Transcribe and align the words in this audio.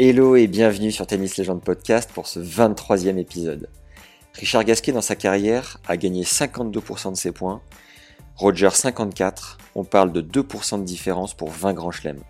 Hello 0.00 0.34
et 0.34 0.48
bienvenue 0.48 0.90
sur 0.90 1.06
Tennis 1.06 1.38
Legend 1.38 1.62
Podcast 1.62 2.10
pour 2.12 2.26
ce 2.26 2.40
23e 2.40 3.16
épisode. 3.16 3.68
Richard 4.32 4.64
Gasquet 4.64 4.90
dans 4.90 5.00
sa 5.00 5.14
carrière 5.14 5.78
a 5.86 5.96
gagné 5.96 6.24
52% 6.24 7.12
de 7.12 7.16
ses 7.16 7.30
points, 7.30 7.62
Roger 8.34 8.70
54, 8.70 9.58
on 9.76 9.84
parle 9.84 10.10
de 10.10 10.20
2% 10.20 10.80
de 10.80 10.84
différence 10.84 11.34
pour 11.34 11.50
20 11.50 11.74
grands 11.74 11.92
chelems. 11.92 12.24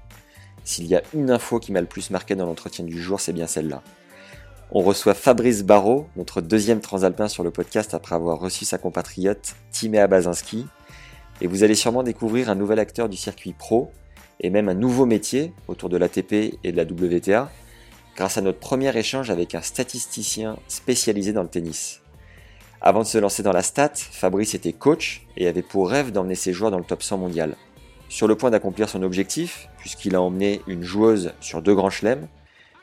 S'il 0.63 0.87
y 0.87 0.95
a 0.95 1.01
une 1.15 1.31
info 1.31 1.59
qui 1.59 1.73
m'a 1.73 1.81
le 1.81 1.87
plus 1.87 2.11
marqué 2.11 2.35
dans 2.35 2.45
l'entretien 2.45 2.85
du 2.85 3.01
jour, 3.01 3.19
c'est 3.19 3.33
bien 3.33 3.47
celle-là. 3.47 3.83
On 4.71 4.83
reçoit 4.83 5.15
Fabrice 5.15 5.63
Barrault, 5.63 6.07
notre 6.17 6.43
deuxième 6.43 6.83
transalpin 6.83 7.29
sur 7.29 7.45
le 7.45 7.51
podcast 7.51 7.95
après 7.95 8.15
avoir 8.15 8.41
reçu 8.41 8.67
sa 8.67 8.77
compatriote 8.77 9.55
Timéa 9.71 10.07
Bazinski. 10.07 10.67
Et 11.41 11.47
vous 11.47 11.65
allez 11.65 11.75
sûrement 11.75 12.03
découvrir 12.03 12.51
un 12.51 12.57
nouvel 12.57 12.79
acteur 12.79 13.09
du 13.09 13.17
circuit 13.17 13.55
pro 13.55 13.91
et 14.45 14.51
même 14.51 14.69
un 14.69 14.75
nouveau 14.75 15.07
métier 15.07 15.55
autour 15.69 15.89
de 15.89 15.97
l'ATP 15.97 16.59
et 16.63 16.71
de 16.71 16.77
la 16.77 16.83
WTA 16.83 17.51
grâce 18.15 18.37
à 18.37 18.43
notre 18.43 18.59
premier 18.59 18.95
échange 18.95 19.31
avec 19.31 19.55
un 19.55 19.63
statisticien 19.63 20.59
spécialisé 20.69 21.33
dans 21.33 21.43
le 21.43 21.49
tennis. 21.49 22.03
Avant 22.83 23.01
de 23.01 23.07
se 23.07 23.17
lancer 23.17 23.43
dans 23.43 23.55
la 23.55 23.63
stat, 23.63 23.93
Fabrice 23.95 24.55
était 24.55 24.75
coach 24.75 25.27
et 25.39 25.49
avait 25.49 25.63
pour 25.63 25.89
rêve 25.89 26.13
d'emmener 26.13 26.35
ses 26.35 26.53
joueurs 26.53 26.71
dans 26.71 26.79
le 26.79 26.85
top 26.85 27.03
100 27.03 27.17
mondial. 27.17 27.57
Sur 28.11 28.29
le 28.29 28.37
point 28.37 28.51
d'accomplir 28.51 28.91
son 28.91 29.03
objectif, 29.03 29.67
puisqu'il 29.79 30.15
a 30.15 30.21
emmené 30.21 30.61
une 30.67 30.83
joueuse 30.83 31.33
sur 31.41 31.63
deux 31.63 31.75
grands 31.75 31.89
chelems, 31.89 32.29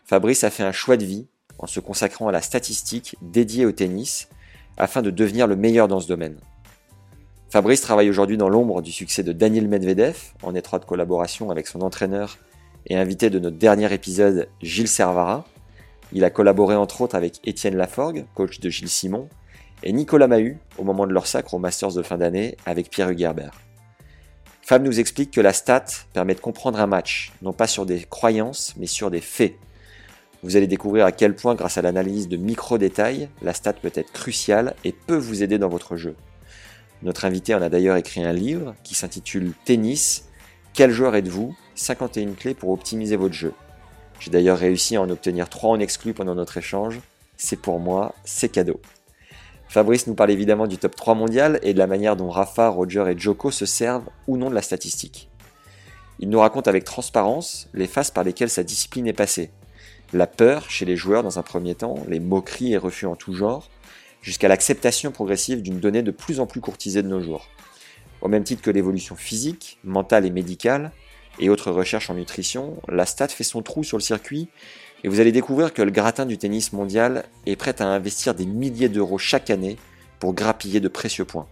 Fabrice 0.03 0.43
a 0.43 0.49
fait 0.49 0.63
un 0.63 0.71
choix 0.71 0.97
de 0.97 1.05
vie 1.05 1.27
en 1.59 1.67
se 1.67 1.79
consacrant 1.79 2.27
à 2.27 2.31
la 2.31 2.41
statistique 2.41 3.15
dédiée 3.21 3.67
au 3.67 3.71
tennis 3.71 4.29
afin 4.77 5.03
de 5.03 5.11
devenir 5.11 5.45
le 5.45 5.55
meilleur 5.55 5.87
dans 5.87 5.99
ce 5.99 6.07
domaine. 6.07 6.39
Fabrice 7.51 7.81
travaille 7.81 8.09
aujourd'hui 8.09 8.37
dans 8.37 8.47
l'ombre 8.47 8.81
du 8.81 8.93
succès 8.93 9.23
de 9.23 9.33
Daniel 9.33 9.67
Medvedev, 9.67 10.15
en 10.41 10.55
étroite 10.55 10.85
collaboration 10.85 11.51
avec 11.51 11.67
son 11.67 11.81
entraîneur 11.81 12.37
et 12.87 12.95
invité 12.95 13.29
de 13.29 13.39
notre 13.39 13.57
dernier 13.57 13.93
épisode, 13.93 14.47
Gilles 14.61 14.87
Servara. 14.87 15.43
Il 16.13 16.23
a 16.23 16.29
collaboré 16.29 16.77
entre 16.77 17.01
autres 17.01 17.15
avec 17.15 17.41
Étienne 17.43 17.75
Laforgue, 17.75 18.23
coach 18.35 18.61
de 18.61 18.69
Gilles 18.69 18.87
Simon, 18.87 19.27
et 19.83 19.91
Nicolas 19.91 20.27
Mahut, 20.27 20.59
au 20.77 20.85
moment 20.85 21.05
de 21.05 21.11
leur 21.11 21.27
sacre 21.27 21.53
au 21.53 21.59
Masters 21.59 21.91
de 21.91 22.01
fin 22.01 22.17
d'année, 22.17 22.55
avec 22.65 22.89
Pierre 22.89 23.09
Hugerbert. 23.09 23.59
Fab 24.61 24.81
nous 24.81 25.01
explique 25.01 25.31
que 25.31 25.41
la 25.41 25.51
stat 25.51 25.83
permet 26.13 26.35
de 26.35 26.39
comprendre 26.39 26.79
un 26.79 26.87
match, 26.87 27.33
non 27.41 27.51
pas 27.51 27.67
sur 27.67 27.85
des 27.85 28.05
croyances, 28.09 28.75
mais 28.77 28.87
sur 28.87 29.11
des 29.11 29.19
faits. 29.19 29.55
Vous 30.41 30.55
allez 30.55 30.67
découvrir 30.67 31.03
à 31.03 31.11
quel 31.11 31.35
point, 31.35 31.55
grâce 31.55 31.77
à 31.77 31.81
l'analyse 31.81 32.29
de 32.29 32.37
micro-détails, 32.37 33.27
la 33.41 33.53
stat 33.53 33.73
peut 33.73 33.91
être 33.93 34.13
cruciale 34.13 34.73
et 34.85 34.93
peut 34.93 35.17
vous 35.17 35.43
aider 35.43 35.57
dans 35.57 35.67
votre 35.67 35.97
jeu. 35.97 36.15
Notre 37.03 37.25
invité 37.25 37.55
en 37.55 37.61
a 37.61 37.69
d'ailleurs 37.69 37.97
écrit 37.97 38.23
un 38.23 38.33
livre 38.33 38.75
qui 38.83 38.93
s'intitule 38.93 39.53
Tennis, 39.65 40.25
quel 40.73 40.91
joueur 40.91 41.15
êtes-vous? 41.15 41.55
51 41.75 42.33
clés 42.33 42.53
pour 42.53 42.69
optimiser 42.69 43.15
votre 43.15 43.33
jeu. 43.33 43.53
J'ai 44.19 44.29
d'ailleurs 44.29 44.57
réussi 44.57 44.95
à 44.95 45.01
en 45.01 45.09
obtenir 45.09 45.49
3 45.49 45.71
en 45.71 45.79
exclu 45.79 46.13
pendant 46.13 46.35
notre 46.35 46.57
échange. 46.57 46.99
C'est 47.37 47.59
pour 47.59 47.79
moi, 47.79 48.13
c'est 48.23 48.49
cadeau. 48.49 48.79
Fabrice 49.67 50.05
nous 50.05 50.13
parle 50.13 50.31
évidemment 50.31 50.67
du 50.67 50.77
top 50.77 50.95
3 50.95 51.15
mondial 51.15 51.59
et 51.63 51.73
de 51.73 51.79
la 51.79 51.87
manière 51.87 52.15
dont 52.15 52.29
Rafa, 52.29 52.69
Roger 52.69 53.05
et 53.09 53.17
Joko 53.17 53.51
se 53.51 53.65
servent 53.65 54.09
ou 54.27 54.37
non 54.37 54.49
de 54.49 54.55
la 54.55 54.61
statistique. 54.61 55.29
Il 56.19 56.29
nous 56.29 56.39
raconte 56.39 56.67
avec 56.67 56.83
transparence 56.83 57.67
les 57.73 57.87
phases 57.87 58.11
par 58.11 58.23
lesquelles 58.23 58.49
sa 58.49 58.63
discipline 58.63 59.07
est 59.07 59.13
passée. 59.13 59.49
La 60.13 60.27
peur 60.27 60.69
chez 60.69 60.85
les 60.85 60.97
joueurs 60.97 61.23
dans 61.23 61.39
un 61.39 61.43
premier 61.43 61.73
temps, 61.73 61.95
les 62.07 62.19
moqueries 62.19 62.73
et 62.73 62.77
refus 62.77 63.07
en 63.07 63.15
tout 63.15 63.33
genre, 63.33 63.69
jusqu'à 64.21 64.47
l'acceptation 64.47 65.11
progressive 65.11 65.61
d'une 65.61 65.79
donnée 65.79 66.03
de 66.03 66.11
plus 66.11 66.39
en 66.39 66.45
plus 66.45 66.61
courtisée 66.61 67.01
de 67.01 67.07
nos 67.07 67.21
jours. 67.21 67.47
Au 68.21 68.27
même 68.27 68.43
titre 68.43 68.61
que 68.61 68.69
l'évolution 68.69 69.15
physique, 69.15 69.79
mentale 69.83 70.25
et 70.25 70.29
médicale, 70.29 70.91
et 71.39 71.49
autres 71.49 71.71
recherches 71.71 72.09
en 72.09 72.13
nutrition, 72.13 72.81
la 72.87 73.05
stat 73.05 73.29
fait 73.29 73.43
son 73.43 73.61
trou 73.61 73.83
sur 73.83 73.97
le 73.97 74.03
circuit 74.03 74.49
et 75.03 75.07
vous 75.07 75.19
allez 75.19 75.31
découvrir 75.31 75.73
que 75.73 75.81
le 75.81 75.91
gratin 75.91 76.25
du 76.25 76.37
tennis 76.37 76.73
mondial 76.73 77.25
est 77.45 77.55
prêt 77.55 77.81
à 77.81 77.87
investir 77.87 78.35
des 78.35 78.45
milliers 78.45 78.89
d'euros 78.89 79.17
chaque 79.17 79.49
année 79.49 79.77
pour 80.19 80.33
grappiller 80.33 80.79
de 80.79 80.87
précieux 80.87 81.25
points. 81.25 81.47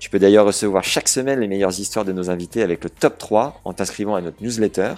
Tu 0.00 0.10
peux 0.10 0.18
d'ailleurs 0.18 0.46
recevoir 0.46 0.84
chaque 0.84 1.08
semaine 1.08 1.40
les 1.40 1.48
meilleures 1.48 1.78
histoires 1.78 2.04
de 2.04 2.12
nos 2.12 2.30
invités 2.30 2.62
avec 2.62 2.82
le 2.82 2.90
top 2.90 3.18
3 3.18 3.60
en 3.64 3.72
t'inscrivant 3.72 4.14
à 4.14 4.20
notre 4.20 4.42
newsletter. 4.42 4.94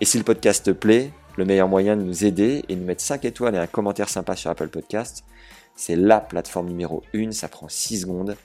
Et 0.00 0.04
si 0.04 0.18
le 0.18 0.24
podcast 0.24 0.66
te 0.66 0.70
plaît, 0.70 1.10
le 1.36 1.44
meilleur 1.44 1.68
moyen 1.68 1.96
de 1.96 2.02
nous 2.02 2.24
aider 2.24 2.64
est 2.68 2.76
de 2.76 2.84
mettre 2.84 3.02
5 3.02 3.24
étoiles 3.24 3.54
et 3.54 3.58
un 3.58 3.66
commentaire 3.66 4.08
sympa 4.08 4.34
sur 4.34 4.50
Apple 4.50 4.68
Podcast. 4.68 5.24
C'est 5.80 5.94
la 5.94 6.20
plateforme 6.20 6.66
numéro 6.66 7.04
1, 7.14 7.30
ça 7.30 7.46
prend 7.46 7.68
6 7.68 8.00
secondes 8.00 8.36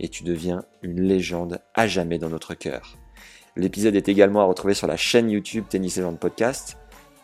et 0.00 0.08
tu 0.08 0.24
deviens 0.24 0.64
une 0.80 1.02
légende 1.02 1.60
à 1.74 1.86
jamais 1.86 2.16
dans 2.16 2.30
notre 2.30 2.54
cœur. 2.54 2.96
L'épisode 3.56 3.94
est 3.94 4.08
également 4.08 4.40
à 4.40 4.44
retrouver 4.44 4.72
sur 4.72 4.86
la 4.86 4.96
chaîne 4.96 5.28
YouTube 5.28 5.66
Tennis 5.68 5.98
Legend 5.98 6.18
Podcast. 6.18 6.78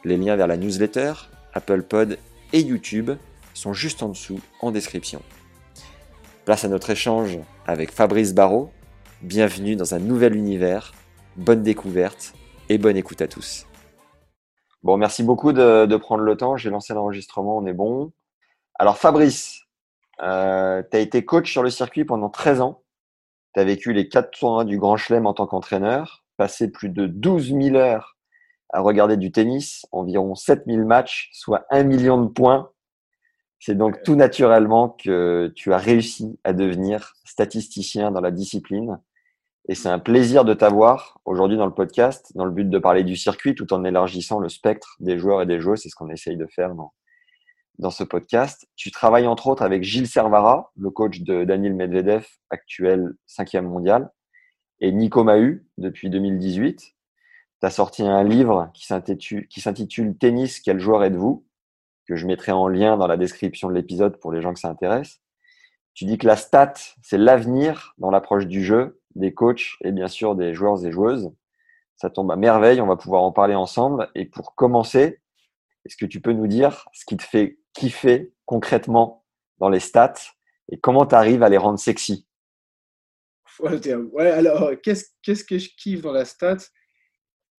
Les 0.05 0.19
liens 0.19 0.37
vers 0.37 0.49
la 0.49 0.59
newsletter, 0.59 1.15
Apple 1.55 1.83
Pod 1.83 2.19
et 2.53 2.61
YouTube 2.61 3.13
sont 3.55 3.73
juste 3.73 4.03
en 4.03 4.11
dessous 4.11 4.39
en 4.61 4.71
description. 4.71 5.23
Place 6.45 6.67
à 6.67 6.69
notre 6.69 6.91
échange 6.91 7.39
avec 7.67 7.91
Fabrice 7.91 8.35
Barrault. 8.35 8.71
Bienvenue 9.23 9.77
dans 9.77 9.95
un 9.95 9.99
nouvel 9.99 10.37
univers. 10.37 10.93
Bonne 11.37 11.63
découverte 11.63 12.35
et 12.69 12.77
bonne 12.77 12.99
écoute 12.99 13.23
à 13.23 13.29
tous. 13.29 13.65
Bon, 14.83 14.99
merci 14.99 15.23
beaucoup 15.23 15.55
de, 15.55 15.97
prendre 15.97 16.23
le 16.23 16.37
temps. 16.37 16.59
J'ai 16.59 16.69
lancé 16.69 16.93
l'enregistrement, 16.93 17.57
on 17.57 17.65
est 17.65 17.73
bon. 17.73 18.13
Alors 18.77 18.99
Fabrice, 18.99 19.63
euh, 20.21 20.83
tu 20.91 20.97
as 20.97 21.01
été 21.01 21.25
coach 21.25 21.51
sur 21.51 21.63
le 21.63 21.71
circuit 21.71 22.05
pendant 22.05 22.29
13 22.29 22.61
ans. 22.61 22.83
Tu 23.55 23.61
as 23.61 23.65
vécu 23.65 23.93
les 23.93 24.09
4 24.09 24.33
tournois 24.33 24.65
du 24.65 24.79
Grand 24.79 24.97
Chelem 24.97 25.27
en 25.27 25.35
tant 25.35 25.47
qu'entraîneur, 25.47 26.25
passé 26.37 26.71
plus 26.71 26.89
de 26.89 27.07
12 27.07 27.53
000 27.53 27.77
heures 27.77 28.17
à 28.73 28.81
regarder 28.81 29.17
du 29.17 29.31
tennis, 29.31 29.87
environ 29.93 30.35
7 30.35 30.65
000 30.67 30.85
matchs, 30.85 31.31
soit 31.33 31.65
1 31.71 31.85
million 31.85 32.21
de 32.21 32.29
points. 32.29 32.71
C'est 33.61 33.77
donc 33.77 34.03
tout 34.03 34.17
naturellement 34.17 34.89
que 34.89 35.53
tu 35.55 35.73
as 35.73 35.79
réussi 35.79 36.41
à 36.43 36.53
devenir 36.53 37.15
statisticien 37.25 38.11
dans 38.11 38.21
la 38.21 38.33
discipline. 38.33 39.01
Et 39.69 39.77
c'est 39.77 39.89
un 39.89 40.01
plaisir 40.01 40.45
de 40.45 40.53
t'avoir 40.53 41.21
aujourd'hui 41.25 41.57
dans 41.57 41.65
le 41.65 41.73
podcast, 41.73 42.33
dans 42.35 42.45
le 42.45 42.51
but 42.51 42.69
de 42.69 42.79
parler 42.81 43.05
du 43.05 43.17
circuit 43.17 43.55
tout 43.55 43.73
en 43.73 43.85
élargissant 43.85 44.41
le 44.41 44.49
spectre 44.49 44.97
des 44.99 45.17
joueurs 45.17 45.41
et 45.41 45.47
des 45.47 45.61
joueuses. 45.61 45.83
C'est 45.83 45.89
ce 45.89 45.95
qu'on 45.95 46.11
essaye 46.11 46.37
de 46.37 46.47
faire 46.47 46.75
dans 47.79 47.91
ce 47.91 48.05
podcast. 48.05 48.67
Tu 48.77 48.91
travailles 48.91 49.27
entre 49.27 49.47
autres 49.49 49.63
avec 49.63 49.83
Gilles 49.83 50.09
Servara, 50.09 50.73
le 50.77 50.91
coach 50.91 51.21
de 51.21 51.45
Daniel 51.45 51.75
Medvedev, 51.75 52.27
actuel 52.51 53.15
cinquième 53.27 53.69
mondial, 53.69 54.11
et 54.81 54.93
Nico 54.93 55.25
Mahut 55.25 55.67
depuis 55.79 56.11
2018. 56.11 56.79
Tu 56.81 57.67
as 57.67 57.71
sorti 57.71 58.03
un 58.03 58.25
livre 58.25 58.71
qui 58.75 58.87
s'intitule 59.61 60.17
Tennis, 60.19 60.61
quel 60.61 60.79
joueur 60.79 61.05
êtes-vous? 61.05 61.45
que 62.07 62.17
je 62.17 62.27
mettrai 62.27 62.53
en 62.53 62.69
lien 62.69 62.97
dans 62.97 63.07
la 63.07 63.17
description 63.17 63.69
de 63.69 63.75
l'épisode 63.75 64.19
pour 64.19 64.33
les 64.33 64.41
gens 64.41 64.53
que 64.53 64.61
ça 64.61 64.69
intéresse. 64.69 65.21
Tu 65.95 66.05
dis 66.05 66.19
que 66.19 66.27
la 66.27 66.37
stat, 66.37 66.75
c'est 67.03 67.19
l'avenir 67.19 67.95
dans 67.99 68.11
l'approche 68.11 68.47
du 68.47 68.65
jeu, 68.65 69.01
des 69.15 69.33
coachs 69.33 69.77
et 69.83 69.93
bien 69.93 70.09
sûr 70.09 70.35
des 70.35 70.55
joueurs 70.55 70.85
et 70.85 70.91
joueuses. 70.91 71.33
Ça 71.97 72.11
tombe 72.11 72.31
à 72.31 72.37
merveille, 72.37 72.81
on 72.81 72.87
va 72.87 72.97
pouvoir 72.97 73.23
en 73.23 73.33
parler 73.33 73.55
ensemble. 73.55 74.11
Et 74.15 74.25
pour 74.25 74.55
commencer, 74.55 75.21
est-ce 75.85 75.97
que 75.97 76.07
tu 76.07 76.21
peux 76.21 76.33
nous 76.33 76.49
dire 76.49 76.89
ce 76.93 77.05
qui 77.05 77.17
te 77.17 77.23
fait 77.23 77.59
kiffer 77.75 78.33
concrètement 78.47 79.25
dans 79.59 79.69
les 79.69 79.81
stats 79.81 80.15
et 80.71 80.79
comment 80.79 81.07
tu 81.07 81.15
arrives 81.15 81.43
à 81.43 81.49
les 81.49 81.59
rendre 81.59 81.79
sexy? 81.79 82.27
Ouais, 83.61 84.31
alors 84.31 84.73
qu'est-ce, 84.83 85.07
qu'est-ce 85.23 85.45
que 85.45 85.59
je 85.59 85.71
kiffe 85.77 86.01
dans 86.01 86.13
la 86.13 86.25
stat? 86.25 86.57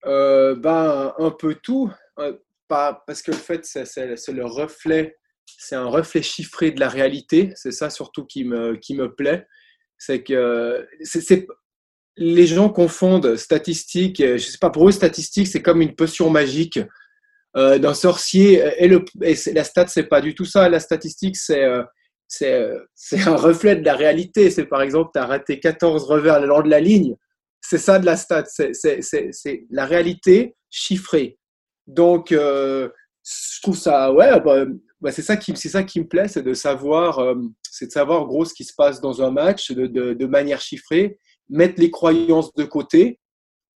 Euh, 0.06 0.56
ben, 0.56 1.14
Un 1.18 1.32
peu 1.32 1.56
tout. 1.56 1.92
Euh, 2.20 2.34
parce 2.68 3.22
que 3.22 3.32
le 3.32 3.38
fait, 3.38 3.66
c'est, 3.66 4.32
le 4.34 4.46
reflet, 4.46 5.18
c'est 5.46 5.76
un 5.76 5.86
reflet 5.86 6.22
chiffré 6.22 6.72
de 6.72 6.80
la 6.80 6.90
réalité. 6.90 7.54
C'est 7.56 7.72
ça 7.72 7.90
surtout 7.90 8.26
qui 8.26 8.44
me, 8.44 8.76
qui 8.76 8.96
me 8.96 9.14
plaît. 9.14 9.48
C'est 9.98 10.24
que 10.24 10.88
les 12.18 12.48
gens 12.48 12.70
confondent 12.70 13.36
statistiques. 13.36 14.20
Je 14.20 14.38
sais 14.38 14.58
pas, 14.58 14.70
pour 14.70 14.90
eux, 14.90 14.92
statistique, 14.92 15.48
c'est 15.48 15.62
comme 15.62 15.82
une 15.82 15.96
potion 15.96 16.30
magique 16.30 16.80
euh, 17.57 17.78
d'un 17.78 17.94
sorcier. 17.94 18.63
Et, 18.78 18.88
le, 18.88 19.04
et 19.22 19.36
la 19.54 19.63
stat, 19.63 19.88
c'est 19.88 20.04
pas 20.04 20.22
du 20.22 20.36
tout 20.36 20.46
ça. 20.46 20.69
La 20.69 20.80
statistique, 20.80 21.38
c'est 21.38 21.63
euh, 22.42 22.80
c'est 22.96 23.22
un 23.22 23.36
reflet 23.36 23.75
de 23.75 23.86
la 23.86 23.96
réalité. 23.96 24.50
C'est 24.50 24.66
par 24.66 24.81
exemple, 24.81 25.12
tu 25.13 25.19
as 25.19 25.25
raté 25.25 25.60
14 25.60 26.04
revers 26.04 26.40
le 26.40 26.48
long 26.48 26.62
de 26.62 26.69
la 26.69 26.80
ligne. 26.80 27.16
C'est 27.62 27.78
ça 27.78 28.00
de 28.00 28.06
la 28.06 28.18
stat. 28.18 28.46
C'est 28.46 29.66
la 29.69 29.86
réalité 29.86 30.56
chiffrée. 30.69 31.38
Donc, 31.88 32.31
euh, 32.31 32.90
je 33.24 33.62
trouve 33.62 33.78
ça, 33.78 34.12
ouais, 34.12 34.40
bah, 34.42 34.66
bah, 35.02 35.12
c'est 35.12 35.22
ça 35.22 35.38
qui, 35.38 35.56
ça 35.56 35.84
qui 35.84 36.00
me 36.00 36.07
plaît, 36.07 36.28
c'est 36.28 36.44
de 36.44 36.54
savoir, 36.54 37.19
euh, 37.19 37.36
c'est 37.72 37.88
de 37.88 37.92
savoir 37.92 38.25
gros 38.25 38.46
ce 38.46 38.54
qui 38.54 38.63
se 38.63 38.74
passe 38.75 39.02
dans 39.02 39.22
un 39.22 39.31
match 39.31 39.72
de, 39.72 39.88
de, 39.88 40.13
de, 40.13 40.25
manière 40.25 40.62
chiffrée, 40.62 41.19
mettre 41.50 41.80
les 41.80 41.92
croyances 41.92 42.54
de 42.54 42.63
côté 42.63 43.19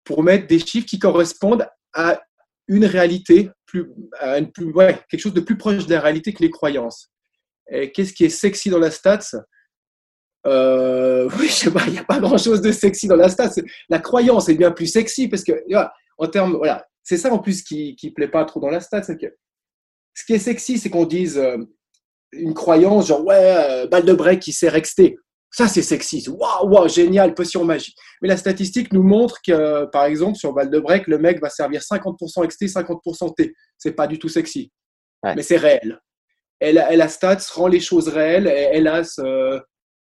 pour 0.03 0.23
mettre 0.23 0.47
des 0.47 0.59
chiffres 0.59 0.87
qui 0.87 0.99
correspondent 0.99 1.67
à 1.93 2.21
une 2.67 2.85
réalité 2.85 3.49
quelque 3.71 5.19
chose 5.19 5.33
de 5.33 5.41
plus 5.41 5.57
proche 5.57 5.85
de 5.85 5.93
la 5.93 6.01
réalité 6.01 6.33
que 6.33 6.43
les 6.43 6.49
croyances. 6.49 7.11
Qu'est-ce 7.93 8.13
qui 8.13 8.25
est 8.25 8.29
sexy 8.29 8.69
dans 8.69 8.79
la 8.79 8.91
stats? 8.91 9.31
Euh, 10.45 11.29
Oui, 11.39 11.47
je 11.47 11.53
sais 11.53 11.71
pas, 11.71 11.83
il 11.87 11.93
n'y 11.93 11.99
a 11.99 12.03
pas 12.03 12.19
grand-chose 12.19 12.61
de 12.61 12.71
sexy 12.71 13.07
dans 13.07 13.15
la 13.15 13.29
stats. 13.29 13.61
La 13.89 13.99
croyance 13.99 14.49
est 14.49 14.55
bien 14.55 14.71
plus 14.71 14.87
sexy 14.87 15.27
parce 15.27 15.43
que, 15.43 15.53
en 16.17 16.27
termes, 16.27 16.55
voilà, 16.55 16.85
c'est 17.03 17.17
ça 17.17 17.31
en 17.33 17.39
plus 17.39 17.63
qui 17.63 17.97
ne 18.03 18.09
plaît 18.09 18.27
pas 18.27 18.45
trop 18.45 18.59
dans 18.59 18.69
la 18.69 18.81
stat. 18.81 19.01
Que 19.01 19.35
ce 20.13 20.25
qui 20.25 20.33
est 20.33 20.39
sexy, 20.39 20.77
c'est 20.77 20.89
qu'on 20.89 21.05
dise 21.05 21.37
euh, 21.37 21.57
une 22.31 22.53
croyance, 22.53 23.07
genre 23.07 23.25
ouais, 23.25 23.85
euh, 23.85 23.87
balle 23.87 24.39
qui 24.39 24.51
sert 24.51 24.79
XT. 24.79 25.15
Ça, 25.51 25.67
c'est 25.67 25.81
sexy. 25.81 26.25
Waouh, 26.29 26.69
wow, 26.69 26.87
génial, 26.87 27.33
potion 27.33 27.65
magie. 27.65 27.95
Mais 28.21 28.27
la 28.27 28.37
statistique 28.37 28.93
nous 28.93 29.03
montre 29.03 29.39
que, 29.45 29.85
par 29.85 30.05
exemple, 30.05 30.37
sur 30.37 30.53
balle 30.53 30.69
de 30.69 30.79
break, 30.79 31.07
le 31.07 31.17
mec 31.17 31.41
va 31.41 31.49
servir 31.49 31.81
50% 31.81 32.47
XT, 32.47 32.65
50% 32.65 33.35
T. 33.35 33.53
C'est 33.77 33.93
pas 33.93 34.07
du 34.07 34.19
tout 34.19 34.29
sexy. 34.29 34.71
Mais 35.23 35.41
c'est 35.41 35.57
réel. 35.57 35.99
Et 36.61 36.71
la, 36.71 37.07
stats 37.07 37.37
rend 37.53 37.67
les 37.67 37.79
choses 37.79 38.09
réelles. 38.09 38.47
Et 38.47 38.77
hélas, 38.77 39.19
euh, 39.19 39.59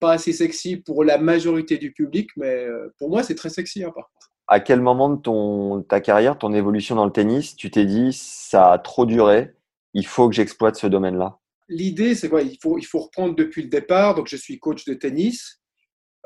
pas 0.00 0.12
assez 0.12 0.32
sexy 0.32 0.76
pour 0.76 1.04
la 1.04 1.18
majorité 1.18 1.78
du 1.78 1.92
public, 1.92 2.30
mais 2.36 2.66
pour 2.98 3.10
moi, 3.10 3.22
c'est 3.22 3.34
très 3.34 3.50
sexy, 3.50 3.84
hein, 3.84 3.92
par 3.94 4.10
à 4.48 4.60
quel 4.60 4.80
moment 4.80 5.08
de 5.10 5.16
ton, 5.16 5.82
ta 5.82 6.00
carrière, 6.00 6.38
ton 6.38 6.54
évolution 6.54 6.94
dans 6.94 7.04
le 7.04 7.12
tennis, 7.12 7.56
tu 7.56 7.70
t'es 7.70 7.84
dit 7.84 8.12
ça 8.12 8.72
a 8.72 8.78
trop 8.78 9.06
duré, 9.06 9.54
il 9.92 10.06
faut 10.06 10.28
que 10.28 10.34
j'exploite 10.34 10.76
ce 10.76 10.86
domaine-là? 10.86 11.38
L'idée, 11.68 12.14
c'est 12.14 12.28
quoi? 12.28 12.42
Il 12.42 12.58
faut, 12.62 12.78
il 12.78 12.84
faut 12.84 13.00
reprendre 13.00 13.34
depuis 13.34 13.62
le 13.62 13.68
départ. 13.68 14.14
Donc, 14.14 14.28
je 14.28 14.36
suis 14.36 14.58
coach 14.58 14.84
de 14.84 14.94
tennis. 14.94 15.60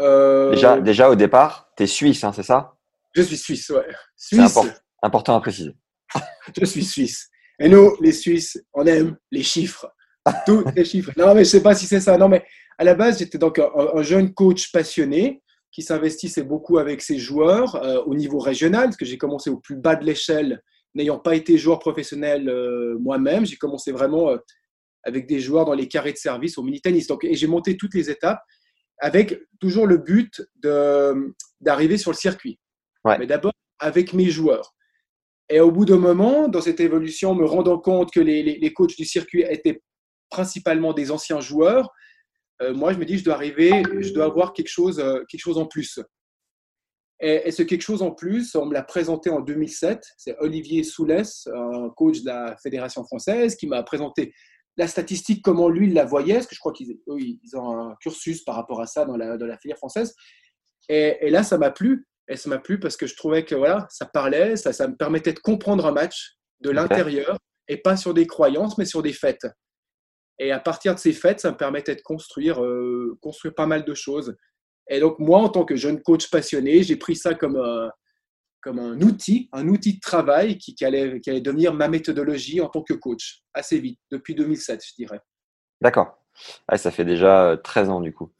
Euh... 0.00 0.50
Déjà, 0.50 0.80
déjà, 0.80 1.10
au 1.10 1.14
départ, 1.14 1.70
tu 1.76 1.84
es 1.84 1.86
suisse, 1.86 2.24
hein, 2.24 2.32
c'est 2.32 2.42
ça? 2.42 2.74
Je 3.14 3.22
suis 3.22 3.36
suisse, 3.36 3.70
ouais. 3.70 3.86
C'est 4.16 4.38
important, 4.38 4.72
important 5.02 5.36
à 5.36 5.40
préciser. 5.40 5.72
je 6.60 6.64
suis 6.64 6.84
suisse. 6.84 7.30
Et 7.60 7.68
nous, 7.68 7.94
les 8.00 8.12
Suisses, 8.12 8.58
on 8.72 8.86
aime 8.86 9.16
les 9.30 9.42
chiffres. 9.42 9.86
Tous 10.46 10.64
les 10.74 10.84
chiffres. 10.84 11.12
Non, 11.16 11.34
mais 11.34 11.44
je 11.44 11.50
sais 11.50 11.62
pas 11.62 11.74
si 11.74 11.86
c'est 11.86 12.00
ça. 12.00 12.16
Non, 12.16 12.28
mais 12.28 12.42
à 12.78 12.84
la 12.84 12.94
base, 12.94 13.18
j'étais 13.18 13.36
donc 13.36 13.58
un, 13.58 14.02
jeune 14.02 14.32
coach 14.32 14.72
passionné 14.72 15.42
qui 15.70 15.82
s'investissait 15.82 16.42
beaucoup 16.42 16.78
avec 16.78 17.02
ses 17.02 17.18
joueurs 17.18 17.76
euh, 17.76 18.02
au 18.06 18.14
niveau 18.14 18.38
régional, 18.38 18.84
parce 18.84 18.96
que 18.96 19.04
j'ai 19.04 19.18
commencé 19.18 19.50
au 19.50 19.58
plus 19.58 19.76
bas 19.76 19.94
de 19.94 20.04
l'échelle, 20.04 20.62
n'ayant 20.94 21.18
pas 21.18 21.36
été 21.36 21.58
joueur 21.58 21.78
professionnel 21.78 22.48
euh, 22.48 22.98
moi-même. 22.98 23.44
J'ai 23.44 23.56
commencé 23.56 23.92
vraiment 23.92 24.30
avec 25.04 25.26
des 25.26 25.40
joueurs 25.40 25.64
dans 25.64 25.74
les 25.74 25.88
carrés 25.88 26.12
de 26.12 26.18
service 26.18 26.58
au 26.58 26.62
mini-tennis. 26.62 27.06
Donc, 27.06 27.24
et 27.24 27.34
j'ai 27.34 27.46
monté 27.46 27.76
toutes 27.76 27.94
les 27.94 28.10
étapes 28.10 28.42
avec 28.98 29.40
toujours 29.60 29.86
le 29.86 29.98
but 29.98 30.42
d'arriver 31.60 31.96
sur 31.96 32.10
le 32.10 32.16
circuit. 32.16 32.58
Mais 33.04 33.26
d'abord 33.26 33.52
avec 33.78 34.12
mes 34.12 34.28
joueurs. 34.30 34.74
Et 35.48 35.58
au 35.58 35.72
bout 35.72 35.84
d'un 35.84 35.98
moment, 35.98 36.48
dans 36.48 36.60
cette 36.60 36.80
évolution, 36.80 37.34
me 37.34 37.44
rendant 37.44 37.78
compte 37.78 38.12
que 38.12 38.20
les, 38.20 38.42
les 38.42 38.72
coachs 38.72 38.96
du 38.96 39.04
circuit 39.04 39.42
étaient 39.48 39.82
principalement 40.28 40.92
des 40.92 41.10
anciens 41.10 41.40
joueurs, 41.40 41.90
euh, 42.62 42.74
moi, 42.74 42.92
je 42.92 42.98
me 42.98 43.04
dis, 43.04 43.18
je 43.18 43.24
dois 43.24 43.34
arriver, 43.34 43.82
je 44.00 44.12
dois 44.12 44.26
avoir 44.26 44.52
quelque 44.52 44.68
chose, 44.68 45.00
euh, 45.00 45.24
quelque 45.28 45.40
chose 45.40 45.58
en 45.58 45.66
plus. 45.66 45.98
Et, 47.20 47.50
ce 47.50 47.62
quelque 47.62 47.82
chose 47.82 48.02
en 48.02 48.12
plus, 48.12 48.54
on 48.54 48.66
me 48.66 48.74
l'a 48.74 48.82
présenté 48.82 49.28
en 49.30 49.40
2007. 49.40 50.02
C'est 50.16 50.36
Olivier 50.38 50.82
Soulès, 50.82 51.46
un 51.54 51.90
coach 51.90 52.22
de 52.22 52.26
la 52.26 52.56
Fédération 52.62 53.04
française, 53.04 53.56
qui 53.56 53.66
m'a 53.66 53.82
présenté 53.82 54.32
la 54.80 54.86
statistique, 54.86 55.44
comment 55.44 55.68
lui 55.68 55.88
il 55.88 55.92
la 55.92 56.06
voyait, 56.06 56.34
parce 56.34 56.46
que 56.46 56.54
je 56.54 56.58
crois 56.58 56.72
qu'ils 56.72 56.96
ont 57.54 57.78
un 57.78 57.94
cursus 58.00 58.42
par 58.42 58.54
rapport 58.54 58.80
à 58.80 58.86
ça 58.86 59.04
dans 59.04 59.16
la, 59.18 59.36
dans 59.36 59.44
la 59.44 59.58
filière 59.58 59.76
française. 59.76 60.14
Et, 60.88 61.28
là, 61.28 61.42
ça 61.42 61.58
m'a 61.58 61.70
plu. 61.70 62.08
Et 62.28 62.36
ça 62.36 62.48
m'a 62.48 62.58
plu 62.58 62.80
parce 62.80 62.96
que 62.96 63.06
je 63.06 63.14
trouvais 63.14 63.44
que 63.44 63.54
voilà, 63.54 63.86
ça 63.90 64.06
parlait, 64.06 64.56
ça, 64.56 64.72
ça 64.72 64.88
me 64.88 64.96
permettait 64.96 65.34
de 65.34 65.38
comprendre 65.38 65.84
un 65.84 65.92
match 65.92 66.38
de 66.60 66.70
l'intérieur 66.70 67.36
et 67.68 67.76
pas 67.76 67.96
sur 67.96 68.14
des 68.14 68.26
croyances, 68.26 68.78
mais 68.78 68.86
sur 68.86 69.02
des 69.02 69.12
faits. 69.12 69.46
Et 70.38 70.50
à 70.50 70.58
partir 70.58 70.94
de 70.94 70.98
ces 70.98 71.12
fêtes, 71.12 71.40
ça 71.40 71.50
me 71.50 71.56
permettait 71.58 71.96
de 71.96 72.00
construire, 72.00 72.64
euh, 72.64 73.18
construire 73.20 73.54
pas 73.54 73.66
mal 73.66 73.84
de 73.84 73.94
choses. 73.94 74.34
Et 74.88 74.98
donc, 74.98 75.18
moi, 75.18 75.40
en 75.40 75.50
tant 75.50 75.66
que 75.66 75.76
jeune 75.76 76.00
coach 76.02 76.30
passionné, 76.30 76.82
j'ai 76.82 76.96
pris 76.96 77.16
ça 77.16 77.34
comme 77.34 77.56
un, 77.56 77.90
comme 78.60 78.78
un 78.78 79.00
outil, 79.00 79.48
un 79.52 79.68
outil 79.68 79.94
de 79.94 80.00
travail 80.00 80.58
qui, 80.58 80.74
allait, 80.84 81.20
qui 81.20 81.30
allait 81.30 81.40
devenir 81.40 81.72
ma 81.74 81.88
méthodologie 81.88 82.60
en 82.60 82.68
tant 82.68 82.82
que 82.82 82.94
coach, 82.94 83.42
assez 83.54 83.78
vite, 83.78 83.98
depuis 84.10 84.34
2007, 84.34 84.84
je 84.86 84.94
dirais. 84.96 85.20
D'accord. 85.80 86.18
ça 86.76 86.90
fait 86.90 87.04
déjà 87.04 87.56
13 87.62 87.88
euh, 87.88 87.92
ans, 87.92 88.00
du 88.00 88.12
coup. 88.12 88.30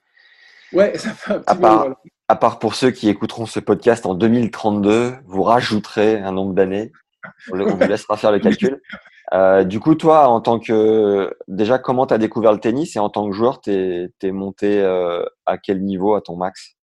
Ouais, 0.72 0.96
ça 0.98 1.12
fait 1.12 1.32
un 1.32 1.40
petit 1.40 1.50
à 1.50 1.54
part, 1.54 1.96
à 2.28 2.36
part 2.36 2.58
pour 2.58 2.74
ceux 2.74 2.90
qui 2.90 3.08
écouteront 3.08 3.46
ce 3.46 3.60
podcast 3.60 4.06
en 4.06 4.14
2032, 4.14 5.14
vous 5.26 5.42
rajouterez 5.42 6.18
un 6.18 6.32
nombre 6.32 6.54
d'années. 6.54 6.92
On 7.52 7.56
vous 7.56 7.88
laissera 7.88 8.16
faire 8.16 8.32
le 8.32 8.38
calcul. 8.40 8.80
Euh, 9.32 9.64
du 9.64 9.78
coup, 9.78 9.94
toi, 9.94 10.26
en 10.28 10.40
tant 10.40 10.58
que 10.58 11.32
déjà, 11.46 11.78
comment 11.78 12.06
tu 12.06 12.14
as 12.14 12.18
découvert 12.18 12.52
le 12.52 12.58
tennis 12.58 12.96
et 12.96 12.98
en 12.98 13.10
tant 13.10 13.28
que 13.28 13.36
joueur, 13.36 13.60
tu 13.60 13.70
es, 13.70 14.32
monté 14.32 14.80
euh, 14.80 15.24
à 15.46 15.58
quel 15.58 15.82
niveau 15.82 16.14
à 16.14 16.20
ton 16.20 16.36
max? 16.36 16.76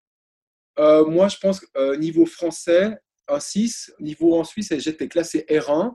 Euh, 0.78 1.06
Moi, 1.06 1.28
je 1.28 1.36
pense 1.38 1.64
niveau 1.98 2.26
français, 2.26 2.98
un 3.28 3.40
6. 3.40 3.92
Niveau 4.00 4.38
en 4.38 4.44
Suisse, 4.44 4.72
j'étais 4.78 5.08
classé 5.08 5.44
R1. 5.48 5.92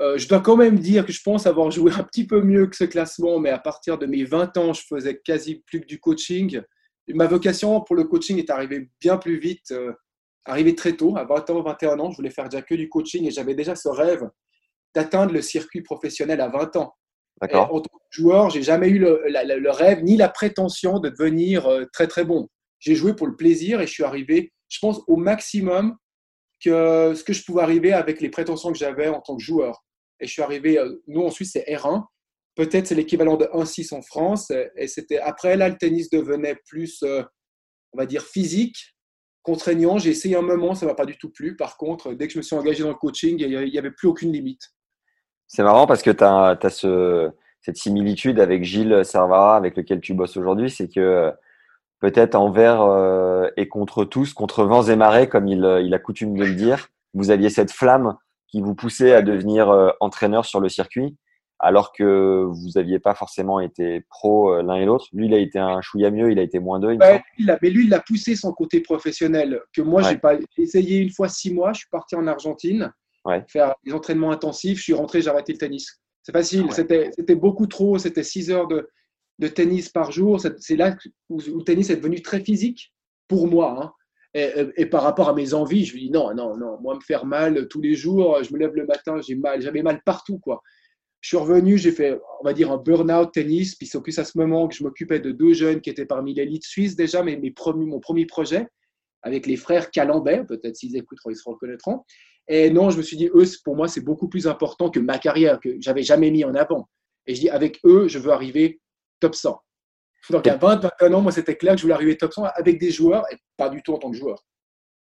je 0.00 0.28
dois 0.28 0.40
quand 0.40 0.56
même 0.56 0.78
dire 0.78 1.06
que 1.06 1.12
je 1.12 1.22
pense 1.22 1.46
avoir 1.46 1.70
joué 1.70 1.92
un 1.92 2.04
petit 2.04 2.26
peu 2.26 2.42
mieux 2.42 2.66
que 2.66 2.76
ce 2.76 2.84
classement, 2.84 3.38
mais 3.38 3.50
à 3.50 3.58
partir 3.58 3.98
de 3.98 4.06
mes 4.06 4.24
20 4.24 4.56
ans, 4.56 4.72
je 4.72 4.82
faisais 4.86 5.20
quasi 5.20 5.62
plus 5.66 5.80
que 5.80 5.86
du 5.86 6.00
coaching. 6.00 6.60
ma 7.08 7.26
vocation 7.26 7.80
pour 7.80 7.96
le 7.96 8.04
coaching 8.04 8.38
est 8.38 8.50
arrivée 8.50 8.88
bien 9.00 9.16
plus 9.16 9.38
vite, 9.38 9.74
arrivée 10.44 10.74
très 10.74 10.94
tôt, 10.94 11.16
à 11.16 11.24
20 11.24 11.50
ans, 11.50 11.62
21 11.62 11.98
ans. 11.98 12.10
Je 12.10 12.16
voulais 12.16 12.30
faire 12.30 12.48
déjà 12.48 12.62
que 12.62 12.74
du 12.74 12.88
coaching 12.88 13.26
et 13.26 13.30
j'avais 13.30 13.54
déjà 13.54 13.74
ce 13.74 13.88
rêve 13.88 14.28
d'atteindre 14.94 15.32
le 15.32 15.42
circuit 15.42 15.82
professionnel 15.82 16.40
à 16.40 16.48
20 16.48 16.76
ans. 16.76 16.94
En 17.40 17.80
tant 17.80 17.98
que 17.98 18.04
joueur, 18.10 18.50
j'ai 18.50 18.62
jamais 18.62 18.88
eu 18.88 18.98
le, 18.98 19.70
rêve 19.70 20.02
ni 20.02 20.16
la 20.16 20.28
prétention 20.28 20.98
de 21.00 21.08
devenir 21.10 21.66
euh, 21.66 21.84
très 21.92 22.06
très 22.06 22.24
bon. 22.24 22.48
J'ai 22.78 22.94
joué 22.94 23.14
pour 23.14 23.26
le 23.26 23.36
plaisir 23.36 23.80
et 23.80 23.86
je 23.86 23.92
suis 23.92 24.04
arrivé, 24.04 24.52
je 24.68 24.78
pense, 24.78 25.00
au 25.08 25.16
maximum 25.16 25.96
ce 26.70 27.24
que 27.24 27.32
je 27.32 27.44
pouvais 27.44 27.62
arriver 27.62 27.92
avec 27.92 28.20
les 28.20 28.30
prétentions 28.30 28.72
que 28.72 28.78
j'avais 28.78 29.08
en 29.08 29.20
tant 29.20 29.36
que 29.36 29.42
joueur. 29.42 29.84
Et 30.20 30.26
je 30.26 30.32
suis 30.32 30.42
arrivé, 30.42 30.78
euh, 30.78 31.02
nous 31.06 31.22
en 31.22 31.30
Suisse, 31.30 31.52
c'est 31.52 31.64
R1. 31.68 32.04
Peut-être 32.54 32.86
c'est 32.86 32.94
l'équivalent 32.94 33.36
de 33.36 33.46
1-6 33.46 33.94
en 33.94 34.02
France. 34.02 34.52
Et 34.76 34.86
c'était 34.86 35.18
après 35.18 35.56
là, 35.56 35.68
le 35.68 35.76
tennis 35.76 36.08
devenait 36.10 36.56
plus, 36.66 37.02
euh, 37.02 37.22
on 37.92 37.98
va 37.98 38.06
dire, 38.06 38.22
physique, 38.22 38.96
contraignant. 39.42 39.98
J'ai 39.98 40.10
essayé 40.10 40.36
un 40.36 40.42
moment, 40.42 40.74
ça 40.74 40.86
m'a 40.86 40.94
pas 40.94 41.06
du 41.06 41.18
tout 41.18 41.30
plu. 41.30 41.56
Par 41.56 41.76
contre, 41.76 42.14
dès 42.14 42.26
que 42.26 42.32
je 42.32 42.38
me 42.38 42.42
suis 42.42 42.54
engagé 42.54 42.82
dans 42.82 42.90
le 42.90 42.94
coaching, 42.94 43.36
il 43.40 43.70
n'y 43.70 43.78
avait 43.78 43.90
plus 43.90 44.08
aucune 44.08 44.32
limite. 44.32 44.62
C'est 45.48 45.62
marrant 45.62 45.86
parce 45.86 46.02
que 46.02 46.10
tu 46.10 46.24
as, 46.24 46.70
ce, 46.70 47.30
cette 47.60 47.76
similitude 47.76 48.38
avec 48.38 48.64
Gilles 48.64 49.04
Servara, 49.04 49.56
avec 49.56 49.76
lequel 49.76 50.00
tu 50.00 50.14
bosses 50.14 50.36
aujourd'hui. 50.36 50.70
C'est 50.70 50.88
que 50.88 51.32
peut-être 52.00 52.34
envers 52.34 52.82
euh, 52.82 53.48
et 53.56 53.68
contre 53.68 54.04
tous, 54.04 54.32
contre 54.34 54.64
vents 54.64 54.82
et 54.82 54.96
marées, 54.96 55.28
comme 55.28 55.48
il, 55.48 55.64
il, 55.82 55.94
a 55.94 55.98
coutume 55.98 56.36
de 56.36 56.44
le 56.44 56.54
dire, 56.54 56.88
vous 57.14 57.30
aviez 57.30 57.50
cette 57.50 57.72
flamme 57.72 58.16
qui 58.48 58.60
vous 58.60 58.74
poussait 58.74 59.14
à 59.14 59.22
devenir 59.22 59.70
euh, 59.70 59.90
entraîneur 60.00 60.44
sur 60.44 60.60
le 60.60 60.68
circuit, 60.68 61.16
alors 61.58 61.92
que 61.92 62.44
vous 62.44 62.68
n'aviez 62.74 62.98
pas 62.98 63.14
forcément 63.14 63.60
été 63.60 64.04
pro 64.10 64.52
euh, 64.52 64.62
l'un 64.62 64.76
et 64.76 64.84
l'autre. 64.84 65.06
Lui, 65.12 65.26
il 65.26 65.34
a 65.34 65.38
été 65.38 65.58
un 65.58 65.80
chouïa 65.80 66.10
mieux, 66.10 66.30
il 66.30 66.38
a 66.38 66.42
été 66.42 66.58
moins 66.58 66.78
deux. 66.78 66.96
mais 66.96 67.70
lui, 67.70 67.86
il 67.86 67.94
a 67.94 68.00
poussé 68.00 68.36
son 68.36 68.52
côté 68.52 68.80
professionnel, 68.80 69.60
que 69.74 69.82
moi, 69.82 70.02
j'ai 70.02 70.18
pas 70.18 70.34
essayé 70.56 70.98
une 70.98 71.10
fois 71.10 71.28
six 71.28 71.52
mois. 71.52 71.72
Je 71.72 71.80
suis 71.80 71.88
parti 71.90 72.16
en 72.16 72.26
Argentine 72.26 72.92
faire 73.48 73.74
des 73.84 73.92
entraînements 73.92 74.30
intensifs. 74.30 74.78
Je 74.78 74.82
suis 74.82 74.94
rentré, 74.94 75.22
j'ai 75.22 75.30
arrêté 75.30 75.52
le 75.52 75.58
tennis. 75.58 76.00
C'est 76.22 76.32
facile. 76.32 76.66
C'était 76.72 77.34
beaucoup 77.34 77.66
trop. 77.66 77.98
C'était 77.98 78.22
6 78.22 78.50
heures 78.50 78.68
de, 78.68 78.88
de, 79.38 79.48
tennis 79.48 79.88
par 79.88 80.12
jour. 80.12 80.40
C'est 80.58 80.76
là 80.76 80.96
où, 81.28 81.38
le 81.40 81.62
tennis 81.64 81.90
est 81.90 81.96
devenu 81.96 82.22
très 82.22 82.40
physique 82.40 82.92
pour 83.28 83.48
moi. 83.48 83.76
Hein. 83.82 83.92
Et, 84.76 84.86
par 84.86 85.02
rapport 85.02 85.28
à 85.28 85.34
mes 85.34 85.54
envies, 85.54 85.84
je 85.84 85.94
me 85.94 86.00
dis 86.00 86.10
non, 86.10 86.34
non, 86.34 86.56
non. 86.56 86.80
Moi, 86.80 86.96
me 86.96 87.00
faire 87.00 87.24
mal 87.24 87.68
tous 87.68 87.80
les 87.80 87.94
jours, 87.94 88.42
je 88.42 88.52
me 88.52 88.58
lève 88.58 88.74
le 88.74 88.84
matin, 88.86 89.20
j'ai 89.20 89.36
mal, 89.36 89.62
j'avais 89.62 89.82
mal 89.82 90.02
partout, 90.04 90.38
quoi. 90.38 90.60
Je 91.20 91.28
suis 91.28 91.36
revenu, 91.36 91.78
j'ai 91.78 91.92
fait, 91.92 92.20
on 92.40 92.44
va 92.44 92.52
dire, 92.52 92.70
un 92.70 92.76
burn-out 92.76 93.32
tennis. 93.32 93.76
Puis 93.76 93.86
c'est 93.86 94.00
plus 94.02 94.18
à 94.18 94.24
ce 94.24 94.36
moment 94.36 94.68
que 94.68 94.74
je 94.74 94.84
m'occupais 94.84 95.20
de 95.20 95.30
deux 95.30 95.54
jeunes 95.54 95.80
qui 95.80 95.88
étaient 95.88 96.04
parmi 96.04 96.34
l'élite 96.34 96.64
suisse 96.64 96.96
déjà, 96.96 97.22
mais 97.22 97.36
mes 97.36 97.50
premiers, 97.50 97.86
mon 97.86 98.00
premier 98.00 98.26
projet 98.26 98.66
avec 99.24 99.46
les 99.46 99.56
frères 99.56 99.90
Calambert. 99.90 100.46
Peut-être 100.46 100.76
s'ils 100.76 100.96
écouteront, 100.96 101.30
ils 101.30 101.36
se 101.36 101.48
reconnaîtront. 101.48 102.04
Et 102.46 102.70
non, 102.70 102.90
je 102.90 102.98
me 102.98 103.02
suis 103.02 103.16
dit, 103.16 103.30
eux, 103.34 103.44
pour 103.64 103.74
moi, 103.74 103.88
c'est 103.88 104.02
beaucoup 104.02 104.28
plus 104.28 104.46
important 104.46 104.90
que 104.90 105.00
ma 105.00 105.18
carrière, 105.18 105.58
que 105.60 105.76
j'avais 105.80 106.02
jamais 106.02 106.30
mis 106.30 106.44
en 106.44 106.54
avant. 106.54 106.88
Et 107.26 107.34
je 107.34 107.40
dis, 107.40 107.50
avec 107.50 107.80
eux, 107.84 108.06
je 108.06 108.18
veux 108.18 108.32
arriver 108.32 108.80
top 109.24 109.34
100. 109.34 109.58
Donc 110.30 110.46
à 110.46 110.56
20, 110.56 110.76
21 110.76 111.14
ans, 111.14 111.20
moi, 111.22 111.32
c'était 111.32 111.56
clair 111.56 111.72
que 111.72 111.78
je 111.78 111.82
voulais 111.82 111.94
arriver 111.94 112.16
top 112.16 112.32
100 112.32 112.44
avec 112.44 112.78
des 112.78 112.90
joueurs 112.90 113.24
et 113.32 113.36
pas 113.56 113.70
du 113.70 113.82
tout 113.82 113.94
en 113.94 113.98
tant 113.98 114.10
que 114.10 114.16
joueur. 114.16 114.44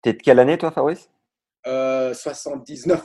T'es 0.01 0.13
de 0.13 0.21
quelle 0.21 0.39
année, 0.39 0.57
toi, 0.57 0.71
Fabrice? 0.71 1.09
Euh, 1.67 2.13
79. 2.13 3.03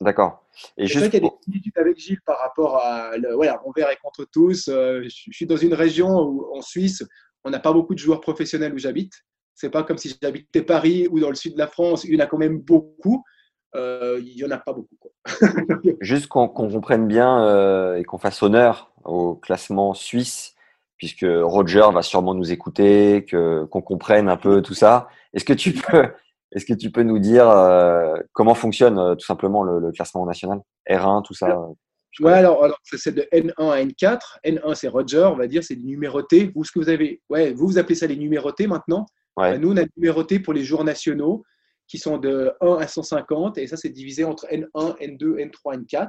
D'accord. 0.00 0.46
Et 0.78 0.86
juste 0.86 1.10
qu'il 1.10 1.22
y 1.22 1.26
a 1.26 1.28
des 1.28 1.34
similitudes 1.44 1.76
avec 1.76 1.98
Gilles 1.98 2.22
par 2.24 2.38
rapport 2.38 2.78
à 2.78 3.16
le, 3.18 3.36
on 3.36 3.72
verrait 3.76 3.98
contre 4.02 4.24
tous. 4.32 4.68
Euh, 4.68 5.02
je 5.02 5.30
suis 5.30 5.46
dans 5.46 5.56
une 5.56 5.74
région 5.74 6.08
où, 6.08 6.56
en 6.56 6.62
Suisse, 6.62 7.04
on 7.44 7.50
n'a 7.50 7.60
pas 7.60 7.72
beaucoup 7.72 7.94
de 7.94 7.98
joueurs 7.98 8.20
professionnels 8.20 8.72
où 8.72 8.78
j'habite. 8.78 9.12
C'est 9.54 9.70
pas 9.70 9.82
comme 9.82 9.98
si 9.98 10.16
j'habitais 10.22 10.62
Paris 10.62 11.06
ou 11.10 11.20
dans 11.20 11.28
le 11.28 11.34
sud 11.34 11.52
de 11.52 11.58
la 11.58 11.66
France. 11.66 12.04
Il 12.04 12.14
y 12.14 12.16
en 12.16 12.24
a 12.24 12.26
quand 12.26 12.38
même 12.38 12.60
beaucoup. 12.60 13.22
Euh, 13.76 14.20
il 14.20 14.34
n'y 14.34 14.44
en 14.44 14.50
a 14.50 14.58
pas 14.58 14.72
beaucoup. 14.72 14.96
Juste 16.00 16.26
qu'on 16.26 16.48
comprenne 16.48 17.06
bien 17.06 17.44
euh, 17.44 17.96
et 17.96 18.04
qu'on 18.04 18.18
fasse 18.18 18.42
honneur 18.42 18.92
au 19.04 19.34
classement 19.34 19.94
suisse, 19.94 20.54
puisque 20.96 21.24
Roger 21.26 21.86
va 21.92 22.02
sûrement 22.02 22.34
nous 22.34 22.52
écouter, 22.52 23.24
qu'on 23.30 23.82
comprenne 23.82 24.28
un 24.28 24.36
peu 24.36 24.60
tout 24.60 24.74
ça. 24.74 25.08
Est-ce 25.34 25.44
que 25.44 25.52
tu 25.52 25.72
peux, 25.72 26.08
est-ce 26.52 26.64
que 26.66 26.74
tu 26.74 26.90
peux 26.90 27.04
nous 27.04 27.18
dire 27.18 27.48
euh, 27.48 28.16
comment 28.32 28.54
fonctionne 28.54 29.16
tout 29.16 29.24
simplement 29.24 29.62
le, 29.62 29.92
classement 29.92 30.26
national? 30.26 30.60
R1, 30.88 31.22
tout 31.22 31.34
ça 31.34 31.60
Ouais, 32.18 32.32
alors, 32.32 32.64
alors 32.64 32.78
c'est 32.82 33.14
de 33.14 33.22
N1 33.32 33.70
à 33.70 33.84
N4. 33.84 34.18
N1, 34.44 34.74
c'est 34.74 34.88
Roger, 34.88 35.28
on 35.32 35.36
va 35.36 35.46
dire, 35.46 35.62
c'est 35.62 35.76
numéroté. 35.76 36.50
Vous, 36.56 36.64
ce 36.64 36.72
que 36.72 36.80
vous 36.80 36.88
avez, 36.88 37.22
ouais, 37.30 37.52
vous, 37.52 37.68
vous 37.68 37.78
appelez 37.78 37.94
ça 37.94 38.08
les 38.08 38.16
numérotés 38.16 38.66
maintenant? 38.66 39.06
nous, 39.58 39.72
on 39.72 39.76
a 39.78 39.84
numéroté 39.96 40.38
pour 40.38 40.52
les 40.52 40.64
jours 40.64 40.84
nationaux 40.84 41.44
qui 41.90 41.98
sont 41.98 42.18
de 42.18 42.52
1 42.60 42.74
à 42.76 42.86
150, 42.86 43.58
et 43.58 43.66
ça, 43.66 43.76
c'est 43.76 43.88
divisé 43.88 44.22
entre 44.24 44.46
N1, 44.46 44.96
N2, 45.00 45.50
N3, 45.50 45.84
N4. 45.84 46.08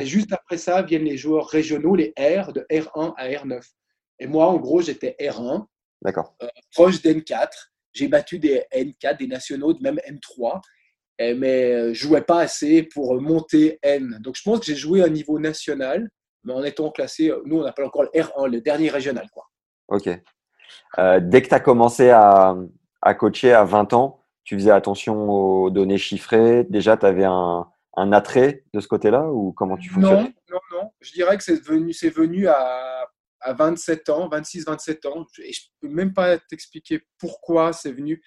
Et 0.00 0.06
juste 0.06 0.32
après 0.32 0.56
ça 0.58 0.80
viennent 0.82 1.04
les 1.04 1.16
joueurs 1.16 1.48
régionaux, 1.48 1.96
les 1.96 2.14
R, 2.16 2.52
de 2.52 2.64
R1 2.70 3.14
à 3.16 3.28
R9. 3.28 3.60
Et 4.20 4.26
moi, 4.26 4.46
en 4.46 4.56
gros, 4.56 4.80
j'étais 4.80 5.16
R1, 5.20 5.66
D'accord. 6.02 6.34
Euh, 6.42 6.48
proche 6.72 7.00
d'N4. 7.02 7.48
J'ai 7.92 8.08
battu 8.08 8.38
des 8.38 8.64
N4, 8.72 9.18
des 9.18 9.26
nationaux, 9.26 9.76
même 9.80 10.00
M3, 10.08 10.60
mais 11.36 11.72
euh, 11.72 11.94
je 11.94 12.00
jouais 12.00 12.22
pas 12.22 12.40
assez 12.40 12.82
pour 12.82 13.20
monter 13.20 13.78
N. 13.82 14.18
Donc, 14.20 14.36
je 14.36 14.42
pense 14.42 14.60
que 14.60 14.66
j'ai 14.66 14.76
joué 14.76 15.02
à 15.02 15.06
un 15.06 15.10
niveau 15.10 15.38
national, 15.38 16.08
mais 16.44 16.54
en 16.54 16.64
étant 16.64 16.90
classé, 16.90 17.30
nous, 17.44 17.58
on 17.58 17.64
appelle 17.64 17.84
encore 17.84 18.04
le 18.04 18.08
R1, 18.08 18.48
le 18.48 18.60
dernier 18.60 18.88
régional. 18.88 19.28
Quoi. 19.30 19.44
Ok. 19.88 20.08
Euh, 20.98 21.20
dès 21.22 21.42
que 21.42 21.48
tu 21.48 21.54
as 21.54 21.60
commencé 21.60 22.10
à, 22.10 22.56
à 23.02 23.14
coacher 23.14 23.52
à 23.52 23.64
20 23.64 23.92
ans, 23.92 24.21
tu 24.44 24.56
faisais 24.56 24.70
attention 24.70 25.28
aux 25.30 25.70
données 25.70 25.98
chiffrées? 25.98 26.64
Déjà, 26.64 26.96
tu 26.96 27.06
avais 27.06 27.24
un, 27.24 27.66
un, 27.96 28.12
attrait 28.12 28.64
de 28.74 28.80
ce 28.80 28.88
côté-là 28.88 29.28
ou 29.30 29.52
comment 29.52 29.76
tu 29.76 29.88
fonctionnes 29.88 30.24
Non, 30.24 30.32
non, 30.50 30.60
non. 30.72 30.90
Je 31.00 31.12
dirais 31.12 31.36
que 31.36 31.44
c'est 31.44 31.62
venu, 31.62 31.92
c'est 31.92 32.10
venu 32.10 32.48
à, 32.48 33.06
à 33.40 33.52
27 33.52 34.08
ans, 34.08 34.28
26, 34.28 34.64
27 34.66 35.06
ans. 35.06 35.26
Et 35.38 35.52
je 35.52 35.60
ne 35.82 35.88
peux 35.88 35.94
même 35.94 36.12
pas 36.12 36.38
t'expliquer 36.38 37.02
pourquoi 37.18 37.72
c'est 37.72 37.92
venu. 37.92 38.22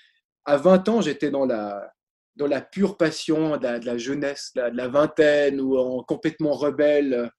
À 0.45 0.57
20 0.57 0.89
ans, 0.89 1.01
j'étais 1.01 1.31
dans 1.31 1.45
la, 1.45 1.91
dans 2.35 2.47
la 2.47 2.61
pure 2.61 2.97
passion 2.97 3.57
de 3.57 3.85
la, 3.85 3.97
jeunesse, 3.97 4.51
de 4.55 4.61
la, 4.61 4.87
vingtaine, 4.87 5.59
ou 5.59 5.77
en 5.77 6.03
complètement 6.03 6.53
rebelle. 6.53 7.31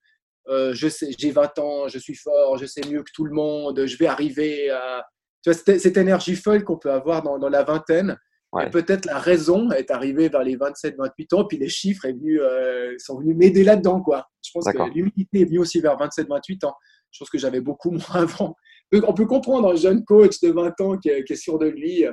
Euh, 0.49 0.73
je 0.73 0.87
sais, 0.87 1.09
j'ai 1.17 1.31
20 1.31 1.59
ans, 1.59 1.87
je 1.87 1.99
suis 1.99 2.15
fort, 2.15 2.57
je 2.57 2.65
sais 2.65 2.81
mieux 2.87 3.03
que 3.03 3.11
tout 3.13 3.25
le 3.25 3.33
monde, 3.33 3.85
je 3.85 3.97
vais 3.97 4.07
arriver 4.07 4.69
à. 4.69 5.05
Tu 5.43 5.51
vois, 5.51 5.59
cette, 5.59 5.79
cette 5.79 5.97
énergie 5.97 6.35
folle 6.35 6.63
qu'on 6.63 6.77
peut 6.77 6.91
avoir 6.91 7.21
dans, 7.21 7.37
dans 7.37 7.49
la 7.49 7.63
vingtaine, 7.63 8.17
et 8.61 8.69
peut-être 8.69 9.05
la 9.05 9.19
raison 9.19 9.71
est 9.71 9.91
arrivée 9.91 10.29
vers 10.29 10.43
les 10.43 10.57
27-28 10.57 11.35
ans, 11.35 11.45
puis 11.45 11.57
les 11.57 11.69
chiffres 11.69 12.05
est 12.05 12.13
venu, 12.13 12.39
euh, 12.39 12.95
sont 12.97 13.19
venus 13.19 13.35
m'aider 13.35 13.63
là-dedans. 13.63 14.01
Quoi. 14.01 14.27
Je 14.43 14.51
pense 14.53 14.65
que 14.65 14.93
l'humilité 14.93 15.41
est 15.41 15.45
venue 15.45 15.59
aussi 15.59 15.79
vers 15.79 15.97
27-28 15.97 16.65
ans. 16.65 16.75
Je 17.11 17.19
pense 17.19 17.29
que 17.29 17.37
j'avais 17.37 17.61
beaucoup 17.61 17.91
moins 17.91 18.01
avant. 18.13 18.55
On 18.93 19.13
peut 19.13 19.25
comprendre 19.25 19.71
un 19.71 19.75
jeune 19.75 20.03
coach 20.05 20.39
de 20.41 20.49
20 20.49 20.81
ans 20.81 20.97
qui 20.97 21.09
est, 21.09 21.35
sûr 21.35 21.59
de 21.59 21.67
lui. 21.67 22.05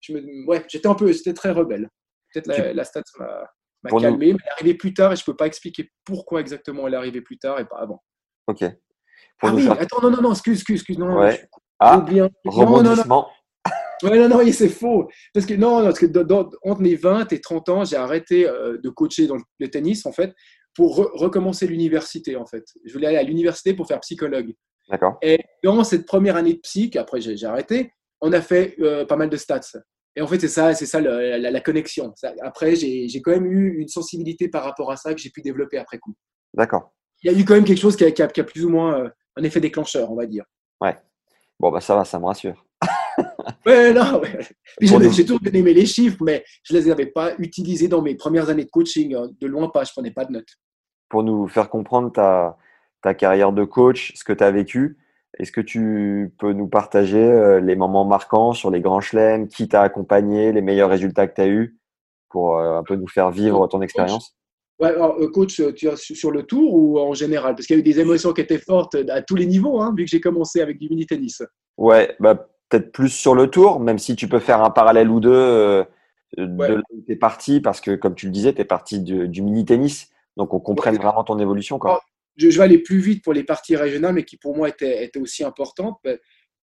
Je 0.00 0.12
me, 0.12 0.46
ouais, 0.46 0.64
j'étais 0.68 0.86
un 0.86 0.94
peu, 0.94 1.12
j'étais 1.12 1.34
très 1.34 1.50
rebelle. 1.50 1.88
Peut-être 2.32 2.46
la, 2.46 2.72
la, 2.72 2.84
stat 2.84 3.02
m'a 3.18 3.90
calmé, 3.90 4.32
mais 4.32 4.38
elle 4.42 4.48
est 4.48 4.52
arrivée 4.52 4.74
plus 4.74 4.94
tard 4.94 5.12
et 5.12 5.16
je 5.16 5.22
ne 5.22 5.26
peux 5.26 5.36
pas 5.36 5.46
expliquer 5.46 5.90
pourquoi 6.04 6.40
exactement 6.40 6.86
elle 6.86 6.94
est 6.94 6.98
arrivée 6.98 7.20
plus 7.20 7.38
tard 7.38 7.60
et 7.60 7.64
pas 7.64 7.78
avant. 7.78 8.02
Ok. 8.46 8.62
ah 8.62 9.54
oui, 9.54 9.68
attends, 9.68 10.00
non, 10.02 10.10
non, 10.10 10.22
non, 10.22 10.32
excuse, 10.32 10.58
excuse, 10.58 10.80
excuse. 10.80 10.98
Non, 10.98 11.18
ouais. 11.18 11.48
Ah, 11.78 11.96
rebondissement. 12.44 13.26
Ouais, 13.26 13.26
non, 13.26 13.26
non, 14.02 14.52
c'est 14.52 14.68
faux. 14.68 15.08
Parce 15.32 15.46
que 15.46 15.54
non, 15.54 15.82
parce 15.82 15.98
que 15.98 16.06
entre 16.68 16.80
mes 16.80 16.94
20 16.94 17.32
et 17.32 17.40
30 17.40 17.68
ans, 17.68 17.84
j'ai 17.84 17.96
arrêté 17.96 18.48
euh, 18.48 18.78
de 18.78 18.88
coacher 18.88 19.26
dans 19.26 19.36
le 19.58 19.68
tennis, 19.68 20.06
en 20.06 20.12
fait, 20.12 20.34
pour 20.74 20.96
recommencer 20.96 21.66
l'université, 21.66 22.36
en 22.36 22.46
fait. 22.46 22.64
Je 22.84 22.92
voulais 22.92 23.08
aller 23.08 23.18
à 23.18 23.22
l'université 23.22 23.74
pour 23.74 23.86
faire 23.86 24.00
psychologue. 24.00 24.54
D'accord. 24.88 25.18
Et 25.22 25.38
dans 25.62 25.84
cette 25.84 26.06
première 26.06 26.36
année 26.36 26.54
de 26.54 26.60
psych, 26.60 26.96
après 26.96 27.20
j'ai 27.20 27.44
arrêté, 27.44 27.92
on 28.20 28.32
a 28.32 28.40
fait 28.40 28.76
euh, 28.80 29.04
pas 29.04 29.16
mal 29.16 29.28
de 29.30 29.36
stats. 29.36 29.60
Et 30.14 30.20
en 30.20 30.26
fait, 30.26 30.38
c'est 30.38 30.48
ça, 30.48 30.74
c'est 30.74 30.86
ça 30.86 31.00
la, 31.00 31.60
connexion. 31.60 32.12
après, 32.42 32.76
j'ai 32.76 33.22
quand 33.22 33.30
même 33.30 33.46
eu 33.46 33.80
une 33.80 33.88
sensibilité 33.88 34.48
par 34.48 34.64
rapport 34.64 34.90
à 34.90 34.96
ça 34.96 35.14
que 35.14 35.20
j'ai 35.20 35.30
pu 35.30 35.40
développer 35.40 35.78
après 35.78 35.98
coup. 35.98 36.14
D'accord. 36.52 36.92
Il 37.22 37.32
y 37.32 37.34
a 37.34 37.38
eu 37.38 37.44
quand 37.44 37.54
même 37.54 37.64
quelque 37.64 37.80
chose 37.80 37.96
qui 37.96 38.04
a, 38.04 38.10
qui 38.10 38.22
a 38.22 38.44
plus 38.44 38.64
ou 38.64 38.68
moins 38.68 39.00
euh, 39.00 39.08
un 39.36 39.42
effet 39.42 39.60
déclencheur, 39.60 40.10
on 40.10 40.16
va 40.16 40.26
dire. 40.26 40.44
Ouais. 40.80 40.96
Bon, 41.58 41.70
bah 41.70 41.80
ça 41.80 41.94
va, 41.94 42.04
ça 42.04 42.18
me 42.18 42.26
rassure. 42.26 42.66
Ouais, 43.66 43.92
non, 43.92 44.20
j'ai 44.80 45.24
toujours 45.24 45.40
bien 45.40 45.52
aimé 45.52 45.74
les 45.74 45.86
chiffres, 45.86 46.18
mais 46.22 46.44
je 46.62 46.74
ne 46.74 46.80
les 46.80 46.90
avais 46.90 47.06
pas 47.06 47.32
utilisés 47.38 47.88
dans 47.88 48.02
mes 48.02 48.14
premières 48.14 48.48
années 48.48 48.64
de 48.64 48.70
coaching. 48.70 49.14
Hein. 49.14 49.30
De 49.40 49.46
loin 49.46 49.68
pas, 49.68 49.84
je 49.84 49.90
ne 49.90 49.92
prenais 49.94 50.10
pas 50.10 50.24
de 50.24 50.32
notes. 50.32 50.58
Pour 51.08 51.22
nous 51.22 51.48
faire 51.48 51.68
comprendre 51.68 52.10
ta, 52.10 52.56
ta 53.02 53.14
carrière 53.14 53.52
de 53.52 53.64
coach, 53.64 54.12
ce 54.14 54.24
que 54.24 54.32
tu 54.32 54.44
as 54.44 54.50
vécu, 54.50 54.98
est-ce 55.38 55.52
que 55.52 55.60
tu 55.60 56.32
peux 56.38 56.52
nous 56.52 56.68
partager 56.68 57.22
euh, 57.22 57.60
les 57.60 57.74
moments 57.74 58.04
marquants 58.04 58.52
sur 58.52 58.70
les 58.70 58.80
grands 58.80 59.00
chelems, 59.00 59.48
qui 59.48 59.68
t'a 59.68 59.82
accompagné, 59.82 60.52
les 60.52 60.60
meilleurs 60.60 60.90
résultats 60.90 61.26
que 61.26 61.34
tu 61.34 61.40
as 61.40 61.48
eus, 61.48 61.78
pour 62.28 62.58
euh, 62.58 62.78
un 62.78 62.82
peu 62.82 62.96
nous 62.96 63.08
faire 63.08 63.30
vivre 63.30 63.66
ton 63.66 63.82
expérience? 63.82 64.36
Ouais, 64.78 64.88
alors, 64.88 65.16
euh, 65.20 65.28
coach, 65.28 65.62
tu 65.74 65.88
as 65.88 65.96
sur 65.96 66.30
le 66.30 66.42
tour 66.42 66.74
ou 66.74 66.98
en 66.98 67.14
général? 67.14 67.54
Parce 67.54 67.66
qu'il 67.66 67.76
y 67.76 67.78
a 67.78 67.80
eu 67.80 67.84
des 67.84 68.00
émotions 68.00 68.32
qui 68.32 68.40
étaient 68.40 68.58
fortes 68.58 68.96
à 69.08 69.22
tous 69.22 69.36
les 69.36 69.46
niveaux, 69.46 69.80
hein, 69.80 69.94
vu 69.96 70.04
que 70.04 70.10
j'ai 70.10 70.20
commencé 70.20 70.60
avec 70.60 70.78
du 70.78 70.88
mini 70.88 71.06
tennis. 71.06 71.42
Ouais, 71.78 72.14
bah, 72.20 72.48
peut-être 72.72 72.92
plus 72.92 73.10
sur 73.10 73.34
le 73.34 73.48
tour, 73.48 73.80
même 73.80 73.98
si 73.98 74.16
tu 74.16 74.28
peux 74.28 74.38
faire 74.38 74.62
un 74.62 74.70
parallèle 74.70 75.10
ou 75.10 75.20
deux 75.20 75.30
euh, 75.30 75.84
de 76.38 76.64
là 76.64 76.80
où 76.90 77.02
tu 77.04 77.12
es 77.12 77.16
parti, 77.16 77.60
parce 77.60 77.80
que 77.80 77.94
comme 77.94 78.14
tu 78.14 78.26
le 78.26 78.32
disais, 78.32 78.54
tu 78.54 78.62
es 78.62 78.64
parti 78.64 79.00
du 79.00 79.42
mini-tennis, 79.42 80.08
donc 80.36 80.54
on 80.54 80.60
comprenne 80.60 80.96
vraiment 80.96 81.22
ton 81.22 81.38
évolution. 81.38 81.78
Quoi. 81.78 82.00
je, 82.36 82.48
vais 82.48 82.60
aller 82.60 82.78
plus 82.78 82.98
vite 82.98 83.22
pour 83.22 83.34
les 83.34 83.44
parties 83.44 83.76
régionales, 83.76 84.14
mais 84.14 84.24
qui 84.24 84.38
pour 84.38 84.56
moi 84.56 84.70
étaient, 84.70 85.04
étaient 85.04 85.20
aussi 85.20 85.44
importantes. 85.44 85.98
Ben, 86.02 86.18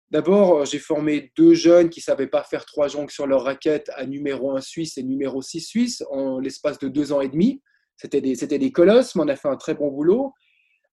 d'abord, 0.10 0.66
j'ai 0.66 0.80
formé 0.80 1.32
deux 1.38 1.54
jeunes 1.54 1.90
qui 1.90 2.00
ne 2.00 2.04
savaient 2.04 2.28
pas 2.28 2.44
faire 2.44 2.66
trois 2.66 2.88
jongles 2.88 3.12
sur 3.12 3.28
leur 3.28 3.44
raquette 3.44 3.92
à 3.96 4.08
numéro 4.08 4.56
1 4.58 4.62
suisse 4.62 4.98
et 4.98 5.04
numéro 5.04 5.44
6 5.44 5.62
suisse 5.62 6.04
en 6.10 6.40
l'espace 6.40 6.80
de 6.80 6.88
deux 6.88 7.14
ans 7.14 7.22
et 7.22 7.30
demi. 7.30 7.62
C'était 7.98 8.22
des, 8.22 8.36
des 8.36 8.72
colosses, 8.72 9.14
mais 9.14 9.24
on 9.26 9.28
a 9.28 9.36
fait 9.36 9.50
un 9.50 9.58
très 9.58 9.76
bon 9.76 9.90
boulot. 9.90 10.34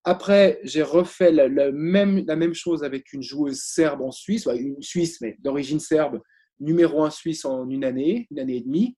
Après, 0.09 0.61
j'ai 0.63 0.85
refait 0.85 1.33
la, 1.33 1.49
même, 1.73 2.25
la 2.29 2.37
même 2.37 2.55
chose 2.55 2.85
avec 2.85 3.13
une 3.13 3.25
joueuse 3.25 3.61
serbe 3.61 4.03
en 4.03 4.13
Suisse, 4.13 4.47
une 4.47 4.81
Suisse, 4.81 5.21
mais 5.21 5.37
d'origine 5.41 5.81
serbe, 5.81 6.21
numéro 6.61 7.03
un 7.03 7.11
Suisse 7.11 7.45
en 7.45 7.69
une 7.69 7.85
année, 7.85 8.29
une 8.31 8.39
année 8.39 8.59
et 8.59 8.61
demie. 8.61 8.97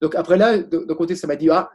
Donc 0.00 0.14
après 0.14 0.38
là, 0.38 0.56
d'un 0.58 0.94
côté, 0.94 1.14
ça 1.14 1.26
m'a 1.26 1.36
dit, 1.36 1.50
ah, 1.50 1.70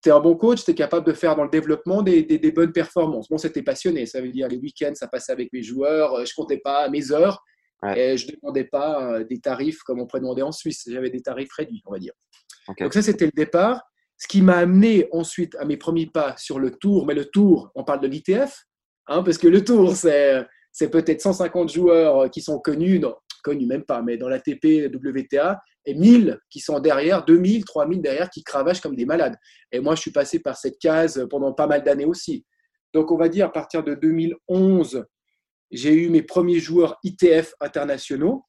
tu 0.00 0.10
es 0.10 0.12
un 0.12 0.20
bon 0.20 0.36
coach, 0.36 0.64
tu 0.64 0.70
es 0.70 0.74
capable 0.74 1.04
de 1.04 1.12
faire 1.12 1.34
dans 1.34 1.42
le 1.42 1.50
développement 1.50 2.02
des, 2.02 2.22
des, 2.22 2.52
bonnes 2.52 2.72
performances. 2.72 3.28
Bon, 3.28 3.36
c'était 3.36 3.64
passionné, 3.64 4.06
ça 4.06 4.20
veut 4.20 4.30
dire 4.30 4.46
les 4.46 4.58
week-ends, 4.58 4.94
ça 4.94 5.08
passait 5.08 5.32
avec 5.32 5.52
mes 5.52 5.64
joueurs, 5.64 6.14
euh, 6.14 6.24
je 6.24 6.32
comptais 6.32 6.58
pas 6.58 6.88
mes 6.88 7.10
heures, 7.10 7.42
et 7.96 8.16
je 8.16 8.28
ne 8.28 8.32
demandais 8.40 8.64
pas 8.64 9.12
euh, 9.12 9.24
des 9.24 9.40
tarifs 9.40 9.82
comme 9.82 10.00
on 10.00 10.06
pourrait 10.06 10.20
demander 10.20 10.42
en 10.42 10.52
Suisse, 10.52 10.84
j'avais 10.86 11.10
des 11.10 11.22
tarifs 11.22 11.52
réduits, 11.52 11.82
on 11.84 11.92
va 11.92 11.98
dire. 11.98 12.12
Donc 12.78 12.94
ça, 12.94 13.02
c'était 13.02 13.24
le 13.24 13.32
départ. 13.34 13.82
Ce 14.20 14.28
qui 14.28 14.42
m'a 14.42 14.58
amené 14.58 15.08
ensuite 15.12 15.56
à 15.56 15.64
mes 15.64 15.78
premiers 15.78 16.06
pas 16.06 16.36
sur 16.36 16.58
le 16.58 16.72
tour, 16.72 17.06
mais 17.06 17.14
le 17.14 17.24
tour, 17.24 17.70
on 17.74 17.84
parle 17.84 18.00
de 18.00 18.06
l'ITF, 18.06 18.66
hein, 19.06 19.22
parce 19.22 19.38
que 19.38 19.48
le 19.48 19.64
tour, 19.64 19.96
c'est, 19.96 20.46
peut-être 20.90 21.22
150 21.22 21.72
joueurs 21.72 22.30
qui 22.30 22.42
sont 22.42 22.58
connus, 22.58 22.98
non, 22.98 23.14
connus 23.42 23.64
même 23.64 23.82
pas, 23.82 24.02
mais 24.02 24.18
dans 24.18 24.28
l'ATP, 24.28 24.94
WTA, 24.94 25.58
et 25.86 25.94
1000 25.94 26.38
qui 26.50 26.60
sont 26.60 26.80
derrière, 26.80 27.24
2000, 27.24 27.64
3000 27.64 28.02
derrière, 28.02 28.28
qui 28.28 28.44
cravachent 28.44 28.82
comme 28.82 28.94
des 28.94 29.06
malades. 29.06 29.38
Et 29.72 29.80
moi, 29.80 29.94
je 29.94 30.02
suis 30.02 30.12
passé 30.12 30.38
par 30.38 30.58
cette 30.58 30.78
case 30.78 31.26
pendant 31.30 31.54
pas 31.54 31.66
mal 31.66 31.82
d'années 31.82 32.04
aussi. 32.04 32.44
Donc, 32.92 33.10
on 33.12 33.16
va 33.16 33.30
dire 33.30 33.46
à 33.46 33.52
partir 33.52 33.82
de 33.82 33.94
2011, 33.94 35.02
j'ai 35.70 35.94
eu 35.94 36.10
mes 36.10 36.22
premiers 36.22 36.60
joueurs 36.60 36.98
ITF 37.04 37.54
internationaux. 37.58 38.44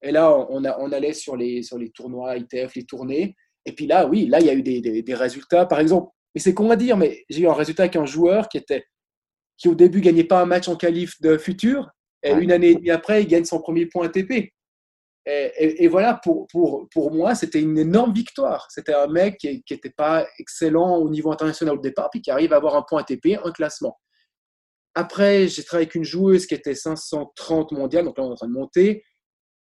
Et 0.00 0.12
là, 0.12 0.34
on, 0.48 0.64
allait 0.64 1.12
sur 1.12 1.36
les 1.36 1.62
tournois 1.94 2.38
ITF, 2.38 2.74
les 2.74 2.86
tournées. 2.86 3.36
Et 3.66 3.72
puis 3.72 3.86
là, 3.86 4.06
oui, 4.06 4.26
là, 4.26 4.40
il 4.40 4.46
y 4.46 4.50
a 4.50 4.54
eu 4.54 4.62
des, 4.62 5.14
résultats. 5.14 5.66
Par 5.66 5.80
exemple, 5.80 6.10
mais 6.34 6.40
c'est 6.40 6.54
con 6.54 6.70
à 6.70 6.76
dire, 6.76 6.96
mais 6.96 7.24
j'ai 7.28 7.42
eu 7.42 7.48
un 7.48 7.54
résultat 7.54 7.84
avec 7.84 7.96
un 7.96 8.06
joueur 8.06 8.48
qui 8.48 8.58
était 8.58 8.84
qui 9.56 9.68
au 9.68 9.74
début 9.74 10.00
gagnait 10.00 10.24
pas 10.24 10.40
un 10.40 10.46
match 10.46 10.68
en 10.68 10.76
qualif 10.76 11.20
de 11.20 11.36
futur, 11.36 11.90
et 12.22 12.32
une 12.32 12.50
année 12.50 12.70
et 12.70 12.74
demie 12.74 12.90
après, 12.90 13.22
il 13.22 13.26
gagne 13.26 13.44
son 13.44 13.60
premier 13.60 13.86
point 13.86 14.06
ATP. 14.06 14.52
Et, 15.26 15.84
et, 15.84 15.88
voilà, 15.88 16.18
pour, 16.22 16.46
pour, 16.46 16.88
pour 16.90 17.12
moi, 17.12 17.34
c'était 17.34 17.60
une 17.60 17.78
énorme 17.78 18.12
victoire. 18.14 18.66
C'était 18.70 18.94
un 18.94 19.06
mec 19.06 19.36
qui 19.36 19.62
n'était 19.70 19.90
pas 19.90 20.26
excellent 20.38 20.96
au 20.96 21.10
niveau 21.10 21.30
international 21.30 21.74
au 21.76 21.80
départ, 21.80 22.08
puis 22.10 22.22
qui 22.22 22.30
arrive 22.30 22.54
à 22.54 22.56
avoir 22.56 22.74
un 22.74 22.82
point 22.82 23.02
ATP, 23.02 23.38
un 23.44 23.52
classement. 23.52 23.98
Après, 24.94 25.46
j'ai 25.46 25.62
travaillé 25.62 25.86
avec 25.86 25.94
une 25.94 26.04
joueuse 26.04 26.46
qui 26.46 26.54
était 26.54 26.74
530 26.74 27.72
mondiale, 27.72 28.06
donc 28.06 28.16
là, 28.16 28.24
on 28.24 28.28
est 28.28 28.32
en 28.32 28.36
train 28.36 28.48
de 28.48 28.52
monter. 28.52 29.04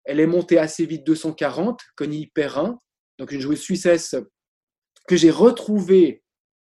Elle 0.04 0.20
est 0.20 0.26
montée 0.26 0.58
assez 0.58 0.84
vite 0.84 1.04
240, 1.04 1.80
Connie 1.96 2.30
Perrin 2.34 2.78
donc 3.18 3.32
une 3.32 3.40
joueuse 3.40 3.60
suissesse 3.60 4.14
que 5.08 5.16
j'ai 5.16 5.30
retrouvée 5.30 6.22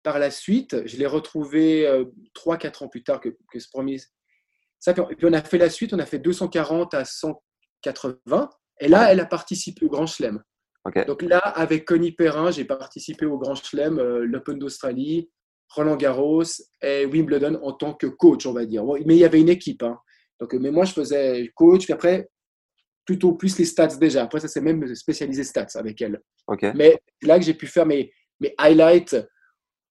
par 0.04 0.20
la 0.20 0.30
suite, 0.30 0.86
je 0.86 0.98
l'ai 0.98 1.08
retrouvé 1.08 1.88
euh, 1.88 2.06
3-4 2.36 2.84
ans 2.84 2.88
plus 2.88 3.04
tard 3.04 3.20
que, 3.20 3.30
que 3.52 3.60
ce 3.60 3.70
premier. 3.70 3.98
Ça, 4.80 4.94
puis 4.94 5.04
on 5.24 5.34
a 5.34 5.42
fait 5.42 5.58
la 5.58 5.70
suite, 5.70 5.94
on 5.94 6.00
a 6.00 6.06
fait 6.06 6.20
240 6.20 6.94
à 6.94 7.06
180. 7.06 8.50
Et 8.82 8.88
là, 8.88 9.12
elle 9.12 9.20
a 9.20 9.26
participé 9.26 9.86
au 9.86 9.90
Grand 9.90 10.06
Chelem. 10.06 10.44
Donc 11.06 11.22
là, 11.24 11.40
avec 11.40 11.86
Connie 11.86 12.12
Perrin, 12.12 12.52
j'ai 12.52 12.66
participé 12.66 13.26
au 13.26 13.40
Grand 13.40 13.56
Chelem, 13.56 13.98
euh, 13.98 14.26
l'Open 14.26 14.60
d'Australie, 14.60 15.32
Roland 15.70 15.96
Garros 15.96 16.44
et 16.84 17.06
Wimbledon 17.08 17.60
en 17.64 17.74
tant 17.74 17.94
que 17.96 18.06
coach, 18.06 18.46
on 18.46 18.54
va 18.54 18.66
dire. 18.66 18.84
Mais 19.06 19.16
il 19.16 19.20
y 19.20 19.26
avait 19.26 19.42
une 19.42 19.50
équipe. 19.50 19.82
hein. 19.82 19.98
Donc, 20.40 20.54
euh, 20.54 20.60
mais 20.60 20.70
moi, 20.70 20.86
je 20.86 20.94
faisais 20.94 21.52
coach, 21.56 21.86
puis 21.86 21.94
après, 21.94 22.30
plutôt 23.06 23.34
plus 23.34 23.58
les 23.58 23.66
stats 23.66 23.98
déjà. 24.00 24.24
Après, 24.24 24.40
ça, 24.40 24.48
c'est 24.48 24.62
même 24.62 24.96
spécialisé 24.96 25.44
stats 25.44 25.68
avec 25.76 26.02
elle. 26.02 26.22
Ok. 26.48 26.66
Mais 26.76 27.00
c'est 27.22 27.28
là 27.28 27.38
que 27.40 27.46
j'ai 27.46 27.54
pu 27.54 27.68
faire 27.68 27.86
mes, 27.86 28.12
mes 28.40 28.54
highlights, 28.58 29.16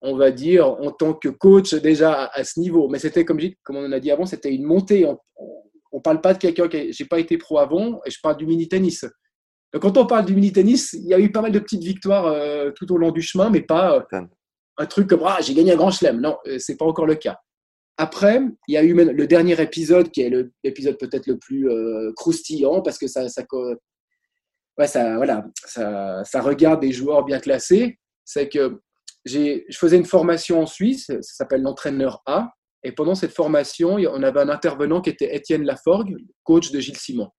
on 0.01 0.17
va 0.17 0.31
dire, 0.31 0.67
en 0.67 0.91
tant 0.91 1.15
que 1.15 1.29
coach 1.29 1.75
déjà 1.75 2.13
à, 2.13 2.41
à 2.41 2.45
ce 2.45 2.61
niveau. 2.61 2.89
Mais 2.89 2.99
c'était, 2.99 3.25
comme, 3.25 3.41
on 3.69 3.93
a 3.93 4.01
dit 4.01 4.11
avant, 4.11 4.27
c'était 4.27 4.53
une 4.53 4.65
montée. 4.65 5.07
On 5.07 5.19
ne 5.99 6.01
parle 6.01 6.21
pas 6.21 6.35
de 6.35 6.39
quelqu'un 6.39 6.69
qui 6.69 6.93
j'ai 6.93 7.05
pas 7.05 7.21
été 7.21 7.39
pro 7.39 7.59
avant, 7.59 8.01
et 8.05 8.11
je 8.11 8.19
parle 8.23 8.37
du 8.37 8.47
mini-tennis. 8.47 9.05
Donc, 9.73 9.83
quand 9.83 9.97
on 9.97 10.07
parle 10.07 10.25
du 10.25 10.35
mini-tennis, 10.35 10.93
il 10.93 11.07
y 11.07 11.15
a 11.15 11.19
eu 11.19 11.33
pas 11.33 11.41
mal 11.41 11.53
de 11.53 11.59
petites 11.59 11.83
victoires 11.83 12.27
euh, 12.27 12.71
tout 12.73 12.93
au 12.93 12.97
long 12.97 13.11
du 13.11 13.23
chemin, 13.23 13.51
mais 13.51 13.61
pas 13.61 14.05
euh, 14.13 14.21
un 14.77 14.87
truc 14.87 15.09
comme 15.09 15.23
ah, 15.25 15.39
j'ai 15.41 15.55
gagné 15.55 15.73
un 15.73 15.77
grand 15.77 15.91
chelem. 15.91 16.21
Non, 16.21 16.37
euh, 16.47 16.59
c'est 16.59 16.77
pas 16.77 16.85
encore 16.85 17.07
le 17.07 17.15
cas. 17.15 17.39
Après, 17.97 18.41
il 18.67 18.75
y 18.75 18.77
a 18.77 18.83
eu 18.83 18.93
le 18.95 19.27
dernier 19.27 19.61
épisode 19.61 20.11
qui 20.11 20.23
est 20.23 20.33
l'épisode 20.65 20.99
peut-être 20.99 21.27
le 21.27 21.39
plus 21.39 21.71
euh, 21.71 22.13
croustillant 22.17 22.83
parce 22.83 22.99
que 22.99 23.07
ça, 23.07 23.29
ça, 23.29 23.45
co- 23.45 23.77
ouais, 24.79 24.87
ça, 24.89 25.17
voilà, 25.17 25.45
ça, 25.65 26.23
ça 26.25 26.41
regarde 26.41 26.81
des 26.81 26.93
joueurs 26.93 27.25
bien 27.25 27.39
classés. 27.39 27.99
C'est 28.25 28.49
que 28.49 28.81
je 29.25 29.61
faisais 29.73 29.97
une 29.97 30.05
formation 30.05 30.61
en 30.61 30.67
Suisse, 30.67 31.07
ça 31.07 31.21
s'appelle 31.23 31.63
l'entraîneur 31.63 32.21
A. 32.27 32.51
Et 32.83 32.93
pendant 32.93 33.15
cette 33.15 33.33
formation, 33.33 33.95
on 33.95 34.23
avait 34.23 34.41
un 34.41 34.49
intervenant 34.51 35.01
qui 35.01 35.11
était 35.11 35.35
Étienne 35.35 35.65
Laforgue, 35.65 36.17
coach 36.43 36.71
de 36.71 36.81
Gilles 36.81 36.99
Simon. 36.99 37.31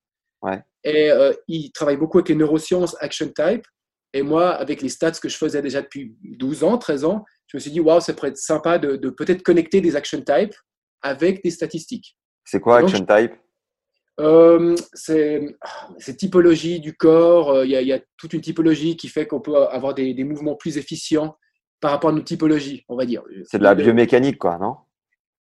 Ouais. 0.41 0.63
Et 0.83 1.11
euh, 1.11 1.33
il 1.47 1.71
travaille 1.71 1.97
beaucoup 1.97 2.17
avec 2.17 2.29
les 2.29 2.35
neurosciences 2.35 2.95
Action 2.99 3.27
Type. 3.27 3.65
Et 4.13 4.21
moi, 4.21 4.51
avec 4.51 4.81
les 4.81 4.89
stats 4.89 5.11
que 5.11 5.27
je 5.29 5.37
faisais 5.37 5.61
déjà 5.61 5.81
depuis 5.81 6.15
12 6.23 6.63
ans, 6.63 6.77
13 6.77 7.03
ans, 7.05 7.25
je 7.55 7.57
me 7.57 7.59
suis 7.61 7.71
dit, 7.71 7.79
waouh, 7.79 8.01
ça 8.01 8.13
pourrait 8.13 8.31
être 8.31 8.37
sympa 8.37 8.77
de, 8.77 8.97
de 8.97 9.09
peut-être 9.09 9.43
connecter 9.43 9.79
des 9.79 9.95
Action 9.95 10.21
Type 10.21 10.53
avec 11.01 11.41
des 11.41 11.51
statistiques. 11.51 12.17
C'est 12.43 12.59
quoi 12.59 12.81
Donc, 12.81 12.89
Action 12.89 13.05
Type? 13.05 13.31
Euh, 14.19 14.75
c'est 14.93 16.17
typologie 16.17 16.81
du 16.81 16.97
corps. 16.97 17.51
euh, 17.51 17.65
Il 17.65 17.71
y, 17.71 17.77
a, 17.77 17.81
il 17.81 17.87
y 17.87 17.93
a 17.93 18.01
toute 18.17 18.33
une 18.33 18.41
typologie 18.41 18.97
qui 18.97 19.07
fait 19.07 19.25
qu'on 19.25 19.39
peut 19.39 19.55
avoir 19.55 19.93
des, 19.93 20.13
des 20.13 20.25
mouvements 20.25 20.55
plus 20.55 20.77
efficients 20.77 21.37
par 21.79 21.91
rapport 21.91 22.09
à 22.09 22.13
nos 22.13 22.21
typologies, 22.21 22.83
on 22.89 22.97
va 22.97 23.05
dire. 23.05 23.23
C'est 23.45 23.57
de 23.59 23.63
la 23.63 23.73
biomécanique, 23.73 24.37
quoi, 24.37 24.57
non? 24.57 24.75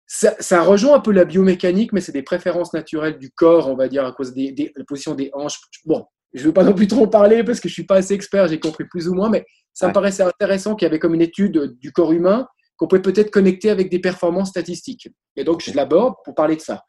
Ça, 0.07 0.35
ça 0.39 0.61
rejoint 0.61 0.95
un 0.95 0.99
peu 0.99 1.11
la 1.11 1.25
biomécanique, 1.25 1.91
mais 1.91 1.99
c'est 1.99 2.11
des 2.13 2.23
préférences 2.23 2.73
naturelles 2.73 3.17
du 3.17 3.31
corps, 3.31 3.67
on 3.67 3.75
va 3.75 3.89
dire, 3.89 4.05
à 4.05 4.13
cause 4.13 4.33
des, 4.33 4.51
des 4.53 4.71
la 4.75 4.85
position 4.85 5.15
des 5.15 5.31
hanches. 5.33 5.59
Bon, 5.83 6.05
je 6.33 6.41
ne 6.41 6.47
veux 6.47 6.53
pas 6.53 6.63
non 6.63 6.73
plus 6.73 6.87
trop 6.87 7.03
en 7.03 7.07
parler 7.07 7.43
parce 7.43 7.59
que 7.59 7.69
je 7.69 7.73
suis 7.73 7.85
pas 7.85 7.95
assez 7.95 8.13
expert, 8.13 8.47
j'ai 8.47 8.59
compris 8.59 8.85
plus 8.89 9.07
ou 9.07 9.13
moins, 9.13 9.29
mais 9.29 9.45
ça 9.73 9.87
me 9.87 9.93
paraissait 9.93 10.23
intéressant 10.23 10.75
qu'il 10.75 10.85
y 10.85 10.89
avait 10.89 10.99
comme 10.99 11.13
une 11.13 11.21
étude 11.21 11.77
du 11.79 11.91
corps 11.91 12.11
humain 12.11 12.47
qu'on 12.77 12.87
pouvait 12.87 13.01
peut-être 13.01 13.31
connecter 13.31 13.69
avec 13.69 13.89
des 13.89 13.99
performances 13.99 14.49
statistiques. 14.49 15.07
Et 15.37 15.43
donc, 15.45 15.61
je 15.63 15.73
l'aborde 15.73 16.15
pour 16.25 16.35
parler 16.35 16.55
de 16.57 16.61
ça. 16.61 16.81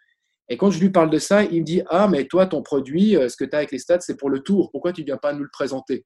Et 0.49 0.57
quand 0.57 0.71
je 0.71 0.81
lui 0.81 0.91
parle 0.91 1.11
de 1.11 1.19
ça, 1.19 1.43
il 1.45 1.61
me 1.61 1.65
dit 1.65 1.83
Ah, 1.89 2.09
mais 2.09 2.25
toi, 2.27 2.47
ton 2.47 2.63
produit, 2.63 3.17
euh, 3.17 3.29
ce 3.29 3.37
que 3.37 3.45
tu 3.45 3.55
as 3.55 3.59
avec 3.59 3.73
les 3.73 3.79
stats, 3.79 4.01
c'est 4.01 4.17
pour 4.17 4.31
le 4.31 4.41
tour. 4.41 4.71
Pourquoi 4.73 4.93
tu 4.93 5.01
ne 5.03 5.07
viens 5.07 5.17
pas 5.17 5.33
nous 5.33 5.43
le 5.43 5.49
présenter? 5.53 6.05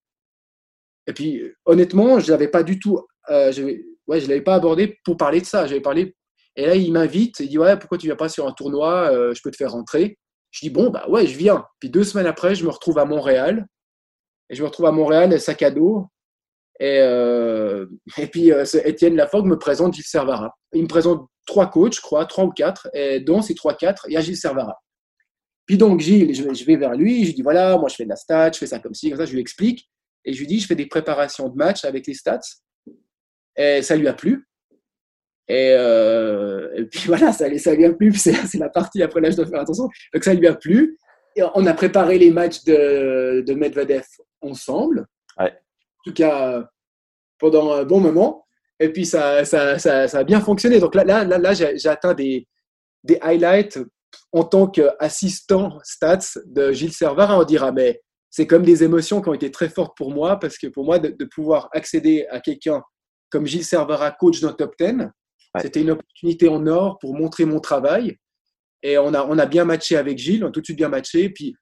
Et 1.07 1.13
puis, 1.13 1.43
honnêtement, 1.65 2.21
je 2.21 2.31
l'avais 2.31 2.49
pas 2.49 2.63
du 2.63 2.79
tout. 2.79 3.01
euh, 3.31 3.53
j'avais- 3.53 3.85
ouais, 4.07 4.21
je 4.21 4.29
l'avais 4.29 4.41
pas 4.41 4.55
abordé 4.55 4.99
pour 5.05 5.17
parler 5.17 5.41
de 5.41 5.47
ça. 5.47 5.67
J'avais 5.67 5.81
parlé. 5.81 6.15
Et 6.57 6.67
là, 6.67 6.75
il 6.75 6.93
m'invite. 6.93 7.39
Il 7.41 7.49
dit 7.49 7.59
Ouais, 7.59 7.79
pourquoi 7.79 7.99
tu 7.99 8.07
viens 8.07 8.17
pas 8.17 8.29
sur 8.29 8.47
un 8.47 8.53
tournoi 8.53 9.11
euh, 9.13 9.35
Je 9.35 9.41
peux 9.43 9.51
te 9.51 9.57
faire 9.57 9.73
rentrer? 9.73 10.19
Je 10.51 10.61
dis 10.61 10.71
Bon, 10.71 10.91
bah 10.91 11.09
ouais, 11.09 11.27
je 11.27 11.37
viens. 11.37 11.65
Puis 11.79 11.91
deux 11.91 12.05
semaines 12.05 12.27
après, 12.27 12.55
je 12.55 12.65
me 12.65 12.71
retrouve 12.71 12.99
à 12.99 13.05
Montréal. 13.05 13.67
Et 14.49 14.55
je 14.55 14.63
me 14.63 14.67
retrouve 14.67 14.87
à 14.87 14.93
Montréal, 14.93 15.39
sac 15.41 15.63
à 15.63 15.71
dos. 15.71 16.07
Et, 16.81 16.99
euh, 17.01 17.87
et 18.17 18.27
puis, 18.27 18.53
euh, 18.53 18.65
Étienne 18.85 19.15
Laforgue 19.15 19.47
me 19.47 19.59
présente 19.59 19.95
Gilles 19.95 20.05
Servara. 20.05 20.57
Il 20.73 20.83
me 20.83 20.89
présente 20.89 21.29
trois 21.47 21.71
coachs, 21.71 21.95
je 21.95 22.01
crois, 22.01 22.27
trois 22.27 22.45
ou 22.45 22.51
quatre. 22.51 22.89
Et 22.95 23.21
dont 23.21 23.43
ces 23.43 23.55
trois, 23.55 23.75
quatre, 23.75 24.07
il 24.09 24.15
y 24.15 24.17
a 24.17 24.21
Gilles 24.21 24.37
Servara. 24.37 24.77
Puis 25.67 25.79
donc, 25.79 26.01
Gilles, 26.01 26.35
je 26.35 26.53
je 26.53 26.65
vais 26.65 26.77
vers 26.77 26.95
lui, 26.95 27.21
je 27.23 27.27
lui 27.27 27.35
dis 27.35 27.43
voilà, 27.43 27.77
moi 27.79 27.89
je 27.89 27.95
fais 27.95 28.05
de 28.05 28.09
la 28.09 28.17
stat, 28.17 28.53
je 28.53 28.59
fais 28.59 28.67
ça 28.67 28.81
comme 28.81 28.95
ci, 28.95 29.09
comme 29.09 29.19
ça, 29.21 29.27
je 29.27 29.33
lui 29.33 29.41
explique. 29.41 29.89
Et 30.25 30.33
je 30.33 30.41
lui 30.41 30.47
dis 30.47 30.59
je 30.59 30.67
fais 30.67 30.75
des 30.75 30.87
préparations 30.87 31.49
de 31.49 31.55
match 31.55 31.85
avec 31.85 32.07
les 32.07 32.15
stats. 32.15 32.41
Et 33.57 33.83
ça 33.83 33.95
lui 33.95 34.09
a 34.09 34.13
plu. 34.13 34.49
Et, 35.51 35.75
euh, 35.77 36.69
et 36.77 36.85
puis 36.85 37.03
voilà, 37.07 37.33
ça, 37.33 37.47
ça 37.59 37.75
lui 37.75 37.85
a 37.85 37.93
plu. 37.93 38.15
C'est 38.15 38.55
la 38.59 38.69
partie 38.69 39.03
après 39.03 39.21
là, 39.21 39.31
je 39.31 39.37
dois 39.37 39.47
faire 39.47 39.61
attention. 39.61 39.89
Donc 40.15 40.25
ça 40.25 40.33
lui 40.33 40.47
a 40.47 40.55
plu. 40.55 40.97
Et 41.37 41.43
on 41.55 41.67
a 41.67 41.75
préparé 41.75 42.19
les 42.19 42.31
matchs 42.31 42.65
de, 42.65 43.43
de 43.47 43.55
Medvedev 43.55 44.05
ensemble. 44.41 45.07
Ouais. 45.39 45.53
En 45.53 46.03
tout 46.05 46.13
cas, 46.13 46.69
pendant 47.39 47.73
un 47.73 47.85
bon 47.85 48.01
moment. 48.01 48.47
Et 48.79 48.91
puis 48.91 49.05
ça, 49.05 49.45
ça, 49.45 49.79
ça, 49.79 50.09
ça 50.09 50.19
a 50.19 50.25
bien 50.25 50.41
fonctionné. 50.41 50.79
Donc 50.79 50.95
là, 50.95 51.05
là, 51.05 51.25
là, 51.25 51.39
là 51.39 51.53
j'ai 51.53 51.89
atteint 51.89 52.15
des, 52.15 52.47
des 53.05 53.19
highlights 53.21 53.79
en 54.33 54.45
tant 54.45 54.67
qu'assistant 54.69 55.79
stats 55.83 56.39
de 56.47 56.73
Gilles 56.73 56.93
Servara. 56.93 57.39
On 57.39 57.45
dira, 57.45 57.73
mais 57.73 58.01
c'est 58.31 58.47
comme 58.47 58.63
des 58.63 58.83
émotions 58.85 59.21
qui 59.21 59.29
ont 59.29 59.35
été 59.35 59.51
très 59.51 59.69
fortes 59.69 59.97
pour 59.97 60.13
moi 60.13 60.39
parce 60.39 60.57
que 60.57 60.69
pour 60.69 60.85
moi, 60.85 60.99
de, 60.99 61.09
de 61.09 61.25
pouvoir 61.25 61.69
accéder 61.73 62.27
à 62.31 62.41
quelqu'un 62.41 62.83
comme 63.31 63.47
Gilles 63.47 63.65
Servara, 63.65 64.11
coach 64.13 64.41
d'un 64.41 64.53
top 64.53 64.75
10, 64.79 65.09
Ouais. 65.55 65.63
c'était 65.63 65.81
une 65.81 65.91
opportunité 65.91 66.49
en 66.49 66.67
or 66.67 66.99
pour 67.01 67.15
montrer 67.15 67.45
mon 67.45 67.61
travail. 67.61 68.17
Et 68.83 68.99
on 68.99 69.13
a, 69.15 69.25
on 69.27 69.39
a 69.39 69.47
bien 69.47 69.65
matché 69.65 69.97
avec 69.97 70.17
Gilles, 70.19 70.45
on 70.45 70.49
a 70.49 70.51
tout 70.51 70.61
de 70.61 70.65
suite 70.65 70.79
bien 70.79 70.89
matché. 70.89 71.29
Puis 71.31 71.55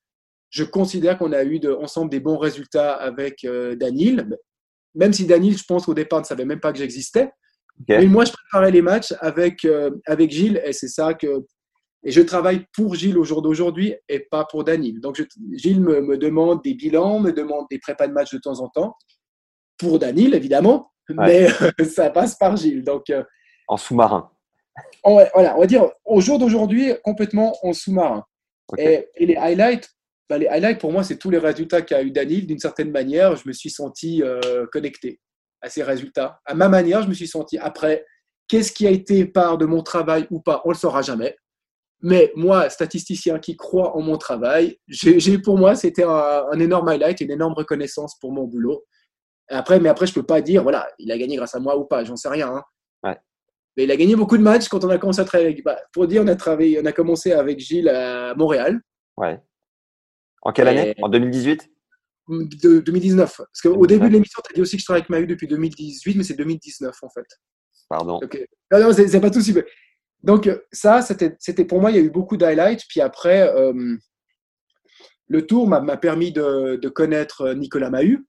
je 0.50 0.64
considère 0.64 1.18
qu'on 1.18 1.32
a 1.32 1.42
eu 1.44 1.58
de, 1.58 1.70
ensemble 1.72 2.10
des 2.10 2.20
bons 2.20 2.38
résultats 2.38 2.92
avec 2.94 3.44
euh, 3.44 3.74
Danil. 3.76 4.28
Même 4.94 5.12
si 5.12 5.26
Danil, 5.26 5.56
je 5.58 5.64
pense 5.66 5.86
qu'au 5.86 5.94
départ, 5.94 6.20
ne 6.20 6.24
savait 6.26 6.44
même 6.44 6.60
pas 6.60 6.72
que 6.72 6.78
j'existais. 6.78 7.30
Mais 8.00 8.06
moi, 8.06 8.24
je 8.24 8.32
préparais 8.32 8.70
les 8.72 8.82
matchs 8.82 9.14
avec, 9.20 9.64
euh, 9.64 9.90
avec 10.06 10.30
Gilles 10.30 10.60
et 10.64 10.72
c'est 10.72 10.88
ça 10.88 11.14
que. 11.14 11.44
Et 12.04 12.12
je 12.12 12.20
travaille 12.22 12.64
pour 12.74 12.94
Gilles 12.94 13.18
au 13.18 13.24
jour 13.24 13.42
d'aujourd'hui 13.42 13.94
et 14.08 14.20
pas 14.30 14.44
pour 14.44 14.62
Danil. 14.64 15.00
Donc, 15.00 15.16
je- 15.16 15.24
Gilles 15.56 15.80
me, 15.80 16.00
me 16.00 16.16
demande 16.16 16.62
des 16.62 16.74
bilans, 16.74 17.18
me 17.20 17.32
demande 17.32 17.66
des 17.70 17.78
prépas 17.80 18.06
de 18.06 18.12
match 18.12 18.32
de 18.32 18.38
temps 18.38 18.60
en 18.60 18.68
temps. 18.68 18.94
Pour 19.78 19.98
Danil, 19.98 20.34
évidemment, 20.34 20.92
mais 21.08 21.48
euh, 21.62 21.70
ça 21.88 22.10
passe 22.10 22.36
par 22.36 22.56
Gilles. 22.56 22.84
Donc, 22.84 23.10
En 23.68 23.76
sous-marin. 23.76 24.30
voilà, 25.04 25.56
on 25.56 25.60
va 25.60 25.66
dire 25.66 25.88
au 26.04 26.20
jour 26.20 26.38
d'aujourd'hui, 26.38 26.92
complètement 27.04 27.54
en 27.62 27.72
sous-marin. 27.72 28.24
Et, 28.76 29.08
et 29.16 29.26
les 29.26 29.36
highlights, 29.36 29.88
bah, 30.28 30.36
les 30.38 30.46
highlights 30.46 30.80
pour 30.80 30.92
moi, 30.92 31.02
c'est 31.04 31.16
tous 31.16 31.30
les 31.30 31.38
résultats 31.38 31.82
qu'a 31.82 32.02
eu 32.02 32.10
Danil. 32.10 32.46
D'une 32.46 32.58
certaine 32.58 32.90
manière, 32.90 33.36
je 33.36 33.46
me 33.48 33.52
suis 33.52 33.70
senti 33.70 34.22
euh, 34.22 34.66
connecté 34.72 35.20
à 35.62 35.68
ces 35.70 35.82
résultats. 35.82 36.40
À 36.44 36.54
ma 36.54 36.68
manière, 36.68 37.02
je 37.02 37.08
me 37.08 37.14
suis 37.14 37.28
senti 37.28 37.58
après. 37.58 38.04
Qu'est-ce 38.46 38.72
qui 38.72 38.86
a 38.86 38.90
été 38.90 39.26
part 39.26 39.58
de 39.58 39.66
mon 39.66 39.82
travail 39.82 40.26
ou 40.30 40.40
pas 40.40 40.62
On 40.64 40.70
le 40.70 40.74
saura 40.76 41.02
jamais. 41.02 41.36
Mais 42.00 42.30
moi, 42.36 42.70
statisticien 42.70 43.38
qui 43.40 43.56
croit 43.56 43.96
en 43.96 44.00
mon 44.02 44.16
travail, 44.18 44.78
j'ai 44.86 45.38
pour 45.38 45.58
moi, 45.58 45.74
c'était 45.74 46.04
un, 46.04 46.44
un 46.52 46.60
énorme 46.60 46.88
highlight, 46.88 47.20
une 47.20 47.32
énorme 47.32 47.54
reconnaissance 47.54 48.16
pour 48.20 48.32
mon 48.32 48.44
boulot. 48.44 48.84
Après, 49.48 49.80
mais 49.80 49.88
après, 49.88 50.06
je 50.06 50.14
peux 50.14 50.22
pas 50.22 50.40
dire, 50.40 50.62
voilà, 50.62 50.88
il 50.98 51.10
a 51.10 51.18
gagné 51.18 51.36
grâce 51.36 51.54
à 51.54 51.58
moi 51.58 51.76
ou 51.76 51.84
pas, 51.84 52.04
j'en 52.04 52.16
sais 52.16 52.28
rien. 52.28 52.48
hein. 52.54 52.62
Ouais. 53.02 53.16
Mais 53.78 53.84
il 53.84 53.92
a 53.92 53.96
gagné 53.96 54.16
beaucoup 54.16 54.36
de 54.36 54.42
matchs 54.42 54.66
quand 54.68 54.84
on 54.84 54.88
a 54.88 54.98
commencé 54.98 55.20
à 55.20 55.24
travailler. 55.24 55.50
avec- 55.52 55.62
bah, 55.64 55.78
pour 55.92 56.08
dire, 56.08 56.20
on 56.24 56.26
a 56.26 56.34
travaillé, 56.34 56.80
on 56.82 56.84
a 56.84 56.90
commencé 56.90 57.30
avec 57.30 57.60
Gilles 57.60 57.88
à 57.88 58.34
Montréal. 58.34 58.80
Ouais. 59.16 59.40
En 60.42 60.50
quelle 60.50 60.66
année? 60.66 60.94
En 61.00 61.08
2018 61.08 61.70
de 62.28 62.80
2019. 62.80 63.36
Parce 63.36 63.60
qu'au 63.62 63.70
2019. 63.70 63.88
début 63.88 64.08
de 64.08 64.12
l'émission, 64.14 64.42
tu 64.44 64.52
as 64.52 64.54
dit 64.56 64.60
aussi 64.60 64.76
que 64.76 64.80
je 64.80 64.84
travaille 64.84 65.02
avec 65.02 65.10
Mahu 65.10 65.28
depuis 65.28 65.46
2018, 65.46 66.16
mais 66.16 66.24
c'est 66.24 66.34
2019 66.34 66.96
en 67.02 67.08
fait. 67.08 67.24
Pardon. 67.88 68.18
Non, 68.72 68.80
non, 68.80 68.92
c'est 68.92 69.20
pas 69.20 69.30
tout 69.30 69.40
si. 69.40 69.54
Donc, 70.24 70.48
euh, 70.48 70.58
ça, 70.72 71.00
c'était 71.00 71.64
pour 71.64 71.80
moi, 71.80 71.92
il 71.92 71.96
y 71.96 72.00
a 72.00 72.02
eu 72.02 72.10
beaucoup 72.10 72.36
d'highlights. 72.36 72.82
Puis 72.88 73.00
après, 73.00 73.48
euh, 73.48 73.96
le 75.28 75.46
tour 75.46 75.68
m'a 75.68 75.96
permis 75.96 76.32
de, 76.32 76.74
de 76.82 76.88
connaître 76.88 77.42
euh, 77.42 77.54
Nicolas 77.54 77.90
Mahut. 77.90 78.26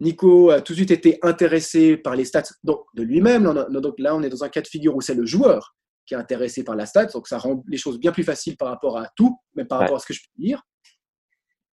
Nico 0.00 0.50
a 0.50 0.60
tout 0.60 0.72
de 0.72 0.78
suite 0.78 0.90
été 0.90 1.18
intéressé 1.22 1.96
par 1.96 2.16
les 2.16 2.24
stats 2.24 2.44
donc, 2.64 2.84
de 2.94 3.02
lui-même. 3.02 3.44
Là, 3.44 3.66
on 3.68 3.76
a- 3.76 3.80
Donc 3.80 3.94
là, 3.98 4.14
on 4.16 4.22
est 4.22 4.28
dans 4.30 4.42
un 4.44 4.48
cas 4.48 4.62
de 4.62 4.66
figure 4.66 4.96
où 4.96 5.00
c'est 5.00 5.14
le 5.14 5.26
joueur 5.26 5.74
qui 6.06 6.14
est 6.14 6.16
intéressé 6.16 6.64
par 6.64 6.74
la 6.76 6.86
stats. 6.86 7.06
Donc, 7.06 7.28
ça 7.28 7.38
rend 7.38 7.62
les 7.68 7.76
choses 7.76 7.98
bien 7.98 8.10
plus 8.12 8.24
faciles 8.24 8.56
par 8.56 8.68
rapport 8.68 8.96
à 8.98 9.08
tout, 9.16 9.36
même 9.54 9.66
par 9.66 9.78
Ouais. 9.78 9.84
rapport 9.84 9.96
à 9.98 10.00
ce 10.00 10.06
que 10.06 10.14
je 10.14 10.20
peux 10.20 10.42
dire. 10.42 10.62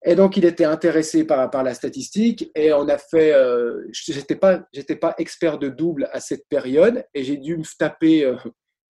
Et 0.06 0.14
donc, 0.16 0.38
il 0.38 0.46
était 0.46 0.66
intéressé 0.66 1.26
par, 1.26 1.50
par 1.50 1.64
la 1.64 1.74
statistique 1.74 2.52
et 2.56 2.72
on 2.72 2.88
a 2.88 2.98
fait. 2.98 3.34
Euh, 3.34 3.84
pas, 4.40 4.64
j'étais 4.72 4.96
pas 4.96 5.16
expert 5.18 5.58
de 5.58 5.70
double 5.70 6.08
à 6.12 6.20
cette 6.20 6.48
période 6.50 7.04
et 7.14 7.24
j'ai 7.24 7.38
dû 7.38 7.58
me 7.58 7.64
taper 7.80 8.24
euh, 8.26 8.36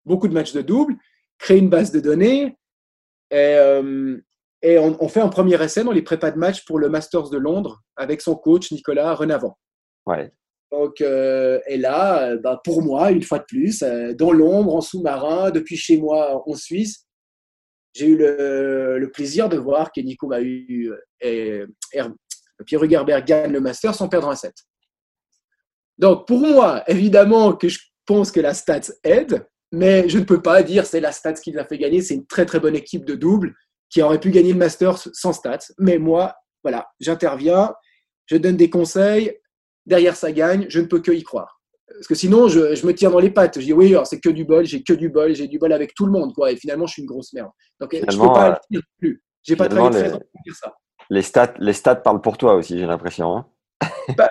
beaucoup 0.06 0.28
de 0.28 0.34
matchs 0.34 0.54
de 0.54 0.62
double, 0.62 0.95
créer 1.38 1.60
une 1.60 1.69
base 1.69 1.91
de 1.91 2.00
données 2.02 2.58
et, 3.32 3.36
euh, 3.56 4.17
et 4.62 4.80
on, 4.80 4.98
on 5.02 5.08
fait 5.08 5.22
un 5.22 5.30
premier 5.30 5.62
essai 5.62 5.84
dans 5.84 5.91
les 5.91 6.02
prépas 6.02 6.32
de 6.32 6.38
match 6.38 6.65
pour 6.65 6.80
le 6.80 6.89
Masters 6.89 7.30
de 7.30 7.38
Londres 7.38 7.82
avec 7.96 8.22
son 8.22 8.36
coach 8.36 8.72
Nicolas 8.72 9.13
Renavant. 9.13 9.58
Ouais. 10.06 10.32
Donc, 10.72 11.00
euh, 11.02 11.60
et 11.67 11.78
là, 11.78 12.30
euh, 12.30 12.38
bah, 12.38 12.60
pour 12.63 12.82
moi, 12.82 13.12
une 13.12 13.24
fois 13.24 13.39
de 13.39 13.46
plus, 13.46 13.84
euh, 13.84 14.13
dans 14.13 14.32
l'ombre, 14.32 14.76
en 14.76 14.82
sous-marin, 14.82 15.52
depuis 15.52 15.78
chez 15.78 15.98
moi 15.98 16.43
en 16.46 16.56
Suisse, 16.56 17.06
j'ai 17.93 18.08
eu 18.08 18.17
le, 18.17 19.00
le, 19.00 19.12
plaisir 19.12 19.50
de 19.50 19.58
voir 19.58 19.91
que 19.91 20.02
Nico 20.02 20.28
m'a 20.28 20.41
eu 20.41 20.91
et, 21.22 21.63
et 21.93 22.02
Pierre 22.65 22.84
Hugerberg 22.84 23.26
gagne 23.26 23.52
le 23.52 23.60
Master 23.60 23.96
sans 23.96 24.08
perdre 24.08 24.30
un 24.30 24.36
set. 24.36 24.54
Donc, 25.98 26.28
pour 26.28 26.39
moi, 26.39 26.84
évidemment 26.88 27.54
que 27.54 27.70
je 27.70 27.80
pense 28.06 28.32
que 28.32 28.39
la 28.39 28.54
stats 28.54 28.93
aide, 29.04 29.48
mais 29.72 30.08
je 30.10 30.20
ne 30.20 30.26
peux 30.26 30.41
pas 30.41 30.62
dire 30.63 30.86
c'est 30.86 31.00
la 31.00 31.12
stats 31.12 31.34
qui 31.34 31.52
l'a 31.52 31.65
fait 31.65 31.78
gagner. 31.78 32.02
C'est 32.02 32.13
une 32.13 32.28
très 32.28 32.46
très 32.46 32.60
bonne 32.60 32.76
équipe 32.76 33.06
de 33.06 33.15
double 33.15 33.56
qui 33.89 34.02
aurait 34.02 34.19
pu 34.19 34.32
gagner 34.32 34.54
le 34.54 34.60
Master 34.60 34.97
sans 34.97 35.34
stats. 35.34 35.60
Mais 35.78 35.97
moi, 35.97 36.36
voilà, 36.63 36.88
j'interviens, 37.00 37.73
je 38.26 38.38
donne 38.38 38.58
des 38.58 38.69
conseils, 38.69 39.39
derrière 39.86 40.15
ça 40.15 40.32
gagne, 40.32 40.65
je 40.69 40.80
ne 40.80 40.86
peux 40.86 41.00
que 41.00 41.12
y 41.12 41.23
croire. 41.23 41.62
Parce 41.88 42.08
que 42.08 42.15
sinon, 42.15 42.47
je, 42.50 42.76
je 42.76 42.86
me 42.86 42.93
tire 42.93 43.12
dans 43.12 43.19
les 43.19 43.30
pattes. 43.30 43.60
Je 43.60 43.65
dis 43.65 43.73
oui, 43.73 43.95
c'est 44.04 44.19
que 44.19 44.30
du 44.30 44.43
bol, 44.43 44.65
j'ai 44.65 44.84
que 44.84 44.93
du 44.93 45.10
bol, 45.10 45.34
j'ai 45.34 45.47
du 45.47 45.58
bol 45.58 45.71
avec 45.71 45.93
tout 45.95 46.06
le 46.06 46.12
monde, 46.12 46.34
quoi. 46.34 46.52
Et 46.52 46.58
finalement, 46.58 46.86
je 46.86 46.93
suis 46.93 47.02
une 47.02 47.08
grosse 47.08 47.32
merde. 47.34 47.50
Donc, 47.80 47.91
je 47.93 48.00
ne 48.00 48.21
peux 48.21 48.34
pas 48.34 48.50
euh, 48.50 48.56
le 48.69 48.78
dire 48.78 48.82
plus. 49.00 49.23
J'ai 49.41 49.56
pas 49.56 49.69
très 49.69 49.78
les, 49.78 50.10
pour 50.10 50.19
dire 50.45 50.56
ça. 50.56 50.76
Les 51.10 51.21
stats, 51.21 51.54
les 51.60 51.73
stats 51.73 51.95
parlent 51.95 52.21
pour 52.21 52.38
toi 52.38 52.56
aussi, 52.56 52.78
j'ai 52.78 52.86
l'impression. 52.86 53.38
Hein 53.38 53.45
bah, 54.17 54.30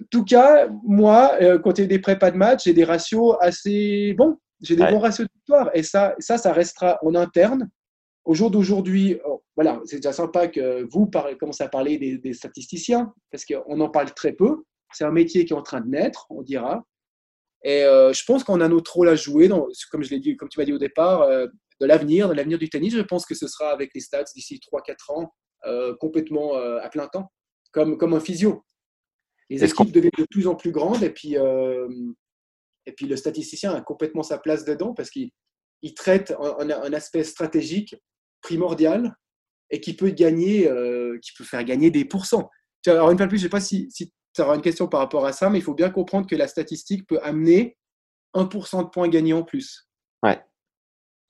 en 0.00 0.04
tout 0.10 0.24
cas, 0.24 0.68
moi, 0.84 1.32
euh, 1.40 1.58
a 1.58 1.72
des 1.72 1.98
prépas 1.98 2.30
de 2.30 2.36
match, 2.36 2.64
j'ai 2.64 2.72
des 2.72 2.84
ratios 2.84 3.36
assez 3.40 4.14
bons. 4.16 4.38
J'ai 4.60 4.76
des 4.76 4.82
ouais. 4.82 4.92
bons 4.92 5.00
ratios 5.00 5.26
de 5.26 5.32
victoire. 5.34 5.70
Et 5.74 5.82
ça, 5.82 6.14
ça, 6.20 6.38
ça 6.38 6.52
restera 6.52 6.98
en 7.02 7.16
interne. 7.16 7.68
Au 8.24 8.34
jour 8.34 8.50
d'aujourd'hui, 8.50 9.18
oh, 9.24 9.42
voilà, 9.56 9.80
c'est 9.84 9.96
déjà 9.96 10.12
sympa 10.12 10.48
que 10.48 10.86
vous 10.90 11.06
parlez, 11.06 11.36
commencez 11.36 11.64
à 11.64 11.68
parler 11.68 11.98
des, 11.98 12.18
des 12.18 12.32
statisticiens, 12.32 13.12
parce 13.30 13.44
qu'on 13.44 13.80
en 13.80 13.88
parle 13.88 14.12
très 14.14 14.32
peu. 14.32 14.62
C'est 14.92 15.04
un 15.04 15.10
métier 15.10 15.44
qui 15.44 15.52
est 15.52 15.56
en 15.56 15.62
train 15.62 15.80
de 15.80 15.88
naître, 15.88 16.26
on 16.30 16.42
dira. 16.42 16.84
Et 17.64 17.82
euh, 17.84 18.12
je 18.12 18.24
pense 18.24 18.44
qu'on 18.44 18.60
a 18.60 18.68
notre 18.68 18.94
rôle 18.94 19.08
à 19.08 19.14
jouer, 19.14 19.48
dans, 19.48 19.66
comme, 19.90 20.02
je 20.02 20.10
l'ai 20.10 20.20
dit, 20.20 20.36
comme 20.36 20.48
tu 20.48 20.58
m'as 20.58 20.64
dit 20.64 20.72
au 20.72 20.78
départ, 20.78 21.22
euh, 21.22 21.46
de 21.80 21.86
l'avenir, 21.86 22.28
de 22.28 22.34
l'avenir 22.34 22.58
du 22.58 22.68
tennis. 22.68 22.94
Je 22.94 23.00
pense 23.00 23.26
que 23.26 23.34
ce 23.34 23.48
sera 23.48 23.70
avec 23.70 23.90
les 23.94 24.00
stats 24.00 24.24
d'ici 24.34 24.60
3-4 24.72 25.12
ans, 25.12 25.32
euh, 25.66 25.94
complètement 25.96 26.56
euh, 26.56 26.78
à 26.80 26.88
plein 26.88 27.08
temps, 27.08 27.30
comme, 27.72 27.98
comme 27.98 28.14
un 28.14 28.20
physio. 28.20 28.64
Les 29.50 29.62
équipes 29.62 29.92
deviennent 29.92 30.10
de 30.16 30.26
plus 30.30 30.46
en 30.46 30.54
plus 30.54 30.70
grandes 30.70 31.02
et 31.02 31.10
puis, 31.10 31.36
euh, 31.36 31.88
et 32.86 32.92
puis 32.92 33.06
le 33.06 33.16
statisticien 33.16 33.74
a 33.74 33.80
complètement 33.82 34.22
sa 34.22 34.38
place 34.38 34.64
dedans 34.64 34.94
parce 34.94 35.10
qu'il 35.10 35.30
il 35.82 35.92
traite 35.92 36.32
un, 36.40 36.70
un, 36.70 36.92
aspect 36.94 37.22
stratégique 37.22 37.94
primordial 38.42 39.16
et 39.70 39.80
qui 39.80 39.94
peut 39.94 40.10
gagner, 40.10 40.68
euh, 40.68 41.18
qui 41.22 41.32
peut 41.36 41.44
faire 41.44 41.64
gagner 41.64 41.90
des 41.90 42.04
pourcents. 42.04 42.50
Alors, 42.86 43.10
une 43.10 43.16
fois 43.16 43.26
de 43.26 43.30
plus, 43.30 43.38
je 43.38 43.44
ne 43.44 43.48
sais 43.48 43.50
pas 43.50 43.60
si, 43.60 43.90
si 43.90 44.12
tu 44.34 44.42
auras 44.42 44.56
une 44.56 44.62
question 44.62 44.88
par 44.88 45.00
rapport 45.00 45.24
à 45.24 45.32
ça, 45.32 45.48
mais 45.48 45.58
il 45.58 45.62
faut 45.62 45.74
bien 45.74 45.90
comprendre 45.90 46.26
que 46.26 46.36
la 46.36 46.48
statistique 46.48 47.06
peut 47.06 47.20
amener 47.22 47.76
1% 48.34 48.84
de 48.84 48.88
points 48.88 49.08
gagnés 49.08 49.32
en 49.32 49.42
plus. 49.42 49.88
Ouais. 50.22 50.40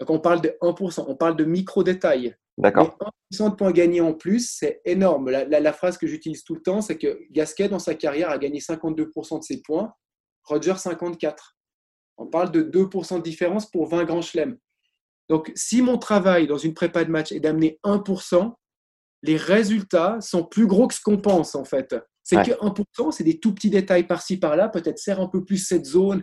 Donc, 0.00 0.10
on 0.10 0.18
parle 0.18 0.40
de 0.40 0.56
1%, 0.60 1.04
on 1.06 1.16
parle 1.16 1.36
de 1.36 1.44
micro-détails. 1.44 2.34
D'accord. 2.58 2.98
1% 3.32 3.50
de 3.50 3.54
points 3.54 3.72
gagnés 3.72 4.00
en 4.00 4.14
plus, 4.14 4.50
c'est 4.50 4.80
énorme. 4.84 5.30
La, 5.30 5.44
la, 5.44 5.60
la, 5.60 5.72
phrase 5.72 5.96
que 5.96 6.06
j'utilise 6.06 6.44
tout 6.44 6.54
le 6.54 6.62
temps, 6.62 6.80
c'est 6.80 6.98
que 6.98 7.20
Gasquet, 7.30 7.68
dans 7.68 7.78
sa 7.78 7.94
carrière, 7.94 8.30
a 8.30 8.38
gagné 8.38 8.58
52% 8.58 9.38
de 9.38 9.44
ses 9.44 9.62
points, 9.62 9.92
Roger 10.44 10.76
54. 10.76 11.56
On 12.18 12.26
parle 12.26 12.50
de 12.50 12.62
2% 12.62 13.18
de 13.18 13.22
différence 13.22 13.70
pour 13.70 13.86
20 13.88 14.04
grands 14.04 14.22
chelems. 14.22 14.58
Donc, 15.32 15.50
si 15.54 15.80
mon 15.80 15.96
travail 15.96 16.46
dans 16.46 16.58
une 16.58 16.74
prépa 16.74 17.06
de 17.06 17.10
match 17.10 17.32
est 17.32 17.40
d'amener 17.40 17.80
1%, 17.84 18.52
les 19.22 19.38
résultats 19.38 20.20
sont 20.20 20.44
plus 20.44 20.66
gros 20.66 20.86
que 20.86 20.92
ce 20.92 21.00
qu'on 21.00 21.16
pense, 21.16 21.54
en 21.54 21.64
fait. 21.64 21.96
C'est 22.22 22.36
ouais. 22.36 22.44
que 22.44 22.50
1%, 22.50 23.12
c'est 23.12 23.24
des 23.24 23.40
tout 23.40 23.54
petits 23.54 23.70
détails 23.70 24.06
par-ci, 24.06 24.36
par-là. 24.36 24.68
Peut-être 24.68 24.98
serre 24.98 25.22
un 25.22 25.28
peu 25.28 25.42
plus 25.42 25.56
cette 25.56 25.86
zone, 25.86 26.22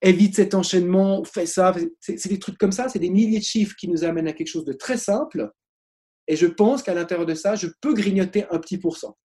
évite 0.00 0.36
cet 0.36 0.54
enchaînement, 0.54 1.24
fais 1.24 1.44
ça. 1.44 1.74
C'est 1.98 2.28
des 2.28 2.38
trucs 2.38 2.56
comme 2.56 2.70
ça, 2.70 2.88
c'est 2.88 3.00
des 3.00 3.10
milliers 3.10 3.40
de 3.40 3.44
chiffres 3.44 3.74
qui 3.76 3.88
nous 3.88 4.04
amènent 4.04 4.28
à 4.28 4.32
quelque 4.32 4.46
chose 4.46 4.64
de 4.64 4.74
très 4.74 4.96
simple. 4.96 5.50
Et 6.28 6.36
je 6.36 6.46
pense 6.46 6.84
qu'à 6.84 6.94
l'intérieur 6.94 7.26
de 7.26 7.34
ça, 7.34 7.56
je 7.56 7.66
peux 7.80 7.94
grignoter 7.94 8.44
un 8.52 8.60
petit 8.60 8.78
pourcent. 8.78 9.18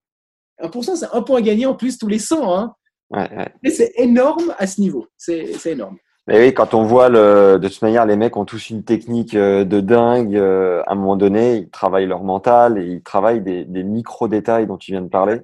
Un 0.58 0.70
pourcent, 0.70 0.96
c'est 0.96 1.14
un 1.14 1.22
point 1.22 1.42
gagné 1.42 1.68
en 1.68 1.76
plus 1.76 2.00
tous 2.00 2.08
les 2.08 2.18
100. 2.18 2.58
Hein. 2.58 2.74
Ouais, 3.12 3.30
ouais. 3.38 3.54
Mais 3.62 3.70
c'est 3.70 3.92
énorme 3.98 4.56
à 4.58 4.66
ce 4.66 4.82
niveau. 4.82 5.06
C'est 5.16 5.64
énorme. 5.68 6.00
Mais 6.30 6.38
oui, 6.40 6.54
quand 6.54 6.76
on 6.76 6.84
voit 6.84 7.10
le, 7.10 7.58
de 7.58 7.68
toute 7.68 7.82
manière, 7.82 8.06
les 8.06 8.16
mecs 8.16 8.38
ont 8.38 8.46
tous 8.46 8.70
une 8.70 8.84
technique 8.84 9.34
euh, 9.34 9.66
de 9.66 9.80
dingue. 9.80 10.36
Euh, 10.36 10.84
à 10.86 10.92
un 10.92 10.96
moment 10.96 11.16
donné, 11.16 11.56
ils 11.56 11.70
travaillent 11.72 12.06
leur 12.06 12.24
mental 12.24 12.78
et 12.78 12.86
ils 12.86 13.02
travaillent 13.02 13.42
des, 13.42 13.66
des 13.66 13.82
micro-détails 13.82 14.68
dont 14.68 14.78
tu 14.78 14.92
viens 14.92 15.02
de 15.02 15.08
parler. 15.08 15.42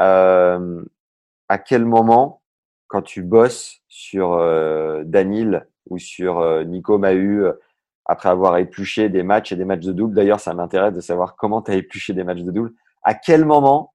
Euh, 0.00 0.82
à 1.50 1.58
quel 1.58 1.84
moment, 1.84 2.40
quand 2.86 3.02
tu 3.02 3.22
bosses 3.22 3.82
sur 3.86 4.32
euh, 4.32 5.02
Danil 5.04 5.68
ou 5.90 5.98
sur 5.98 6.64
Nico 6.64 6.96
Mahu, 6.96 7.44
après 8.06 8.30
avoir 8.30 8.56
épluché 8.56 9.10
des 9.10 9.22
matchs 9.22 9.52
et 9.52 9.56
des 9.56 9.66
matchs 9.66 9.84
de 9.84 9.92
double, 9.92 10.14
d'ailleurs, 10.14 10.40
ça 10.40 10.54
m'intéresse 10.54 10.94
de 10.94 11.02
savoir 11.02 11.36
comment 11.36 11.60
tu 11.60 11.70
as 11.70 11.74
épluché 11.74 12.14
des 12.14 12.24
matchs 12.24 12.44
de 12.44 12.50
double, 12.50 12.72
à 13.02 13.12
quel 13.12 13.44
moment 13.44 13.92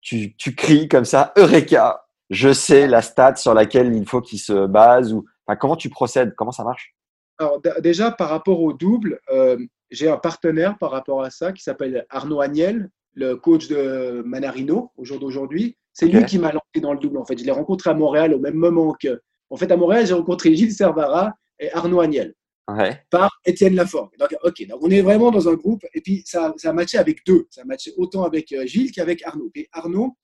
tu, 0.00 0.34
tu 0.36 0.54
cries 0.54 0.88
comme 0.88 1.04
ça, 1.04 1.34
Eureka? 1.36 2.02
Je 2.32 2.52
sais 2.52 2.86
la 2.88 3.02
stat 3.02 3.36
sur 3.36 3.52
laquelle 3.52 3.94
il 3.94 4.06
faut 4.06 4.22
qu'il 4.22 4.40
se 4.40 4.66
base 4.66 5.12
ou 5.12 5.26
enfin, 5.46 5.56
comment 5.56 5.76
tu 5.76 5.90
procèdes? 5.90 6.34
Comment 6.34 6.50
ça 6.50 6.64
marche? 6.64 6.96
Alors 7.38 7.60
déjà 7.80 8.10
par 8.10 8.30
rapport 8.30 8.60
au 8.60 8.72
double, 8.72 9.20
euh, 9.30 9.58
j'ai 9.90 10.08
un 10.08 10.16
partenaire 10.16 10.78
par 10.78 10.90
rapport 10.90 11.22
à 11.22 11.30
ça 11.30 11.52
qui 11.52 11.62
s'appelle 11.62 12.06
Arnaud 12.08 12.40
Agnel, 12.40 12.88
le 13.14 13.36
coach 13.36 13.68
de 13.68 14.22
Manarino 14.24 14.90
au 14.96 15.04
jour 15.04 15.20
d'aujourd'hui. 15.20 15.76
C'est 15.92 16.06
okay. 16.06 16.18
lui 16.18 16.24
qui 16.24 16.38
m'a 16.38 16.52
lancé 16.52 16.80
dans 16.80 16.94
le 16.94 16.98
double 16.98 17.18
en 17.18 17.24
fait. 17.26 17.38
Je 17.38 17.44
l'ai 17.44 17.52
rencontré 17.52 17.90
à 17.90 17.94
Montréal 17.94 18.32
au 18.34 18.38
même 18.38 18.54
moment 18.54 18.94
que. 19.00 19.20
En 19.50 19.56
fait, 19.56 19.70
à 19.70 19.76
Montréal, 19.76 20.06
j'ai 20.06 20.14
rencontré 20.14 20.54
Gilles 20.54 20.72
Servara 20.72 21.34
et 21.60 21.70
Arnaud 21.72 22.00
Agnel. 22.00 22.32
Ouais. 22.68 23.02
Par 23.10 23.30
Étienne 23.44 23.74
Laforgue. 23.74 24.16
Donc, 24.18 24.34
ok, 24.42 24.66
donc 24.66 24.78
on 24.82 24.88
est 24.88 25.02
vraiment 25.02 25.30
dans 25.30 25.46
un 25.50 25.54
groupe 25.54 25.84
et 25.92 26.00
puis 26.00 26.22
ça, 26.24 26.54
ça 26.56 26.70
a 26.70 26.72
matché 26.72 26.96
avec 26.96 27.18
deux. 27.26 27.46
Ça 27.50 27.60
a 27.60 27.64
matché 27.66 27.92
autant 27.98 28.22
avec 28.24 28.50
euh, 28.52 28.64
Gilles 28.64 28.92
qu'avec 28.92 29.22
Arnaud. 29.26 29.50
Et 29.54 29.68
Arnaud, 29.72 30.16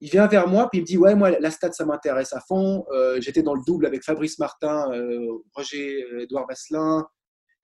il 0.00 0.10
vient 0.10 0.26
vers 0.26 0.48
moi 0.48 0.68
puis 0.70 0.78
il 0.78 0.82
me 0.82 0.86
dit 0.86 0.98
ouais 0.98 1.14
moi 1.14 1.30
la 1.30 1.50
stat 1.50 1.72
ça 1.72 1.84
m'intéresse 1.84 2.32
à 2.32 2.40
fond. 2.40 2.84
Euh, 2.92 3.20
j'étais 3.20 3.42
dans 3.42 3.54
le 3.54 3.62
double 3.66 3.86
avec 3.86 4.02
Fabrice 4.02 4.38
Martin 4.38 4.90
euh, 4.92 5.28
Roger 5.54 6.04
Edouard 6.20 6.46
Vasselin 6.48 7.06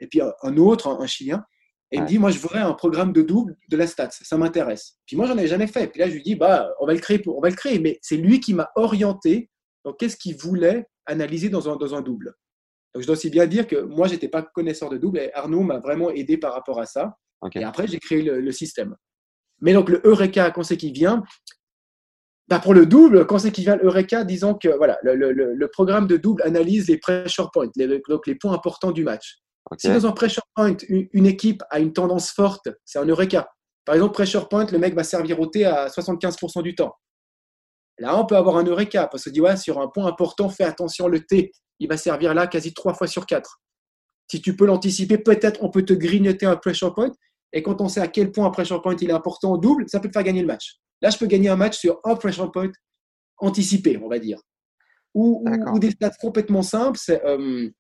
et 0.00 0.06
puis 0.06 0.20
un 0.20 0.56
autre 0.56 0.88
un, 0.88 1.00
un 1.00 1.06
chilien. 1.06 1.44
Et 1.92 1.96
ouais. 1.96 2.00
il 2.00 2.02
me 2.02 2.08
dit 2.08 2.18
moi 2.18 2.30
je 2.30 2.38
voudrais 2.38 2.60
un 2.60 2.74
programme 2.74 3.12
de 3.12 3.22
double 3.22 3.56
de 3.70 3.76
la 3.76 3.86
stat. 3.86 4.10
Ça 4.10 4.36
m'intéresse. 4.36 4.98
Puis 5.06 5.16
moi 5.16 5.26
j'en 5.26 5.38
ai 5.38 5.46
jamais 5.46 5.66
fait. 5.66 5.86
Puis 5.88 6.00
là 6.00 6.08
je 6.08 6.14
lui 6.14 6.22
dis 6.22 6.34
bah 6.34 6.70
on 6.80 6.86
va 6.86 6.92
le 6.94 7.00
créer 7.00 7.22
on 7.26 7.40
va 7.40 7.48
le 7.48 7.56
créer. 7.56 7.78
Mais 7.78 7.98
c'est 8.02 8.16
lui 8.16 8.40
qui 8.40 8.54
m'a 8.54 8.70
orienté 8.74 9.50
donc 9.84 9.98
qu'est-ce 9.98 10.16
qu'il 10.16 10.36
voulait 10.36 10.86
analyser 11.06 11.48
dans 11.48 11.70
un, 11.70 11.76
dans 11.76 11.94
un 11.94 12.02
double. 12.02 12.34
Donc 12.92 13.02
je 13.02 13.06
dois 13.06 13.14
aussi 13.14 13.30
bien 13.30 13.46
dire 13.46 13.66
que 13.66 13.76
moi 13.76 14.08
j'étais 14.08 14.28
pas 14.28 14.42
connaisseur 14.42 14.90
de 14.90 14.98
double 14.98 15.18
et 15.18 15.32
Arnaud 15.32 15.62
m'a 15.62 15.78
vraiment 15.78 16.10
aidé 16.10 16.36
par 16.36 16.52
rapport 16.52 16.80
à 16.80 16.86
ça. 16.86 17.16
Okay. 17.40 17.60
et 17.60 17.64
après 17.64 17.86
j'ai 17.86 17.98
créé 17.98 18.22
le, 18.22 18.40
le, 18.40 18.52
système. 18.52 18.96
Mais 19.60 19.74
donc 19.74 19.88
le 19.90 20.00
Eureka 20.04 20.50
quand 20.50 20.62
c'est 20.62 20.76
qui 20.76 20.90
vient 20.90 21.22
bah 22.48 22.60
pour 22.60 22.74
le 22.74 22.86
double, 22.86 23.26
quand 23.26 23.38
c'est 23.38 23.50
qu'il 23.50 23.64
vient 23.64 23.78
Eureka, 23.82 24.22
disons 24.24 24.54
que 24.54 24.68
voilà, 24.68 24.98
le, 25.02 25.14
le, 25.16 25.32
le, 25.32 25.68
programme 25.68 26.06
de 26.06 26.16
double 26.16 26.42
analyse 26.44 26.86
les 26.88 26.96
pressure 26.96 27.50
points, 27.50 27.68
les, 27.74 28.00
donc 28.08 28.26
les 28.26 28.36
points 28.36 28.52
importants 28.52 28.92
du 28.92 29.02
match. 29.02 29.38
Okay. 29.70 29.88
Si 29.88 29.94
dans 29.94 30.06
un 30.06 30.12
pressure 30.12 30.44
point, 30.54 30.76
une, 30.88 31.08
une, 31.12 31.26
équipe 31.26 31.62
a 31.70 31.80
une 31.80 31.92
tendance 31.92 32.30
forte, 32.30 32.68
c'est 32.84 33.00
un 33.00 33.04
Eureka. 33.04 33.48
Par 33.84 33.96
exemple, 33.96 34.14
pressure 34.14 34.48
point, 34.48 34.64
le 34.66 34.78
mec 34.78 34.94
va 34.94 35.02
servir 35.02 35.40
au 35.40 35.46
T 35.46 35.64
à 35.64 35.88
75% 35.88 36.62
du 36.62 36.76
temps. 36.76 36.94
Là, 37.98 38.16
on 38.16 38.26
peut 38.26 38.36
avoir 38.36 38.56
un 38.58 38.64
Eureka 38.64 39.08
parce 39.08 39.24
que 39.24 39.30
dit 39.30 39.40
ouais, 39.40 39.56
sur 39.56 39.80
un 39.80 39.88
point 39.88 40.06
important, 40.06 40.48
fais 40.48 40.64
attention, 40.64 41.08
le 41.08 41.24
T, 41.24 41.50
il 41.80 41.88
va 41.88 41.96
servir 41.96 42.32
là 42.32 42.46
quasi 42.46 42.74
trois 42.74 42.94
fois 42.94 43.08
sur 43.08 43.26
quatre. 43.26 43.60
Si 44.30 44.40
tu 44.40 44.56
peux 44.56 44.66
l'anticiper, 44.66 45.18
peut-être 45.18 45.62
on 45.62 45.70
peut 45.70 45.84
te 45.84 45.92
grignoter 45.92 46.46
un 46.46 46.56
pressure 46.56 46.94
point. 46.94 47.10
Et 47.56 47.62
quand 47.62 47.80
on 47.80 47.88
sait 47.88 48.00
à 48.00 48.08
quel 48.08 48.32
point 48.32 48.46
un 48.46 48.50
pressure 48.50 48.82
point 48.82 48.94
il 49.00 49.08
est 49.08 49.14
important 49.14 49.56
double, 49.56 49.88
ça 49.88 49.98
peut 49.98 50.08
te 50.08 50.12
faire 50.12 50.22
gagner 50.22 50.42
le 50.42 50.46
match. 50.46 50.76
Là, 51.00 51.08
je 51.08 51.16
peux 51.16 51.24
gagner 51.24 51.48
un 51.48 51.56
match 51.56 51.78
sur 51.78 51.98
un 52.04 52.14
pressure 52.14 52.52
point 52.52 52.70
anticipé, 53.38 53.96
on 53.96 54.08
va 54.08 54.18
dire. 54.18 54.38
Ou, 55.14 55.42
ou, 55.42 55.74
ou 55.74 55.78
des 55.78 55.92
stats 55.92 56.10
complètement 56.20 56.60
simples, 56.60 56.98
c'est 57.02 57.24
euh, 57.24 57.70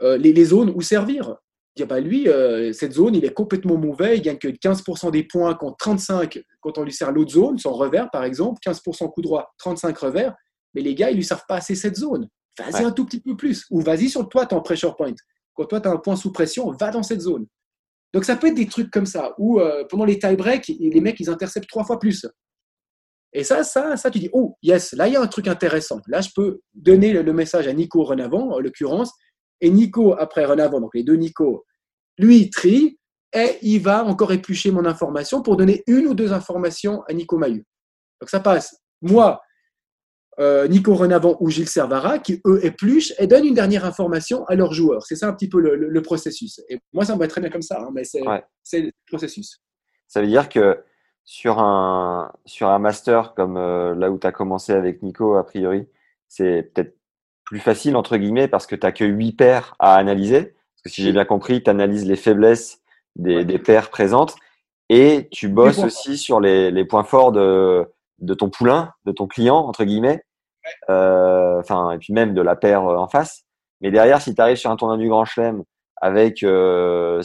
euh, 0.00 0.16
les, 0.16 0.32
les, 0.32 0.44
zones 0.44 0.70
où 0.70 0.80
servir. 0.80 1.34
Dire, 1.74 1.88
bah, 1.88 1.98
lui, 1.98 2.28
euh, 2.28 2.72
cette 2.72 2.92
zone, 2.92 3.16
il 3.16 3.24
est 3.24 3.32
complètement 3.32 3.76
mauvais, 3.76 4.16
il 4.16 4.22
gagne 4.22 4.38
que 4.38 4.46
15% 4.46 5.10
des 5.10 5.24
points 5.24 5.54
contre 5.54 5.78
35 5.78 6.40
quand 6.60 6.78
on 6.78 6.84
lui 6.84 6.92
sert 6.92 7.10
l'autre 7.10 7.32
zone, 7.32 7.58
son 7.58 7.72
revers 7.72 8.08
par 8.12 8.22
exemple, 8.22 8.60
15% 8.64 9.12
coup 9.12 9.22
droit, 9.22 9.52
35 9.58 9.98
revers, 9.98 10.36
mais 10.72 10.82
les 10.82 10.94
gars, 10.94 11.10
ils 11.10 11.16
lui 11.16 11.24
servent 11.24 11.46
pas 11.48 11.56
assez 11.56 11.74
cette 11.74 11.96
zone. 11.96 12.28
Vas-y 12.60 12.74
ouais. 12.74 12.84
un 12.84 12.92
tout 12.92 13.06
petit 13.06 13.20
peu 13.20 13.36
plus. 13.36 13.66
Ou 13.70 13.80
vas-y 13.80 14.08
sur 14.08 14.28
toi, 14.28 14.46
tu 14.46 14.54
en 14.54 14.60
pressure 14.60 14.94
point. 14.94 15.14
Quand 15.54 15.64
toi, 15.64 15.80
tu 15.80 15.88
as 15.88 15.90
un 15.90 15.96
point 15.96 16.14
sous 16.14 16.30
pression, 16.30 16.70
va 16.70 16.92
dans 16.92 17.02
cette 17.02 17.22
zone. 17.22 17.46
Donc 18.12 18.24
ça 18.24 18.36
peut 18.36 18.48
être 18.48 18.54
des 18.54 18.66
trucs 18.66 18.90
comme 18.90 19.06
ça, 19.06 19.34
où 19.38 19.60
euh, 19.60 19.84
pendant 19.88 20.04
les 20.04 20.18
tie-breaks, 20.18 20.68
les 20.78 21.00
mecs, 21.00 21.20
ils 21.20 21.30
interceptent 21.30 21.68
trois 21.68 21.84
fois 21.84 21.98
plus. 21.98 22.26
Et 23.32 23.44
ça, 23.44 23.64
ça, 23.64 23.96
ça, 23.96 24.10
tu 24.10 24.18
dis, 24.18 24.30
oh, 24.32 24.56
yes, 24.62 24.92
là, 24.92 25.08
il 25.08 25.12
y 25.12 25.16
a 25.16 25.20
un 25.20 25.26
truc 25.26 25.48
intéressant. 25.48 26.00
Là, 26.06 26.20
je 26.20 26.30
peux 26.34 26.60
donner 26.74 27.12
le, 27.12 27.32
message 27.32 27.66
à 27.68 27.72
Nico 27.72 28.02
Renavant, 28.02 28.52
en 28.52 28.60
l'occurrence, 28.60 29.12
et 29.60 29.68
Nico, 29.68 30.14
après 30.18 30.44
Renavant, 30.44 30.80
donc 30.80 30.94
les 30.94 31.02
deux 31.02 31.16
Nico, 31.16 31.66
lui, 32.18 32.38
il 32.38 32.50
trie, 32.50 32.98
et 33.34 33.58
il 33.60 33.80
va 33.80 34.04
encore 34.04 34.32
éplucher 34.32 34.70
mon 34.70 34.86
information 34.86 35.42
pour 35.42 35.56
donner 35.56 35.82
une 35.86 36.06
ou 36.06 36.14
deux 36.14 36.32
informations 36.32 37.02
à 37.08 37.12
Nico 37.12 37.36
Mahu. 37.36 37.64
Donc 38.20 38.30
ça 38.30 38.40
passe 38.40 38.76
moi, 39.02 39.40
euh, 40.38 40.68
Nico 40.68 40.94
Renavant 40.94 41.36
ou 41.40 41.48
Gilles 41.50 41.68
Servara, 41.68 42.18
qui 42.18 42.40
eux 42.46 42.64
épluchent 42.64 43.14
et 43.18 43.26
donnent 43.26 43.46
une 43.46 43.54
dernière 43.54 43.84
information 43.84 44.44
à 44.46 44.54
leurs 44.54 44.74
joueurs. 44.74 45.06
C'est 45.06 45.16
ça 45.16 45.28
un 45.28 45.32
petit 45.32 45.48
peu 45.48 45.60
le, 45.60 46.02
processus. 46.02 46.60
Et 46.68 46.78
moi, 46.92 47.04
ça 47.04 47.14
me 47.14 47.18
va 47.18 47.26
très 47.26 47.40
bien 47.40 47.50
comme 47.50 47.62
ça, 47.62 47.80
hein, 47.80 47.90
mais 47.94 48.02
c'est 48.04 48.80
le 48.80 48.92
processus. 49.06 49.62
Ça 50.08 50.20
veut 50.20 50.26
dire 50.26 50.48
que 50.48 50.78
sur 51.24 51.58
un, 51.58 52.32
sur 52.44 52.68
un 52.68 52.78
master 52.78 53.34
comme 53.34 53.56
euh, 53.56 53.94
là 53.94 54.10
où 54.10 54.18
tu 54.18 54.26
as 54.26 54.32
commencé 54.32 54.72
avec 54.72 55.02
Nico, 55.02 55.34
a 55.36 55.44
priori, 55.44 55.88
c'est 56.28 56.70
peut-être 56.74 56.96
plus 57.44 57.58
facile, 57.58 57.96
entre 57.96 58.16
guillemets, 58.16 58.48
parce 58.48 58.66
que 58.66 58.76
tu 58.76 58.86
n'as 58.86 58.92
que 58.92 59.04
8 59.04 59.32
paires 59.32 59.74
à 59.78 59.94
analyser. 59.96 60.42
Parce 60.42 60.82
que 60.84 60.88
si 60.90 61.02
j'ai 61.02 61.12
bien 61.12 61.24
compris, 61.24 61.62
tu 61.62 61.70
analyses 61.70 62.06
les 62.06 62.16
faiblesses 62.16 62.82
des, 63.16 63.44
des, 63.44 63.58
paires 63.58 63.88
présentes 63.88 64.36
et 64.88 65.28
tu 65.30 65.48
bosses 65.48 65.78
aussi 65.78 66.18
sur 66.18 66.40
les, 66.40 66.70
les, 66.70 66.84
points 66.84 67.04
forts 67.04 67.32
de, 67.32 67.86
de 68.18 68.34
ton 68.34 68.50
poulain, 68.50 68.92
de 69.04 69.12
ton 69.12 69.26
client, 69.26 69.56
entre 69.56 69.84
guillemets. 69.84 70.22
Euh, 70.90 71.58
enfin, 71.58 71.92
et 71.92 71.98
puis 71.98 72.12
même 72.12 72.34
de 72.34 72.42
la 72.42 72.56
paire 72.56 72.86
euh, 72.86 72.96
en 72.96 73.08
face. 73.08 73.44
Mais 73.80 73.90
derrière, 73.90 74.20
si 74.20 74.34
tu 74.34 74.40
arrives 74.40 74.56
sur 74.56 74.70
un 74.70 74.76
tournoi 74.76 74.96
du 74.96 75.08
Grand 75.08 75.24
Chelem 75.24 75.62
avec 76.00 76.40
128 76.40 76.46
euh, 76.46 77.22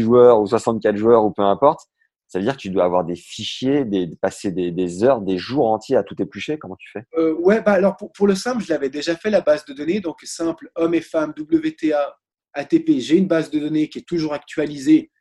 joueurs 0.00 0.40
ou 0.40 0.46
64 0.46 0.96
joueurs 0.96 1.24
ou 1.24 1.30
peu 1.30 1.42
importe, 1.42 1.88
ça 2.26 2.38
veut 2.38 2.44
dire 2.44 2.56
que 2.56 2.62
tu 2.62 2.70
dois 2.70 2.84
avoir 2.84 3.04
des 3.04 3.14
fichiers, 3.14 3.84
des, 3.84 4.10
passer 4.20 4.50
des, 4.50 5.04
heures, 5.04 5.20
des 5.20 5.38
jours 5.38 5.68
entiers 5.68 5.96
à 5.96 6.02
tout 6.02 6.20
éplucher. 6.20 6.58
Comment 6.58 6.76
tu 6.76 6.90
fais? 6.90 7.04
Ouais, 7.38 7.60
bah 7.60 7.72
alors 7.72 7.96
pour, 7.96 8.26
le 8.26 8.34
simple, 8.34 8.62
je 8.64 8.72
l'avais 8.72 8.88
déjà 8.88 9.14
fait 9.14 9.30
la 9.30 9.40
base 9.40 9.64
de 9.66 9.72
données. 9.72 10.00
Donc 10.00 10.20
simple, 10.24 10.70
hommes 10.74 10.94
et 10.94 11.00
femmes, 11.00 11.32
WTA, 11.38 12.16
ATP. 12.54 12.98
J'ai 12.98 13.18
une 13.18 13.28
base 13.28 13.50
de 13.50 13.60
données 13.60 13.88
qui 13.88 13.98
est 13.98 14.06
toujours 14.08 14.32
actualisée, 14.32 15.12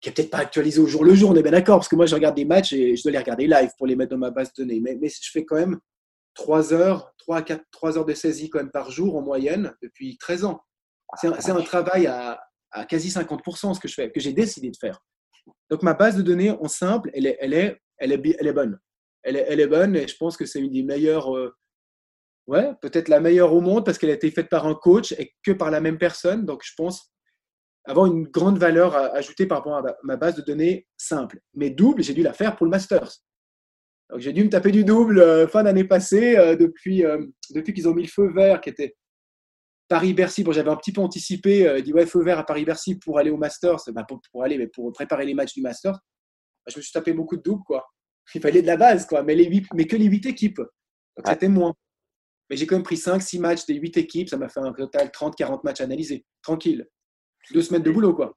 qui 0.00 0.08
est 0.08 0.12
peut-être 0.12 0.30
pas 0.30 0.38
actualisée 0.38 0.80
au 0.80 0.86
jour 0.86 1.04
le 1.04 1.14
jour, 1.14 1.30
on 1.30 1.36
est 1.36 1.42
bien 1.42 1.52
d'accord, 1.52 1.76
parce 1.76 1.88
que 1.88 1.96
moi 1.96 2.06
je 2.06 2.14
regarde 2.14 2.34
des 2.34 2.44
matchs 2.44 2.72
et 2.72 2.96
je 2.96 3.02
dois 3.02 3.12
les 3.12 3.18
regarder 3.18 3.46
live 3.46 3.70
pour 3.76 3.86
les 3.86 3.94
mettre 3.94 4.10
dans 4.10 4.18
ma 4.18 4.30
base 4.30 4.52
de 4.54 4.64
données. 4.64 4.80
Mais 4.80 4.96
je 5.08 5.30
fais 5.30 5.44
quand 5.44 5.56
même 5.56 5.78
3 6.38 6.72
heures, 6.72 7.12
3 7.18 7.36
à 7.38 7.42
4, 7.42 7.64
3 7.72 7.98
heures 7.98 8.04
de 8.04 8.14
saisie 8.14 8.48
quand 8.48 8.60
même 8.60 8.70
par 8.70 8.90
jour 8.90 9.16
en 9.16 9.22
moyenne 9.22 9.74
depuis 9.82 10.16
13 10.18 10.44
ans. 10.44 10.60
C'est 11.16 11.26
un, 11.26 11.56
un, 11.56 11.62
travail 11.62 12.06
à, 12.06 12.40
à, 12.70 12.84
quasi 12.84 13.08
50% 13.08 13.74
ce 13.74 13.80
que 13.80 13.88
je 13.88 13.94
fais, 13.94 14.10
que 14.12 14.20
j'ai 14.20 14.32
décidé 14.32 14.70
de 14.70 14.76
faire. 14.76 15.00
Donc 15.68 15.82
ma 15.82 15.94
base 15.94 16.16
de 16.16 16.22
données 16.22 16.50
en 16.50 16.68
simple, 16.68 17.10
elle 17.12 17.26
est, 17.26 17.36
elle 17.40 17.54
est, 17.54 17.80
elle 17.98 18.12
est, 18.12 18.36
elle 18.38 18.46
est 18.46 18.52
bonne. 18.52 18.78
Elle 19.24 19.36
est, 19.36 19.46
elle 19.48 19.60
est 19.60 19.66
bonne 19.66 19.96
et 19.96 20.06
je 20.06 20.16
pense 20.16 20.36
que 20.36 20.46
c'est 20.46 20.60
une 20.60 20.70
des 20.70 20.84
meilleures, 20.84 21.36
euh, 21.36 21.52
ouais, 22.46 22.72
peut-être 22.80 23.08
la 23.08 23.18
meilleure 23.18 23.52
au 23.52 23.60
monde 23.60 23.84
parce 23.84 23.98
qu'elle 23.98 24.10
a 24.10 24.14
été 24.14 24.30
faite 24.30 24.48
par 24.48 24.66
un 24.66 24.74
coach 24.74 25.12
et 25.12 25.34
que 25.42 25.50
par 25.50 25.72
la 25.72 25.80
même 25.80 25.98
personne. 25.98 26.46
Donc 26.46 26.62
je 26.64 26.72
pense 26.76 27.12
avoir 27.84 28.06
une 28.06 28.28
grande 28.28 28.58
valeur 28.58 28.94
ajoutée 28.94 29.46
par 29.46 29.58
rapport 29.58 29.78
à 29.78 29.96
ma 30.04 30.16
base 30.16 30.36
de 30.36 30.42
données 30.42 30.86
simple. 30.96 31.40
Mais 31.54 31.70
double, 31.70 32.04
j'ai 32.04 32.14
dû 32.14 32.22
la 32.22 32.32
faire 32.32 32.54
pour 32.54 32.66
le 32.66 32.70
Masters. 32.70 33.10
Donc 34.10 34.20
j'ai 34.20 34.32
dû 34.32 34.44
me 34.44 34.48
taper 34.48 34.70
du 34.70 34.84
double 34.84 35.20
euh, 35.20 35.46
fin 35.46 35.62
d'année 35.62 35.84
passée 35.84 36.36
euh, 36.36 36.56
depuis, 36.56 37.04
euh, 37.04 37.22
depuis 37.50 37.74
qu'ils 37.74 37.88
ont 37.88 37.94
mis 37.94 38.02
le 38.02 38.08
feu 38.08 38.32
vert 38.32 38.60
qui 38.60 38.70
était 38.70 38.96
Paris-Bercy. 39.88 40.44
Bon, 40.44 40.52
j'avais 40.52 40.70
un 40.70 40.76
petit 40.76 40.92
peu 40.92 41.00
anticipé, 41.00 41.82
dit 41.82 41.92
ouais, 41.92 42.06
feu 42.06 42.22
vert 42.22 42.38
à 42.38 42.44
Paris-Bercy 42.44 42.96
pour 42.96 43.18
aller 43.18 43.30
au 43.30 43.36
Masters, 43.36 43.80
bah, 43.88 44.04
pour, 44.04 44.44
aller, 44.44 44.58
mais 44.58 44.66
pour 44.66 44.92
préparer 44.92 45.24
les 45.24 45.34
matchs 45.34 45.54
du 45.54 45.62
Masters. 45.62 45.94
Bah, 45.94 46.72
je 46.72 46.76
me 46.76 46.82
suis 46.82 46.92
tapé 46.92 47.12
beaucoup 47.12 47.36
de 47.36 47.42
doubles, 47.42 47.64
quoi. 47.64 47.86
Il 48.34 48.42
fallait 48.42 48.60
de 48.60 48.66
la 48.66 48.76
base, 48.76 49.06
quoi, 49.06 49.22
mais, 49.22 49.34
les 49.34 49.62
mais 49.74 49.86
que 49.86 49.96
les 49.96 50.04
8 50.04 50.26
équipes. 50.26 50.58
Donc 50.58 51.26
c'était 51.26 51.48
moins. 51.48 51.74
Mais 52.50 52.56
j'ai 52.56 52.66
quand 52.66 52.76
même 52.76 52.82
pris 52.82 52.96
5-6 52.96 53.40
matchs 53.40 53.66
des 53.66 53.74
8 53.74 53.96
équipes, 53.96 54.28
ça 54.28 54.36
m'a 54.36 54.48
fait 54.48 54.60
un 54.60 54.72
total 54.72 55.08
30-40 55.08 55.60
matchs 55.64 55.80
analysés, 55.80 56.24
tranquille. 56.42 56.86
Deux 57.52 57.62
semaines 57.62 57.82
de 57.82 57.90
boulot, 57.90 58.14
quoi. 58.14 58.36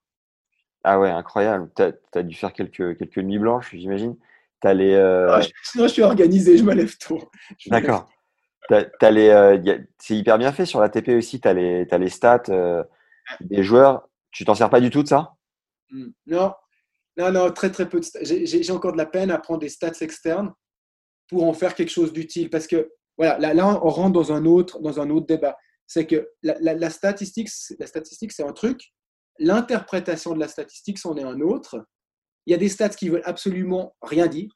Ah 0.84 1.00
ouais, 1.00 1.10
incroyable. 1.10 1.70
Tu 1.76 1.84
as, 1.84 2.24
dû 2.24 2.36
faire 2.36 2.54
quelques, 2.54 2.98
quelques 2.98 3.18
nuits 3.18 3.40
blanches, 3.40 3.72
j'imagine. 3.74 4.18
Euh, 4.66 5.28
ah, 5.30 5.42
sinon, 5.64 5.88
je 5.88 5.94
suis 5.94 6.02
organisé, 6.02 6.58
je 6.58 6.64
me 6.64 6.74
lève 6.74 6.96
tôt. 6.98 7.30
D'accord. 7.68 8.10
Euh, 8.72 9.80
c'est 9.98 10.16
hyper 10.16 10.38
bien 10.38 10.52
fait 10.52 10.66
sur 10.66 10.80
la 10.80 10.90
TP 10.90 11.10
aussi. 11.10 11.42
Tu 11.42 11.48
as, 11.48 11.52
as, 11.52 11.98
les 11.98 12.10
stats 12.10 12.44
euh, 12.50 12.84
des 13.42 13.64
joueurs. 13.64 14.08
Tu 14.32 14.46
t'en 14.46 14.56
sers 14.56 14.70
pas 14.70 14.80
du 14.80 14.90
tout 14.90 15.04
de 15.04 15.08
ça? 15.08 15.34
Hmm. 15.90 16.12
Non, 16.28 16.54
non, 17.18 17.32
non, 17.32 17.52
très 17.52 17.72
très 17.72 17.90
peu. 17.90 18.00
J'ai 18.22 18.72
encore 18.72 18.94
de 18.94 18.98
la 18.98 19.06
peine 19.06 19.32
à 19.32 19.38
prendre 19.40 19.60
des 19.60 19.70
stats 19.70 19.92
externes 20.02 20.54
pour 21.28 21.44
en 21.44 21.54
faire 21.54 21.76
quelque 21.76 21.90
chose 21.90 22.14
d'utile. 22.14 22.50
Parce 22.50 22.68
que 22.68 22.90
voilà, 23.18 23.38
là, 23.40 23.54
là, 23.54 23.80
on 23.84 23.90
rentre 23.90 24.14
dans 24.14 24.32
un 24.32 24.46
autre, 24.46 24.80
dans 24.80 25.00
un 25.00 25.10
autre 25.10 25.28
débat. 25.28 25.58
C'est 25.88 26.08
que 26.08 26.30
la, 26.42 26.56
la, 26.60 26.90
statistique, 26.90 27.50
la 27.78 27.88
statistique, 27.88 28.32
c'est 28.32 28.44
un 28.44 28.54
truc. 28.54 28.94
L'interprétation 29.40 30.34
de 30.34 30.40
la 30.40 30.48
statistique, 30.48 30.98
c'en 30.98 31.18
est 31.18 31.24
un 31.24 31.42
autre. 31.42 31.86
Il 32.46 32.52
y 32.52 32.54
a 32.54 32.58
des 32.58 32.70
stats 32.70 32.90
qui 32.90 33.10
veulent 33.10 33.22
absolument 33.26 33.96
rien 34.02 34.28
dire. 34.28 34.50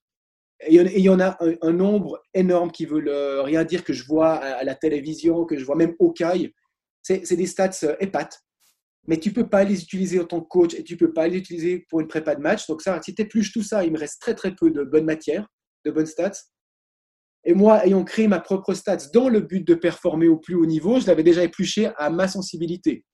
Et 0.62 0.76
il 0.76 1.02
y 1.02 1.10
en 1.10 1.20
a 1.20 1.38
un, 1.62 1.72
nombre 1.74 2.22
énorme 2.34 2.72
qui 2.72 2.86
veulent 2.86 3.10
euh, 3.10 3.44
rien 3.44 3.64
dire 3.64 3.84
que 3.84 3.94
je 3.94 4.06
vois 4.06 4.36
à, 4.36 4.64
la 4.64 4.74
télévision, 4.74 5.46
que 5.46 5.58
je 5.58 5.66
vois 5.66 5.76
même 5.76 5.94
au 6.00 6.12
CAI. 6.12 6.54
C'est 7.04 7.36
des 7.36 7.46
stats 7.46 7.72
euh, 7.84 7.96
épates. 8.00 8.40
Mais 9.08 9.18
tu 9.20 9.30
ne 9.30 9.36
peux 9.36 9.48
pas 9.48 9.64
les 9.64 9.84
utiliser 9.84 10.20
en 10.20 10.26
tant 10.26 10.42
que 10.42 10.48
coach 10.48 10.74
et 10.74 10.84
tu 10.84 10.94
ne 10.94 11.00
peux 11.00 11.14
pas 11.14 11.28
les 11.28 11.38
utiliser 11.38 11.86
pour 11.90 12.00
une 12.00 12.08
prépa 12.08 12.36
de 12.36 12.42
match. 12.42 12.66
Donc 12.68 12.82
ça, 12.82 13.00
si 13.04 13.14
tu 13.14 13.22
épluches 13.22 13.52
tout 13.52 13.62
ça, 13.62 13.84
il 13.86 13.92
me 13.92 14.00
reste 14.00 14.20
très 14.20 14.34
très 14.34 14.56
peu 14.56 14.72
de 14.72 14.84
bonnes 14.84 15.06
matières, 15.06 15.48
de 15.84 15.92
bonnes 15.92 16.08
stats. 16.08 16.40
Et 17.44 17.54
moi, 17.54 17.86
ayant 17.86 18.04
créé 18.04 18.28
ma 18.28 18.40
propre 18.40 18.74
stats 18.74 19.10
dans 19.14 19.30
le 19.30 19.42
but 19.42 19.68
de 19.68 19.76
performer 19.76 20.28
au 20.28 20.38
plus 20.38 20.56
haut 20.56 20.66
niveau, 20.66 21.00
je 21.00 21.06
l'avais 21.06 21.22
déjà 21.22 21.44
épluché 21.44 21.92
à 21.98 22.10
ma 22.10 22.28
sensibilité. 22.28 23.06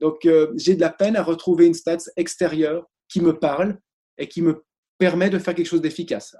Donc 0.00 0.24
euh, 0.26 0.52
j'ai 0.56 0.76
de 0.76 0.80
la 0.80 0.90
peine 0.90 1.16
à 1.16 1.22
retrouver 1.22 1.66
une 1.66 1.74
stats 1.74 1.96
extérieure 2.16 2.86
qui 3.08 3.20
me 3.20 3.36
parle 3.36 3.78
et 4.18 4.28
qui 4.28 4.42
me 4.42 4.64
permet 4.98 5.30
de 5.30 5.38
faire 5.38 5.54
quelque 5.54 5.66
chose 5.66 5.80
d'efficace. 5.80 6.36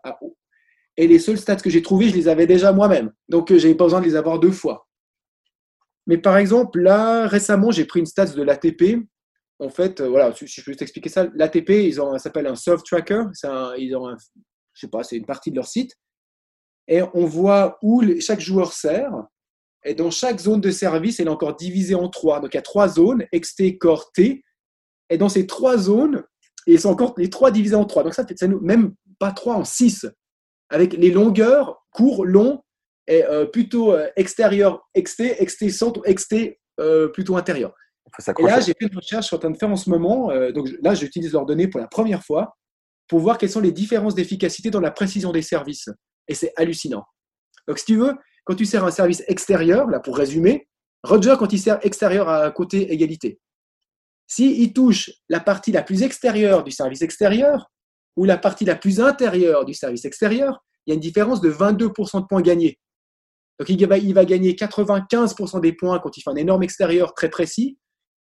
Et 0.97 1.07
les 1.07 1.21
seuls 1.21 1.39
stats 1.39 1.57
que 1.57 1.71
j'ai 1.71 1.81
trouvés, 1.81 2.09
je 2.09 2.17
les 2.17 2.29
avais 2.29 2.47
déjà 2.47 2.73
moi-même. 2.73 3.13
Donc, 3.29 3.51
euh, 3.51 3.59
je 3.59 3.63
n'avais 3.65 3.77
pas 3.77 3.85
besoin 3.85 4.01
de 4.01 4.07
les 4.07 4.17
avoir 4.17 4.41
deux 4.41 4.51
fois. 4.51 4.89
Mais 6.09 6.19
par 6.19 6.37
exemple, 6.37 6.81
là, 6.81 7.29
récemment, 7.29 7.71
j'ai 7.71 7.85
pris 7.85 8.01
une 8.01 8.07
stats 8.07 8.27
de 8.27 8.43
l'ATP. 8.43 9.07
En 9.61 9.71
fait, 9.71 10.01
euh, 10.01 10.09
voilà, 10.09 10.35
si 10.35 10.47
je 10.49 10.65
peux 10.65 10.75
t'expliquer 10.75 11.09
ça, 11.09 11.29
l'ATP, 11.35 11.93
ça 11.93 12.19
s'appelle 12.19 12.47
un 12.47 12.57
soft 12.57 12.85
tracker. 12.85 13.25
Un, 13.45 13.75
ils 13.77 13.95
ont, 13.95 14.09
je 14.75 14.81
sais 14.81 14.89
pas, 14.89 15.05
c'est 15.05 15.17
une 15.17 15.27
partie 15.27 15.51
de 15.51 15.57
leur 15.57 15.69
site. 15.69 15.93
Et 16.89 17.03
on 17.15 17.27
voit 17.27 17.79
où 17.83 18.03
chaque 18.21 18.41
joueur 18.41 18.73
sert. 18.73 19.13
Et 19.85 19.95
dans 19.95 20.11
chaque 20.11 20.41
zone 20.41 20.61
de 20.61 20.71
service, 20.71 21.21
elle 21.21 21.27
est 21.27 21.31
encore 21.31 21.55
divisée 21.55 21.95
en 21.95 22.09
trois. 22.09 22.41
Donc, 22.41 22.55
il 22.55 22.57
y 22.57 22.59
a 22.59 22.63
trois 22.63 22.89
zones, 22.89 23.25
XT, 23.33 23.79
Core, 23.79 24.11
T. 24.13 24.43
Et 25.11 25.19
dans 25.19 25.29
ces 25.29 25.47
trois 25.47 25.77
zones, 25.79 26.25
et 26.69 26.73
ils 26.73 26.81
sont 26.81 26.91
encore 26.91 27.15
les 27.17 27.31
trois 27.31 27.51
divisés 27.51 27.75
en 27.75 27.87
trois. 27.87 28.05
Donc 28.05 28.15
ça 28.15 28.27
fait 28.27 28.47
nous, 28.47 28.61
même 28.61 28.95
pas 29.19 29.33
trois 29.33 29.55
en 29.55 29.65
six, 29.65 30.07
avec 30.69 30.93
les 30.93 31.11
longueurs, 31.11 31.83
courts, 31.91 32.27
longs, 32.27 32.63
et 33.07 33.25
euh, 33.25 33.47
plutôt 33.47 33.95
euh, 33.95 34.07
extérieur, 34.17 34.87
XT, 34.97 35.43
XT 35.43 35.71
centre, 35.71 36.03
XT 36.07 36.59
euh, 36.79 37.09
plutôt 37.09 37.37
intérieur. 37.37 37.73
Et 38.39 38.43
là, 38.43 38.61
j'ai 38.61 38.75
fait 38.79 38.87
une 38.87 38.97
recherche, 38.97 39.25
je 39.25 39.27
suis 39.29 39.37
en 39.37 39.39
train 39.39 39.51
de 39.51 39.57
faire 39.57 39.71
en 39.71 39.77
ce 39.77 39.89
moment. 39.91 40.31
donc 40.53 40.69
là, 40.83 40.95
j'utilise 40.95 41.33
leurs 41.33 41.45
données 41.45 41.69
pour 41.69 41.79
la 41.79 41.87
première 41.87 42.23
fois 42.23 42.57
pour 43.07 43.21
voir 43.21 43.37
quelles 43.37 43.51
sont 43.51 43.61
les 43.61 43.73
différences 43.73 44.15
d'efficacité 44.15 44.71
dans 44.71 44.81
la 44.81 44.91
précision 44.91 45.31
des 45.31 45.43
services. 45.43 45.91
Et 46.27 46.35
c'est 46.35 46.53
hallucinant. 46.57 47.05
Donc, 47.67 47.79
si 47.79 47.85
tu 47.85 47.97
veux, 47.97 48.15
quand 48.45 48.55
tu 48.55 48.65
sers 48.65 48.83
un 48.83 48.91
service 48.91 49.23
extérieur, 49.27 49.89
là 49.89 50.01
pour 50.01 50.17
résumer, 50.17 50.69
Roger, 51.03 51.35
quand 51.39 51.53
il 51.53 51.59
sert 51.59 51.79
extérieur 51.85 52.31
à 52.31 52.51
côté 52.51 52.93
égalité, 52.93 53.41
s'il 54.29 54.73
touche 54.73 55.11
la 55.29 55.41
partie 55.41 55.73
la 55.73 55.83
plus 55.83 56.03
extérieure 56.03 56.63
du 56.63 56.71
service 56.71 57.03
extérieur 57.03 57.71
ou 58.17 58.25
la 58.25 58.37
partie 58.37 58.65
la 58.65 58.77
plus 58.77 59.01
intérieure 59.01 59.65
du 59.65 59.75
service 59.75 60.05
extérieur, 60.05 60.63
il 60.87 60.91
y 60.91 60.93
a 60.93 60.95
une 60.95 61.01
différence 61.01 61.41
de 61.41 61.51
22% 61.51 62.21
de 62.21 62.27
points 62.27 62.43
gagnés. 62.43 62.79
Donc 63.59 63.69
il 63.71 64.15
va, 64.15 64.25
gagner 64.25 64.53
95% 64.53 65.61
des 65.61 65.73
points 65.73 65.99
quand 65.99 66.17
il 66.17 66.23
fait 66.23 66.31
un 66.31 66.37
énorme 66.37 66.63
extérieur 66.63 67.15
très 67.15 67.29
précis. 67.29 67.79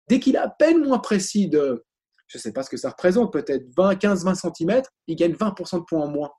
Dès 0.08 0.20
qu'il 0.20 0.36
est 0.36 0.40
à 0.40 0.50
peine 0.50 0.84
moins 0.84 1.00
précis 1.00 1.48
de, 1.48 1.84
je 2.28 2.38
ne 2.38 2.42
sais 2.42 2.52
pas 2.52 2.64
ce 2.64 2.70
que 2.70 2.78
ça 2.78 2.90
représente, 2.90 3.32
peut-être 3.32 3.66
20, 3.76 3.96
15, 3.96 4.26
20 4.26 4.36
cm, 4.36 4.82
il 5.08 5.16
gagne 5.16 5.34
20% 5.34 5.80
de 5.80 5.84
points 5.86 6.02
en 6.02 6.10
moins. 6.10 6.30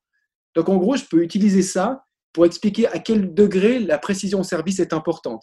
Donc 0.54 0.68
en 0.68 0.76
gros, 0.76 0.96
je 0.96 1.04
peux 1.04 1.22
utiliser 1.22 1.62
ça 1.62 2.04
pour 2.32 2.46
expliquer 2.46 2.86
à 2.88 2.98
quel 2.98 3.32
degré 3.32 3.78
la 3.78 3.98
précision 3.98 4.40
au 4.40 4.44
service 4.44 4.78
est 4.78 4.92
importante. 4.92 5.42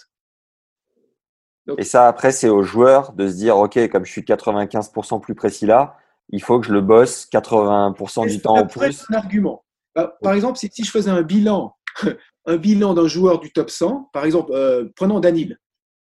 Et 1.78 1.84
ça, 1.84 2.08
après, 2.08 2.32
c'est 2.32 2.50
aux 2.50 2.63
joueurs 2.63 3.13
de 3.13 3.28
se 3.28 3.36
dire, 3.36 3.58
OK, 3.58 3.78
comme 3.89 4.06
je 4.06 4.12
suis 4.12 4.21
95% 4.21 5.21
plus 5.21 5.36
précis 5.36 5.65
là, 5.65 5.97
il 6.30 6.41
faut 6.41 6.60
que 6.60 6.65
je 6.65 6.74
le 6.74 6.82
bosse 6.82 7.28
80% 7.32 8.28
du 8.28 8.39
temps 8.39 8.56
en 8.56 8.67
plus. 8.67 9.06
un 9.10 9.13
argument. 9.13 9.63
Bah, 9.95 10.15
par 10.21 10.34
exemple, 10.34 10.58
si, 10.58 10.69
je 10.84 10.89
faisais 10.89 11.10
un 11.10 11.21
bilan, 11.21 11.76
un 12.45 12.58
bilan 12.58 12.93
d'un 12.93 13.08
joueur 13.08 13.39
du 13.39 13.52
top 13.52 13.69
100, 13.69 14.10
par 14.13 14.26
exemple, 14.26 14.52
euh, 14.54 14.89
prenons 14.95 15.19
Danil. 15.19 15.58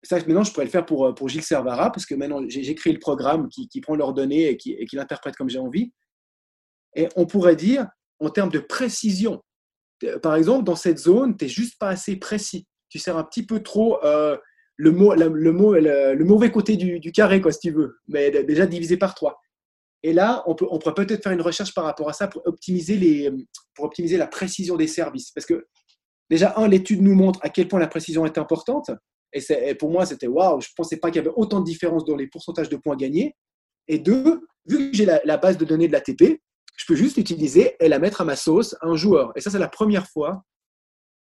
Ça, 0.02 0.16
maintenant, 0.18 0.44
je 0.44 0.52
pourrais 0.52 0.66
le 0.66 0.70
faire 0.70 0.84
pour, 0.84 1.06
euh, 1.06 1.14
pour 1.14 1.28
Gilles 1.28 1.42
Servara, 1.42 1.90
parce 1.90 2.06
que 2.06 2.14
maintenant, 2.14 2.42
j'ai 2.48 2.74
créé 2.74 2.92
le 2.92 2.98
programme 2.98 3.48
qui, 3.48 3.68
qui, 3.68 3.80
prend 3.80 3.94
leurs 3.94 4.12
données 4.12 4.48
et 4.48 4.56
qui, 4.56 4.72
et 4.72 4.86
qui 4.86 4.96
l'interprète 4.96 5.36
comme 5.36 5.48
j'ai 5.48 5.58
envie. 5.58 5.92
Et 6.94 7.08
on 7.16 7.26
pourrait 7.26 7.56
dire, 7.56 7.88
en 8.20 8.30
termes 8.30 8.50
de 8.50 8.58
précision, 8.58 9.42
par 10.22 10.34
exemple, 10.34 10.64
dans 10.64 10.76
cette 10.76 10.98
zone, 10.98 11.36
tu 11.36 11.44
n'es 11.44 11.48
juste 11.48 11.78
pas 11.78 11.88
assez 11.88 12.16
précis. 12.16 12.66
Tu 12.88 12.98
sers 12.98 13.16
un 13.16 13.24
petit 13.24 13.44
peu 13.44 13.62
trop 13.62 14.02
euh, 14.04 14.36
le, 14.76 14.90
le, 14.90 16.24
mauvais 16.24 16.50
côté 16.50 16.76
du, 16.76 17.12
carré, 17.12 17.40
quoi, 17.40 17.52
si 17.52 17.60
tu 17.60 17.70
veux, 17.70 17.98
mais 18.08 18.30
déjà 18.44 18.66
divisé 18.66 18.96
par 18.96 19.14
trois. 19.14 19.40
Et 20.02 20.12
là, 20.12 20.44
on, 20.46 20.54
peut, 20.54 20.66
on 20.70 20.78
pourrait 20.78 20.94
peut-être 20.94 21.22
faire 21.22 21.32
une 21.32 21.40
recherche 21.40 21.74
par 21.74 21.84
rapport 21.84 22.08
à 22.08 22.12
ça 22.12 22.28
pour 22.28 22.46
optimiser, 22.46 22.96
les, 22.96 23.30
pour 23.74 23.86
optimiser 23.86 24.16
la 24.16 24.26
précision 24.26 24.76
des 24.76 24.86
services. 24.86 25.32
Parce 25.32 25.46
que 25.46 25.66
déjà, 26.30 26.54
un, 26.56 26.68
l'étude 26.68 27.02
nous 27.02 27.14
montre 27.14 27.40
à 27.42 27.48
quel 27.48 27.66
point 27.68 27.80
la 27.80 27.88
précision 27.88 28.26
est 28.26 28.38
importante. 28.38 28.90
Et, 29.32 29.74
pour 29.74 29.90
moi, 29.90 30.06
c'était 30.06 30.26
waouh, 30.28 30.60
je 30.60 30.68
ne 30.68 30.74
pensais 30.76 30.98
pas 30.98 31.10
qu'il 31.10 31.16
y 31.16 31.26
avait 31.26 31.34
autant 31.36 31.60
de 31.60 31.64
différence 31.64 32.04
dans 32.04 32.16
les 32.16 32.28
pourcentages 32.28 32.68
de 32.68 32.76
points 32.76 32.96
gagnés. 32.96 33.34
Et 33.88 33.98
deux, 33.98 34.46
vu 34.66 34.90
que 34.90 34.96
j'ai 34.96 35.06
la, 35.06 35.36
base 35.36 35.58
de 35.58 35.64
données 35.64 35.88
de 35.88 35.92
l'ATP, 35.92 36.40
je 36.76 36.84
peux 36.86 36.94
juste 36.94 37.16
l'utiliser 37.16 37.74
et 37.80 37.88
la 37.88 37.98
mettre 37.98 38.20
à 38.20 38.24
ma 38.24 38.36
sauce 38.36 38.76
à 38.80 38.86
un 38.86 38.96
joueur. 38.96 39.32
Et 39.34 39.40
ça, 39.40 39.50
c'est 39.50 39.58
la 39.58 39.68
première 39.68 40.06
fois 40.06 40.42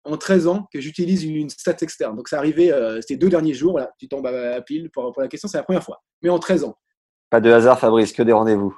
en 0.05 0.17
13 0.17 0.47
ans 0.47 0.67
que 0.73 0.81
j'utilise 0.81 1.25
une, 1.25 1.51
stat 1.51 1.77
externe. 1.81 2.17
Donc, 2.17 2.29
ça 2.29 2.39
arrivait 2.39 2.73
euh, 2.73 3.01
ces 3.07 3.17
deux 3.17 3.29
derniers 3.29 3.55
jours. 3.55 3.81
Tu 3.99 4.09
tombes 4.09 4.27
à, 4.27 4.61
pile 4.63 4.91
pour, 4.91 5.13
pour 5.13 5.23
la 5.23 5.29
question, 5.29 5.49
c'est 5.49 5.59
la 5.59 5.65
première 5.65 5.83
fois. 5.83 6.03
Mais 6.23 6.31
en 6.31 6.39
13 6.39 6.65
ans. 6.65 6.77
Pas 7.31 7.41
de 7.41 7.51
hasard, 7.51 7.79
Fabrice, 7.79 8.13
que 8.13 8.23
des 8.23 8.33
rendez-vous. 8.33 8.75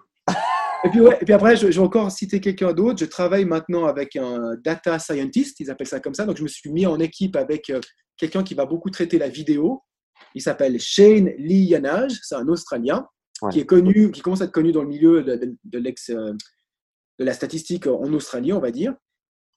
Et 0.85 0.89
puis, 0.89 1.01
ouais, 1.01 1.19
et 1.21 1.25
puis 1.25 1.35
après, 1.35 1.57
je, 1.57 1.67
vais 1.67 1.79
encore 1.79 2.11
citer 2.11 2.41
quelqu'un 2.41 2.73
d'autre. 2.73 2.99
Je 2.99 3.05
travaille 3.05 3.45
maintenant 3.45 3.87
avec 3.87 4.17
un 4.17 4.57
data 4.65 4.99
scientist, 4.99 5.61
ils 5.61 5.71
appellent 5.71 5.87
ça 5.87 6.01
comme 6.01 6.15
ça. 6.15 6.25
Donc, 6.25 6.39
je 6.39 6.43
me 6.43 6.49
suis 6.49 6.71
mis 6.71 6.87
en 6.87 6.99
équipe 6.99 7.37
avec 7.37 7.69
euh, 7.71 7.81
quelqu'un 8.17 8.43
qui 8.43 8.55
va 8.55 8.65
beaucoup 8.65 8.91
traiter 8.91 9.19
la 9.19 9.29
vidéo. 9.29 9.83
Il 10.35 10.43
s'appelle 10.43 10.79
Shane 10.81 11.33
Lee 11.39 11.65
Yanage, 11.65 12.19
c'est 12.23 12.35
un 12.35 12.49
Australien 12.49 13.07
qui 13.51 13.61
est 13.61 13.67
connu, 13.67 14.11
qui 14.11 14.21
commence 14.21 14.43
à 14.43 14.45
être 14.45 14.53
connu 14.53 14.71
dans 14.71 14.83
le 14.83 14.89
milieu 14.89 15.23
de, 15.23 15.57
de, 15.65 15.79
l'ex, 15.79 16.11
euh, 16.11 16.33
de 17.19 17.25
la 17.25 17.33
statistique 17.33 17.87
en 17.87 18.13
Australie, 18.13 18.53
on 18.53 18.61
va 18.61 18.71
dire. 18.71 18.95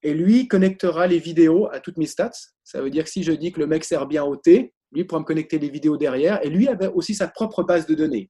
Et 0.04 0.14
lui 0.14 0.48
connectera 0.48 1.08
les 1.08 1.20
vidéos 1.20 1.68
à 1.72 1.80
toutes 1.80 1.98
mes 1.98 2.06
stats. 2.06 2.32
Ça 2.64 2.82
veut 2.82 2.90
dire 2.90 3.06
que 3.06 3.10
si 3.10 3.24
je 3.24 3.32
dis 3.32 3.52
que 3.52 3.60
le 3.60 3.68
mec 3.68 3.84
sert 3.84 4.06
bien 4.06 4.24
au 4.24 4.36
T, 4.36 4.74
lui 4.92 5.06
pourra 5.06 5.22
me 5.22 5.26
connecter 5.26 5.60
les 5.60 5.70
vidéos 5.70 5.98
derrière. 5.98 6.46
Et 6.46 6.50
lui 6.50 6.68
avait 6.68 6.88
aussi 6.88 7.16
sa 7.16 7.28
propre 7.28 7.64
base 7.64 7.86
de 7.86 7.96
données 7.96 8.30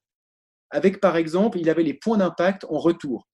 avec 0.73 0.99
par 0.99 1.15
exemple, 1.15 1.59
il 1.59 1.69
avait 1.69 1.83
les 1.83 1.93
points 1.93 2.17
d'impact 2.17 2.65
en 2.65 2.79
retour. 2.79 3.29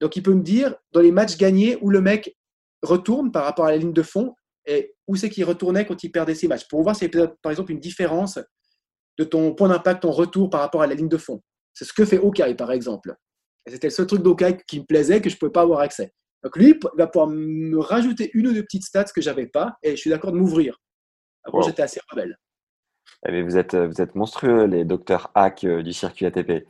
Donc 0.00 0.16
il 0.16 0.22
peut 0.22 0.32
me 0.32 0.42
dire 0.42 0.74
dans 0.92 1.00
les 1.00 1.12
matchs 1.12 1.36
gagnés 1.36 1.76
où 1.82 1.90
le 1.90 2.00
mec 2.00 2.34
retourne 2.82 3.30
par 3.30 3.44
rapport 3.44 3.66
à 3.66 3.70
la 3.70 3.76
ligne 3.76 3.92
de 3.92 4.02
fond 4.02 4.34
et 4.64 4.94
où 5.06 5.14
c'est 5.14 5.28
qu'il 5.28 5.44
retournait 5.44 5.84
quand 5.84 6.02
il 6.02 6.10
perdait 6.10 6.34
ses 6.34 6.48
matchs. 6.48 6.66
Pour 6.68 6.82
voir 6.82 6.96
a 6.96 7.26
par 7.42 7.52
exemple 7.52 7.72
une 7.72 7.80
différence 7.80 8.38
de 9.18 9.24
ton 9.24 9.54
point 9.54 9.68
d'impact 9.68 10.04
en 10.06 10.10
retour 10.10 10.48
par 10.48 10.60
rapport 10.60 10.80
à 10.80 10.86
la 10.86 10.94
ligne 10.94 11.08
de 11.08 11.16
fond. 11.18 11.42
C'est 11.74 11.84
ce 11.84 11.92
que 11.92 12.06
fait 12.06 12.18
Okai 12.18 12.54
par 12.54 12.72
exemple. 12.72 13.14
C'était 13.66 13.88
le 13.88 13.92
seul 13.92 14.06
truc 14.06 14.22
d'Okai 14.22 14.56
qui 14.66 14.80
me 14.80 14.86
plaisait 14.86 15.20
que 15.20 15.28
je 15.28 15.34
ne 15.34 15.38
pouvais 15.38 15.52
pas 15.52 15.62
avoir 15.62 15.80
accès. 15.80 16.14
Donc 16.42 16.56
lui 16.56 16.70
il 16.70 16.78
va 16.96 17.06
pouvoir 17.06 17.28
me 17.28 17.78
rajouter 17.78 18.30
une 18.34 18.48
ou 18.48 18.52
deux 18.52 18.62
petites 18.62 18.84
stats 18.84 19.04
que 19.04 19.20
j'avais 19.20 19.46
pas 19.46 19.76
et 19.82 19.92
je 19.92 19.96
suis 19.96 20.10
d'accord 20.10 20.32
de 20.32 20.38
m'ouvrir. 20.38 20.80
Avant 21.44 21.62
j'étais 21.62 21.82
assez 21.82 22.00
rebelle. 22.10 22.38
Eh 23.26 23.42
vous 23.42 23.56
êtes, 23.56 23.74
vous 23.74 24.00
êtes 24.00 24.14
monstrueux 24.14 24.66
les 24.66 24.84
docteurs 24.84 25.30
hack 25.34 25.64
euh, 25.64 25.82
du 25.82 25.92
circuit 25.92 26.26
ATP 26.26 26.66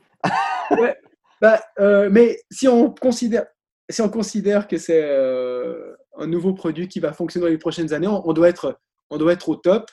ouais, 0.70 0.96
bah, 1.40 1.60
euh, 1.78 2.08
mais 2.10 2.40
si 2.50 2.68
on 2.68 2.90
considère, 2.90 3.46
si 3.88 4.02
on 4.02 4.08
considère 4.08 4.68
que 4.68 4.76
c'est 4.76 5.02
euh, 5.04 5.94
un 6.16 6.26
nouveau 6.26 6.52
produit 6.52 6.88
qui 6.88 7.00
va 7.00 7.12
fonctionner 7.12 7.46
dans 7.46 7.52
les 7.52 7.58
prochaines 7.58 7.92
années, 7.92 8.08
on, 8.08 8.32
doit, 8.32 8.48
être, 8.48 8.78
on 9.10 9.18
doit 9.18 9.32
être 9.32 9.48
au 9.48 9.56
top. 9.56 9.90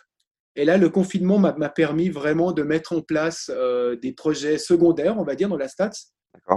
Et 0.55 0.65
là, 0.65 0.77
le 0.77 0.89
confinement 0.89 1.37
m'a 1.37 1.69
permis 1.69 2.09
vraiment 2.09 2.53
de 2.53 2.63
mettre 2.63 2.93
en 2.93 3.01
place 3.01 3.51
euh, 3.53 3.97
des 3.97 4.13
projets 4.13 4.57
secondaires, 4.57 5.17
on 5.19 5.23
va 5.23 5.35
dire, 5.35 5.49
dans 5.49 5.57
la 5.57 5.67
stats, 5.67 5.91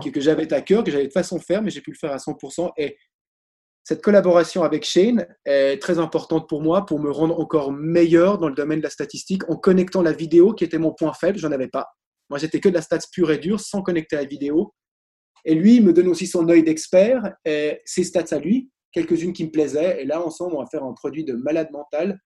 que, 0.03 0.11
que 0.11 0.21
j'avais 0.21 0.53
à 0.53 0.61
cœur, 0.61 0.85
que 0.85 0.91
j'avais 0.91 1.07
de 1.07 1.13
façon 1.13 1.39
faire, 1.39 1.63
mais 1.63 1.71
j'ai 1.71 1.81
pu 1.81 1.91
le 1.91 1.97
faire 1.97 2.13
à 2.13 2.17
100%. 2.17 2.71
Et 2.77 2.97
cette 3.85 4.03
collaboration 4.03 4.65
avec 4.65 4.85
Shane 4.85 5.27
est 5.47 5.81
très 5.81 5.99
importante 5.99 6.49
pour 6.49 6.61
moi 6.61 6.85
pour 6.85 7.01
me 7.01 7.11
rendre 7.11 7.41
encore 7.41 7.73
meilleur 7.73 8.39
dans 8.39 8.49
le 8.49 8.55
domaine 8.55 8.81
de 8.81 8.85
la 8.85 8.91
statistique 8.91 9.49
en 9.49 9.57
connectant 9.57 10.03
la 10.03 10.13
vidéo 10.13 10.53
qui 10.53 10.65
était 10.65 10.79
mon 10.79 10.93
point 10.93 11.13
faible, 11.15 11.39
j'en 11.39 11.53
avais 11.53 11.69
pas. 11.69 11.89
Moi, 12.31 12.39
j'étais 12.39 12.61
que 12.61 12.69
de 12.69 12.75
la 12.75 12.83
stats 12.83 12.99
pure 13.13 13.31
et 13.31 13.39
dure, 13.39 13.61
sans 13.61 13.83
connecter 13.83 14.17
à 14.17 14.21
la 14.21 14.27
vidéo. 14.27 14.75
Et 15.45 15.55
lui, 15.55 15.77
il 15.77 15.85
me 15.85 15.93
donne 15.93 16.09
aussi 16.09 16.27
son 16.27 16.49
œil 16.49 16.63
d'expert, 16.63 17.35
et 17.45 17.81
ses 17.85 18.05
stats 18.05 18.37
à 18.37 18.39
lui, 18.39 18.71
quelques-unes 18.93 19.33
qui 19.33 19.45
me 19.45 19.51
plaisaient. 19.51 20.03
Et 20.03 20.05
là, 20.05 20.23
ensemble, 20.23 20.57
on 20.57 20.61
va 20.61 20.67
faire 20.67 20.85
un 20.85 20.93
produit 20.93 21.25
de 21.25 21.33
malade 21.33 21.71
mental 21.73 22.21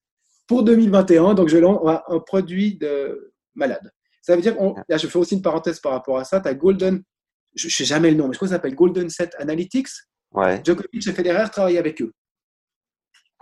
pour 0.49 0.65
2021. 0.65 1.35
Donc, 1.35 1.49
je 1.49 1.59
lance 1.59 1.81
un 2.09 2.19
produit 2.21 2.77
de 2.77 3.33
malade. 3.55 3.93
Ça 4.23 4.35
veut 4.35 4.43
dire, 4.43 4.57
là, 4.89 4.97
je 4.97 5.07
fais 5.07 5.19
aussi 5.19 5.35
une 5.35 5.43
parenthèse 5.43 5.81
par 5.81 5.93
rapport 5.93 6.19
à 6.19 6.25
ça. 6.25 6.41
Tu 6.41 6.49
as 6.49 6.55
Golden, 6.55 7.03
je 7.55 7.67
ne 7.67 7.71
sais 7.71 7.85
jamais 7.85 8.11
le 8.11 8.17
nom, 8.17 8.29
mais 8.29 8.35
je 8.35 8.39
crois 8.39 8.47
que 8.47 8.51
ça 8.51 8.57
s'appelle 8.57 8.75
Golden 8.75 9.09
Set 9.09 9.35
Analytics. 9.39 9.89
Ouais. 10.33 10.61
Djokovic 10.65 11.07
et 11.07 11.13
Federer 11.13 11.51
travaillaient 11.51 11.79
avec 11.79 12.01
eux 12.01 12.13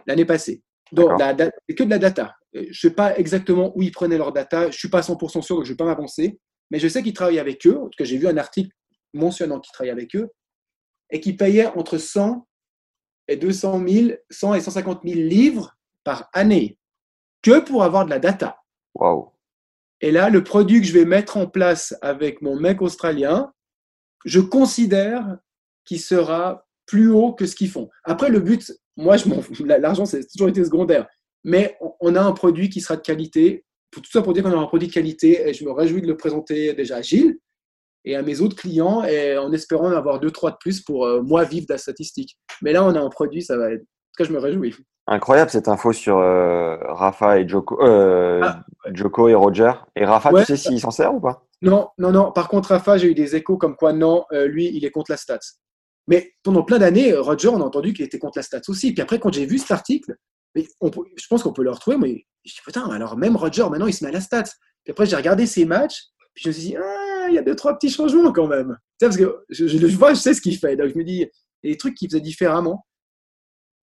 l'année 0.06 0.24
passée. 0.24 0.62
Donc, 0.92 1.20
c'est 1.20 1.74
que 1.74 1.84
de 1.84 1.90
la 1.90 1.98
data. 1.98 2.34
Je 2.52 2.60
ne 2.60 2.72
sais 2.72 2.90
pas 2.90 3.16
exactement 3.16 3.72
où 3.76 3.82
ils 3.82 3.92
prenaient 3.92 4.18
leur 4.18 4.32
data. 4.32 4.62
Je 4.62 4.66
ne 4.68 4.72
suis 4.72 4.88
pas 4.88 5.02
100% 5.02 5.42
sûr, 5.42 5.56
donc 5.56 5.64
je 5.64 5.70
ne 5.70 5.74
vais 5.74 5.76
pas 5.76 5.84
m'avancer 5.84 6.38
mais 6.70 6.78
je 6.78 6.88
sais 6.88 7.02
qu'ils 7.02 7.12
travaillent 7.12 7.38
avec 7.38 7.66
eux, 7.66 7.76
en 7.78 7.88
tout 7.88 7.96
cas 7.96 8.04
j'ai 8.04 8.16
vu 8.16 8.28
un 8.28 8.36
article 8.36 8.70
mentionnant 9.12 9.60
qu'ils 9.60 9.72
travaillaient 9.72 9.92
avec 9.92 10.14
eux, 10.16 10.28
et 11.10 11.20
qu'ils 11.20 11.36
payaient 11.36 11.66
entre 11.66 11.98
100 11.98 12.46
et 13.28 13.36
200 13.36 13.86
000, 13.86 14.10
100 14.30 14.54
et 14.54 14.60
150 14.60 15.00
000 15.04 15.20
livres 15.20 15.76
par 16.04 16.30
année, 16.32 16.78
que 17.42 17.60
pour 17.60 17.82
avoir 17.82 18.04
de 18.04 18.10
la 18.10 18.18
data. 18.18 18.58
Wow. 18.94 19.32
Et 20.00 20.12
là, 20.12 20.30
le 20.30 20.42
produit 20.42 20.80
que 20.80 20.86
je 20.86 20.92
vais 20.92 21.04
mettre 21.04 21.36
en 21.36 21.46
place 21.46 21.94
avec 22.00 22.40
mon 22.40 22.58
mec 22.58 22.80
australien, 22.80 23.52
je 24.24 24.40
considère 24.40 25.38
qu'il 25.84 26.00
sera 26.00 26.66
plus 26.86 27.10
haut 27.10 27.32
que 27.32 27.46
ce 27.46 27.54
qu'ils 27.54 27.70
font. 27.70 27.88
Après, 28.04 28.30
le 28.30 28.40
but, 28.40 28.72
moi, 28.96 29.16
je 29.16 29.64
l'argent, 29.64 30.04
c'est 30.04 30.26
toujours 30.26 30.48
été 30.48 30.64
secondaire. 30.64 31.06
Mais 31.44 31.76
on 32.00 32.14
a 32.16 32.20
un 32.20 32.32
produit 32.32 32.68
qui 32.68 32.80
sera 32.80 32.96
de 32.96 33.02
qualité 33.02 33.64
tout 33.90 34.02
ça 34.10 34.22
pour 34.22 34.32
dire 34.32 34.42
qu'on 34.42 34.52
a 34.52 34.56
un 34.56 34.66
produit 34.66 34.88
de 34.88 34.92
qualité 34.92 35.48
et 35.48 35.54
je 35.54 35.64
me 35.64 35.72
réjouis 35.72 36.02
de 36.02 36.06
le 36.06 36.16
présenter 36.16 36.72
déjà 36.74 36.96
à 36.96 37.02
Gilles 37.02 37.38
et 38.04 38.16
à 38.16 38.22
mes 38.22 38.40
autres 38.40 38.56
clients 38.56 39.04
et 39.04 39.36
en 39.36 39.52
espérant 39.52 39.88
en 39.88 39.96
avoir 39.96 40.20
deux, 40.20 40.30
trois 40.30 40.52
de 40.52 40.56
plus 40.58 40.80
pour 40.80 41.04
euh, 41.04 41.22
moi 41.22 41.44
vivre 41.44 41.66
de 41.66 41.72
la 41.72 41.78
statistique. 41.78 42.38
Mais 42.62 42.72
là, 42.72 42.84
on 42.84 42.94
a 42.94 43.00
un 43.00 43.08
produit, 43.08 43.42
ça 43.42 43.56
va 43.56 43.72
être. 43.72 43.82
En 43.82 43.84
tout 43.84 44.18
cas, 44.18 44.24
je 44.24 44.32
me 44.32 44.38
réjouis. 44.38 44.74
Incroyable 45.10 45.50
cette 45.50 45.68
info 45.68 45.92
sur 45.92 46.18
euh, 46.18 46.76
Rafa 46.84 47.40
et 47.40 47.48
Joko, 47.48 47.82
euh, 47.82 48.40
ah, 48.42 48.64
Joko 48.92 49.28
et 49.28 49.34
Roger. 49.34 49.72
Et 49.96 50.04
Rafa, 50.04 50.30
tu 50.32 50.44
sais 50.44 50.56
s'il 50.56 50.80
s'en 50.80 50.90
sert 50.90 51.14
ou 51.14 51.20
pas? 51.20 51.44
Non, 51.60 51.88
non, 51.98 52.12
non. 52.12 52.32
Par 52.32 52.48
contre, 52.48 52.70
Rafa, 52.70 52.96
j'ai 52.96 53.08
eu 53.08 53.14
des 53.14 53.36
échos 53.36 53.58
comme 53.58 53.76
quoi 53.76 53.92
non, 53.92 54.24
lui, 54.30 54.70
il 54.72 54.84
est 54.84 54.90
contre 54.90 55.10
la 55.10 55.16
stats. 55.16 55.38
Mais 56.06 56.32
pendant 56.42 56.62
plein 56.62 56.78
d'années, 56.78 57.14
Roger, 57.14 57.48
on 57.48 57.60
a 57.60 57.64
entendu 57.64 57.92
qu'il 57.92 58.04
était 58.04 58.18
contre 58.18 58.38
la 58.38 58.42
stats 58.42 58.62
aussi. 58.68 58.92
Puis 58.92 59.02
après, 59.02 59.18
quand 59.18 59.32
j'ai 59.32 59.46
vu 59.46 59.58
cet 59.58 59.72
article, 59.72 60.16
mais 60.54 60.64
je 60.64 61.26
pense 61.28 61.42
qu'on 61.42 61.52
peut 61.52 61.62
le 61.62 61.70
retrouver, 61.70 61.96
mais 61.96 62.24
je 62.44 62.54
dis, 62.54 62.60
putain, 62.64 62.88
alors 62.90 63.16
même 63.16 63.36
Roger, 63.36 63.62
maintenant, 63.70 63.86
il 63.86 63.92
se 63.92 64.04
met 64.04 64.10
à 64.10 64.14
la 64.14 64.20
stats. 64.20 64.54
Puis 64.84 64.92
après, 64.92 65.06
j'ai 65.06 65.16
regardé 65.16 65.46
ses 65.46 65.64
matchs, 65.64 66.06
puis 66.34 66.44
je 66.44 66.48
me 66.48 66.52
suis 66.52 66.62
dit, 66.68 66.76
ah, 66.76 67.26
il 67.28 67.34
y 67.34 67.38
a 67.38 67.42
deux, 67.42 67.54
trois 67.54 67.74
petits 67.74 67.90
changements 67.90 68.32
quand 68.32 68.46
même. 68.46 68.76
Tu 68.98 69.06
sais, 69.06 69.06
parce 69.06 69.16
que 69.16 69.44
je, 69.50 69.66
je, 69.66 69.96
vois, 69.96 70.14
je 70.14 70.18
sais 70.18 70.34
ce 70.34 70.40
qu'il 70.40 70.56
fait. 70.56 70.76
Donc, 70.76 70.88
je 70.88 70.98
me 70.98 71.04
dis, 71.04 71.26
il 71.62 71.68
y 71.68 71.70
a 71.70 71.74
des 71.74 71.76
trucs 71.76 71.94
qu'il 71.94 72.08
faisait 72.08 72.20
différemment. 72.20 72.86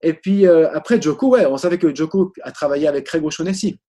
Et 0.01 0.13
puis, 0.13 0.45
euh, 0.45 0.69
après, 0.73 1.01
Joko, 1.01 1.29
ouais, 1.29 1.45
on 1.45 1.57
savait 1.57 1.77
que 1.77 1.93
Joko 1.93 2.33
a 2.43 2.51
travaillé 2.51 2.87
avec 2.87 3.05
Craig 3.05 3.23
O'Shaughnessy. 3.23 3.79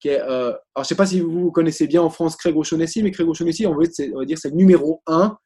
Qui 0.00 0.08
est, 0.08 0.20
euh, 0.20 0.50
alors, 0.50 0.60
je 0.76 0.80
ne 0.80 0.84
sais 0.84 0.94
pas 0.94 1.06
si 1.06 1.20
vous 1.20 1.50
connaissez 1.50 1.86
bien 1.86 2.02
en 2.02 2.10
France 2.10 2.36
Craig 2.36 2.56
O'Shaughnessy, 2.56 3.02
mais 3.02 3.10
Craig 3.10 3.28
O'Shaughnessy, 3.28 3.66
on, 3.66 3.74
va 3.74 4.24
dire, 4.24 4.38
c'est 4.38 4.50
le 4.50 4.56
numéro 4.56 5.02
un 5.06 5.36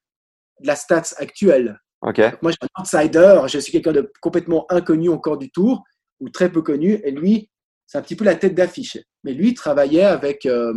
de 0.61 0.67
la 0.67 0.77
stats 0.77 1.15
actuelle. 1.17 1.79
Ok. 2.03 2.19
Moi, 2.43 2.53
je 2.53 2.57
suis 2.57 2.59
un 2.63 2.83
outsider, 2.83 3.41
je 3.47 3.59
suis 3.59 3.73
quelqu'un 3.73 3.93
de 3.93 4.11
complètement 4.21 4.67
inconnu 4.71 5.09
encore 5.09 5.39
du 5.39 5.51
tour, 5.51 5.85
ou 6.21 6.29
très 6.29 6.51
peu 6.51 6.63
connu, 6.63 7.01
et 7.05 7.11
lui, 7.11 7.51
c'est 7.87 7.99
un 7.99 8.03
petit 8.03 8.17
peu 8.17 8.25
la 8.25 8.35
tête 8.35 8.55
d'affiche. 8.55 8.99
Mais 9.25 9.33
lui 9.33 9.55
travaillait 9.55 10.05
avec, 10.05 10.47
euh, 10.47 10.73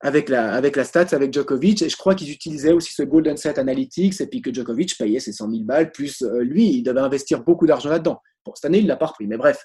avec, 0.00 0.28
la, 0.28 0.52
avec 0.52 0.76
la 0.76 0.84
stats, 0.84 1.08
avec 1.12 1.32
Djokovic, 1.32 1.82
et 1.82 1.88
je 1.88 1.96
crois 1.96 2.14
qu'ils 2.14 2.30
utilisaient 2.30 2.72
aussi 2.72 2.92
ce 2.92 3.02
Golden 3.02 3.36
Set 3.36 3.58
Analytics, 3.58 4.20
et 4.20 4.26
puis 4.26 4.42
que 4.42 4.52
Djokovic 4.52 4.96
payait 4.96 5.20
ses 5.20 5.32
100 5.32 5.50
000 5.50 5.62
balles, 5.64 5.90
plus 5.90 6.22
euh, 6.22 6.42
lui, 6.42 6.66
il 6.66 6.82
devait 6.82 7.00
investir 7.00 7.42
beaucoup 7.42 7.66
d'argent 7.66 7.90
là-dedans. 7.90 8.20
Bon, 8.44 8.54
cette 8.54 8.66
année, 8.66 8.78
il 8.78 8.84
ne 8.84 8.88
l'a 8.88 8.96
pas 8.96 9.06
repris, 9.06 9.26
mais 9.26 9.36
bref. 9.36 9.64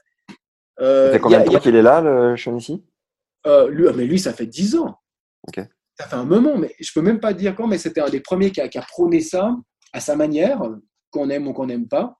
Euh, 0.79 1.07
ça 1.07 1.13
fait 1.13 1.19
combien 1.19 1.41
de 1.41 1.49
temps 1.49 1.59
qu'il 1.59 1.75
est 1.75 1.81
là, 1.81 2.01
le 2.01 2.35
Shaughnessy 2.35 2.83
euh, 3.45 3.69
lui, 3.69 3.85
Mais 3.95 4.05
lui, 4.05 4.19
ça 4.19 4.33
fait 4.33 4.47
10 4.47 4.75
ans. 4.77 4.95
Ça 5.99 6.07
fait 6.07 6.15
un 6.15 6.25
moment, 6.25 6.57
mais 6.57 6.73
je 6.79 6.89
ne 6.89 6.93
peux 7.01 7.05
même 7.05 7.19
pas 7.19 7.33
dire 7.33 7.55
quand, 7.55 7.67
mais 7.67 7.77
c'était 7.77 8.01
un 8.01 8.09
des 8.09 8.21
premiers 8.21 8.49
qui 8.51 8.59
a, 8.61 8.67
qui 8.67 8.79
a 8.79 8.81
prôné 8.81 9.21
ça 9.21 9.55
à 9.91 9.99
sa 9.99 10.15
manière, 10.15 10.59
qu'on 11.11 11.29
aime 11.29 11.47
ou 11.47 11.53
qu'on 11.53 11.67
n'aime 11.67 11.87
pas. 11.87 12.17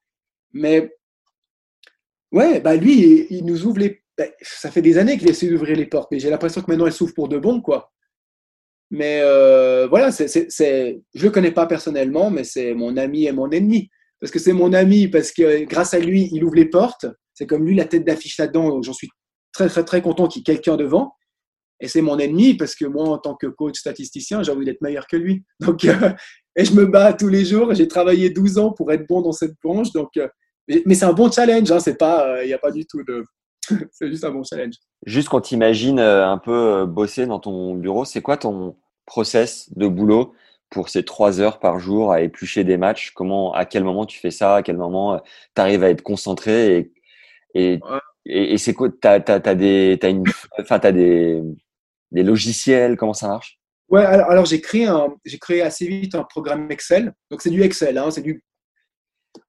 Mais 0.52 0.92
Ouais, 2.34 2.60
bah 2.60 2.76
lui, 2.76 3.28
il, 3.30 3.46
nous 3.46 3.66
ouvre 3.66 3.78
les. 3.78 4.02
Bah, 4.18 4.26
ça 4.42 4.72
fait 4.72 4.82
des 4.82 4.98
années 4.98 5.18
qu'il 5.18 5.30
essaie 5.30 5.48
d'ouvrir 5.48 5.78
les 5.78 5.86
portes, 5.86 6.10
mais 6.12 6.20
j'ai 6.20 6.32
l'impression 6.32 6.62
que 6.62 6.70
maintenant 6.70 6.88
elles 6.88 6.94
s'ouvrent 6.94 7.14
pour 7.14 7.30
de 7.30 7.38
bon, 7.38 7.62
quoi. 7.62 7.92
Mais 8.94 9.22
euh, 9.22 9.88
voilà, 9.88 10.12
c'est, 10.12 10.28
c'est, 10.28 11.02
je 11.14 11.26
le 11.26 11.32
connais 11.32 11.52
pas 11.52 11.66
personnellement, 11.66 12.30
mais 12.30 12.44
c'est 12.44 12.74
mon 12.74 12.96
ami 12.96 13.26
et 13.26 13.32
mon 13.32 13.50
ennemi. 13.50 13.90
Parce 14.22 14.32
que 14.32 14.40
c'est 14.40 14.54
mon 14.54 14.72
ami, 14.72 15.08
parce 15.08 15.32
que 15.32 15.66
grâce 15.66 15.94
à 15.94 16.00
lui, 16.00 16.30
il 16.32 16.44
ouvre 16.44 16.56
les 16.56 16.70
portes. 16.70 17.06
C'est 17.34 17.46
comme 17.46 17.66
lui, 17.66 17.76
la 17.76 17.86
tête 17.86 18.06
d'affiche 18.06 18.38
là-dedans. 18.38 18.82
J'en 18.82 18.94
suis 18.94 19.10
très, 19.52 19.68
très, 19.68 19.84
très 19.84 20.02
content 20.02 20.28
qu'il 20.28 20.40
y 20.40 20.44
ait 20.44 20.54
quelqu'un 20.54 20.78
devant. 20.78 21.14
Et 21.82 21.88
c'est 21.88 22.02
mon 22.02 22.18
ennemi, 22.20 22.54
parce 22.54 22.76
que 22.76 22.86
moi, 22.86 23.10
en 23.10 23.18
tant 23.18 23.36
que 23.36 23.48
coach 23.48 23.78
statisticien, 23.80 24.44
j'ai 24.44 24.52
envie 24.52 24.66
d'être 24.66 24.82
meilleur 24.82 25.08
que 25.08 25.18
lui. 25.18 25.44
Donc, 25.60 25.84
euh, 25.84 26.12
et 26.56 26.64
je 26.64 26.74
me 26.74 26.86
bats 26.86 27.12
tous 27.14 27.30
les 27.30 27.44
jours. 27.44 27.74
J'ai 27.74 27.88
travaillé 27.88 28.30
12 28.30 28.60
ans 28.60 28.72
pour 28.72 28.92
être 28.92 29.08
bon 29.08 29.22
dans 29.22 29.32
cette 29.32 29.56
branche. 29.62 29.92
Donc, 29.92 30.12
euh, 30.18 30.28
mais, 30.68 30.96
c'est 30.96 31.06
un 31.06 31.14
bon 31.14 31.32
challenge, 31.32 31.72
hein, 31.72 31.80
c'est 31.80 31.98
il 32.00 32.06
euh, 32.06 32.46
n'y 32.46 32.54
a 32.54 32.58
pas 32.58 32.72
du 32.72 32.86
tout 32.86 33.04
de. 33.04 33.24
c'est 33.92 34.10
juste 34.10 34.24
un 34.24 34.32
bon 34.32 34.44
challenge. 34.44 34.76
Juste 35.06 35.30
quand 35.30 35.42
tu 35.42 35.56
imagines 35.56 36.00
euh, 36.00 36.28
un 36.28 36.38
peu 36.38 36.52
euh, 36.52 36.86
bosser 36.86 37.26
dans 37.26 37.40
ton 37.40 37.76
bureau, 37.76 38.06
c'est 38.06 38.22
quoi 38.22 38.38
ton 38.38 38.76
process 39.06 39.72
de 39.76 39.88
boulot 39.88 40.34
pour 40.70 40.90
ces 40.90 41.04
trois 41.04 41.40
heures 41.40 41.60
par 41.60 41.80
jour 41.80 42.12
à 42.12 42.22
éplucher 42.22 42.64
des 42.64 42.78
matchs? 42.78 43.12
Comment, 43.12 43.54
à 43.54 43.66
quel 43.66 43.84
moment 43.84 44.06
tu 44.06 44.20
fais 44.20 44.32
ça? 44.32 44.56
À 44.58 44.64
quel 44.64 44.78
moment 44.78 45.22
tu 45.56 45.62
arrives 45.62 45.84
à 45.84 45.90
être 45.90 46.02
concentré 46.04 46.78
et, 47.56 47.80
Et, 48.26 48.54
et, 48.54 48.58
c'est 48.58 48.74
quoi? 48.74 48.90
T'as 49.02 49.20
as, 49.28 49.56
des, 49.56 50.00
as 50.02 50.10
une, 50.10 50.24
enfin 50.60 50.80
t'as 50.80 50.92
des, 50.92 51.42
des 52.12 52.24
logiciels? 52.24 52.96
Comment 52.98 53.14
ça 53.14 53.28
marche? 53.28 53.60
Ouais, 53.90 54.04
alors, 54.04 54.32
alors 54.32 54.46
j'ai 54.46 54.62
créé 54.62 54.86
un, 54.86 55.14
j'ai 55.26 55.38
créé 55.38 55.62
assez 55.62 55.86
vite 55.86 56.16
un 56.16 56.24
programme 56.24 56.72
Excel. 56.72 57.14
Donc 57.30 57.42
c'est 57.42 57.52
du 57.52 57.62
Excel, 57.62 57.98
hein, 57.98 58.10
c'est 58.10 58.22
du 58.22 58.44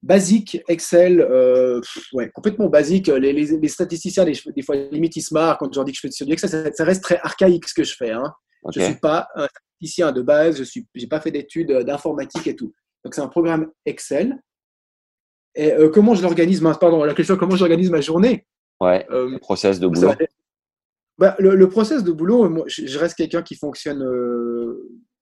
basique 0.03 0.61
Excel, 0.69 1.21
euh, 1.21 1.81
ouais, 2.13 2.31
complètement 2.35 2.69
basique. 2.69 3.07
Les, 3.07 3.33
les, 3.33 3.69
statisticiens, 3.69 4.25
des, 4.25 4.35
des, 4.55 4.63
fois, 4.63 4.77
limite, 4.77 5.17
ils 5.17 5.23
se 5.23 5.33
marrent 5.33 5.57
quand 5.57 5.73
je 5.73 5.79
leur 5.79 5.85
dis 5.85 5.93
que 5.93 5.99
je 6.03 6.09
fais 6.09 6.25
du 6.25 6.33
Excel. 6.33 6.73
Ça, 6.75 6.85
reste 6.85 7.03
très 7.03 7.19
archaïque 7.23 7.69
ce 7.69 7.75
que 7.75 7.85
je 7.85 7.95
fais. 7.97 8.11
Hein. 8.11 8.35
Je 8.73 8.81
ne 8.81 8.85
suis 8.85 8.95
pas 8.97 9.29
un 9.35 9.47
statisticien 9.47 10.13
de 10.13 10.23
base, 10.23 10.63
je 10.63 10.81
n'ai 10.97 11.07
pas 11.07 11.21
fait 11.21 11.31
d'études 11.31 11.73
d'informatique 11.73 12.47
et 12.47 12.57
tout. 12.57 12.73
Donc, 13.05 13.15
c'est 13.15 13.21
un 13.21 13.29
programme 13.29 13.71
Excel. 13.85 14.39
Et 15.55 15.73
euh, 15.73 15.89
comment 15.89 16.15
je 16.15 16.23
l'organise 16.23 16.61
Pardon, 16.81 17.05
la 17.05 17.15
question 17.15 17.37
comment 17.37 17.57
j'organise 17.57 17.91
ma 17.91 18.01
journée? 18.01 18.47
Ouais, 18.81 19.07
euh, 19.11 19.31
le 19.31 19.39
process 19.39 19.79
de 19.79 19.87
boulot. 19.87 20.13
Bah, 21.17 21.37
le, 21.39 21.55
le, 21.55 21.69
process 21.69 22.03
de 22.03 22.11
boulot, 22.11 22.49
moi, 22.49 22.65
je, 22.67 22.99
reste 22.99 23.15
quelqu'un 23.17 23.43
qui 23.43 23.55
fonctionne 23.55 24.03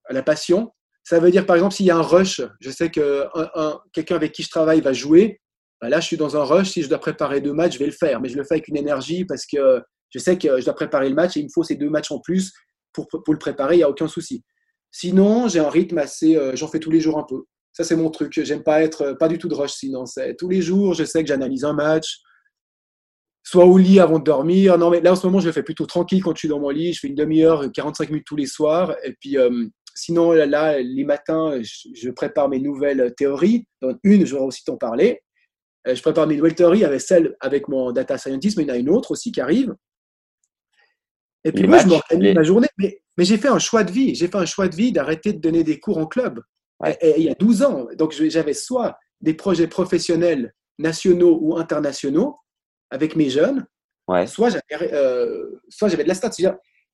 à 0.08 0.12
la 0.14 0.22
passion. 0.22 0.72
Ça 1.04 1.18
veut 1.18 1.30
dire, 1.30 1.44
par 1.44 1.56
exemple, 1.56 1.74
s'il 1.74 1.86
y 1.86 1.90
a 1.90 1.96
un 1.96 2.02
rush, 2.02 2.40
je 2.60 2.70
sais 2.70 2.90
que 2.90 3.26
un, 3.34 3.78
quelqu'un 3.92 4.16
avec 4.16 4.32
qui 4.32 4.42
je 4.42 4.48
travaille 4.48 4.80
va 4.80 4.92
jouer, 4.92 5.40
bah 5.82 5.88
là, 5.88 6.00
je 6.00 6.06
suis 6.06 6.16
dans 6.16 6.36
un 6.36 6.44
rush. 6.44 6.70
Si 6.70 6.82
je 6.82 6.88
dois 6.88 6.98
préparer 6.98 7.40
deux 7.40 7.52
matchs, 7.52 7.74
je 7.74 7.78
vais 7.80 7.86
le 7.86 7.92
faire. 7.92 8.20
Mais 8.20 8.28
je 8.28 8.36
le 8.36 8.44
fais 8.44 8.54
avec 8.54 8.68
une 8.68 8.76
énergie 8.76 9.24
parce 9.24 9.44
que 9.44 9.82
je 10.10 10.18
sais 10.18 10.38
que 10.38 10.60
je 10.60 10.64
dois 10.64 10.74
préparer 10.74 11.08
le 11.08 11.14
match 11.14 11.36
et 11.36 11.40
il 11.40 11.44
me 11.44 11.50
faut 11.52 11.64
ces 11.64 11.74
deux 11.74 11.90
matchs 11.90 12.12
en 12.12 12.20
plus 12.20 12.52
pour, 12.92 13.08
pour 13.08 13.32
le 13.32 13.38
préparer. 13.38 13.76
Il 13.76 13.78
n'y 13.78 13.84
a 13.84 13.90
aucun 13.90 14.08
souci. 14.08 14.44
Sinon, 14.90 15.48
j'ai 15.48 15.58
un 15.58 15.70
rythme 15.70 15.98
assez. 15.98 16.36
Euh, 16.36 16.54
j'en 16.54 16.68
fais 16.68 16.78
tous 16.78 16.90
les 16.90 17.00
jours 17.00 17.18
un 17.18 17.24
peu. 17.24 17.44
Ça, 17.72 17.84
c'est 17.84 17.96
mon 17.96 18.10
truc. 18.10 18.32
J'aime 18.44 18.62
pas 18.62 18.82
être. 18.82 19.16
Pas 19.18 19.28
du 19.28 19.38
tout 19.38 19.48
de 19.48 19.54
rush 19.54 19.72
sinon. 19.72 20.04
Tous 20.38 20.48
les 20.48 20.60
jours, 20.60 20.94
je 20.94 21.04
sais 21.04 21.22
que 21.22 21.28
j'analyse 21.28 21.64
un 21.64 21.72
match. 21.72 22.20
Soit 23.42 23.64
au 23.64 23.78
lit 23.78 23.98
avant 23.98 24.18
de 24.18 24.24
dormir. 24.24 24.76
Non, 24.78 24.90
mais 24.90 25.00
là, 25.00 25.12
en 25.12 25.16
ce 25.16 25.26
moment, 25.26 25.40
je 25.40 25.46
le 25.46 25.52
fais 25.52 25.62
plutôt 25.62 25.86
tranquille 25.86 26.22
quand 26.22 26.34
je 26.34 26.40
suis 26.40 26.48
dans 26.48 26.60
mon 26.60 26.68
lit. 26.68 26.92
Je 26.92 27.00
fais 27.00 27.08
une 27.08 27.14
demi-heure, 27.14 27.72
45 27.72 28.10
minutes 28.10 28.26
tous 28.26 28.36
les 28.36 28.46
soirs. 28.46 28.94
Et 29.04 29.14
puis, 29.18 29.38
euh, 29.38 29.66
sinon, 29.94 30.32
là, 30.32 30.80
les 30.80 31.04
matins, 31.04 31.58
je 31.62 32.10
prépare 32.10 32.48
mes 32.48 32.60
nouvelles 32.60 33.14
théories. 33.16 33.66
Dans 33.80 33.94
une, 34.04 34.24
vais 34.24 34.38
aussi 34.38 34.62
t'en 34.64 34.76
parler. 34.76 35.20
Euh, 35.88 35.94
je 35.94 36.02
prépare 36.02 36.26
mes 36.26 36.36
nouvelles 36.36 36.54
théories 36.54 36.84
avec 36.84 37.00
celle 37.00 37.36
avec 37.40 37.68
mon 37.68 37.92
data 37.92 38.18
scientist, 38.18 38.56
mais 38.56 38.64
il 38.64 38.68
y 38.68 38.70
en 38.70 38.74
a 38.74 38.78
une 38.78 38.90
autre 38.90 39.12
aussi 39.12 39.32
qui 39.32 39.40
arrive. 39.40 39.74
Et 41.44 41.52
puis 41.52 41.66
moi, 41.66 41.78
je 41.78 41.86
m'organise 41.88 42.34
ma 42.34 42.42
journée. 42.42 42.68
Mais, 42.78 43.24
j'ai 43.24 43.36
fait 43.36 43.48
un 43.48 43.58
choix 43.58 43.84
de 43.84 43.92
vie. 43.92 44.14
J'ai 44.14 44.28
fait 44.28 44.36
un 44.36 44.46
choix 44.46 44.68
de 44.68 44.76
vie 44.76 44.92
d'arrêter 44.92 45.32
de 45.32 45.38
donner 45.38 45.64
des 45.64 45.80
cours 45.80 45.98
en 45.98 46.06
club. 46.06 46.40
Et, 46.86 47.14
il 47.18 47.24
y 47.24 47.30
a 47.30 47.34
12 47.34 47.62
ans. 47.62 47.86
Donc, 47.96 48.12
j'avais 48.12 48.54
soit 48.54 48.96
des 49.20 49.34
projets 49.34 49.68
professionnels 49.68 50.54
nationaux 50.78 51.38
ou 51.40 51.56
internationaux 51.56 52.36
avec 52.90 53.16
mes 53.16 53.30
jeunes, 53.30 53.66
soit 54.26 54.50
j'avais 54.50 54.92
euh, 54.92 55.58
de 55.80 56.08
la 56.08 56.14
stat. 56.14 56.30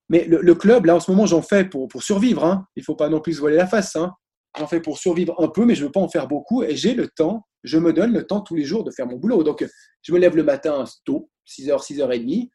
Mais 0.08 0.24
le, 0.24 0.54
club, 0.54 0.86
là, 0.86 0.96
en 0.96 1.00
ce 1.00 1.10
moment, 1.10 1.26
j'en 1.26 1.42
fais 1.42 1.64
pour, 1.64 1.88
pour 1.88 2.02
survivre. 2.02 2.44
Hein. 2.44 2.66
Il 2.76 2.80
ne 2.80 2.84
faut 2.84 2.96
pas 2.96 3.08
non 3.08 3.20
plus 3.20 3.34
se 3.34 3.40
voiler 3.40 3.56
la 3.56 3.66
face. 3.66 3.94
Hein. 3.96 4.12
J'en 4.58 4.66
fais 4.66 4.80
pour 4.80 4.98
survivre 4.98 5.34
un 5.38 5.48
peu, 5.48 5.64
mais 5.64 5.74
je 5.74 5.82
ne 5.82 5.86
veux 5.86 5.92
pas 5.92 6.00
en 6.00 6.08
faire 6.08 6.26
beaucoup. 6.26 6.62
Et 6.62 6.76
j'ai 6.76 6.94
le 6.94 7.08
temps, 7.08 7.46
je 7.62 7.78
me 7.78 7.92
donne 7.92 8.12
le 8.12 8.26
temps 8.26 8.40
tous 8.40 8.54
les 8.54 8.64
jours 8.64 8.84
de 8.84 8.90
faire 8.90 9.06
mon 9.06 9.16
boulot. 9.16 9.42
Donc, 9.42 9.66
je 10.02 10.12
me 10.12 10.18
lève 10.18 10.34
le 10.34 10.44
matin 10.44 10.84
tôt, 11.04 11.30
6h, 11.46 11.86
6h30. 11.86 12.48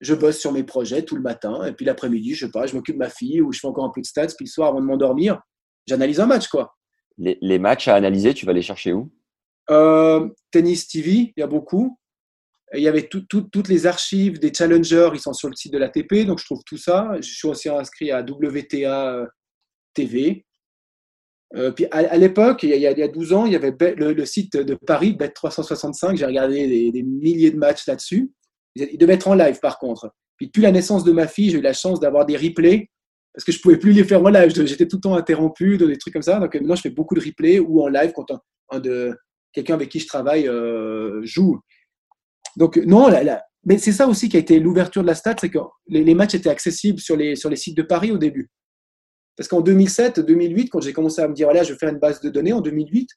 Je 0.00 0.14
bosse 0.14 0.38
sur 0.38 0.52
mes 0.52 0.64
projets 0.64 1.02
tout 1.04 1.16
le 1.16 1.22
matin. 1.22 1.64
Et 1.64 1.72
puis 1.72 1.84
l'après-midi, 1.84 2.34
je 2.34 2.46
sais 2.46 2.50
pas, 2.50 2.66
je 2.66 2.74
m'occupe 2.74 2.94
de 2.94 3.00
ma 3.00 3.10
fille 3.10 3.40
ou 3.40 3.52
je 3.52 3.60
fais 3.60 3.66
encore 3.66 3.84
un 3.84 3.92
peu 3.94 4.00
de 4.00 4.06
stats. 4.06 4.28
Puis 4.28 4.46
le 4.46 4.50
soir, 4.50 4.68
avant 4.68 4.80
de 4.80 4.86
m'endormir, 4.86 5.40
j'analyse 5.86 6.20
un 6.20 6.26
match. 6.26 6.48
quoi. 6.48 6.76
Les, 7.18 7.38
les, 7.42 7.58
matchs 7.58 7.88
à 7.88 7.94
analyser, 7.94 8.32
tu 8.32 8.46
vas 8.46 8.52
les 8.52 8.62
chercher 8.62 8.92
où? 8.92 9.12
Euh, 9.70 10.28
Tennis 10.50 10.88
TV, 10.88 11.10
il 11.12 11.32
y 11.36 11.42
a 11.42 11.46
beaucoup. 11.46 11.98
Il 12.72 12.82
y 12.82 12.88
avait 12.88 13.08
toutes 13.08 13.68
les 13.68 13.86
archives 13.86 14.38
des 14.38 14.52
challengers, 14.54 15.10
ils 15.12 15.20
sont 15.20 15.32
sur 15.32 15.48
le 15.48 15.56
site 15.56 15.72
de 15.72 15.78
l'ATP, 15.78 16.24
donc 16.24 16.38
je 16.38 16.44
trouve 16.44 16.62
tout 16.64 16.76
ça. 16.76 17.10
Je 17.16 17.28
suis 17.28 17.48
aussi 17.48 17.68
inscrit 17.68 18.12
à 18.12 18.20
WTA 18.20 19.14
euh, 19.14 19.26
TV. 19.92 20.46
Euh, 21.56 21.72
puis 21.72 21.86
à, 21.90 22.16
l'époque, 22.16 22.62
il, 22.62 22.70
y 22.70 22.86
a 22.86 23.08
12 23.08 23.32
ans, 23.32 23.44
il 23.44 23.52
y 23.52 23.56
avait 23.56 23.74
le, 23.96 24.24
site 24.24 24.56
de 24.56 24.74
Paris, 24.74 25.16
Bet365, 25.18 26.16
j'ai 26.16 26.24
regardé 26.24 26.92
des, 26.92 27.02
milliers 27.02 27.50
de 27.50 27.56
matchs 27.56 27.88
là-dessus. 27.88 28.30
Ils 28.76 28.98
devaient 28.98 29.14
être 29.14 29.28
en 29.28 29.34
live 29.34 29.58
par 29.60 29.78
contre. 29.78 30.12
Puis 30.36 30.46
depuis 30.46 30.62
la 30.62 30.72
naissance 30.72 31.04
de 31.04 31.12
ma 31.12 31.26
fille, 31.26 31.50
j'ai 31.50 31.58
eu 31.58 31.62
la 31.62 31.72
chance 31.72 32.00
d'avoir 32.00 32.24
des 32.24 32.36
replays 32.36 32.88
parce 33.34 33.44
que 33.44 33.52
je 33.52 33.60
pouvais 33.60 33.76
plus 33.76 33.92
les 33.92 34.04
faire 34.04 34.22
en 34.22 34.28
live. 34.28 34.52
J'étais 34.66 34.86
tout 34.86 34.96
le 34.96 35.02
temps 35.02 35.14
interrompu, 35.14 35.76
des 35.78 35.98
trucs 35.98 36.12
comme 36.12 36.22
ça. 36.22 36.38
Donc 36.38 36.54
maintenant, 36.54 36.74
je 36.74 36.82
fais 36.82 36.90
beaucoup 36.90 37.14
de 37.14 37.20
replays 37.20 37.58
ou 37.58 37.82
en 37.82 37.88
live 37.88 38.12
quand 38.14 38.26
un, 38.70 38.80
de 38.80 39.16
quelqu'un 39.52 39.74
avec 39.74 39.88
qui 39.88 40.00
je 40.00 40.06
travaille 40.06 40.48
euh, 40.48 41.20
joue. 41.24 41.60
Donc, 42.56 42.76
non, 42.78 43.08
mais 43.64 43.78
c'est 43.78 43.92
ça 43.92 44.08
aussi 44.08 44.28
qui 44.28 44.36
a 44.36 44.40
été 44.40 44.58
l'ouverture 44.58 45.02
de 45.02 45.06
la 45.06 45.14
stat, 45.14 45.36
c'est 45.40 45.50
que 45.50 45.58
les, 45.88 46.14
matchs 46.14 46.34
étaient 46.34 46.50
accessibles 46.50 46.98
sur 46.98 47.16
les, 47.16 47.36
sur 47.36 47.50
les 47.50 47.56
sites 47.56 47.76
de 47.76 47.82
Paris 47.82 48.10
au 48.10 48.18
début. 48.18 48.50
Parce 49.36 49.48
qu'en 49.48 49.60
2007, 49.60 50.20
2008, 50.20 50.68
quand 50.68 50.80
j'ai 50.80 50.92
commencé 50.92 51.20
à 51.20 51.28
me 51.28 51.34
dire, 51.34 51.46
voilà, 51.46 51.62
je 51.62 51.72
vais 51.72 51.78
faire 51.78 51.90
une 51.90 51.98
base 51.98 52.20
de 52.20 52.30
données 52.30 52.52
en 52.52 52.60
2008, 52.60 53.08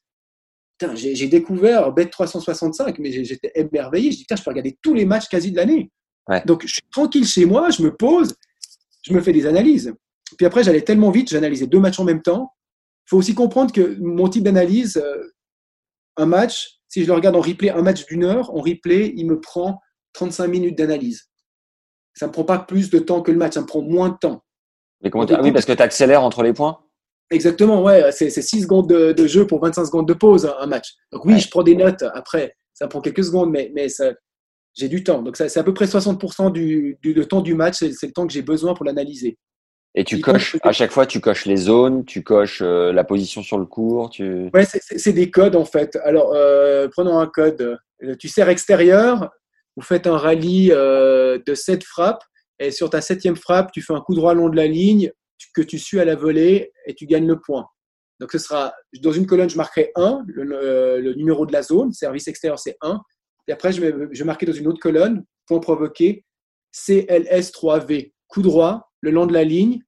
j'ai 0.94 1.28
découvert 1.28 1.94
Bet365, 1.94 2.96
mais 2.98 3.12
j'étais 3.24 3.52
émerveillé. 3.54 4.10
Je 4.10 4.16
dis, 4.16 4.22
putain, 4.24 4.36
je 4.36 4.42
peux 4.42 4.50
regarder 4.50 4.78
tous 4.82 4.94
les 4.94 5.04
matchs 5.04 5.28
quasi 5.28 5.50
de 5.50 5.56
l'année. 5.56 5.90
Donc, 6.46 6.66
je 6.66 6.72
suis 6.72 6.82
tranquille 6.90 7.26
chez 7.26 7.44
moi, 7.44 7.70
je 7.70 7.82
me 7.82 7.94
pose, 7.94 8.34
je 9.02 9.12
me 9.12 9.20
fais 9.20 9.32
des 9.32 9.46
analyses. 9.46 9.92
Puis 10.36 10.46
après, 10.46 10.64
j'allais 10.64 10.82
tellement 10.82 11.10
vite, 11.10 11.28
j'analysais 11.30 11.66
deux 11.66 11.80
matchs 11.80 12.00
en 12.00 12.04
même 12.04 12.22
temps. 12.22 12.52
Il 13.06 13.10
faut 13.10 13.18
aussi 13.18 13.34
comprendre 13.34 13.72
que 13.72 13.98
mon 14.00 14.28
type 14.28 14.42
d'analyse, 14.42 14.96
euh, 14.96 15.34
un 16.16 16.26
match, 16.26 16.80
si 16.88 17.02
je 17.02 17.06
le 17.06 17.12
regarde 17.12 17.36
en 17.36 17.40
replay, 17.40 17.70
un 17.70 17.82
match 17.82 18.06
d'une 18.06 18.24
heure, 18.24 18.54
en 18.54 18.60
replay, 18.60 19.12
il 19.16 19.26
me 19.26 19.40
prend 19.40 19.80
35 20.14 20.48
minutes 20.48 20.78
d'analyse. 20.78 21.28
Ça 22.14 22.26
ne 22.26 22.28
me 22.28 22.32
prend 22.32 22.44
pas 22.44 22.58
plus 22.58 22.90
de 22.90 22.98
temps 22.98 23.20
que 23.20 23.30
le 23.30 23.36
match, 23.36 23.54
ça 23.54 23.60
me 23.60 23.66
prend 23.66 23.82
moins 23.82 24.08
de 24.08 24.16
temps. 24.16 24.44
Mais 25.02 25.10
comment 25.10 25.26
ah 25.28 25.40
oui, 25.42 25.52
parce 25.52 25.66
que 25.66 25.72
tu 25.72 25.82
accélères 25.82 26.22
entre 26.22 26.42
les 26.42 26.52
points? 26.52 26.83
Exactement, 27.30 27.82
ouais. 27.82 28.12
C'est 28.12 28.30
6 28.30 28.62
secondes 28.62 28.88
de, 28.88 29.26
jeu 29.26 29.46
pour 29.46 29.60
25 29.60 29.86
secondes 29.86 30.08
de 30.08 30.14
pause, 30.14 30.50
un 30.58 30.66
match. 30.66 30.92
Donc 31.12 31.24
oui, 31.24 31.38
je 31.38 31.48
prends 31.50 31.62
des 31.62 31.76
notes 31.76 32.04
après. 32.14 32.56
Ça 32.72 32.88
prend 32.88 33.00
quelques 33.00 33.24
secondes, 33.24 33.50
mais, 33.50 33.70
mais 33.74 33.86
j'ai 34.74 34.88
du 34.88 35.04
temps. 35.04 35.22
Donc 35.22 35.36
c'est 35.36 35.56
à 35.56 35.62
peu 35.62 35.74
près 35.74 35.86
60% 35.86 36.52
du, 36.52 36.98
du, 37.02 37.14
temps 37.26 37.40
du 37.40 37.54
match, 37.54 37.76
c'est 37.78 38.06
le 38.06 38.12
temps 38.12 38.26
que 38.26 38.32
j'ai 38.32 38.42
besoin 38.42 38.74
pour 38.74 38.84
l'analyser. 38.84 39.38
Et 39.96 40.02
tu 40.02 40.20
coches, 40.20 40.56
à 40.62 40.72
chaque 40.72 40.90
fois, 40.90 41.06
tu 41.06 41.20
coches 41.20 41.46
les 41.46 41.56
zones, 41.56 42.04
tu 42.04 42.24
coches 42.24 42.60
euh, 42.62 42.92
la 42.92 43.04
position 43.04 43.42
sur 43.42 43.58
le 43.58 43.64
cours. 43.64 44.10
Tu... 44.10 44.50
Ouais, 44.52 44.64
c'est 44.64 45.12
des 45.12 45.30
codes 45.30 45.54
en 45.54 45.64
fait. 45.64 45.96
Alors, 46.02 46.32
euh, 46.34 46.88
prenons 46.90 47.18
un 47.20 47.28
code. 47.28 47.78
Euh, 48.02 48.16
tu 48.18 48.26
sers 48.26 48.48
extérieur, 48.48 49.30
vous 49.76 49.84
faites 49.84 50.08
un 50.08 50.16
rallye 50.16 50.70
de 50.70 51.54
7 51.54 51.84
frappes, 51.84 52.24
et 52.58 52.72
sur 52.72 52.90
ta 52.90 53.00
septième 53.00 53.36
frappe, 53.36 53.70
tu 53.72 53.82
fais 53.82 53.92
un 53.92 54.00
coup 54.00 54.14
droit 54.14 54.34
long 54.34 54.48
de 54.48 54.56
la 54.56 54.66
ligne 54.66 55.10
que 55.54 55.62
tu 55.62 55.78
suis 55.78 56.00
à 56.00 56.04
la 56.04 56.16
volée 56.16 56.72
et 56.86 56.94
tu 56.94 57.06
gagnes 57.06 57.26
le 57.26 57.40
point. 57.40 57.66
Donc, 58.20 58.32
ce 58.32 58.38
sera 58.38 58.72
dans 59.00 59.12
une 59.12 59.26
colonne, 59.26 59.50
je 59.50 59.56
marquerai 59.56 59.90
1, 59.96 60.24
le, 60.28 61.14
numéro 61.14 61.46
de 61.46 61.52
la 61.52 61.62
zone, 61.62 61.92
service 61.92 62.28
extérieur, 62.28 62.58
c'est 62.58 62.76
1. 62.80 63.00
Et 63.48 63.52
après, 63.52 63.72
je 63.72 63.80
vais, 63.80 63.94
je 64.12 64.24
marquer 64.24 64.46
dans 64.46 64.52
une 64.52 64.68
autre 64.68 64.80
colonne, 64.80 65.24
point 65.46 65.60
provoqué, 65.60 66.24
CLS3V, 66.72 68.12
coup 68.28 68.42
droit, 68.42 68.90
le 69.00 69.10
long 69.10 69.26
de 69.26 69.32
la 69.32 69.44
ligne. 69.44 69.80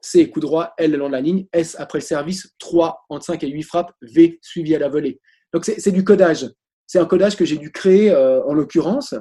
C, 0.00 0.30
coup 0.30 0.38
droit, 0.38 0.74
L, 0.78 0.92
le 0.92 0.98
long 0.98 1.08
de 1.08 1.12
la 1.12 1.20
ligne. 1.20 1.46
S, 1.52 1.74
après 1.78 2.00
service, 2.00 2.52
3 2.58 3.04
entre 3.08 3.24
5 3.24 3.42
et 3.42 3.48
8 3.48 3.62
frappes. 3.62 3.92
V, 4.02 4.38
suivi 4.40 4.74
à 4.74 4.78
la 4.78 4.88
volée. 4.88 5.20
Donc, 5.52 5.64
c'est 5.64 5.90
du 5.90 6.04
codage. 6.04 6.48
C'est 6.86 6.98
un 6.98 7.06
codage 7.06 7.36
que 7.36 7.44
j'ai 7.44 7.58
dû 7.58 7.72
créer, 7.72 8.10
euh, 8.10 8.44
en 8.44 8.54
l'occurrence, 8.54 9.14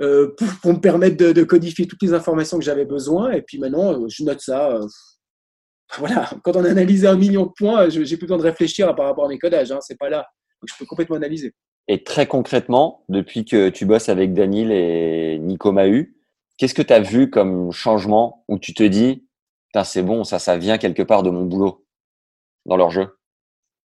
euh, 0.00 0.34
pour, 0.62 0.72
me 0.72 0.80
permettre 0.80 1.16
de, 1.16 1.42
codifier 1.42 1.86
toutes 1.86 2.02
les 2.02 2.12
informations 2.12 2.58
que 2.58 2.64
j'avais 2.64 2.84
besoin. 2.84 3.32
Et 3.32 3.42
puis 3.42 3.58
maintenant, 3.58 3.92
euh, 3.92 4.06
je 4.08 4.22
note 4.24 4.40
ça. 4.40 4.78
voilà, 5.98 6.30
quand 6.44 6.56
on 6.56 6.64
a 6.64 6.70
analysé 6.70 7.06
un 7.06 7.16
million 7.16 7.46
de 7.46 7.52
points, 7.56 7.88
j'ai 7.88 8.16
plus 8.16 8.26
besoin 8.26 8.38
de 8.38 8.42
réfléchir 8.42 8.94
par 8.94 9.06
rapport 9.06 9.26
à 9.26 9.28
mes 9.28 9.38
codages. 9.38 9.72
Hein, 9.72 9.78
c'est 9.80 9.98
pas 9.98 10.08
là. 10.08 10.26
Donc, 10.60 10.68
je 10.68 10.74
peux 10.78 10.86
complètement 10.86 11.16
analyser. 11.16 11.52
Et 11.88 12.02
très 12.02 12.26
concrètement, 12.26 13.04
depuis 13.08 13.44
que 13.44 13.68
tu 13.68 13.86
bosses 13.86 14.08
avec 14.08 14.34
Daniel 14.34 14.72
et 14.72 15.38
Nico 15.38 15.70
Mahu, 15.70 16.16
Qu'est-ce 16.56 16.74
que 16.74 16.82
tu 16.82 16.92
as 16.92 17.00
vu 17.00 17.28
comme 17.28 17.70
changement 17.70 18.44
où 18.48 18.58
tu 18.58 18.72
te 18.72 18.82
dis, 18.82 19.26
c'est 19.84 20.02
bon, 20.02 20.24
ça, 20.24 20.38
ça 20.38 20.56
vient 20.56 20.78
quelque 20.78 21.02
part 21.02 21.22
de 21.22 21.28
mon 21.28 21.44
boulot 21.44 21.84
dans 22.64 22.78
leur 22.78 22.90
jeu? 22.90 23.18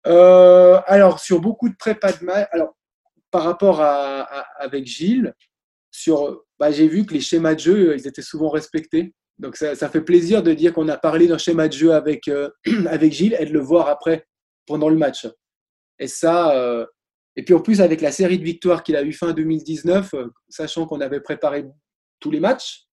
Euh, 0.08 0.80
Alors, 0.88 1.20
sur 1.20 1.41
beaucoup 1.41 1.68
de 1.68 1.76
prépa 1.76 2.14
de 2.14 2.24
match, 2.24 2.47
alors 2.51 2.74
par 3.32 3.43
rapport 3.43 3.82
à, 3.82 4.22
avec 4.60 4.86
Gilles, 4.86 5.34
sur, 5.94 6.44
bah, 6.60 6.72
j'ai 6.72 6.88
vu 6.88 7.06
que 7.06 7.14
les 7.14 7.22
schémas 7.22 7.54
de 7.54 7.60
jeu, 7.60 7.96
ils 7.96 8.08
étaient 8.08 8.24
souvent 8.24 8.50
respectés. 8.50 9.14
Donc, 9.38 9.56
ça, 9.56 9.76
fait 9.89 10.02
plaisir 10.02 10.44
de 10.44 10.54
dire 10.54 10.74
qu'on 10.74 10.89
a 10.89 10.98
parlé 10.98 11.28
d'un 11.28 11.38
schéma 11.38 11.68
de 11.68 11.74
jeu 11.74 11.94
avec, 11.94 12.28
euh, 12.28 12.50
avec 12.89 13.14
Gilles 13.14 13.38
et 13.39 13.46
de 13.46 13.54
le 13.54 13.60
voir 13.60 13.88
après, 13.88 14.26
pendant 14.66 14.89
le 14.89 14.98
match. 14.98 15.28
Et 16.00 16.08
ça, 16.08 16.56
euh, 16.58 16.86
et 17.36 17.44
puis 17.44 17.54
en 17.54 17.62
plus, 17.62 17.80
avec 17.80 18.02
la 18.02 18.12
série 18.12 18.39
de 18.39 18.44
victoires 18.44 18.84
qu'il 18.84 18.96
a 18.96 19.04
eu 19.04 19.14
fin 19.14 19.34
2019, 19.34 20.14
sachant 20.50 20.88
qu'on 20.88 21.02
avait 21.02 21.22
préparé 21.22 21.66
tous 22.20 22.32
les 22.32 22.39
matchs, 22.39 22.88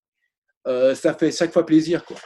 euh, 0.67 0.95
ça 0.95 1.15
fait 1.15 1.33
chaque 1.33 1.53
fois 1.53 1.65
plaisir. 1.65 2.05
Quoi. 2.05 2.19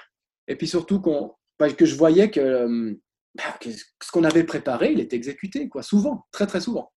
Et 0.49 0.57
puis 0.57 0.66
surtout 0.66 1.01
qu'on, 1.01 1.35
bah, 1.59 1.70
que 1.72 1.87
je 1.87 1.95
voyais 1.95 2.31
que, 2.31 2.41
euh, 2.41 2.95
bah, 3.37 3.59
ce 3.64 4.11
qu'on 4.12 4.25
avait 4.25 4.45
préparé, 4.45 4.93
il 4.93 5.01
était 5.01 5.16
exécuté, 5.16 5.68
quoi, 5.68 5.83
souvent, 5.83 6.27
très 6.33 6.47
très 6.47 6.61
souvent. 6.61 6.93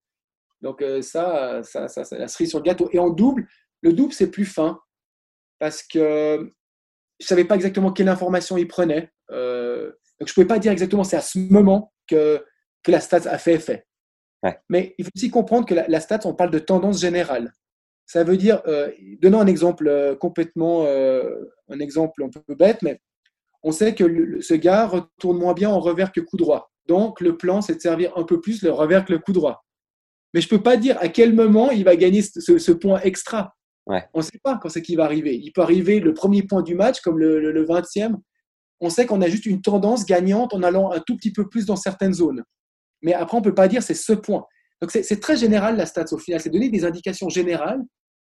Donc 0.62 0.84
ça, 1.02 1.62
ça, 1.62 1.88
ça, 1.88 2.04
c'est 2.04 2.18
la 2.18 2.28
cerise 2.28 2.50
sur 2.50 2.58
le 2.58 2.64
gâteau. 2.64 2.90
Et 2.92 2.98
en 2.98 3.12
double, 3.12 3.48
le 3.82 3.94
double, 3.94 4.14
c'est 4.14 4.32
plus 4.32 4.46
fin 4.46 4.80
parce 5.60 5.84
que 5.84 6.54
je 7.20 7.26
savais 7.26 7.46
pas 7.46 7.56
exactement 7.56 7.92
quelle 7.92 8.10
information 8.10 8.58
il 8.58 8.68
prenait. 8.68 9.10
Euh, 9.32 9.92
donc 10.20 10.30
je 10.30 10.34
pouvais 10.34 10.48
pas 10.48 10.60
dire 10.60 10.72
exactement 10.72 11.04
c'est 11.04 11.18
à 11.18 11.22
ce 11.22 11.40
moment 11.40 11.94
que, 12.08 12.44
que 12.84 12.92
la 12.92 13.00
stat 13.00 13.22
a 13.30 13.38
fait 13.38 13.56
effet. 13.56 13.86
Mais 14.70 14.96
il 14.98 15.04
faut 15.04 15.12
aussi 15.14 15.30
comprendre 15.30 15.66
que 15.66 15.74
la, 15.74 16.00
stat, 16.00 16.20
on 16.24 16.34
parle 16.34 16.52
de 16.52 16.60
tendance 16.60 17.02
générale. 17.02 17.52
Ça 18.06 18.24
veut 18.24 18.38
dire, 18.38 18.62
euh, 18.66 18.90
donnons 19.22 19.42
un 19.42 19.48
exemple 19.48 19.90
euh, 19.90 20.16
complètement, 20.16 20.86
un 20.86 21.80
exemple 21.80 22.24
un 22.24 22.30
peu 22.30 22.56
bête, 22.56 22.82
mais 22.82 23.02
on 23.64 23.74
sait 23.74 23.94
que 23.94 24.40
ce 24.40 24.54
gars 24.54 24.88
retourne 24.88 25.38
moins 25.38 25.54
bien 25.54 25.70
en 25.70 25.82
revers 25.82 26.14
que 26.14 26.22
coup 26.22 26.38
droit. 26.38 26.72
Donc 26.88 27.20
le 27.20 27.36
plan, 27.36 27.62
c'est 27.62 27.76
de 27.76 27.82
servir 27.82 28.18
un 28.18 28.24
peu 28.24 28.40
plus 28.40 28.62
le 28.62 28.72
revers 28.72 29.04
que 29.04 29.12
le 29.12 29.20
coup 29.20 29.34
droit. 29.34 29.66
Mais 30.34 30.40
je 30.40 30.48
peux 30.48 30.62
pas 30.62 30.78
dire 30.78 30.98
à 31.02 31.10
quel 31.10 31.34
moment 31.34 31.72
il 31.72 31.84
va 31.84 31.98
gagner 31.98 32.22
ce, 32.22 32.58
ce 32.58 32.72
point 32.72 33.02
extra. 33.02 33.57
On 33.88 34.20
ne 34.20 34.22
sait 34.22 34.40
pas 34.44 34.60
quand 34.62 34.70
c'est 34.70 34.82
qu'il 34.82 34.98
va 34.98 35.06
arriver. 35.06 35.36
Il 35.36 35.52
peut 35.52 35.62
arriver 35.62 36.00
le 36.00 36.14
premier 36.14 36.44
point 36.44 36.62
du 36.62 36.76
match, 36.76 37.00
comme 37.02 37.20
le, 37.20 37.40
le, 37.40 37.66
20e. 37.66 38.16
On 38.82 38.90
sait 38.90 39.06
qu'on 39.06 39.22
a 39.22 39.30
juste 39.30 39.46
une 39.46 39.62
tendance 39.62 40.06
gagnante 40.06 40.54
en 40.54 40.62
allant 40.62 40.92
un 40.92 41.00
tout 41.00 41.16
petit 41.16 41.32
peu 41.32 41.48
plus 41.48 41.66
dans 41.66 41.78
certaines 41.78 42.14
zones. 42.14 42.44
Mais 43.02 43.14
après, 43.14 43.38
on 43.38 43.40
ne 43.40 43.46
peut 43.46 43.56
pas 43.56 43.68
dire 43.68 43.82
c'est 43.82 43.94
ce 43.94 44.14
point. 44.14 44.46
Donc 44.82 44.92
c'est 44.92 45.20
très 45.20 45.38
général 45.38 45.78
la 45.78 45.86
stats 45.86 46.06
au 46.12 46.18
final. 46.18 46.42
C'est 46.42 46.50
donner 46.50 46.70
des 46.70 46.86
indications 46.86 47.30
générales 47.30 47.82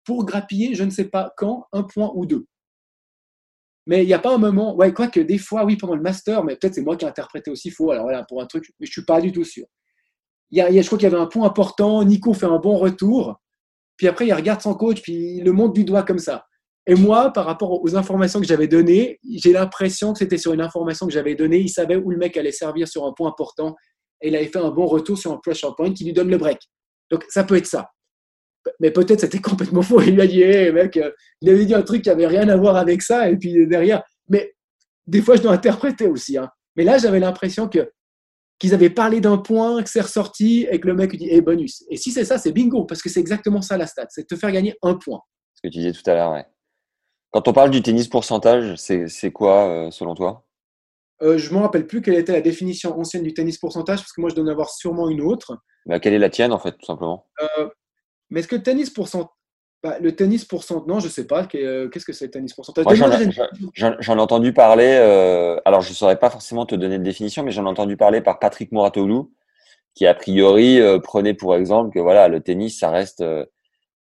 pour 0.06 0.26
grappiller, 0.26 0.74
je 0.76 0.84
ne 0.84 0.90
sais 0.90 1.06
pas 1.06 1.34
quand, 1.38 1.68
un 1.72 1.84
point 1.84 2.12
ou 2.16 2.26
deux. 2.26 2.48
Mais 3.86 4.04
il 4.04 4.08
n'y 4.08 4.14
a 4.14 4.20
pas 4.20 4.34
un 4.34 4.38
moment, 4.38 4.76
ouais, 4.76 4.94
quoique 4.94 5.20
des 5.20 5.38
fois, 5.38 5.66
oui, 5.66 5.76
pendant 5.76 5.96
le 5.96 6.02
master, 6.02 6.44
mais 6.44 6.56
peut-être 6.56 6.76
c'est 6.76 6.82
moi 6.82 6.96
qui 6.96 7.06
ai 7.06 7.08
interprété 7.08 7.52
aussi 7.52 7.70
faux, 7.72 7.92
alors 7.92 8.04
voilà, 8.04 8.24
pour 8.24 8.42
un 8.42 8.46
truc, 8.46 8.72
mais 8.80 8.86
je 8.86 8.92
ne 8.92 8.94
suis 8.94 9.06
pas 9.06 9.20
du 9.20 9.32
tout 9.32 9.44
sûr. 9.44 9.66
Il 10.52 10.58
y 10.58 10.62
a, 10.62 10.70
je 10.70 10.86
crois 10.86 10.98
qu'il 10.98 11.10
y 11.10 11.12
avait 11.12 11.22
un 11.22 11.28
point 11.28 11.46
important, 11.46 12.04
Nico 12.04 12.34
fait 12.34 12.46
un 12.46 12.60
bon 12.60 12.78
retour, 12.78 13.40
puis 14.00 14.08
après, 14.08 14.26
il 14.26 14.34
regarde 14.34 14.62
son 14.62 14.76
coach, 14.76 15.02
puis 15.02 15.36
il 15.36 15.44
le 15.44 15.52
montre 15.52 15.74
du 15.74 15.84
doigt 15.84 16.04
comme 16.04 16.20
ça. 16.20 16.46
Et 16.88 16.96
moi, 16.96 17.34
par 17.34 17.46
rapport 17.46 17.84
aux 17.84 17.96
informations 17.98 18.40
que 18.40 18.48
j'avais 18.48 18.70
données, 18.70 19.20
j'ai 19.30 19.52
l'impression 19.52 20.14
que 20.14 20.20
c'était 20.20 20.38
sur 20.38 20.54
une 20.54 20.62
information 20.62 21.06
que 21.06 21.12
j'avais 21.12 21.36
donnée. 21.36 21.60
Il 21.60 21.68
savait 21.68 21.98
où 21.98 22.10
le 22.10 22.16
mec 22.16 22.38
allait 22.38 22.54
servir 22.54 22.88
sur 22.88 23.06
un 23.06 23.12
point 23.12 23.28
important. 23.28 23.76
Et 24.22 24.30
il 24.30 24.36
avait 24.38 24.46
fait 24.48 24.60
un 24.60 24.70
bon 24.72 24.86
retour 24.86 25.18
sur 25.18 25.34
un 25.34 25.38
pressure 25.38 25.76
point 25.76 25.94
qui 25.94 26.06
lui 26.06 26.14
donne 26.14 26.30
le 26.30 26.38
break. 26.38 26.60
Donc, 27.12 27.26
ça 27.28 27.44
peut 27.44 27.58
être 27.58 27.66
ça. 27.66 27.90
Mais 28.80 28.90
peut-être 28.90 29.20
c'était 29.20 29.42
complètement 29.42 29.82
faux. 29.82 30.00
Il 30.02 30.16
lui 30.16 30.22
a 30.22 30.28
dit, 30.28 30.44
hey, 30.44 30.72
mec, 30.72 30.96
euh, 30.96 31.12
il 31.42 31.50
avait 31.50 31.66
dit 31.66 31.76
un 31.76 31.82
truc 31.82 32.02
qui 32.02 32.10
avait 32.10 32.28
rien 32.28 32.48
à 32.48 32.56
voir 32.56 32.78
avec 32.78 33.02
ça. 33.02 33.30
Et 33.30 33.36
puis 33.36 33.68
derrière, 33.68 34.02
mais 34.30 34.56
des 35.08 35.22
fois, 35.22 35.36
je 35.36 35.42
dois 35.42 35.52
interpréter 35.52 36.08
aussi. 36.08 36.38
Hein. 36.38 36.50
Mais 36.78 36.86
là, 36.86 36.98
j'avais 37.00 37.20
l'impression 37.20 37.68
que 37.68 37.92
qu'ils 38.60 38.74
avaient 38.74 38.90
parlé 38.90 39.22
d'un 39.22 39.38
point, 39.38 39.82
que 39.82 39.90
c'est 39.90 40.02
ressorti 40.02 40.68
et 40.70 40.80
que 40.80 40.88
le 40.88 40.94
mec 40.94 41.16
dit 41.16 41.30
hey, 41.30 41.42
bonus. 41.42 41.84
Et 41.90 41.98
si 41.98 42.12
c'est 42.12 42.26
ça, 42.26 42.38
c'est 42.38 42.52
bingo, 42.52 42.84
parce 42.86 43.02
que 43.02 43.10
c'est 43.10 43.20
exactement 43.20 43.62
ça 43.62 43.78
la 43.78 43.88
stat, 43.88 44.08
c'est 44.10 44.28
te 44.28 44.36
faire 44.36 44.52
gagner 44.52 44.76
un 44.82 44.96
point. 44.96 45.22
Ce 45.56 45.62
que 45.62 45.72
tu 45.72 45.80
disais 45.80 45.94
tout 45.94 46.08
à 46.10 46.14
l'heure, 46.14 46.32
ouais. 46.34 46.46
Quand 47.32 47.48
on 47.48 47.54
parle 47.54 47.70
du 47.70 47.82
tennis 47.82 48.08
pourcentage, 48.08 48.76
c'est 48.76 49.32
quoi 49.32 49.68
euh, 49.68 49.92
selon 49.92 50.16
toi? 50.16 50.46
Euh, 51.22 51.38
Je 51.38 51.50
ne 51.52 51.58
me 51.58 51.62
rappelle 51.62 51.86
plus 51.88 52.02
quelle 52.02 52.16
était 52.16 52.32
la 52.34 52.42
définition 52.42 52.98
ancienne 53.00 53.24
du 53.24 53.34
tennis 53.34 53.58
pourcentage, 53.58 54.00
parce 54.00 54.12
que 54.14 54.22
moi 54.22 54.30
je 54.30 54.36
dois 54.36 54.44
en 54.44 54.48
avoir 54.48 54.70
sûrement 54.70 55.10
une 55.10 55.22
autre. 55.22 55.58
Mais 55.86 56.00
quelle 56.00 56.14
est 56.14 56.20
la 56.20 56.30
tienne 56.30 56.52
en 56.52 56.60
fait, 56.60 56.74
tout 56.74 56.86
simplement? 56.86 57.28
Euh, 57.42 57.70
Mais 58.30 58.40
est-ce 58.42 58.48
que 58.48 58.56
le 58.56 58.64
tennis 58.64 58.90
pourcentage 58.90 59.30
bah, 59.82 59.98
le 60.02 60.14
tennis 60.14 60.44
pourcentage, 60.44 60.88
non, 60.88 61.00
je 61.00 61.08
sais 61.08 61.26
pas. 61.26 61.48
Euh, 61.56 61.88
qu'est-ce 61.88 62.06
que 62.06 62.12
c'est 62.12 62.26
le 62.26 62.32
tennis 62.32 62.54
pourcentage 62.54 62.86
J'en 63.76 64.18
ai 64.18 64.20
entendu 64.20 64.52
parler. 64.52 64.98
Euh, 65.00 65.58
alors, 65.64 65.80
je 65.80 65.90
ne 65.90 65.94
saurais 65.94 66.20
pas 66.20 66.30
forcément 66.30 66.66
te 66.66 66.76
donner 66.76 66.98
de 66.98 67.04
définition, 67.04 67.44
mais 67.44 67.52
j'en 67.52 67.66
ai 67.66 67.70
entendu 67.70 67.96
parler 67.96 68.20
par 68.20 68.40
Patrick 68.40 68.74
Mouratoglou, 68.74 69.32
qui 69.96 70.06
a 70.06 70.14
priori 70.14 70.82
euh, 70.82 71.00
prenait 71.00 71.34
pour 71.34 71.56
exemple 71.56 71.94
que 71.94 72.00
voilà, 72.00 72.28
le 72.28 72.42
tennis, 72.42 72.78
ça 72.78 72.90
reste 72.90 73.24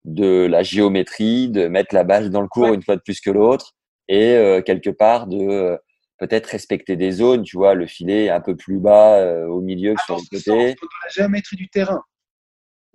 de 0.04 0.46
la 0.46 0.62
géométrie, 0.62 1.50
de 1.50 1.68
mettre 1.68 1.94
la 1.94 2.04
balle 2.04 2.30
dans 2.30 2.40
le 2.40 2.48
cours 2.48 2.72
une 2.72 2.82
fois 2.82 2.96
de 2.96 3.02
plus 3.02 3.20
que 3.20 3.30
l'autre, 3.30 3.74
et 4.08 4.62
quelque 4.64 4.90
part 4.90 5.26
de 5.26 5.78
peut-être 6.18 6.46
respecter 6.46 6.96
des 6.96 7.10
zones. 7.10 7.42
Tu 7.42 7.58
vois, 7.58 7.74
le 7.74 7.86
filet 7.86 8.30
un 8.30 8.40
peu 8.40 8.56
plus 8.56 8.78
bas 8.78 9.46
au 9.46 9.60
milieu 9.60 9.94
que 9.94 10.02
sur 10.06 10.16
les 10.16 10.38
côtés. 10.38 10.68
La 11.04 11.10
géométrie 11.10 11.56
du 11.56 11.68
terrain. 11.68 12.00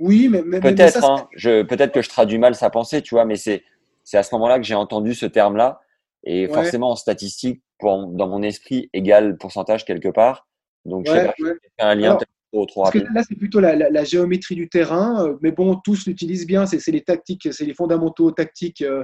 Oui, 0.01 0.29
mais, 0.29 0.59
peut-être. 0.59 1.03
Hein, 1.03 1.27
peut-être 1.33 1.93
que 1.93 2.01
je 2.01 2.09
traduis 2.09 2.39
mal 2.39 2.55
sa 2.55 2.69
pensée, 2.69 3.01
tu 3.01 3.15
vois, 3.15 3.25
mais 3.25 3.35
c'est 3.35 3.63
c'est 4.03 4.17
à 4.17 4.23
ce 4.23 4.33
moment-là 4.35 4.57
que 4.57 4.65
j'ai 4.65 4.75
entendu 4.75 5.13
ce 5.13 5.25
terme-là. 5.25 5.79
Et 6.23 6.47
forcément, 6.47 6.91
en 6.91 6.95
statistique, 6.95 7.63
pour, 7.79 8.07
dans 8.07 8.27
mon 8.27 8.41
esprit, 8.41 8.89
égal 8.93 9.37
pourcentage 9.37 9.85
quelque 9.85 10.09
part. 10.09 10.47
Donc, 10.85 11.07
je 11.07 11.11
sais 11.11 11.25
pas, 11.25 11.33
un 11.79 11.95
lien 11.95 12.15
peut-être 12.15 12.29
trop, 12.51 12.65
trop 12.65 12.83
rapide. 12.83 13.07
là, 13.13 13.23
c'est 13.27 13.35
plutôt 13.35 13.59
la, 13.59 14.03
géométrie 14.03 14.55
du 14.55 14.69
terrain. 14.69 15.25
Euh, 15.25 15.37
mais 15.41 15.51
bon, 15.51 15.75
tous 15.75 16.07
l'utilisent 16.07 16.45
bien. 16.45 16.65
C'est 16.65 16.91
les 16.91 17.01
tactiques, 17.01 17.47
c'est 17.51 17.65
les 17.65 17.73
fondamentaux 17.73 18.31
tactiques. 18.31 18.81
Euh, 18.81 19.03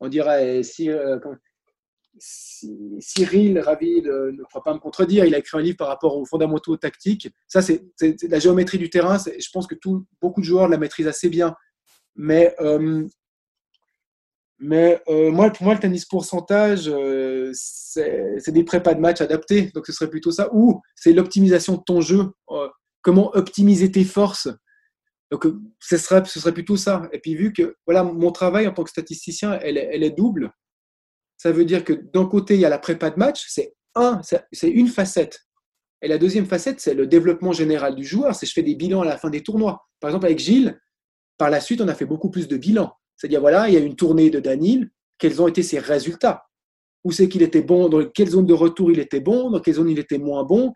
on 0.00 0.08
dirait 0.08 0.62
si, 0.62 0.90
euh, 0.90 1.18
Cyril 2.18 3.58
Ravid 3.58 4.04
ne 4.04 4.42
croit 4.44 4.62
pas 4.62 4.74
me 4.74 4.78
contredire, 4.78 5.24
il 5.24 5.34
a 5.34 5.38
écrit 5.38 5.58
un 5.58 5.62
livre 5.62 5.78
par 5.78 5.88
rapport 5.88 6.16
aux 6.16 6.24
fondamentaux 6.26 6.76
tactiques. 6.76 7.28
Ça, 7.48 7.62
c'est 7.62 7.82
la 8.28 8.38
géométrie 8.38 8.78
du 8.78 8.90
terrain. 8.90 9.18
Je 9.18 9.48
pense 9.52 9.66
que 9.66 9.74
beaucoup 10.20 10.40
de 10.40 10.46
joueurs 10.46 10.68
la 10.68 10.78
maîtrisent 10.78 11.08
assez 11.08 11.28
bien. 11.28 11.54
Mais, 12.14 12.54
euh, 12.60 13.06
euh, 14.62 15.30
moi, 15.30 15.50
pour 15.50 15.64
moi, 15.64 15.74
le 15.74 15.80
tennis 15.80 16.04
pourcentage, 16.04 16.88
euh, 16.88 17.50
c'est 17.54 18.52
des 18.52 18.64
prépas 18.64 18.94
de 18.94 19.00
match 19.00 19.20
adaptés. 19.20 19.70
Donc, 19.74 19.86
ce 19.86 19.92
serait 19.92 20.10
plutôt 20.10 20.30
ça. 20.30 20.48
Ou 20.52 20.80
c'est 20.94 21.12
l'optimisation 21.12 21.76
de 21.76 21.82
ton 21.82 22.00
jeu. 22.00 22.30
comment 23.00 23.34
optimiser 23.34 23.90
tes 23.90 24.04
forces. 24.04 24.48
Donc, 25.30 25.46
ce 25.80 25.96
serait, 25.96 26.52
plutôt 26.52 26.76
ça. 26.76 27.08
Et 27.12 27.18
puis, 27.18 27.34
vu 27.34 27.52
que 27.52 27.76
voilà, 27.86 28.04
mon 28.04 28.30
travail 28.30 28.68
en 28.68 28.72
tant 28.72 28.84
que 28.84 28.90
statisticien, 28.90 29.58
elle 29.60 29.78
est 29.78 30.10
double 30.10 30.52
ça 31.42 31.50
veut 31.50 31.64
dire 31.64 31.82
que 31.82 31.92
d'un 31.92 32.26
côté, 32.26 32.54
il 32.54 32.60
y 32.60 32.64
a 32.64 32.68
la 32.68 32.78
prépa 32.78 33.10
de 33.10 33.18
match, 33.18 33.46
c'est 33.48 33.74
un, 33.96 34.20
c'est 34.22 34.68
une 34.68 34.86
facette. 34.86 35.40
Et 36.00 36.06
la 36.06 36.16
deuxième 36.16 36.46
facette, 36.46 36.78
c'est 36.78 36.94
le 36.94 37.08
développement 37.08 37.50
général 37.50 37.96
du 37.96 38.04
joueur. 38.04 38.36
C'est 38.36 38.46
je 38.46 38.52
fais 38.52 38.62
des 38.62 38.76
bilans 38.76 39.00
à 39.00 39.04
la 39.04 39.18
fin 39.18 39.28
des 39.28 39.42
tournois. 39.42 39.88
Par 39.98 40.10
exemple, 40.10 40.26
avec 40.26 40.38
Gilles, 40.38 40.78
par 41.38 41.50
la 41.50 41.60
suite, 41.60 41.80
on 41.80 41.88
a 41.88 41.94
fait 41.94 42.04
beaucoup 42.04 42.30
plus 42.30 42.46
de 42.46 42.56
bilans. 42.56 42.92
C'est-à-dire, 43.16 43.40
voilà, 43.40 43.68
il 43.68 43.74
y 43.74 43.76
a 43.76 43.80
une 43.80 43.96
tournée 43.96 44.30
de 44.30 44.38
Danil, 44.38 44.88
quels 45.18 45.42
ont 45.42 45.48
été 45.48 45.64
ses 45.64 45.80
résultats? 45.80 46.44
Où 47.02 47.10
c'est 47.10 47.28
qu'il 47.28 47.42
était 47.42 47.62
bon? 47.62 47.88
Dans 47.88 48.04
quelle 48.06 48.28
zone 48.28 48.46
de 48.46 48.54
retour 48.54 48.92
il 48.92 49.00
était 49.00 49.18
bon? 49.18 49.50
Dans 49.50 49.58
quelle 49.58 49.74
zone 49.74 49.90
il 49.90 49.98
était 49.98 50.18
moins 50.18 50.44
bon? 50.44 50.72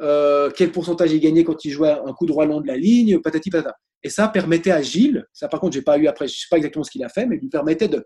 Euh, 0.00 0.50
Quel 0.56 0.72
pourcentage 0.72 1.12
il 1.12 1.20
gagnait 1.20 1.44
quand 1.44 1.62
il 1.66 1.72
jouait 1.72 1.90
un 1.90 2.14
coup 2.14 2.24
droit 2.24 2.46
long 2.46 2.62
de 2.62 2.66
la 2.66 2.78
ligne? 2.78 3.20
Patati 3.20 3.50
patata. 3.50 3.76
Et 4.02 4.08
ça 4.08 4.28
permettait 4.28 4.70
à 4.70 4.80
Gilles, 4.80 5.26
ça 5.34 5.46
par 5.46 5.60
contre, 5.60 5.74
j'ai 5.74 5.82
pas 5.82 5.98
eu 5.98 6.06
après, 6.06 6.26
je 6.26 6.38
sais 6.38 6.46
pas 6.50 6.56
exactement 6.56 6.84
ce 6.84 6.90
qu'il 6.90 7.04
a 7.04 7.10
fait, 7.10 7.26
mais 7.26 7.36
lui 7.36 7.50
permettait 7.50 7.88
de 7.88 8.02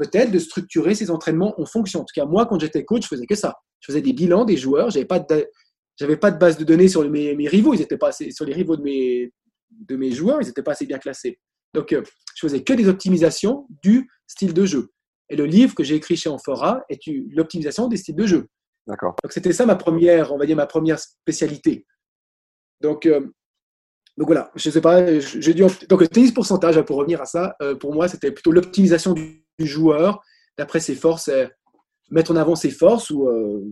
peut-être 0.00 0.30
de 0.30 0.38
structurer 0.38 0.94
ses 0.94 1.10
entraînements 1.10 1.60
en 1.60 1.66
fonction. 1.66 2.00
En 2.00 2.04
tout 2.04 2.14
cas, 2.14 2.24
moi, 2.24 2.46
quand 2.46 2.58
j'étais 2.58 2.84
coach, 2.86 3.02
je 3.02 3.08
faisais 3.08 3.26
que 3.26 3.34
ça. 3.34 3.56
Je 3.80 3.92
faisais 3.92 4.00
des 4.00 4.14
bilans 4.14 4.46
des 4.46 4.56
joueurs. 4.56 4.88
J'avais 4.88 5.04
pas 5.04 5.18
de, 5.18 5.46
j'avais 5.98 6.16
pas 6.16 6.30
de 6.30 6.38
base 6.38 6.56
de 6.56 6.64
données 6.64 6.88
sur 6.88 7.08
mes, 7.08 7.36
mes 7.36 7.48
rivaux. 7.48 7.74
Ils 7.74 7.82
étaient 7.82 7.98
pas 7.98 8.08
assez, 8.08 8.30
sur 8.30 8.46
les 8.46 8.54
rivaux 8.54 8.78
de 8.78 8.82
mes, 8.82 9.30
de 9.70 9.96
mes 9.96 10.10
joueurs. 10.10 10.40
Ils 10.40 10.46
n'étaient 10.46 10.62
pas 10.62 10.72
assez 10.72 10.86
bien 10.86 10.98
classés. 10.98 11.38
Donc, 11.74 11.92
euh, 11.92 12.02
je 12.34 12.40
faisais 12.40 12.64
que 12.64 12.72
des 12.72 12.88
optimisations 12.88 13.66
du 13.82 14.08
style 14.26 14.54
de 14.54 14.64
jeu. 14.64 14.88
Et 15.28 15.36
le 15.36 15.44
livre 15.44 15.74
que 15.74 15.84
j'ai 15.84 15.96
écrit 15.96 16.16
chez 16.16 16.30
Amphora 16.30 16.82
est 16.88 16.98
l'optimisation 17.32 17.86
des 17.86 17.98
styles 17.98 18.16
de 18.16 18.26
jeu. 18.26 18.48
D'accord. 18.86 19.16
Donc, 19.22 19.32
c'était 19.32 19.52
ça 19.52 19.66
ma 19.66 19.76
première, 19.76 20.32
on 20.32 20.38
va 20.38 20.46
dire, 20.46 20.56
ma 20.56 20.66
première 20.66 20.98
spécialité. 20.98 21.84
Donc, 22.80 23.04
euh, 23.04 23.20
donc 24.16 24.28
voilà, 24.28 24.50
je 24.54 24.70
sais 24.70 24.80
pas, 24.80 25.18
j'ai 25.20 25.54
dû, 25.54 25.64
donc 25.88 26.00
le 26.00 26.08
tennis 26.08 26.32
pourcentage, 26.32 26.80
pour 26.82 26.96
revenir 26.96 27.20
à 27.22 27.26
ça, 27.26 27.54
euh, 27.62 27.74
pour 27.74 27.94
moi, 27.94 28.08
c'était 28.08 28.30
plutôt 28.30 28.52
l'optimisation 28.52 29.12
du 29.12 29.42
joueur, 29.58 30.22
d'après 30.58 30.80
ses 30.80 30.94
forces, 30.94 31.28
euh, 31.28 31.46
mettre 32.10 32.32
en 32.32 32.36
avant 32.36 32.54
ses 32.54 32.70
forces 32.70 33.10
ou 33.10 33.28
euh, 33.28 33.64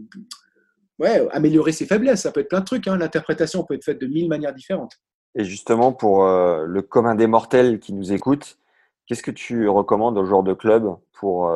ouais, 0.99 1.26
améliorer 1.32 1.72
ses 1.72 1.86
faiblesses. 1.86 2.22
Ça 2.22 2.32
peut 2.32 2.41
être 2.41 2.49
plein 2.49 2.61
de 2.61 2.64
trucs. 2.64 2.86
Hein. 2.86 2.97
L'interprétation 2.97 3.64
peut 3.64 3.74
être 3.74 3.84
faite 3.84 4.01
de 4.01 4.07
mille 4.07 4.28
manières 4.28 4.55
différentes. 4.55 4.93
Et 5.34 5.45
justement, 5.45 5.93
pour 5.93 6.24
euh, 6.24 6.64
le 6.64 6.82
commun 6.82 7.14
des 7.14 7.26
mortels 7.26 7.80
qui 7.80 7.93
nous 7.93 8.12
écoute, 8.12 8.59
qu'est-ce 9.07 9.22
que 9.22 9.30
tu 9.30 9.68
recommandes 9.68 10.16
aux 10.16 10.24
joueurs 10.24 10.43
de 10.43 10.55
club 10.55 10.97
pour 11.12 11.51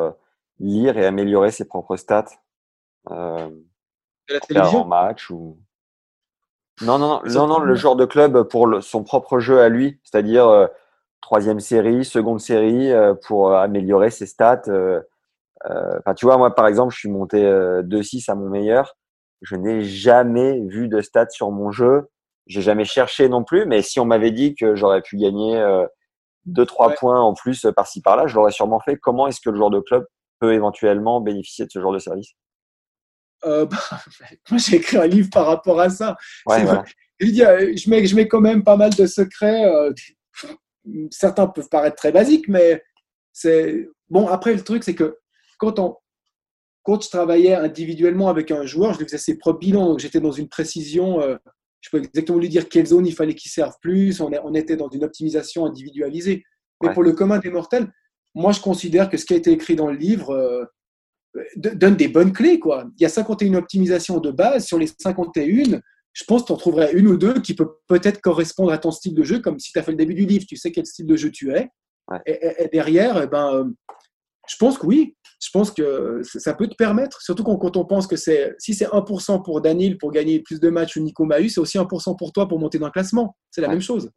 lire 0.59 0.99
et 0.99 1.07
améliorer 1.07 1.51
ses 1.51 1.65
propres 1.65 1.97
stats 1.97 2.27
euh, 3.11 3.51
la 4.29 4.41
télévision? 4.41 4.83
en 4.83 4.87
match 4.87 5.31
ou 5.31 5.59
non 6.81 6.99
non 6.99 7.21
non 7.25 7.47
non, 7.47 7.47
non 7.47 7.59
le 7.61 7.75
joueur 7.75 7.97
de 7.97 8.07
club 8.07 8.43
pour 8.45 8.83
son 8.83 9.05
propre 9.05 9.39
jeu 9.39 9.61
à 9.61 9.69
lui 9.69 10.01
c'est-à-dire 10.05 10.69
troisième 11.33 11.61
série, 11.61 12.05
seconde 12.05 12.41
série 12.41 12.93
euh, 12.93 13.15
pour 13.15 13.49
euh, 13.51 13.57
améliorer 13.57 14.11
ses 14.11 14.27
stats. 14.27 14.65
Euh, 14.69 15.01
enfin, 15.65 16.13
tu 16.13 16.27
vois, 16.27 16.37
moi, 16.37 16.55
par 16.55 16.67
exemple, 16.67 16.93
je 16.93 16.99
suis 16.99 17.09
monté 17.09 17.41
2-6 17.41 18.31
à 18.31 18.35
mon 18.35 18.51
meilleur. 18.51 18.97
Je 19.41 19.57
n'ai 19.57 19.83
jamais 19.83 20.61
vu 20.67 20.89
de 20.89 21.01
stats 21.01 21.31
sur 21.31 21.51
mon 21.51 21.71
jeu. 21.71 22.11
J'ai 22.47 22.61
jamais 22.61 22.85
cherché 22.85 23.29
non 23.29 23.45
plus, 23.45 23.65
mais 23.65 23.81
si 23.81 23.99
on 24.01 24.05
m'avait 24.05 24.33
dit 24.33 24.55
que 24.55 24.75
j'aurais 24.75 25.01
pu 25.01 25.17
gagner 25.17 25.65
2-3 26.49 26.97
points 26.97 27.21
en 27.21 27.33
plus 27.33 27.67
par-ci 27.77 28.03
par-là, 28.03 28.27
je 28.27 28.35
l'aurais 28.35 28.51
sûrement 28.51 28.81
fait. 28.81 28.97
Comment 28.97 29.29
est-ce 29.29 29.41
que 29.41 29.51
le 29.51 29.57
joueur 29.57 29.71
de 29.71 29.81
club 29.81 30.05
peut 30.41 30.53
éventuellement 30.53 31.21
bénéficier 31.21 31.65
de 31.65 31.71
ce 31.71 31.81
genre 31.81 31.93
de 31.93 32.01
service? 32.01 32.33
Bah, 33.45 33.67
Moi, 34.51 34.59
j'ai 34.59 34.77
écrit 34.77 34.97
un 34.97 35.07
livre 35.07 35.29
par 35.31 35.47
rapport 35.47 35.81
à 35.81 35.91
ça. 35.91 36.17
Ouais, 36.47 36.65
je, 37.21 37.27
dis, 37.27 37.39
je, 37.39 37.91
mets, 37.91 38.07
je 38.07 38.17
mets 38.17 38.29
quand 38.29 38.41
même 38.41 38.65
pas 38.65 38.77
mal 38.77 38.93
de 38.95 39.07
secrets 39.07 39.71
certains 41.11 41.47
peuvent 41.47 41.69
paraître 41.69 41.97
très 41.97 42.13
basiques, 42.13 42.49
mais 42.49 42.83
c'est 43.33 43.89
bon. 44.09 44.29
Après, 44.29 44.55
le 44.55 44.63
truc, 44.63 44.85
c'est 44.85 44.95
que 44.95 45.19
quand 45.59 45.79
on 45.79 45.97
quand 46.85 47.01
je 47.01 47.11
travaillais 47.11 47.55
individuellement 47.55 48.29
avec 48.29 48.51
un 48.51 48.67
joueur, 48.67 48.95
je 48.95 48.99
lui 48.99 49.05
faisais 49.05 49.19
ses 49.19 49.39
propres 49.39 49.61
bilans, 49.61 49.87
donc 49.87 50.01
j'étais 50.01 50.19
dans 50.19 50.33
une 50.33 50.49
précision. 50.49 51.21
Euh, 51.21 51.37
je 51.81 51.91
peux 51.91 51.99
exactement 51.99 52.39
lui 52.39 52.49
dire 52.49 52.69
quelle 52.69 52.87
zone 52.87 53.07
il 53.07 53.15
fallait 53.15 53.37
qu'il 53.37 53.53
serve 53.53 53.75
plus. 53.81 54.21
On, 54.21 54.31
on, 54.45 54.55
était 54.55 54.77
dans 54.77 54.89
une 54.89 55.05
optimisation 55.05 55.65
individualisée. 55.65 56.45
Mais 56.83 56.93
pour 56.93 57.05
le 57.05 57.13
commun 57.13 57.39
des 57.39 57.51
mortels, 57.51 57.93
moi, 58.35 58.51
je 58.51 58.61
considère 58.61 59.09
que 59.09 59.17
ce 59.17 59.25
qui 59.25 59.35
a 59.35 59.37
été 59.37 59.53
écrit 59.53 59.77
dans 59.77 59.87
le 59.87 59.97
livre 59.97 60.31
euh, 60.31 60.65
donne 61.57 61.97
des 61.97 62.09
bonnes 62.09 62.33
clés. 62.33 62.59
Quoi. 62.59 62.87
Il 62.99 63.03
y 63.03 63.07
a 63.07 63.09
51 63.09 63.55
optimisations 63.55 64.19
de 64.19 64.31
base. 64.31 64.67
Sur 64.67 64.79
les 64.79 64.87
51, 64.87 65.81
je 66.13 66.25
pense 66.25 66.43
que 66.43 66.47
tu 66.49 66.53
en 66.53 66.57
trouverais 66.57 66.93
une 66.93 67.09
ou 67.09 67.17
deux 67.17 67.41
qui 67.41 67.55
peut 67.55 67.69
peut-être 67.87 68.21
correspondre 68.21 68.73
à 68.73 68.79
ton 68.79 68.91
style 68.91 69.15
de 69.15 69.23
jeu, 69.23 69.41
comme 69.41 69.59
si 69.59 69.73
tu 69.73 69.79
as 69.79 69.83
fait 69.83 69.93
le 69.93 69.97
début 69.97 70.15
du 70.15 70.27
livre, 70.27 70.45
tu 70.47 70.57
sais 70.57 70.71
quel 70.71 70.87
style 70.87 71.07
de 71.07 71.17
jeu 71.17 71.31
tu 71.31 71.53
es. 71.53 71.71
Et, 72.27 72.69
derrière, 72.73 73.23
eh 73.23 73.27
ben, 73.27 73.55
euh, 73.55 73.65
je 74.49 74.57
pense 74.57 74.77
que 74.77 74.87
oui, 74.87 75.17
je 75.41 75.49
pense 75.53 75.71
que 75.71 76.21
ça 76.25 76.53
peut 76.53 76.67
te 76.67 76.75
permettre, 76.75 77.23
surtout 77.23 77.45
quand, 77.45 77.77
on 77.77 77.85
pense 77.85 78.07
que 78.07 78.17
c'est 78.17 78.55
si 78.59 78.75
c'est 78.75 78.87
1% 78.87 79.43
pour 79.43 79.61
Daniel 79.61 79.97
pour 79.97 80.11
gagner 80.11 80.41
plus 80.41 80.61
de 80.61 80.69
matchs 80.69 80.97
ou 80.97 81.01
Nico 81.01 81.25
Mahut, 81.25 81.49
c'est 81.49 81.61
aussi 81.61 81.79
1% 81.79 82.17
pour 82.19 82.33
toi 82.33 82.49
pour 82.49 82.59
monter 82.59 82.79
dans 82.79 82.87
le 82.87 82.93
classement. 82.93 83.37
C'est 83.51 83.61
la 83.61 83.69
même 83.69 83.81
chose. 83.81 84.11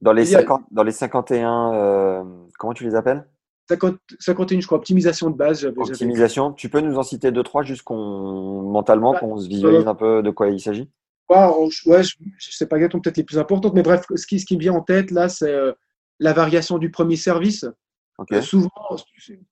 Dans 0.00 0.12
les, 0.12 0.26
50, 0.26 0.62
dans 0.70 0.82
les 0.82 0.92
51, 0.92 1.74
euh, 1.74 2.24
comment 2.58 2.72
tu 2.72 2.84
les 2.84 2.94
appelles? 2.94 3.24
50, 3.24 3.31
51, 3.68 4.60
je 4.60 4.66
crois, 4.66 4.78
optimisation 4.78 5.30
de 5.30 5.36
base. 5.36 5.64
Optimisation, 5.64 6.52
tu 6.52 6.68
peux 6.68 6.80
nous 6.80 6.96
en 6.96 7.02
citer 7.02 7.30
deux, 7.30 7.42
trois, 7.42 7.62
juste 7.62 7.82
qu'on, 7.82 8.62
mentalement, 8.62 9.12
bah, 9.12 9.20
qu'on 9.20 9.38
se 9.38 9.48
visualise 9.48 9.86
euh, 9.86 9.90
un 9.90 9.94
peu 9.94 10.22
de 10.22 10.30
quoi 10.30 10.48
il 10.48 10.60
s'agit? 10.60 10.90
Ouais, 11.28 11.38
je 11.76 11.88
ne 11.88 12.02
sais 12.38 12.66
pas 12.66 12.76
exactement 12.76 13.00
peut-être 13.00 13.16
les 13.16 13.24
plus 13.24 13.38
importantes, 13.38 13.74
mais 13.74 13.82
bref, 13.82 14.04
ce 14.14 14.26
qui, 14.26 14.38
ce 14.38 14.44
qui 14.44 14.56
me 14.56 14.60
vient 14.60 14.74
en 14.74 14.82
tête 14.82 15.10
là, 15.10 15.28
c'est 15.28 15.52
euh, 15.52 15.72
la 16.18 16.32
variation 16.32 16.76
du 16.78 16.90
premier 16.90 17.16
service. 17.16 17.64
souvent, 18.42 18.70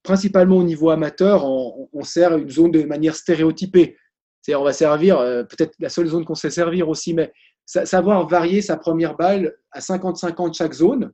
principalement 0.03 0.57
au 0.57 0.63
niveau 0.63 0.91
amateur, 0.91 1.45
on, 1.45 2.03
sert 2.03 2.37
une 2.37 2.51
zone 2.51 2.73
de 2.73 2.83
manière 2.83 3.15
stéréotypée. 3.15 3.97
C'est-à-dire, 4.43 4.61
on 4.61 4.65
va 4.65 4.73
servir, 4.73 5.19
peut-être 5.19 5.75
la 5.79 5.89
seule 5.89 6.07
zone 6.07 6.25
qu'on 6.25 6.35
sait 6.35 6.51
servir 6.51 6.89
aussi, 6.89 7.15
mais 7.15 7.33
savoir 7.65 8.27
varier 8.27 8.63
sa 8.63 8.77
première 8.77 9.17
balle 9.17 9.55
à 9.71 9.81
50-50 9.81 10.57
chaque 10.57 10.73
zone 10.73 11.13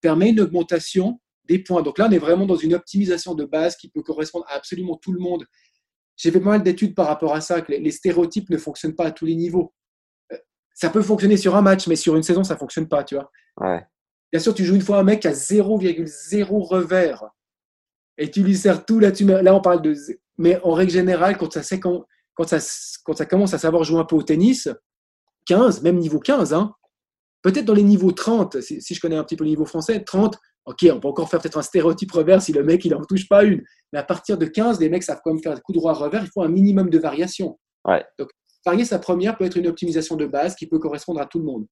permet 0.00 0.30
une 0.30 0.40
augmentation 0.40 1.20
des 1.44 1.58
points. 1.58 1.82
Donc 1.82 1.98
là, 1.98 2.06
on 2.08 2.12
est 2.12 2.18
vraiment 2.18 2.46
dans 2.46 2.56
une 2.56 2.74
optimisation 2.74 3.34
de 3.34 3.44
base 3.44 3.76
qui 3.76 3.88
peut 3.88 4.02
correspondre 4.02 4.46
à 4.48 4.54
absolument 4.54 4.96
tout 4.96 5.12
le 5.12 5.20
monde. 5.20 5.44
J'ai 6.16 6.30
fait 6.30 6.40
pas 6.40 6.50
mal 6.50 6.62
d'études 6.62 6.94
par 6.94 7.06
rapport 7.06 7.34
à 7.34 7.40
ça, 7.40 7.60
que 7.60 7.72
les 7.72 7.90
stéréotypes 7.90 8.50
ne 8.50 8.58
fonctionnent 8.58 8.94
pas 8.94 9.06
à 9.06 9.10
tous 9.10 9.26
les 9.26 9.34
niveaux. 9.34 9.72
Euh, 10.32 10.36
ça 10.74 10.90
peut 10.90 11.02
fonctionner 11.02 11.36
sur 11.36 11.56
un 11.56 11.62
match, 11.62 11.86
mais 11.86 11.96
sur 11.96 12.16
une 12.16 12.22
saison, 12.22 12.44
ça 12.44 12.54
ne 12.54 12.58
fonctionne 12.58 12.88
pas, 12.88 13.04
tu 13.04 13.16
vois. 13.16 13.30
Bien 14.32 14.40
sûr, 14.40 14.54
tu 14.54 14.64
joues 14.64 14.76
une 14.76 14.82
fois 14.82 14.98
un 14.98 15.02
mec 15.02 15.26
à 15.26 15.32
0,0 15.32 16.46
revers 16.66 17.24
et 18.18 18.30
tu 18.30 18.42
lui 18.42 18.56
sers 18.56 18.84
tout 18.84 18.98
là-dessus. 18.98 19.24
Là, 19.24 19.54
on 19.54 19.60
parle 19.60 19.82
de. 19.82 19.94
Mais 20.38 20.60
en 20.62 20.72
règle 20.72 20.92
générale, 20.92 21.36
quand 21.36 21.52
ça, 21.52 21.76
quand, 21.76 22.06
quand, 22.34 22.48
ça, 22.48 22.58
quand 23.04 23.16
ça 23.16 23.26
commence 23.26 23.52
à 23.52 23.58
savoir 23.58 23.84
jouer 23.84 24.00
un 24.00 24.04
peu 24.04 24.16
au 24.16 24.22
tennis, 24.22 24.68
15, 25.46 25.82
même 25.82 25.98
niveau 25.98 26.18
15, 26.18 26.54
hein, 26.54 26.74
peut-être 27.42 27.64
dans 27.64 27.74
les 27.74 27.82
niveaux 27.82 28.12
30, 28.12 28.60
si, 28.60 28.80
je 28.94 29.00
connais 29.00 29.16
un 29.16 29.24
petit 29.24 29.36
peu 29.36 29.44
le 29.44 29.50
niveau 29.50 29.66
français, 29.66 30.02
30, 30.02 30.38
ok, 30.66 30.86
on 30.92 31.00
peut 31.00 31.08
encore 31.08 31.28
faire 31.28 31.40
peut-être 31.40 31.58
un 31.58 31.62
stéréotype 31.62 32.12
revers 32.12 32.42
si 32.42 32.52
le 32.52 32.62
mec 32.62 32.84
il 32.84 32.92
n'en 32.92 33.04
touche 33.04 33.28
pas 33.28 33.44
une. 33.44 33.62
Mais 33.92 33.98
à 33.98 34.02
partir 34.04 34.38
de 34.38 34.46
15, 34.46 34.80
les 34.80 34.88
mecs 34.88 35.02
savent 35.02 35.20
quand 35.24 35.32
même 35.32 35.42
faire 35.42 35.52
un 35.52 35.60
coup 35.60 35.72
droit 35.72 35.92
revers, 35.92 36.22
il 36.24 36.30
faut 36.32 36.42
un 36.42 36.48
minimum 36.48 36.90
de 36.90 36.98
variation. 36.98 37.58
Donc, 38.18 38.30
varier 38.64 38.84
sa 38.84 38.98
première 38.98 39.36
peut 39.36 39.44
être 39.44 39.56
une 39.56 39.66
optimisation 39.66 40.16
de 40.16 40.26
base 40.26 40.54
qui 40.54 40.66
peut 40.66 40.78
correspondre 40.78 41.20
à 41.20 41.26
tout 41.26 41.38
le 41.38 41.44
monde. 41.44 41.66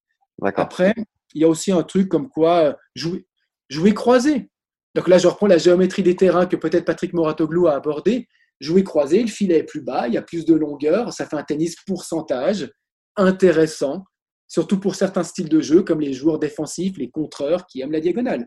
Après, 0.57 0.95
il 1.35 1.43
y 1.43 1.45
a 1.45 1.49
aussi 1.49 1.71
un 1.73 1.83
truc 1.83 2.09
comme 2.09 2.29
quoi 2.29 2.59
euh, 2.61 2.73
jouer, 2.95 3.27
jouer 3.69 3.95
croisé. 3.95 4.51
Donc 4.95 5.07
là, 5.07 5.19
je 5.19 5.29
reprends 5.29 5.47
la 5.47 5.59
géométrie 5.59 6.03
des 6.03 6.17
terrains 6.17 6.47
que 6.47 6.57
peut-être 6.57 6.85
Patrick 6.85 7.13
Moratoglou 7.13 7.69
a 7.69 7.75
abordé. 7.75 8.27
Jouer 8.61 8.83
croisé, 8.83 9.23
le 9.23 9.29
filet 9.29 9.59
est 9.59 9.65
plus 9.65 9.81
bas, 9.81 10.09
il 10.09 10.15
y 10.15 10.19
a 10.19 10.23
plus 10.23 10.45
de 10.45 10.55
longueur, 10.55 11.13
ça 11.15 11.27
fait 11.27 11.37
un 11.37 11.43
tennis 11.43 11.77
pourcentage 11.87 12.71
intéressant, 13.17 14.05
surtout 14.49 14.79
pour 14.79 14.97
certains 14.97 15.23
styles 15.23 15.49
de 15.49 15.61
jeu 15.61 15.83
comme 15.83 16.01
les 16.01 16.13
joueurs 16.13 16.39
défensifs, 16.39 16.99
les 16.99 17.11
contreurs 17.11 17.67
qui 17.67 17.81
aiment 17.81 17.93
la 17.93 18.01
diagonale. 18.01 18.47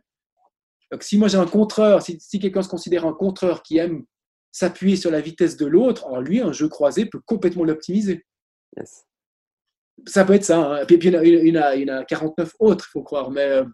Donc 0.94 1.02
si 1.02 1.18
moi 1.18 1.28
j'ai 1.28 1.40
un 1.40 1.48
contreur, 1.48 2.04
si, 2.04 2.40
quelqu'un 2.40 2.62
se 2.62 2.70
considère 2.70 3.08
un 3.08 3.14
contreur 3.14 3.64
qui 3.64 3.80
aime 3.80 4.06
s'appuyer 4.52 4.96
sur 4.96 5.10
la 5.10 5.22
vitesse 5.22 5.58
de 5.58 5.66
l'autre, 5.66 6.06
alors 6.06 6.22
lui, 6.22 6.40
un 6.40 6.52
jeu 6.52 6.68
croisé 6.68 7.08
peut 7.08 7.20
complètement 7.26 7.64
l'optimiser. 7.64 8.28
Ça 10.06 10.24
peut 10.24 10.34
être 10.34 10.44
ça. 10.44 10.60
Hein. 10.60 10.82
Et 10.84 10.86
puis, 10.86 11.10
il, 11.10 11.48
y 11.48 11.90
en 11.90 11.96
a, 11.96 12.06
49 12.06 12.54
autres, 12.60 12.86
il 12.88 12.92
faut 12.92 13.02
croire. 13.02 13.32
Mais, 13.32 13.42
euh, 13.42 13.66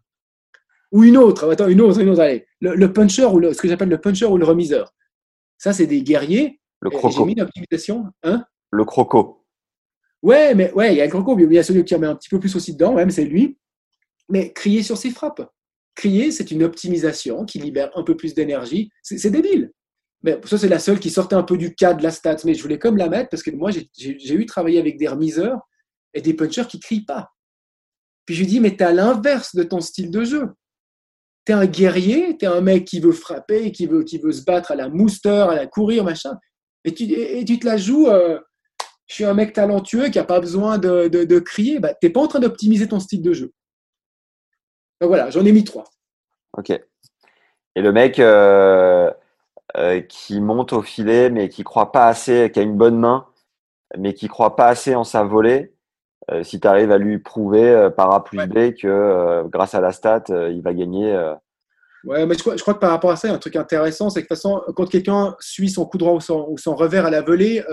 ou 0.93 1.03
une 1.03 1.17
autre. 1.17 1.49
Attends, 1.51 1.67
une 1.67 1.81
autre, 1.81 1.99
une 1.99 2.07
autre. 2.07 2.21
Allez. 2.21 2.47
Le, 2.61 2.93
puncher, 2.93 3.25
ou 3.25 3.51
ce 3.51 3.61
que 3.61 3.67
j'appelle 3.67 3.89
le 3.89 3.99
puncher 3.99 4.25
ou 4.25 4.37
le 4.37 4.45
remiseur. 4.45 4.93
Ça, 5.57 5.73
c'est 5.73 5.87
des 5.87 6.01
guerriers. 6.01 6.61
Le 6.79 6.89
croco. 6.89 7.17
J'ai 7.17 7.25
mis 7.25 7.33
une 7.33 7.41
optimisation. 7.41 8.05
Hein 8.23 8.45
le 8.71 8.85
croco. 8.85 9.45
Ouais, 10.21 10.55
mais 10.55 10.71
ouais, 10.71 10.93
il 10.93 10.97
y 10.97 11.01
a 11.01 11.05
le 11.05 11.11
croco, 11.11 11.35
mais 11.35 11.43
il 11.43 11.51
y 11.51 11.59
a 11.59 11.63
celui 11.63 11.83
qui 11.83 11.95
en 11.95 11.99
met 11.99 12.07
un 12.07 12.15
petit 12.15 12.29
peu 12.29 12.39
plus 12.39 12.55
aussi 12.55 12.71
dedans, 12.71 12.93
même 12.93 13.09
c'est 13.09 13.25
lui. 13.25 13.57
Mais 14.29 14.53
crier 14.53 14.83
sur 14.83 14.97
ses 14.97 15.09
frappes. 15.09 15.41
Crier, 15.99 16.31
c'est 16.31 16.49
une 16.51 16.63
optimisation 16.63 17.43
qui 17.43 17.59
libère 17.59 17.91
un 17.93 18.03
peu 18.03 18.15
plus 18.15 18.33
d'énergie. 18.33 18.89
C'est 19.03 19.29
débile. 19.29 19.73
Mais 20.23 20.39
ça, 20.45 20.57
c'est 20.57 20.69
la 20.69 20.79
seule 20.79 20.97
qui 21.01 21.09
sortait 21.09 21.35
un 21.35 21.43
peu 21.43 21.57
du 21.57 21.75
cadre 21.75 21.97
de 21.97 22.03
la 22.03 22.11
stats. 22.11 22.37
Mais 22.45 22.53
je 22.53 22.61
voulais 22.61 22.79
comme 22.79 22.95
la 22.95 23.09
mettre 23.09 23.27
parce 23.29 23.43
que 23.43 23.51
moi, 23.51 23.69
j'ai 23.71 24.33
eu 24.33 24.45
travaillé 24.45 24.79
avec 24.79 24.97
des 24.97 25.09
remiseurs 25.09 25.59
et 26.13 26.21
des 26.21 26.33
punchers 26.33 26.67
qui 26.69 26.79
crient 26.79 27.03
pas. 27.03 27.31
Puis 28.25 28.33
je 28.33 28.39
lui 28.39 28.47
dis, 28.47 28.59
mais 28.61 28.77
tu 28.77 28.77
es 28.77 28.83
à 28.83 28.93
l'inverse 28.93 29.53
de 29.53 29.63
ton 29.63 29.81
style 29.81 30.09
de 30.09 30.23
jeu. 30.23 30.47
Tu 31.45 31.51
es 31.51 31.55
un 31.55 31.65
guerrier, 31.65 32.37
tu 32.37 32.45
es 32.45 32.47
un 32.47 32.61
mec 32.61 32.85
qui 32.85 33.01
veut 33.01 33.11
frapper, 33.11 33.73
qui 33.73 33.85
veut, 33.85 34.03
qui 34.05 34.19
veut 34.19 34.31
se 34.31 34.45
battre 34.45 34.71
à 34.71 34.75
la 34.75 34.87
mooster, 34.87 35.47
à 35.49 35.55
la 35.55 35.67
courir, 35.67 36.05
machin. 36.05 36.37
Et 36.85 36.93
tu, 36.93 37.03
et, 37.11 37.43
te 37.43 37.65
la 37.65 37.75
joues. 37.75 38.07
Euh, 38.07 38.39
je 39.07 39.15
suis 39.15 39.25
un 39.25 39.33
mec 39.33 39.51
talentueux 39.51 40.07
qui 40.07 40.17
n'a 40.17 40.23
pas 40.23 40.39
besoin 40.39 40.77
de, 40.77 41.09
de, 41.09 41.39
crier, 41.39 41.79
bah, 41.79 41.93
tu 41.93 42.07
n'es 42.07 42.13
pas 42.13 42.21
en 42.21 42.27
train 42.27 42.39
d'optimiser 42.39 42.87
ton 42.87 43.01
style 43.01 43.21
de 43.21 43.33
jeu. 43.33 43.51
Donc 45.01 45.09
voilà, 45.09 45.29
j'en 45.29 45.45
ai 45.45 45.51
mis 45.51 45.63
trois. 45.63 45.85
Ok. 46.57 46.71
Et 46.71 47.81
le 47.81 47.91
mec 47.91 48.19
euh, 48.19 49.11
euh, 49.77 50.01
qui 50.01 50.41
monte 50.41 50.73
au 50.73 50.81
filet, 50.81 51.29
mais 51.29 51.49
qui 51.49 51.63
croit 51.63 51.91
pas 51.91 52.07
assez, 52.07 52.51
qui 52.51 52.59
a 52.59 52.63
une 52.63 52.77
bonne 52.77 52.99
main, 52.99 53.27
mais 53.97 54.13
qui 54.13 54.27
croit 54.27 54.55
pas 54.55 54.67
assez 54.67 54.95
en 54.95 55.03
sa 55.03 55.23
volée, 55.23 55.73
euh, 56.31 56.43
si 56.43 56.59
tu 56.59 56.67
arrives 56.67 56.91
à 56.91 56.97
lui 56.97 57.19
prouver 57.19 57.89
par 57.95 58.11
A 58.11 58.23
plus 58.23 58.45
B 58.47 58.73
que 58.73 59.43
grâce 59.47 59.75
à 59.75 59.81
la 59.81 59.91
stat, 59.91 60.25
il 60.29 60.61
va 60.61 60.73
gagner. 60.73 61.15
Ouais, 62.05 62.25
mais 62.25 62.35
je 62.35 62.41
crois, 62.41 62.55
que 62.55 62.79
par 62.79 62.91
rapport 62.91 63.11
à 63.11 63.15
ça, 63.15 63.27
il 63.27 63.31
y 63.31 63.33
a 63.33 63.37
un 63.37 63.39
truc 63.39 63.55
intéressant, 63.55 64.09
c'est 64.09 64.21
que 64.21 64.25
de 64.25 64.27
toute 64.27 64.37
façon, 64.37 64.61
quand 64.75 64.85
quelqu'un 64.85 65.35
suit 65.39 65.69
son 65.69 65.85
coup 65.85 65.97
droit 65.97 66.13
ou 66.13 66.21
son, 66.21 66.45
ou 66.49 66.57
son 66.57 66.75
revers 66.75 67.05
à 67.05 67.09
la 67.09 67.21
volée, 67.21 67.63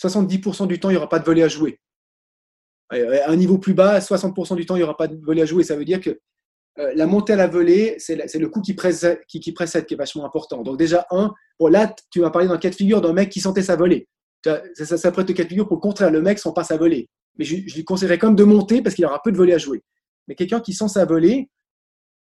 70% 0.00 0.66
du 0.66 0.80
temps, 0.80 0.90
il 0.90 0.92
n'y 0.92 0.98
aura 0.98 1.08
pas 1.08 1.18
de 1.18 1.24
volet 1.24 1.42
à 1.42 1.48
jouer. 1.48 1.80
À 2.90 3.30
un 3.30 3.36
niveau 3.36 3.58
plus 3.58 3.74
bas, 3.74 3.98
60% 3.98 4.56
du 4.56 4.64
temps, 4.64 4.76
il 4.76 4.78
n'y 4.78 4.84
aura 4.84 4.96
pas 4.96 5.08
de 5.08 5.16
volet 5.24 5.42
à 5.42 5.44
jouer. 5.44 5.62
Ça 5.62 5.76
veut 5.76 5.84
dire 5.84 6.00
que 6.00 6.18
euh, 6.78 6.92
la 6.94 7.06
montée 7.06 7.34
à 7.34 7.36
la 7.36 7.46
volée, 7.46 7.96
c'est 7.98 8.16
le 8.16 8.48
coup 8.48 8.60
qui, 8.60 8.74
précède, 8.74 9.20
qui, 9.26 9.38
est 9.38 9.94
vachement 9.96 10.24
important. 10.24 10.62
Donc 10.62 10.78
déjà, 10.78 11.06
un, 11.10 11.34
bon 11.58 11.66
là, 11.66 11.94
tu 12.10 12.20
m'as 12.20 12.30
parlé 12.30 12.48
dans 12.48 12.54
le 12.54 12.60
cas 12.60 12.70
de 12.70 12.74
figure 12.74 13.00
d'un 13.00 13.12
mec 13.12 13.30
qui 13.30 13.40
sentait 13.40 13.62
sa 13.62 13.76
volée. 13.76 14.08
Ça, 14.44 14.62
ça, 14.74 14.96
ça 14.96 15.12
prête 15.12 15.28
le 15.28 15.34
cas 15.34 15.44
de 15.44 15.62
pour 15.64 15.76
le 15.76 15.80
contraire, 15.80 16.10
le 16.10 16.22
mec 16.22 16.38
sent 16.38 16.52
pas 16.54 16.64
sa 16.64 16.76
volée. 16.76 17.08
Mais 17.36 17.44
je, 17.44 17.56
lui 17.56 17.84
conseillerais 17.84 18.18
comme 18.18 18.36
de 18.36 18.44
monter 18.44 18.80
parce 18.82 18.94
qu'il 18.94 19.04
aura 19.04 19.20
peu 19.22 19.32
de 19.32 19.36
volets 19.36 19.54
à 19.54 19.58
jouer. 19.58 19.82
Mais 20.28 20.34
quelqu'un 20.34 20.60
qui 20.60 20.72
sent 20.72 20.88
sa 20.88 21.04
volée, 21.04 21.50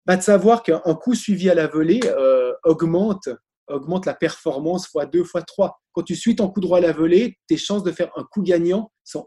va 0.06 0.16
de 0.16 0.22
savoir 0.22 0.62
qu'un 0.62 0.80
coup 0.94 1.14
suivi 1.14 1.50
à 1.50 1.54
la 1.54 1.66
volée 1.66 2.00
euh, 2.06 2.52
augmente 2.64 3.28
augmente 3.70 4.06
la 4.06 4.14
performance 4.14 4.88
fois 4.88 5.06
2, 5.06 5.24
fois 5.24 5.42
3. 5.42 5.78
Quand 5.92 6.02
tu 6.02 6.16
suis 6.16 6.36
ton 6.36 6.48
coup 6.48 6.60
droit 6.60 6.78
à 6.78 6.80
la 6.80 6.92
volée, 6.92 7.38
tes 7.46 7.56
chances 7.56 7.82
de 7.82 7.92
faire 7.92 8.10
un 8.16 8.24
coup 8.24 8.42
gagnant 8.42 8.90
sont, 9.04 9.26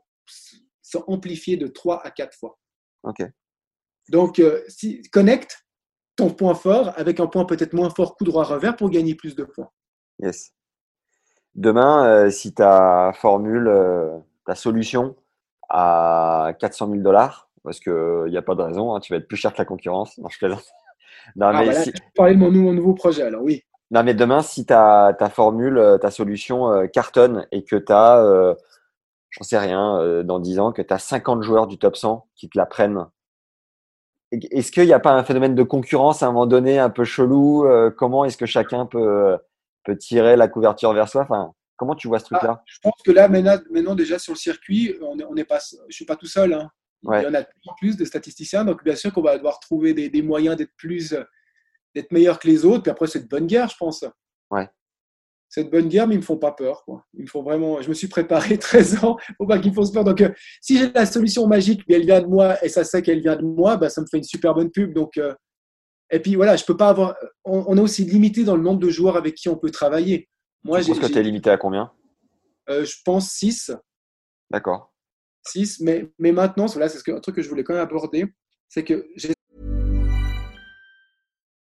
sont 0.93 1.03
amplifiées 1.07 1.57
de 1.57 1.67
3 1.67 2.05
à 2.05 2.11
4 2.11 2.35
fois. 2.37 2.57
Ok. 3.03 3.23
Donc, 4.09 4.39
euh, 4.39 4.61
si, 4.67 5.01
connecte 5.11 5.65
ton 6.15 6.29
point 6.29 6.55
fort 6.55 6.93
avec 6.95 7.19
un 7.19 7.27
point 7.27 7.45
peut-être 7.45 7.73
moins 7.73 7.89
fort 7.89 8.15
coup 8.15 8.23
droit 8.23 8.43
revers 8.43 8.75
pour 8.75 8.89
gagner 8.89 9.15
plus 9.15 9.35
de 9.35 9.43
points. 9.43 9.69
Yes. 10.19 10.51
Demain, 11.55 12.05
euh, 12.05 12.29
si 12.29 12.53
ta 12.53 13.11
formule, 13.15 13.67
euh, 13.67 14.17
ta 14.45 14.55
solution 14.55 15.15
à 15.69 16.53
400 16.59 16.89
000 16.89 17.01
dollars, 17.01 17.49
parce 17.63 17.79
qu'il 17.79 18.25
n'y 18.27 18.37
a 18.37 18.41
pas 18.41 18.55
de 18.55 18.61
raison, 18.61 18.93
hein, 18.93 18.99
tu 18.99 19.13
vas 19.13 19.17
être 19.17 19.27
plus 19.27 19.37
cher 19.37 19.53
que 19.53 19.57
la 19.57 19.65
concurrence. 19.65 20.17
Non, 20.17 20.29
je 20.29 20.37
plaisante. 20.37 20.63
Non, 21.37 21.47
ah, 21.53 21.63
mais 21.63 21.73
si... 21.73 21.93
parler 22.15 22.35
de 22.35 22.39
mon, 22.39 22.51
mon, 22.51 22.73
nouveau 22.73 22.93
projet, 22.93 23.21
alors 23.23 23.43
oui. 23.43 23.63
Non, 23.91 24.03
mais 24.03 24.13
demain, 24.13 24.41
si 24.41 24.65
ta, 24.65 25.15
ta 25.17 25.29
formule, 25.29 25.97
ta 26.01 26.11
solution 26.11 26.69
euh, 26.69 26.87
cartonne 26.87 27.47
et 27.53 27.63
que 27.63 27.77
tu 27.77 27.93
as, 27.93 28.57
j'en 29.38 29.43
sais 29.43 29.57
rien, 29.57 30.23
dans 30.23 30.39
10 30.39 30.59
ans, 30.59 30.71
que 30.71 30.81
tu 30.81 30.93
as 30.93 30.99
50 30.99 31.43
joueurs 31.43 31.67
du 31.67 31.77
top 31.77 31.95
100 31.95 32.27
qui 32.36 32.49
te 32.49 32.57
la 32.57 32.65
prennent, 32.65 33.05
est-ce 34.31 34.71
qu'il 34.71 34.86
n'y 34.86 34.93
a 34.93 34.99
pas 34.99 35.13
un 35.13 35.23
phénomène 35.23 35.53
de 35.53 35.63
concurrence 35.63 36.23
à 36.23 36.27
un 36.27 36.31
moment 36.31 36.47
donné 36.47 36.79
un 36.79 36.89
peu 36.89 37.03
chelou 37.03 37.65
Comment 37.97 38.25
est-ce 38.25 38.38
que 38.38 38.45
chacun 38.45 38.86
peut, 38.86 39.38
peut 39.84 39.97
tirer 39.97 40.36
la 40.36 40.47
couverture 40.47 40.93
vers 40.93 41.07
soi? 41.07 41.21
Enfin, 41.23 41.53
Comment 41.75 41.95
tu 41.95 42.07
vois 42.07 42.19
ce 42.19 42.25
truc-là? 42.25 42.59
ah, 42.59 42.63
Je 42.65 42.79
pense 42.81 43.01
que 43.03 43.11
là, 43.11 43.27
maintenant, 43.27 43.95
déjà 43.95 44.19
sur 44.19 44.34
le 44.34 44.38
circuit, 44.38 44.95
on 45.01 45.19
est, 45.19 45.25
on 45.25 45.36
est 45.36 45.43
pas, 45.43 45.59
je 45.59 45.86
ne 45.86 45.91
suis 45.91 46.05
pas 46.05 46.15
tout 46.15 46.27
seul. 46.27 46.53
Hein. 46.53 46.69
Il 47.03 47.23
y 47.23 47.27
en 47.27 47.34
a 47.34 47.43
plus 47.77 47.97
de 47.97 48.05
statisticiens, 48.05 48.63
donc 48.63 48.84
bien 48.84 48.95
sûr 48.95 49.11
qu'on 49.11 49.21
va 49.21 49.36
devoir 49.36 49.59
trouver 49.59 49.93
des, 49.93 50.21
moyens 50.21 50.55
d'être 50.55 50.73
plus, 50.77 51.13
d'être 51.93 52.11
meilleur 52.11 52.39
que 52.39 52.47
les 52.47 52.63
autres. 52.63 52.84
Puis 52.84 52.91
après, 52.91 53.07
c'est 53.07 53.23
de 53.23 53.27
bonne 53.27 53.47
guerre, 53.47 53.69
je 53.69 53.75
pense. 53.77 54.05
Ouais. 54.49 54.69
C'est 55.53 55.65
de 55.65 55.69
bonne 55.69 55.87
guerre, 55.87 56.07
mais 56.07 56.15
ils 56.15 56.17
me 56.17 56.23
font 56.23 56.37
pas 56.37 56.51
peur. 56.51 56.83
Quoi. 56.83 57.05
Ils 57.13 57.25
me 57.25 57.27
font 57.27 57.43
vraiment. 57.43 57.79
Je 57.79 57.87
me 57.87 57.93
suis 57.93 58.07
préparé 58.07 58.57
13 58.59 59.03
ans. 59.03 59.17
Faut 59.37 59.45
pas 59.45 59.59
qu'ils 59.59 59.69
me 59.69 59.75
fassent 59.75 59.91
peur. 59.91 60.03
Donc, 60.03 60.19
euh, 60.19 60.31
si 60.59 60.79
j'ai 60.79 60.91
la 60.91 61.05
solution 61.05 61.45
magique, 61.45 61.83
mais 61.87 61.93
elle 61.93 62.07
vient 62.07 62.21
de 62.21 62.25
moi 62.25 62.57
et 62.65 62.69
ça 62.69 62.83
sait 62.83 63.03
qu'elle 63.03 63.21
vient 63.21 63.35
de 63.35 63.43
moi, 63.43 63.77
bah, 63.77 63.87
ça 63.89 64.01
me 64.01 64.07
fait 64.09 64.17
une 64.17 64.23
super 64.23 64.55
bonne 64.55 64.71
pub. 64.71 64.95
Donc, 64.95 65.15
euh, 65.17 65.31
et 66.09 66.19
puis 66.19 66.33
voilà, 66.33 66.55
je 66.55 66.65
peux 66.65 66.75
pas 66.75 66.89
avoir. 66.89 67.15
On, 67.45 67.77
est 67.77 67.81
aussi 67.81 68.03
limité 68.03 68.43
dans 68.43 68.55
le 68.55 68.63
nombre 68.63 68.79
de 68.79 68.89
joueurs 68.89 69.15
avec 69.15 69.35
qui 69.35 69.47
on 69.47 69.55
peut 69.55 69.69
travailler. 69.69 70.27
Moi, 70.63 70.81
je 70.81 70.87
pense 70.87 70.99
que 70.99 71.05
tu 71.05 71.19
es 71.19 71.23
limité 71.23 71.51
à 71.51 71.57
combien? 71.57 71.91
Euh, 72.71 72.83
Je 72.83 72.95
pense 73.05 73.29
6. 73.29 73.73
D'accord. 74.49 74.91
6. 75.45 75.81
Mais, 75.81 76.11
mais 76.17 76.31
maintenant, 76.31 76.65
voilà, 76.65 76.89
c'est 76.89 77.11
un 77.11 77.19
truc 77.19 77.35
que 77.35 77.43
je 77.43 77.49
voulais 77.49 77.63
quand 77.63 77.75
même 77.75 77.83
aborder. 77.83 78.25
C'est 78.69 78.83
que 78.83 79.07
j'ai. 79.15 79.35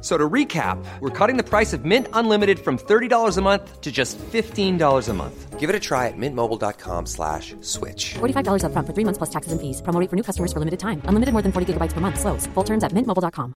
So 0.00 0.16
to 0.16 0.28
recap, 0.28 0.82
we're 1.00 1.10
cutting 1.10 1.36
the 1.36 1.44
price 1.44 1.72
of 1.74 1.84
Mint 1.84 2.06
Unlimited 2.14 2.58
from 2.58 2.78
$30 2.78 3.36
a 3.36 3.42
month 3.42 3.80
to 3.82 3.92
just 3.92 4.18
$15 4.18 5.08
a 5.08 5.12
month. 5.12 5.60
Give 5.60 5.68
it 5.68 5.76
a 5.76 5.80
try 5.80 6.08
at 6.08 6.16
mintmobile.com 6.16 7.04
slash 7.04 7.54
switch. 7.60 8.14
$45 8.14 8.64
up 8.64 8.72
front 8.72 8.86
for 8.86 8.94
three 8.94 9.04
months 9.04 9.18
plus 9.18 9.28
taxes 9.28 9.52
and 9.52 9.60
fees. 9.60 9.82
Promo 9.82 10.08
for 10.08 10.16
new 10.16 10.22
customers 10.22 10.54
for 10.54 10.58
limited 10.58 10.80
time. 10.80 11.02
Unlimited 11.04 11.34
more 11.34 11.42
than 11.42 11.52
40 11.52 11.74
gigabytes 11.74 11.92
per 11.92 12.00
month. 12.00 12.18
Slows. 12.18 12.46
Full 12.54 12.64
terms 12.64 12.82
at 12.82 12.94
mintmobile.com. 12.94 13.52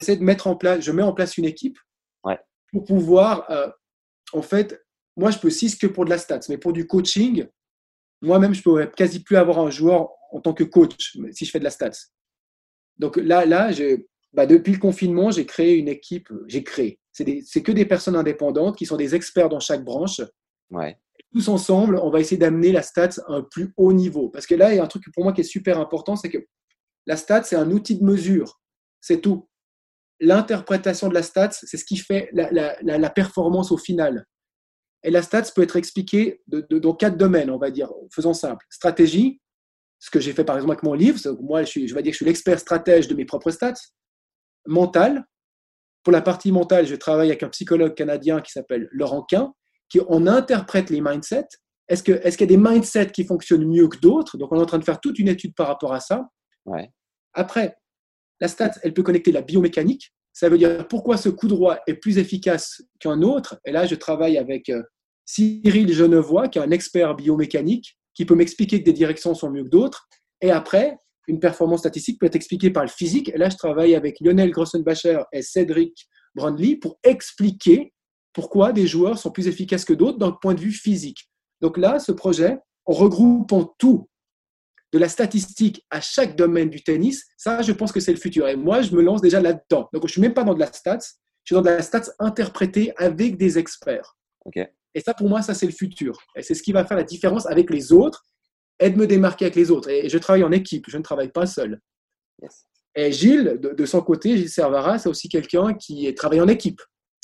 J'essaie 0.00 0.16
de 0.16 0.24
mettre 0.24 0.46
en 0.46 0.56
place, 0.56 0.80
je 0.80 0.92
mets 0.92 1.02
en 1.02 1.12
place 1.12 1.36
une 1.36 1.44
équipe 1.44 1.78
ouais. 2.24 2.38
pour 2.72 2.84
pouvoir, 2.84 3.44
euh, 3.50 3.68
en 4.32 4.40
fait, 4.40 4.82
moi 5.14 5.30
je 5.30 5.38
peux 5.38 5.50
6 5.50 5.76
que 5.76 5.86
pour 5.86 6.06
de 6.06 6.10
la 6.10 6.16
stats, 6.16 6.40
mais 6.48 6.56
pour 6.56 6.72
du 6.72 6.86
coaching, 6.86 7.46
moi-même 8.22 8.54
je 8.54 8.62
peux 8.62 8.86
quasi 8.86 9.22
plus 9.22 9.36
avoir 9.36 9.58
un 9.58 9.68
joueur 9.68 10.08
en 10.32 10.40
tant 10.40 10.54
que 10.54 10.64
coach 10.64 11.18
si 11.32 11.44
je 11.44 11.50
fais 11.50 11.58
de 11.58 11.64
la 11.64 11.70
stats. 11.70 11.90
Donc 13.00 13.16
là, 13.16 13.46
là 13.46 13.70
bah, 14.32 14.46
depuis 14.46 14.72
le 14.72 14.78
confinement, 14.78 15.30
j'ai 15.30 15.46
créé 15.46 15.76
une 15.76 15.88
équipe, 15.88 16.28
j'ai 16.46 16.62
créé. 16.62 17.00
C'est 17.12 17.62
que 17.62 17.72
des 17.72 17.86
personnes 17.86 18.14
indépendantes 18.14 18.76
qui 18.76 18.86
sont 18.86 18.96
des 18.96 19.14
experts 19.14 19.48
dans 19.48 19.58
chaque 19.58 19.84
branche. 19.84 20.20
Ouais. 20.70 20.96
Tous 21.32 21.48
ensemble, 21.48 21.98
on 22.02 22.10
va 22.10 22.20
essayer 22.20 22.36
d'amener 22.36 22.72
la 22.72 22.82
stats 22.82 23.20
à 23.26 23.32
un 23.32 23.42
plus 23.42 23.72
haut 23.76 23.92
niveau. 23.92 24.28
Parce 24.28 24.46
que 24.46 24.54
là, 24.54 24.72
il 24.72 24.76
y 24.76 24.78
a 24.78 24.84
un 24.84 24.86
truc 24.86 25.04
pour 25.12 25.24
moi 25.24 25.32
qui 25.32 25.40
est 25.40 25.44
super 25.44 25.80
important, 25.80 26.14
c'est 26.14 26.28
que 26.28 26.46
la 27.06 27.16
stats, 27.16 27.44
c'est 27.44 27.56
un 27.56 27.70
outil 27.70 27.98
de 27.98 28.04
mesure. 28.04 28.60
C'est 29.00 29.20
tout. 29.20 29.48
L'interprétation 30.20 31.08
de 31.08 31.14
la 31.14 31.22
stats, 31.22 31.52
c'est 31.52 31.78
ce 31.78 31.84
qui 31.84 31.96
fait 31.96 32.28
la, 32.32 33.10
performance 33.10 33.72
au 33.72 33.78
final. 33.78 34.26
Et 35.02 35.10
la 35.10 35.22
stats 35.22 35.50
peut 35.54 35.62
être 35.62 35.76
expliquée 35.76 36.42
dans 36.46 36.94
quatre 36.94 37.16
domaines, 37.16 37.50
on 37.50 37.58
va 37.58 37.70
dire, 37.70 37.90
faisons 38.14 38.34
simple. 38.34 38.66
Stratégie, 38.68 39.40
ce 40.00 40.10
que 40.10 40.18
j'ai 40.18 40.32
fait 40.32 40.44
par 40.44 40.56
exemple 40.56 40.72
avec 40.72 40.82
mon 40.82 40.94
livre. 40.94 41.18
Moi, 41.40 41.62
je, 41.62 41.86
je 41.86 41.94
vais 41.94 42.02
dire 42.02 42.10
que 42.10 42.14
je 42.14 42.16
suis 42.16 42.26
l'expert 42.26 42.58
stratège 42.58 43.06
de 43.06 43.14
mes 43.14 43.24
propres 43.24 43.50
stats. 43.50 43.74
Mental. 44.66 45.24
Pour 46.02 46.12
la 46.12 46.22
partie 46.22 46.50
mentale, 46.50 46.86
je 46.86 46.94
travaille 46.94 47.28
avec 47.28 47.42
un 47.42 47.50
psychologue 47.50 47.94
canadien 47.94 48.40
qui 48.40 48.50
s'appelle 48.50 48.88
Laurent 48.90 49.24
Quin, 49.28 49.52
qui 49.90 50.00
on 50.08 50.26
interprète 50.26 50.88
les 50.88 51.02
mindsets. 51.02 51.48
Est-ce 51.88 52.02
qu'il 52.02 52.14
est 52.14 52.30
qu'il 52.30 52.40
y 52.40 52.44
a 52.44 52.46
des 52.46 52.56
mindsets 52.56 53.10
qui 53.10 53.24
fonctionnent 53.24 53.66
mieux 53.66 53.86
que 53.88 53.98
d'autres? 53.98 54.38
Donc, 54.38 54.50
on 54.52 54.56
est 54.56 54.62
en 54.62 54.66
train 54.66 54.78
de 54.78 54.84
faire 54.84 55.00
toute 55.00 55.18
une 55.18 55.28
étude 55.28 55.54
par 55.54 55.66
rapport 55.66 55.92
à 55.92 56.00
ça. 56.00 56.26
Ouais. 56.64 56.90
Après, 57.34 57.76
la 58.40 58.48
stat, 58.48 58.72
elle 58.82 58.94
peut 58.94 59.02
connecter 59.02 59.32
la 59.32 59.42
biomécanique. 59.42 60.14
Ça 60.32 60.48
veut 60.48 60.56
dire 60.56 60.86
pourquoi 60.88 61.18
ce 61.18 61.28
coup 61.28 61.48
droit 61.48 61.78
est 61.86 61.94
plus 61.94 62.16
efficace 62.16 62.82
qu'un 63.00 63.20
autre. 63.20 63.60
Et 63.66 63.72
là, 63.72 63.84
je 63.86 63.96
travaille 63.96 64.38
avec 64.38 64.70
euh, 64.70 64.82
Cyril 65.26 65.92
Genevois, 65.92 66.48
qui 66.48 66.58
est 66.58 66.62
un 66.62 66.70
expert 66.70 67.14
biomécanique, 67.14 67.98
qui 68.14 68.24
peut 68.24 68.34
m'expliquer 68.34 68.80
que 68.80 68.84
des 68.84 68.92
directions 68.92 69.34
sont 69.34 69.50
mieux 69.50 69.64
que 69.64 69.68
d'autres. 69.68 70.08
Et 70.40 70.50
après, 70.50 70.98
une 71.26 71.40
performance 71.40 71.80
statistique 71.80 72.18
peut 72.18 72.26
être 72.26 72.36
expliquée 72.36 72.70
par 72.70 72.82
le 72.82 72.88
physique. 72.88 73.28
Et 73.28 73.38
là, 73.38 73.48
je 73.50 73.56
travaille 73.56 73.94
avec 73.94 74.20
Lionel 74.20 74.50
Grossenbacher 74.50 75.22
et 75.32 75.42
Cédric 75.42 76.08
Brandley 76.34 76.76
pour 76.76 76.98
expliquer 77.02 77.92
pourquoi 78.32 78.72
des 78.72 78.86
joueurs 78.86 79.18
sont 79.18 79.30
plus 79.30 79.48
efficaces 79.48 79.84
que 79.84 79.92
d'autres 79.92 80.18
le 80.26 80.38
point 80.40 80.54
de 80.54 80.60
vue 80.60 80.72
physique. 80.72 81.30
Donc 81.60 81.76
là, 81.76 81.98
ce 81.98 82.12
projet, 82.12 82.58
en 82.86 82.92
regroupant 82.92 83.74
tout, 83.78 84.08
de 84.92 84.98
la 84.98 85.08
statistique 85.08 85.86
à 85.90 86.00
chaque 86.00 86.36
domaine 86.36 86.68
du 86.68 86.82
tennis, 86.82 87.26
ça, 87.36 87.62
je 87.62 87.72
pense 87.72 87.92
que 87.92 88.00
c'est 88.00 88.12
le 88.12 88.18
futur. 88.18 88.48
Et 88.48 88.56
moi, 88.56 88.82
je 88.82 88.94
me 88.94 89.02
lance 89.02 89.20
déjà 89.20 89.40
là-dedans. 89.40 89.88
Donc, 89.92 90.02
je 90.02 90.06
ne 90.06 90.08
suis 90.08 90.20
même 90.20 90.34
pas 90.34 90.42
dans 90.42 90.54
de 90.54 90.58
la 90.58 90.72
stats, 90.72 90.98
je 91.44 91.54
suis 91.54 91.54
dans 91.54 91.62
de 91.62 91.68
la 91.68 91.82
stats 91.82 92.12
interprétée 92.18 92.92
avec 92.96 93.36
des 93.36 93.58
experts. 93.58 94.16
Ok. 94.44 94.58
Et 94.94 95.00
ça, 95.00 95.14
pour 95.14 95.28
moi, 95.28 95.42
ça, 95.42 95.54
c'est 95.54 95.66
le 95.66 95.72
futur. 95.72 96.18
Et 96.36 96.42
c'est 96.42 96.54
ce 96.54 96.62
qui 96.62 96.72
va 96.72 96.84
faire 96.84 96.96
la 96.96 97.04
différence 97.04 97.46
avec 97.46 97.70
les 97.70 97.92
autres 97.92 98.24
et 98.78 98.90
de 98.90 98.96
me 98.96 99.06
démarquer 99.06 99.46
avec 99.46 99.56
les 99.56 99.70
autres. 99.70 99.88
Et 99.88 100.08
je 100.08 100.18
travaille 100.18 100.42
en 100.42 100.52
équipe, 100.52 100.86
je 100.88 100.98
ne 100.98 101.02
travaille 101.02 101.30
pas 101.30 101.46
seul. 101.46 101.80
Et 102.96 103.12
Gilles, 103.12 103.58
de, 103.60 103.86
son 103.86 104.00
côté, 104.00 104.36
Gilles 104.36 104.50
Servara, 104.50 104.98
c'est 104.98 105.08
aussi 105.08 105.28
quelqu'un 105.28 105.74
qui 105.74 106.12
travaille 106.14 106.40
en 106.40 106.48
équipe. 106.48 106.80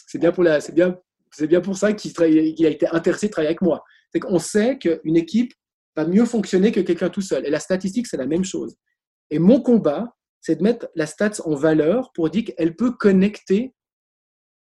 C'est 0.07 0.19
bien 0.19 0.31
pour 0.31 0.45
la, 0.45 0.61
c'est 0.61 0.73
bien, 0.73 0.97
c'est 1.33 1.49
bien 1.49 1.61
pour 1.61 1.77
ça 1.77 1.93
qu'il, 1.93 2.13
a 2.21 2.69
été 2.69 2.87
intéressé 2.89 3.27
de 3.27 3.33
travailler 3.33 3.49
avec 3.49 3.63
moi. 3.63 3.83
C'est 4.13 4.21
qu'on 4.21 4.39
sait 4.39 4.79
qu'une 4.79 5.17
équipe 5.17 5.53
va 5.97 6.07
mieux 6.07 6.25
fonctionner 6.25 6.71
que 6.71 6.81
quelqu'un 6.81 7.09
tout 7.09 7.23
seul. 7.23 7.45
Et 7.47 7.51
la 7.51 7.59
statistique, 7.59 8.07
c'est 8.07 8.17
la 8.17 8.27
même 8.27 8.45
chose. 8.45 8.77
Et 9.31 9.39
mon 9.41 9.61
combat, 9.61 10.15
c'est 10.41 10.57
de 10.57 10.63
mettre 10.63 10.89
la 10.95 11.07
stats 11.07 11.43
en 11.45 11.55
valeur 11.55 12.13
pour 12.13 12.31
dire 12.31 12.45
qu'elle 12.45 12.77
peut 12.77 12.93
connecter 12.93 13.75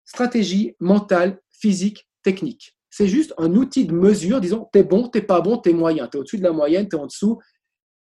stratégie 0.04 0.76
mentale, 0.78 1.40
physique, 1.50 2.06
technique. 2.22 2.76
C'est 2.94 3.08
juste 3.08 3.32
un 3.38 3.54
outil 3.54 3.86
de 3.86 3.94
mesure, 3.94 4.38
disons, 4.38 4.68
t'es 4.70 4.84
bon, 4.84 5.08
t'es 5.08 5.22
pas 5.22 5.40
bon, 5.40 5.56
t'es 5.56 5.72
moyen, 5.72 6.06
t'es 6.08 6.18
au-dessus 6.18 6.36
de 6.36 6.42
la 6.42 6.52
moyenne, 6.52 6.88
t'es 6.90 6.98
en 6.98 7.06
dessous, 7.06 7.40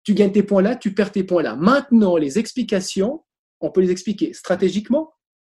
tu 0.04 0.14
gagnes 0.14 0.30
tes 0.30 0.44
points 0.44 0.62
là, 0.62 0.76
tu 0.76 0.94
perds 0.94 1.10
tes 1.10 1.24
points 1.24 1.42
là. 1.42 1.56
Maintenant, 1.56 2.16
les 2.16 2.38
explications, 2.38 3.24
on 3.58 3.72
peut 3.72 3.80
les 3.80 3.90
expliquer 3.90 4.32
stratégiquement, 4.32 5.12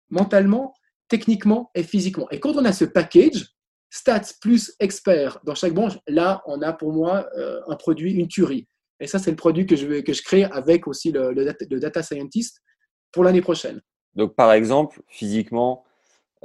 mentalement, 0.10 0.74
techniquement 1.10 1.70
et 1.76 1.84
physiquement. 1.84 2.28
Et 2.32 2.40
quand 2.40 2.54
on 2.56 2.66
a 2.66 2.74
ce 2.74 2.86
package, 2.86 3.46
stats 3.92 4.34
plus 4.42 4.74
expert 4.80 5.40
dans 5.46 5.54
chaque 5.54 5.76
branche, 5.76 6.00
là, 6.08 6.42
on 6.48 6.64
a 6.64 6.74
pour 6.74 6.92
moi 6.92 7.30
euh, 7.38 7.62
un 7.68 7.76
produit, 7.76 8.14
une 8.14 8.28
tuerie. 8.28 8.68
Et 9.00 9.06
ça, 9.06 9.20
c'est 9.20 9.30
le 9.30 9.38
produit 9.38 9.68
que 9.68 9.76
je, 9.76 10.02
que 10.02 10.12
je 10.12 10.24
crée 10.24 10.46
avec 10.46 10.88
aussi 10.88 11.12
le, 11.12 11.34
le 11.34 11.80
data 11.80 12.02
scientist 12.02 12.64
pour 13.12 13.24
l'année 13.24 13.42
prochaine. 13.42 13.80
Donc, 14.16 14.36
par 14.36 14.54
exemple, 14.54 15.04
physiquement, 15.08 15.86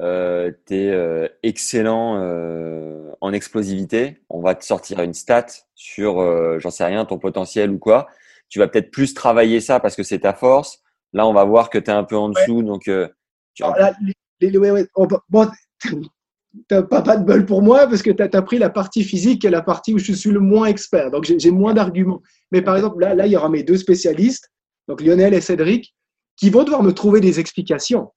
euh, 0.00 0.50
tu 0.66 0.74
es 0.74 0.90
euh, 0.90 1.28
excellent 1.44 2.18
euh, 2.18 3.12
en 3.20 3.32
explosivité, 3.32 4.20
on 4.28 4.40
va 4.40 4.56
te 4.56 4.64
sortir 4.64 5.00
une 5.00 5.14
stat 5.14 5.46
sur, 5.74 6.60
j'en 6.60 6.70
sais 6.70 6.84
rien, 6.84 7.04
ton 7.04 7.18
potentiel 7.18 7.70
ou 7.70 7.78
quoi. 7.78 8.08
Tu 8.48 8.58
vas 8.58 8.68
peut-être 8.68 8.90
plus 8.90 9.14
travailler 9.14 9.60
ça 9.60 9.80
parce 9.80 9.96
que 9.96 10.02
c'est 10.02 10.20
ta 10.20 10.34
force. 10.34 10.80
Là, 11.12 11.26
on 11.26 11.32
va 11.32 11.44
voir 11.44 11.70
que 11.70 11.78
tu 11.78 11.90
es 11.90 11.94
un 11.94 12.04
peu 12.04 12.16
en 12.16 12.28
dessous. 12.28 12.62
Donc, 12.62 12.82
tu 12.82 13.64
bon, 15.30 15.48
t'as 16.68 16.82
pas, 16.82 17.02
pas 17.02 17.16
de 17.16 17.24
bol 17.24 17.46
pour 17.46 17.62
moi 17.62 17.86
parce 17.86 18.02
que 18.02 18.10
tu 18.10 18.22
as, 18.22 18.42
pris 18.42 18.58
la 18.58 18.70
partie 18.70 19.04
physique 19.04 19.44
et 19.44 19.50
la 19.50 19.62
partie 19.62 19.94
où 19.94 19.98
je 19.98 20.12
suis 20.12 20.30
le 20.30 20.40
moins 20.40 20.66
expert. 20.66 21.10
Donc, 21.10 21.24
j'ai 21.24 21.50
moins 21.50 21.72
d'arguments. 21.72 22.22
Mais 22.50 22.62
par 22.62 22.76
exemple, 22.76 23.00
là, 23.00 23.14
là, 23.14 23.26
il 23.26 23.32
y 23.32 23.36
aura 23.36 23.48
mes 23.48 23.62
deux 23.62 23.76
spécialistes, 23.76 24.50
donc 24.88 25.00
Lionel 25.00 25.34
et 25.34 25.40
Cédric, 25.40 25.94
qui 26.36 26.50
vont 26.50 26.64
devoir 26.64 26.82
me 26.82 26.92
trouver 26.92 27.20
des 27.20 27.40
explications 27.40 28.10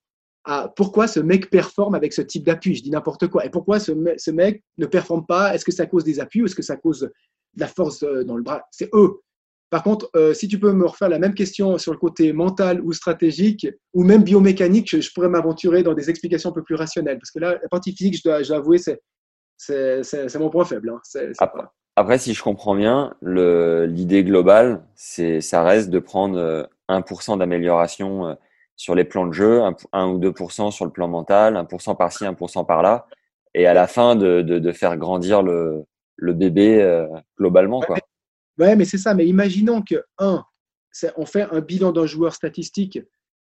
pourquoi 0.76 1.08
ce 1.08 1.20
mec 1.20 1.50
performe 1.50 1.96
avec 1.96 2.14
ce 2.14 2.22
type 2.22 2.46
d'appui. 2.46 2.76
Je 2.76 2.84
dis 2.84 2.92
n'importe 2.92 3.28
quoi. 3.28 3.46
Et 3.46 3.50
pourquoi 3.50 3.80
ce, 3.80 3.92
ce, 4.18 4.32
mec 4.32 4.64
ne 4.78 4.86
performe 4.86 5.26
pas? 5.26 5.54
Est-ce 5.54 5.66
que 5.66 5.74
ça 5.74 5.86
cause 5.86 6.04
des 6.04 6.20
appuis 6.20 6.42
ou 6.42 6.46
est-ce 6.46 6.56
que 6.56 6.62
ça 6.62 6.78
cause 6.78 7.02
de 7.02 7.60
la 7.60 7.68
force 7.68 8.04
euh, 8.04 8.24
dans 8.24 8.38
le 8.38 8.44
bras? 8.44 8.64
C'est 8.72 8.90
eux. 8.94 9.22
Par 9.70 9.84
contre, 9.84 10.10
euh, 10.16 10.34
si 10.34 10.48
tu 10.48 10.60
peux 10.60 10.72
me 10.72 10.86
refaire 10.86 11.10
la 11.10 11.20
même 11.20 11.34
question 11.34 11.78
sur 11.78 11.92
le 11.92 11.98
côté 11.98 12.32
mental 12.32 12.80
ou 12.82 12.94
stratégique 12.94 13.68
ou 13.94 14.04
même 14.04 14.24
biomécanique, 14.24 14.90
je, 14.90 15.14
pourrais 15.14 15.28
m'aventurer 15.28 15.84
dans 15.84 15.94
des 15.94 16.10
explications 16.10 16.52
un 16.52 16.54
peu 16.54 16.64
plus 16.64 16.76
rationnelles. 16.76 17.20
Parce 17.20 17.32
que 17.32 17.40
là, 17.40 17.58
la 17.62 17.68
partie 17.70 17.92
physique, 17.92 18.18
je 18.18 18.24
dois, 18.24 18.44
je 18.44 18.54
avouer, 18.54 18.78
c'est, 18.78 19.02
c'est, 19.58 20.36
mon 20.40 20.50
point 20.50 20.64
faible. 20.64 20.90
Hein. 20.90 21.34
après, 21.98 22.18
si 22.18 22.34
je 22.34 22.42
comprends 22.42 22.76
bien, 22.76 23.14
l'idée 23.22 24.24
globale, 24.24 24.86
c'est, 24.96 25.42
ça 25.42 25.64
reste 25.64 25.90
de 25.90 26.00
prendre 26.00 26.70
1% 26.88 27.34
euh, 27.34 27.38
d'amélioration 27.38 28.38
sur 28.78 28.96
les 28.96 29.04
plans 29.04 29.26
de 29.26 29.34
jeu, 29.34 29.62
1, 29.92 30.08
ou 30.08 30.20
2% 30.20 30.72
sur 30.72 30.86
le 30.86 30.92
plan 30.92 31.08
mental, 31.08 31.56
1% 31.56 31.98
par-ci, 31.98 32.24
1% 32.24 32.66
par-là, 32.66 33.08
et 33.54 33.66
à 33.66 33.74
la 33.74 33.88
fin 33.88 34.16
de, 34.16 34.42
de, 34.42 34.72
faire 34.72 34.98
grandir 34.98 35.42
le, 35.42 35.84
le 36.16 36.34
bébé 36.34 36.82
euh, 36.82 37.08
globalement. 37.38 37.82
Quoi. 37.82 37.98
Ouais, 38.60 38.76
mais 38.76 38.86
c'est 38.86 39.00
ça. 39.00 39.16
Mais 39.16 39.26
imaginons 39.26 39.82
que, 39.82 40.04
un, 40.20 40.46
on 41.16 41.26
fait 41.26 41.48
un 41.52 41.60
bilan 41.60 41.92
d'un 41.92 42.06
joueur 42.06 42.34
statistique 42.34 43.00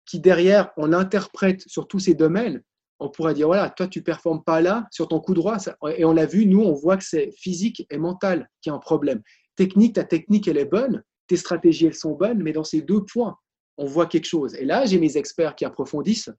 qui, 0.05 0.19
derrière, 0.19 0.71
on 0.77 0.93
interprète 0.93 1.61
sur 1.67 1.87
tous 1.87 1.99
ces 1.99 2.13
domaines. 2.13 2.61
on 2.99 3.09
pourrait 3.09 3.33
dire 3.33 3.47
voilà, 3.47 3.71
toi 3.71 3.87
tu 3.87 4.03
performes 4.03 4.43
pas 4.43 4.61
là 4.61 4.87
sur 4.91 5.07
ton 5.07 5.19
coup 5.19 5.33
droit. 5.33 5.57
et 5.97 6.05
on 6.05 6.13
l'a 6.13 6.27
vu, 6.27 6.45
nous, 6.45 6.61
on 6.61 6.73
voit 6.73 6.97
que 6.97 7.03
c'est 7.03 7.31
physique 7.37 7.87
et 7.89 7.97
mental 7.97 8.47
qui 8.61 8.69
est 8.69 8.73
un 8.73 8.79
problème. 8.79 9.21
Technique, 9.55 9.95
ta 9.95 10.03
technique, 10.03 10.47
elle 10.47 10.57
est 10.57 10.65
bonne, 10.65 11.03
tes 11.27 11.37
stratégies, 11.37 11.87
elles 11.87 11.95
sont 11.95 12.13
bonnes, 12.13 12.43
mais 12.43 12.51
dans 12.51 12.63
ces 12.63 12.81
deux 12.81 13.03
points, 13.03 13.37
on 13.77 13.85
voit 13.85 14.05
quelque 14.05 14.25
chose. 14.25 14.55
Et 14.55 14.65
là, 14.65 14.85
j'ai 14.85 14.99
mes 14.99 15.17
experts 15.17 15.55
qui 15.55 15.65
approfondissent 15.65 16.29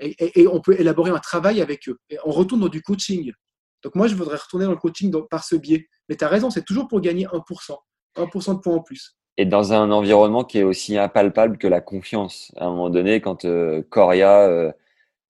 et, 0.00 0.46
on 0.46 0.60
peut 0.60 0.80
élaborer 0.80 1.10
un 1.10 1.18
travail 1.18 1.60
avec 1.60 1.88
eux. 1.88 1.98
Et 2.08 2.16
on 2.24 2.30
retourne 2.30 2.60
dans 2.60 2.68
du 2.68 2.82
coaching. 2.82 3.32
Donc 3.82 3.94
moi, 3.94 4.06
je 4.06 4.14
voudrais 4.14 4.36
retourner 4.36 4.64
dans 4.64 4.72
le 4.72 4.78
coaching 4.78 5.14
par 5.30 5.44
ce 5.44 5.56
biais. 5.56 5.86
Mais 6.08 6.16
tu 6.16 6.24
as 6.24 6.28
raison, 6.28 6.50
c'est 6.50 6.64
toujours 6.64 6.88
pour 6.88 7.00
gagner 7.00 7.26
1%, 7.26 7.76
1% 8.16 8.54
de 8.54 8.60
points 8.60 8.74
en 8.74 8.80
plus. 8.80 9.16
Et 9.36 9.44
dans 9.44 9.72
un 9.72 9.90
environnement 9.90 10.44
qui 10.44 10.58
est 10.58 10.62
aussi 10.62 10.98
impalpable 10.98 11.58
que 11.58 11.66
la 11.66 11.80
confiance. 11.80 12.52
À 12.56 12.66
un 12.66 12.70
moment 12.70 12.90
donné, 12.90 13.20
quand 13.20 13.44
euh, 13.44 13.82
Coria 13.88 14.48
euh, 14.48 14.72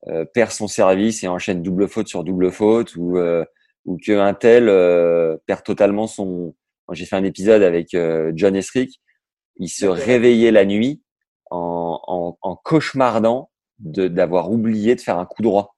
euh, 0.09 0.25
perd 0.25 0.51
son 0.51 0.69
service 0.69 1.23
et 1.23 1.29
enchaîne 1.29 1.63
double 1.63 1.89
faute 1.89 2.09
sur 2.09 2.25
double 2.25 2.51
faute, 2.51 2.97
ou, 2.97 3.19
ou 3.85 3.97
qu'un 3.99 4.35
tel 4.35 4.67
perd 5.47 5.63
totalement 5.65 6.07
son... 6.07 6.55
J'ai 6.93 7.07
fait 7.07 7.17
un 7.17 7.25
épisode 7.25 7.63
avec 7.63 7.97
John 8.35 8.57
Esrick, 8.57 9.01
il 9.57 9.69
se 9.69 9.87
réveillait 9.87 10.51
la 10.51 10.65
nuit 10.65 11.03
en, 11.51 12.37
en, 12.41 12.57
cauchemardant 12.57 13.51
d'avoir 13.79 14.51
oublié 14.51 14.95
de 14.95 15.01
faire 15.01 15.19
un 15.19 15.27
coup 15.27 15.43
droit. 15.43 15.77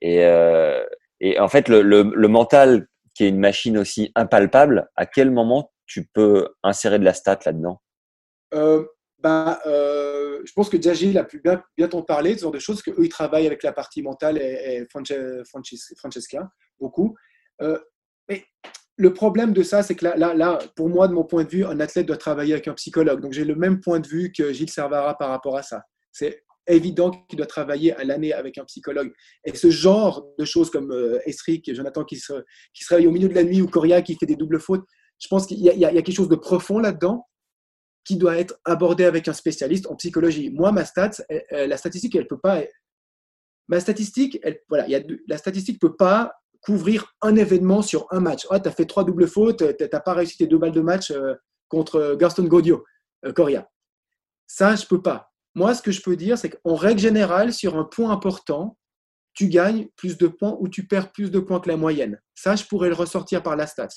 Et, 0.00 0.24
euh, 0.24 0.84
et 1.20 1.38
en 1.38 1.48
fait, 1.48 1.68
le, 1.68 1.82
le, 1.82 2.28
mental, 2.28 2.88
qui 3.14 3.24
est 3.24 3.28
une 3.28 3.38
machine 3.38 3.78
aussi 3.78 4.12
impalpable, 4.14 4.88
à 4.96 5.06
quel 5.06 5.30
moment 5.30 5.72
tu 5.86 6.06
peux 6.12 6.48
insérer 6.62 6.98
de 6.98 7.04
la 7.04 7.14
stat 7.14 7.38
là-dedans? 7.46 7.80
Bah, 9.18 9.60
Je 9.64 10.52
pense 10.54 10.68
que 10.68 10.80
Djagil 10.80 11.16
a 11.18 11.24
pu 11.24 11.40
bien, 11.40 11.62
bien 11.76 11.88
t'en 11.88 12.02
parler, 12.02 12.36
ce 12.36 12.42
genre 12.42 12.52
de 12.52 12.58
choses, 12.58 12.82
qu'eux, 12.82 12.94
ils 12.98 13.08
travaillent 13.08 13.46
avec 13.46 13.62
la 13.62 13.72
partie 13.72 14.02
mentale 14.02 14.38
et, 14.38 14.82
et 14.82 14.86
Francesca, 15.96 16.48
beaucoup. 16.78 17.14
Mais 17.60 18.44
le 18.96 19.12
problème 19.12 19.52
de 19.52 19.62
ça, 19.62 19.82
c'est 19.82 19.96
que 19.96 20.04
là, 20.04 20.16
là, 20.16 20.34
là, 20.34 20.58
pour 20.76 20.88
moi, 20.88 21.08
de 21.08 21.14
mon 21.14 21.24
point 21.24 21.44
de 21.44 21.48
vue, 21.48 21.64
un 21.64 21.80
athlète 21.80 22.06
doit 22.06 22.16
travailler 22.16 22.52
avec 22.52 22.68
un 22.68 22.74
psychologue. 22.74 23.20
Donc, 23.20 23.32
j'ai 23.32 23.44
le 23.44 23.56
même 23.56 23.80
point 23.80 23.98
de 23.98 24.06
vue 24.06 24.32
que 24.32 24.52
Gilles 24.52 24.70
Servara 24.70 25.18
par 25.18 25.30
rapport 25.30 25.56
à 25.56 25.62
ça. 25.62 25.82
C'est 26.12 26.44
évident 26.66 27.10
qu'il 27.28 27.36
doit 27.36 27.46
travailler 27.46 27.92
à 27.94 28.04
l'année 28.04 28.32
avec 28.32 28.56
un 28.56 28.64
psychologue. 28.64 29.12
Et 29.44 29.54
ce 29.54 29.70
genre 29.70 30.26
de 30.38 30.44
choses 30.44 30.70
comme 30.70 30.92
euh, 30.92 31.18
Jonathan 31.66 32.04
qui 32.04 32.16
se, 32.16 32.32
qui 32.72 32.84
se 32.84 32.90
réveille 32.90 33.08
au 33.08 33.10
milieu 33.10 33.28
de 33.28 33.34
la 33.34 33.44
nuit 33.44 33.60
ou 33.60 33.68
Coria 33.68 34.00
qui 34.00 34.16
fait 34.16 34.26
des 34.26 34.36
doubles 34.36 34.60
fautes, 34.60 34.84
je 35.20 35.28
pense 35.28 35.46
qu'il 35.46 35.58
y, 35.58 35.84
a 35.84 35.90
quelque 35.90 36.12
chose 36.12 36.28
de 36.28 36.36
profond 36.36 36.78
là-dedans 36.78 37.26
qui 38.04 38.16
doit 38.16 38.36
être 38.36 38.58
abordé 38.64 39.04
avec 39.04 39.28
un 39.28 39.32
spécialiste 39.32 39.86
en 39.86 39.96
psychologie. 39.96 40.50
Moi, 40.50 40.72
ma 40.72 40.84
stat, 40.84 41.12
la 41.50 41.76
statistique, 41.76 42.14
elle 42.16 42.26
peut 42.26 42.40
pas. 42.40 42.62
Ma 43.68 43.80
statistique, 43.80 44.38
elle, 44.42 44.60
voilà, 44.68 44.88
y 44.88 44.94
a, 44.94 45.02
la 45.26 45.38
statistique 45.38 45.80
peut 45.80 45.96
pas 45.96 46.32
couvrir 46.64 47.14
un 47.20 47.36
événement 47.36 47.82
sur 47.82 48.06
un 48.10 48.20
match. 48.20 48.46
Ah, 48.50 48.58
tu 48.58 48.68
as 48.68 48.72
fait 48.72 48.86
trois 48.86 49.04
doubles 49.04 49.28
fautes, 49.28 49.76
tu 49.76 49.88
n'as 49.92 50.00
pas 50.00 50.14
réussi 50.14 50.36
tes 50.38 50.46
deux 50.46 50.58
balles 50.58 50.72
de 50.72 50.80
match 50.80 51.10
euh, 51.10 51.34
contre 51.68 52.16
Gaston 52.18 52.44
Godio, 52.44 52.84
euh, 53.26 53.32
Coria. 53.32 53.68
Ça, 54.46 54.74
je 54.74 54.86
peux 54.86 55.02
pas. 55.02 55.32
Moi, 55.54 55.74
ce 55.74 55.82
que 55.82 55.92
je 55.92 56.02
peux 56.02 56.16
dire, 56.16 56.38
c'est 56.38 56.50
qu'en 56.50 56.74
règle 56.74 57.00
générale, 57.00 57.52
sur 57.52 57.76
un 57.76 57.84
point 57.84 58.10
important, 58.10 58.76
tu 59.34 59.48
gagnes 59.48 59.88
plus 59.96 60.16
de 60.16 60.26
points 60.26 60.56
ou 60.60 60.68
tu 60.68 60.86
perds 60.86 61.12
plus 61.12 61.30
de 61.30 61.38
points 61.38 61.60
que 61.60 61.68
la 61.68 61.76
moyenne. 61.76 62.20
Ça, 62.34 62.56
je 62.56 62.64
pourrais 62.64 62.88
le 62.88 62.94
ressortir 62.94 63.42
par 63.42 63.56
la 63.56 63.66
stats. 63.66 63.88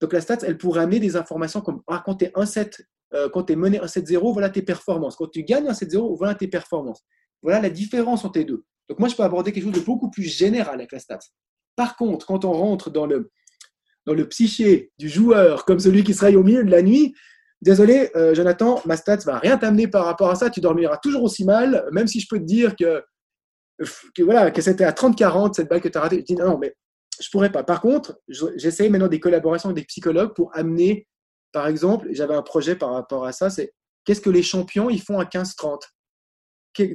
Donc 0.00 0.12
la 0.12 0.20
stats, 0.20 0.38
elle 0.42 0.58
pourrait 0.58 0.82
amener 0.82 1.00
des 1.00 1.16
informations 1.16 1.60
comme 1.60 1.82
ah, 1.86 2.02
quand 2.04 2.16
tu 2.16 2.26
es 2.26 2.28
1-7, 2.30 2.80
euh, 3.14 3.28
quand 3.30 3.44
tu 3.44 3.52
es 3.52 3.56
mené 3.56 3.78
1-7-0, 3.78 4.32
voilà 4.32 4.50
tes 4.50 4.62
performances. 4.62 5.16
Quand 5.16 5.28
tu 5.28 5.44
gagnes 5.44 5.68
1-7-0, 5.68 6.16
voilà 6.18 6.34
tes 6.34 6.48
performances. 6.48 7.02
Voilà 7.42 7.60
la 7.60 7.70
différence 7.70 8.24
entre 8.24 8.38
les 8.38 8.44
deux. 8.44 8.64
Donc 8.88 8.98
moi, 8.98 9.08
je 9.08 9.14
peux 9.14 9.22
aborder 9.22 9.52
quelque 9.52 9.64
chose 9.64 9.72
de 9.72 9.80
beaucoup 9.80 10.10
plus 10.10 10.24
général 10.24 10.74
avec 10.74 10.92
la 10.92 10.98
stats. 10.98 11.20
Par 11.76 11.96
contre, 11.96 12.26
quand 12.26 12.44
on 12.44 12.52
rentre 12.52 12.90
dans 12.90 13.06
le, 13.06 13.30
psyché 14.28 14.92
du 14.98 15.08
joueur, 15.08 15.64
comme 15.64 15.80
celui 15.80 16.04
qui 16.04 16.14
serait 16.14 16.34
au 16.36 16.42
milieu 16.42 16.64
de 16.64 16.70
la 16.70 16.82
nuit, 16.82 17.14
Désolé, 17.64 18.10
euh, 18.14 18.34
Jonathan, 18.34 18.82
ma 18.84 18.94
stats 18.94 19.24
va 19.24 19.38
rien 19.38 19.56
t'amener 19.56 19.88
par 19.88 20.04
rapport 20.04 20.28
à 20.28 20.34
ça. 20.34 20.50
Tu 20.50 20.60
dormiras 20.60 20.98
toujours 20.98 21.22
aussi 21.22 21.46
mal, 21.46 21.88
même 21.92 22.06
si 22.06 22.20
je 22.20 22.26
peux 22.28 22.38
te 22.38 22.44
dire 22.44 22.76
que, 22.76 23.02
voilà, 24.18 24.50
que 24.50 24.60
c'était 24.60 24.84
à 24.84 24.92
30-40 24.92 25.54
cette 25.54 25.70
balle 25.70 25.80
que 25.80 25.88
tu 25.88 25.96
as 25.96 26.02
ratée. 26.02 26.18
Je 26.18 26.24
dis 26.24 26.34
non, 26.34 26.58
mais 26.58 26.76
je 27.18 27.26
pourrais 27.30 27.50
pas. 27.50 27.62
Par 27.62 27.80
contre, 27.80 28.18
j'essaie 28.28 28.90
maintenant 28.90 29.08
des 29.08 29.18
collaborations 29.18 29.70
avec 29.70 29.82
des 29.82 29.86
psychologues 29.86 30.34
pour 30.34 30.50
amener, 30.54 31.08
par 31.52 31.66
exemple, 31.66 32.08
j'avais 32.10 32.34
un 32.34 32.42
projet 32.42 32.76
par 32.76 32.92
rapport 32.92 33.24
à 33.24 33.32
ça, 33.32 33.48
c'est 33.48 33.72
qu'est-ce 34.04 34.20
que 34.20 34.30
les 34.30 34.42
champions 34.42 34.90
ils 34.90 35.00
font 35.00 35.18
à 35.18 35.24
15-30 35.24 35.80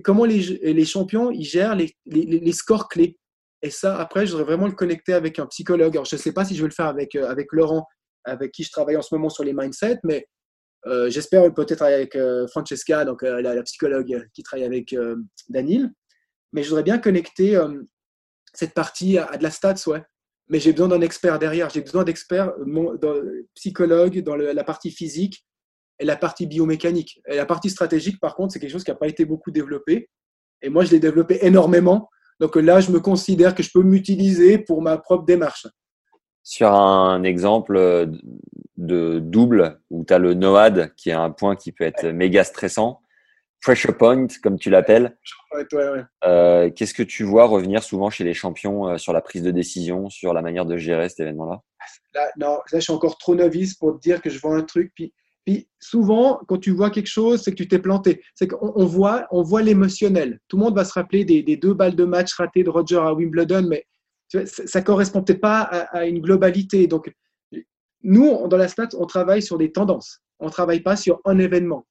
Comment 0.04 0.26
les, 0.26 0.86
champions 0.86 1.32
ils 1.32 1.46
gèrent 1.46 1.76
les, 1.76 2.52
scores 2.52 2.90
clés? 2.90 3.18
Et 3.62 3.70
ça, 3.70 3.98
après, 4.00 4.26
je 4.26 4.32
voudrais 4.32 4.46
vraiment 4.46 4.68
le 4.68 4.74
connecter 4.74 5.14
avec 5.14 5.40
un 5.40 5.46
psychologue. 5.48 5.96
Alors, 5.96 6.06
je 6.06 6.16
ne 6.16 6.22
sais 6.22 6.32
pas 6.32 6.46
si 6.46 6.56
je 6.56 6.62
vais 6.62 6.70
le 6.70 6.74
faire 6.74 6.88
avec, 6.88 7.16
euh, 7.16 7.30
avec 7.30 7.52
Laurent, 7.52 7.86
avec 8.24 8.52
qui 8.52 8.64
je 8.64 8.72
travaille 8.72 8.96
en 8.96 9.02
ce 9.02 9.14
moment 9.14 9.30
sur 9.30 9.44
les 9.44 9.54
mindsets, 9.54 10.00
mais 10.04 10.28
euh, 10.86 11.10
j'espère 11.10 11.54
peut-être 11.54 11.82
avec 11.82 12.16
euh, 12.16 12.48
Francesca, 12.48 13.04
donc 13.04 13.22
la, 13.22 13.62
psychologue 13.64 14.28
qui 14.34 14.44
travaille 14.44 14.66
avec 14.66 14.96
Daniel. 15.50 15.92
Mais 16.54 16.64
je 16.64 16.70
voudrais 16.70 16.84
bien 16.84 17.00
connecter 17.00 17.60
cette 18.54 18.74
partie 18.74 19.18
à, 19.18 19.38
de 19.38 19.44
la 19.44 19.52
stats, 19.52 19.88
ouais. 19.88 20.04
Mais 20.52 20.60
j'ai 20.60 20.72
besoin 20.72 20.88
d'un 20.88 21.02
expert 21.02 21.38
derrière. 21.38 21.70
J'ai 21.70 21.82
besoin 21.82 22.04
d'experts 22.04 22.54
psychologues 23.54 24.24
dans 24.24 24.36
la 24.36 24.64
partie 24.64 24.90
physique 24.90 25.46
et 26.00 26.06
la 26.06 26.16
partie 26.16 26.48
biomécanique. 26.48 27.22
Et 27.28 27.36
la 27.36 27.46
partie 27.46 27.70
stratégique, 27.70 28.20
par 28.20 28.36
contre, 28.36 28.54
c'est 28.54 28.60
quelque 28.60 28.72
chose 28.72 28.84
qui 28.84 28.90
n'a 28.90 28.98
pas 28.98 29.08
été 29.08 29.26
beaucoup 29.26 29.52
développé. 29.52 30.10
Et 30.64 30.70
moi, 30.70 30.86
je 30.86 30.92
l'ai 30.92 31.00
développé 31.00 31.46
énormément. 31.46 32.10
Donc 32.40 32.56
là, 32.56 32.80
je 32.80 32.92
me 32.92 33.00
considère 33.00 33.54
que 33.54 33.64
je 33.64 33.70
peux 33.72 33.84
m'utiliser 33.84 34.58
pour 34.58 34.82
ma 34.82 34.98
propre 34.98 35.26
démarche. 35.26 35.68
Sur 36.44 36.72
un 36.72 37.24
exemple 37.24 38.10
de 38.78 39.20
double 39.20 39.82
où 39.90 40.06
tu 40.06 40.14
as 40.14 40.20
le 40.20 40.34
NOAD 40.34 40.94
qui 40.96 41.10
est 41.10 41.14
un 41.14 41.30
point 41.32 41.56
qui 41.56 41.72
peut 41.72 41.84
être 41.84 42.08
méga 42.08 42.44
stressant. 42.44 43.02
Pressure 43.62 43.98
point, 43.98 44.28
comme 44.42 44.58
tu 44.58 44.70
l'appelles. 44.70 45.18
Euh, 46.24 46.70
qu'est-ce 46.70 46.94
que 46.94 47.04
tu 47.04 47.26
vois 47.26 47.46
revenir 47.46 47.84
souvent 47.84 48.10
chez 48.10 48.24
les 48.24 48.34
champions 48.34 48.88
euh, 48.88 48.98
sur 48.98 49.12
la 49.12 49.20
prise 49.20 49.44
de 49.44 49.52
décision, 49.52 50.10
sur 50.10 50.34
la 50.34 50.42
manière 50.42 50.66
de 50.66 50.78
gérer 50.78 51.10
cet 51.10 51.20
événement-là? 51.20 51.62
Là, 52.14 52.32
Non, 52.38 52.54
là, 52.72 52.80
je 52.80 52.80
suis 52.80 52.94
encore 52.94 53.18
trop 53.18 53.36
novice 53.36 53.76
pour 53.76 53.96
te 53.96 54.00
dire 54.00 54.22
que 54.22 54.30
je 54.30 54.40
vois 54.40 54.56
un 54.56 54.64
truc. 54.64 54.94
Puis, 54.96 55.14
puis 55.46 55.68
souvent, 55.80 56.42
quand 56.48 56.58
tu 56.58 56.72
vois 56.72 56.90
quelque 56.90 57.08
chose, 57.08 57.42
c'est 57.42 57.52
que 57.52 57.58
tu 57.58 57.68
t'es 57.68 57.80
planté. 57.80 58.24
C'est 58.36 58.48
qu'on 58.48 58.72
on 58.76 58.86
voit, 58.86 59.28
on 59.32 59.42
voit 59.42 59.62
l'émotionnel. 59.62 60.40
Tout 60.48 60.58
le 60.58 60.64
monde 60.64 60.76
va 60.76 60.86
se 60.86 60.94
rappeler 60.94 61.26
des, 61.26 61.58
deux 61.58 61.74
balles 61.74 61.96
de 61.96 62.06
match 62.06 62.34
ratées 62.34 62.64
de 62.64 62.70
Roger 62.70 62.98
à 62.98 63.14
Wimbledon, 63.14 63.66
mais 63.68 63.86
ça 64.28 64.80
ne 64.80 64.86
correspond 64.86 65.24
peut-être 65.24 65.42
pas 65.42 65.62
à, 65.62 66.06
une 66.06 66.22
globalité. 66.22 66.88
Donc, 66.88 67.12
nous, 68.04 68.48
dans 68.48 68.58
la 68.58 68.68
stat, 68.68 68.90
on 68.94 69.06
travaille 69.06 69.42
sur 69.42 69.58
des 69.58 69.72
tendances. 69.72 70.22
On 70.40 70.46
ne 70.46 70.52
travaille 70.52 70.82
pas 70.82 70.96
sur 70.96 71.20
un 71.26 71.40
événement. 71.40 71.86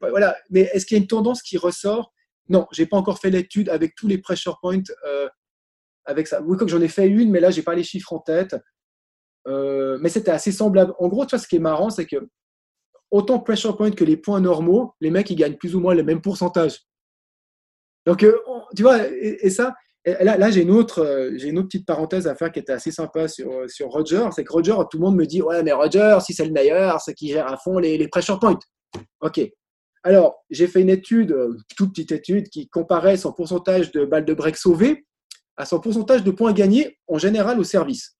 voilà. 0.00 0.36
Mais 0.50 0.68
est-ce 0.72 0.84
qu'il 0.86 0.96
y 0.96 1.00
a 1.00 1.02
une 1.02 1.08
tendance 1.08 1.42
qui 1.42 1.56
ressort? 1.56 2.12
Non, 2.48 2.66
je 2.72 2.82
n'ai 2.82 2.86
pas 2.86 2.96
encore 2.96 3.18
fait 3.18 3.30
l'étude 3.30 3.68
avec 3.68 3.94
tous 3.94 4.08
les 4.08 4.18
pressure 4.18 4.58
points 4.60 4.82
euh, 5.06 5.28
avec 6.04 6.26
ça. 6.26 6.40
Oui, 6.42 6.56
que 6.56 6.68
j'en 6.68 6.80
ai 6.80 6.88
fait 6.88 7.06
une, 7.06 7.30
mais 7.30 7.40
là, 7.40 7.50
je 7.50 7.58
n'ai 7.58 7.62
pas 7.62 7.74
les 7.74 7.82
chiffres 7.82 8.12
en 8.12 8.18
tête. 8.18 8.56
Euh, 9.46 9.98
mais 10.00 10.08
c'était 10.08 10.30
assez 10.30 10.52
semblable. 10.52 10.94
En 10.98 11.08
gros, 11.08 11.24
tu 11.24 11.38
ce 11.38 11.48
qui 11.48 11.56
est 11.56 11.60
marrant, 11.60 11.90
c'est 11.90 12.06
que 12.06 12.28
autant 13.10 13.38
pressure 13.38 13.76
point 13.76 13.90
que 13.90 14.04
les 14.04 14.16
points 14.16 14.40
normaux, 14.40 14.94
les 15.00 15.10
mecs, 15.10 15.30
ils 15.30 15.36
gagnent 15.36 15.56
plus 15.56 15.74
ou 15.74 15.80
moins 15.80 15.94
le 15.94 16.02
même 16.02 16.20
pourcentage. 16.20 16.80
Donc, 18.06 18.22
euh, 18.22 18.36
tu 18.76 18.82
vois, 18.82 18.98
et 19.10 19.50
ça, 19.50 19.74
là, 20.04 20.50
j'ai 20.50 20.62
une, 20.62 20.70
autre, 20.70 21.00
euh, 21.00 21.36
une 21.38 21.58
autre 21.58 21.68
petite 21.68 21.86
parenthèse 21.86 22.26
à 22.26 22.34
faire 22.34 22.50
qui 22.50 22.58
était 22.58 22.72
assez 22.72 22.90
sympa 22.90 23.28
sur, 23.28 23.50
euh, 23.50 23.68
sur 23.68 23.88
Roger. 23.88 24.26
C'est 24.34 24.44
que 24.44 24.52
Roger, 24.52 24.74
tout 24.90 24.98
le 24.98 25.04
monde 25.04 25.16
me 25.16 25.26
dit 25.26 25.42
Ouais, 25.42 25.62
mais 25.62 25.72
Roger, 25.72 26.18
si 26.24 26.32
c'est 26.32 26.46
le 26.46 26.52
meilleur, 26.52 27.00
c'est 27.00 27.14
qui 27.14 27.28
gère 27.28 27.50
à 27.50 27.56
fond 27.56 27.78
les, 27.78 27.98
les 27.98 28.08
pressure 28.08 28.38
points. 28.38 28.58
OK. 29.20 29.40
Alors, 30.04 30.44
j'ai 30.48 30.68
fait 30.68 30.80
une 30.80 30.90
étude, 30.90 31.36
toute 31.76 31.90
petite 31.90 32.12
étude, 32.12 32.48
qui 32.48 32.68
comparait 32.68 33.16
son 33.16 33.32
pourcentage 33.32 33.90
de 33.92 34.04
balles 34.04 34.24
de 34.24 34.34
break 34.34 34.56
sauvées 34.56 35.04
à 35.56 35.64
son 35.64 35.80
pourcentage 35.80 36.22
de 36.22 36.30
points 36.30 36.52
gagnés 36.52 36.98
en 37.08 37.18
général 37.18 37.58
au 37.58 37.64
service. 37.64 38.17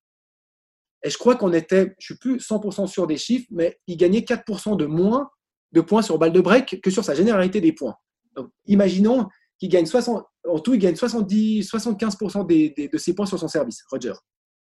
Et 1.05 1.11
je 1.11 1.19
crois 1.19 1.37
qu'on 1.37 1.53
était, 1.53 1.95
je 1.99 2.13
ne 2.13 2.17
suis 2.17 2.17
plus 2.17 2.37
100% 2.39 2.87
sûr 2.87 3.07
des 3.07 3.17
chiffres, 3.17 3.47
mais 3.51 3.79
il 3.87 3.97
gagnait 3.97 4.21
4% 4.21 4.77
de 4.77 4.87
moins 4.87 5.31
de 5.73 5.81
points 5.81 6.03
sur 6.03 6.19
balles 6.19 6.33
de 6.33 6.41
break 6.41 6.81
que 6.83 6.91
sur 6.91 7.05
sa 7.05 7.15
généralité 7.15 7.61
des 7.61 7.73
points. 7.73 7.95
Donc, 8.35 8.51
imaginons 8.67 9.29
qu'il 9.59 9.69
gagne 9.69 9.87
60, 9.87 10.25
en 10.49 10.59
tout, 10.61 10.75
il 10.75 10.81
gagne 10.81 10.97
70, 10.97 11.71
75% 11.71 12.47
des, 12.47 12.89
de 12.93 12.99
ses 12.99 13.15
points 13.15 13.27
sur 13.27 13.39
son 13.39 13.49
service, 13.49 13.83
Roger. 13.91 14.15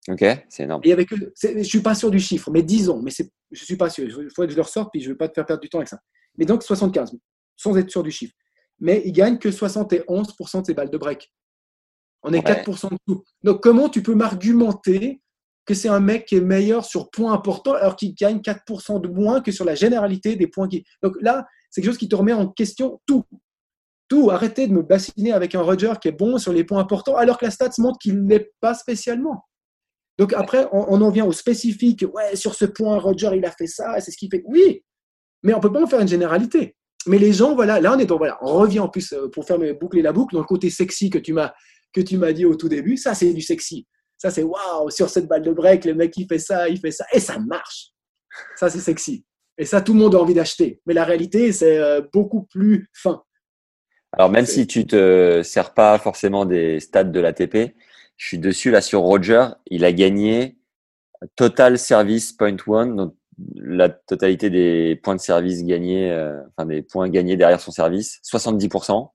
Ok, 0.08 0.24
c'est 0.48 0.62
énorme. 0.62 0.80
Et 0.84 0.92
avec, 0.92 1.08
je 1.10 1.48
ne 1.48 1.62
suis 1.62 1.80
pas 1.80 1.94
sûr 1.94 2.10
du 2.10 2.18
chiffre, 2.18 2.50
mais 2.50 2.62
disons, 2.62 3.02
mais 3.02 3.10
je 3.10 3.22
ne 3.22 3.56
suis 3.64 3.76
pas 3.76 3.90
sûr. 3.90 4.04
Il 4.04 4.30
faudrait 4.34 4.46
que 4.46 4.52
je 4.52 4.56
le 4.56 4.62
ressorte, 4.62 4.90
puis 4.92 5.00
je 5.00 5.08
ne 5.08 5.12
veux 5.12 5.18
pas 5.18 5.28
te 5.28 5.34
faire 5.34 5.46
perdre 5.46 5.60
du 5.60 5.68
temps 5.68 5.78
avec 5.78 5.88
ça. 5.88 6.00
Mais 6.38 6.46
donc 6.46 6.62
75, 6.62 7.12
sans 7.56 7.76
être 7.76 7.90
sûr 7.90 8.02
du 8.02 8.10
chiffre. 8.10 8.34
Mais 8.78 9.02
il 9.04 9.12
gagne 9.12 9.38
que 9.38 9.50
71% 9.50 10.60
de 10.60 10.66
ses 10.66 10.74
balles 10.74 10.90
de 10.90 10.98
break. 10.98 11.30
On 12.22 12.32
est 12.32 12.40
4% 12.40 12.90
de 12.90 12.96
tout. 13.06 13.24
Donc 13.42 13.62
comment 13.62 13.88
tu 13.88 14.02
peux 14.02 14.14
m'argumenter 14.14 15.20
que 15.70 15.76
c'est 15.76 15.88
un 15.88 16.00
mec 16.00 16.26
qui 16.26 16.34
est 16.34 16.40
meilleur 16.40 16.84
sur 16.84 17.10
points 17.10 17.32
importants 17.32 17.74
alors 17.74 17.94
qu'il 17.94 18.12
gagne 18.12 18.38
4% 18.38 19.00
de 19.00 19.06
moins 19.06 19.40
que 19.40 19.52
sur 19.52 19.64
la 19.64 19.76
généralité 19.76 20.34
des 20.34 20.48
points 20.48 20.66
qui. 20.66 20.84
Donc 21.00 21.14
là, 21.20 21.46
c'est 21.70 21.80
quelque 21.80 21.92
chose 21.92 21.98
qui 21.98 22.08
te 22.08 22.16
remet 22.16 22.32
en 22.32 22.48
question 22.48 23.00
tout. 23.06 23.22
tout. 24.08 24.32
Arrêtez 24.32 24.66
de 24.66 24.72
me 24.72 24.82
bassiner 24.82 25.30
avec 25.30 25.54
un 25.54 25.62
Roger 25.62 25.92
qui 26.02 26.08
est 26.08 26.12
bon 26.12 26.38
sur 26.38 26.52
les 26.52 26.64
points 26.64 26.80
importants, 26.80 27.14
alors 27.14 27.38
que 27.38 27.44
la 27.44 27.52
stats 27.52 27.70
montre 27.78 28.00
qu'il 28.00 28.20
ne 28.20 28.28
l'est 28.28 28.52
pas 28.60 28.74
spécialement. 28.74 29.44
Donc 30.18 30.32
après, 30.32 30.66
on, 30.72 31.00
en 31.00 31.10
vient 31.10 31.24
au 31.24 31.30
spécifique. 31.30 32.04
Ouais, 32.12 32.34
sur 32.34 32.56
ce 32.56 32.64
point, 32.64 32.98
Roger, 32.98 33.30
il 33.36 33.44
a 33.44 33.52
fait 33.52 33.68
ça, 33.68 34.00
c'est 34.00 34.10
ce 34.10 34.16
qu'il 34.16 34.28
fait. 34.28 34.42
Oui, 34.46 34.82
mais 35.44 35.54
on 35.54 35.60
peut 35.60 35.72
pas 35.72 35.84
en 35.84 35.86
faire 35.86 36.00
une 36.00 36.08
généralité. 36.08 36.74
Mais 37.06 37.18
les 37.18 37.32
gens, 37.32 37.54
voilà, 37.54 37.80
là 37.80 37.94
on 37.94 37.98
est 38.00 38.06
dans, 38.06 38.18
voilà, 38.18 38.38
on 38.42 38.54
revient 38.54 38.80
en 38.80 38.88
plus 38.88 39.12
euh, 39.12 39.28
pour 39.28 39.44
faire 39.44 39.58
boucler 39.80 40.02
la 40.02 40.12
boucle 40.12 40.34
dans 40.34 40.40
le 40.40 40.46
côté 40.46 40.68
sexy 40.68 41.10
que 41.10 41.18
tu 41.18 41.32
m'as 41.32 41.54
que 41.92 42.00
tu 42.00 42.18
m'as 42.18 42.32
dit 42.32 42.44
au 42.44 42.56
tout 42.56 42.68
début. 42.68 42.96
Ça, 42.96 43.14
c'est 43.14 43.32
du 43.32 43.40
sexy. 43.40 43.86
Ça, 44.20 44.30
c'est 44.30 44.42
waouh, 44.42 44.90
sur 44.90 45.08
cette 45.08 45.26
balle 45.26 45.42
de 45.42 45.50
break, 45.50 45.86
le 45.86 45.94
mec 45.94 46.14
il 46.18 46.26
fait 46.26 46.38
ça, 46.38 46.68
il 46.68 46.78
fait 46.78 46.90
ça, 46.90 47.06
et 47.10 47.20
ça 47.20 47.38
marche. 47.38 47.92
Ça, 48.54 48.68
c'est 48.68 48.78
sexy. 48.78 49.24
Et 49.56 49.64
ça, 49.64 49.80
tout 49.80 49.94
le 49.94 49.98
monde 49.98 50.14
a 50.14 50.18
envie 50.18 50.34
d'acheter. 50.34 50.78
Mais 50.84 50.92
la 50.92 51.04
réalité, 51.04 51.52
c'est 51.52 51.78
euh, 51.78 52.02
beaucoup 52.12 52.42
plus 52.42 52.90
fin. 52.92 53.22
Alors, 54.12 54.28
même 54.28 54.44
si 54.44 54.66
tu 54.66 54.86
te 54.86 55.40
sers 55.42 55.72
pas 55.72 55.98
forcément 55.98 56.44
des 56.44 56.80
stats 56.80 57.04
de 57.04 57.18
l'ATP, 57.18 57.74
je 58.18 58.26
suis 58.26 58.38
dessus 58.38 58.70
là 58.70 58.82
sur 58.82 59.00
Roger. 59.00 59.46
Il 59.70 59.86
a 59.86 59.92
gagné 59.92 60.58
total 61.34 61.78
service 61.78 62.34
point 62.34 62.56
one, 62.66 62.96
donc 62.96 63.14
la 63.54 63.88
totalité 63.88 64.50
des 64.50 65.00
points 65.02 65.16
de 65.16 65.20
service 65.20 65.64
gagnés, 65.64 66.10
euh, 66.10 66.42
enfin 66.48 66.66
des 66.66 66.82
points 66.82 67.08
gagnés 67.08 67.38
derrière 67.38 67.60
son 67.60 67.70
service, 67.70 68.20
70%. 68.30 69.08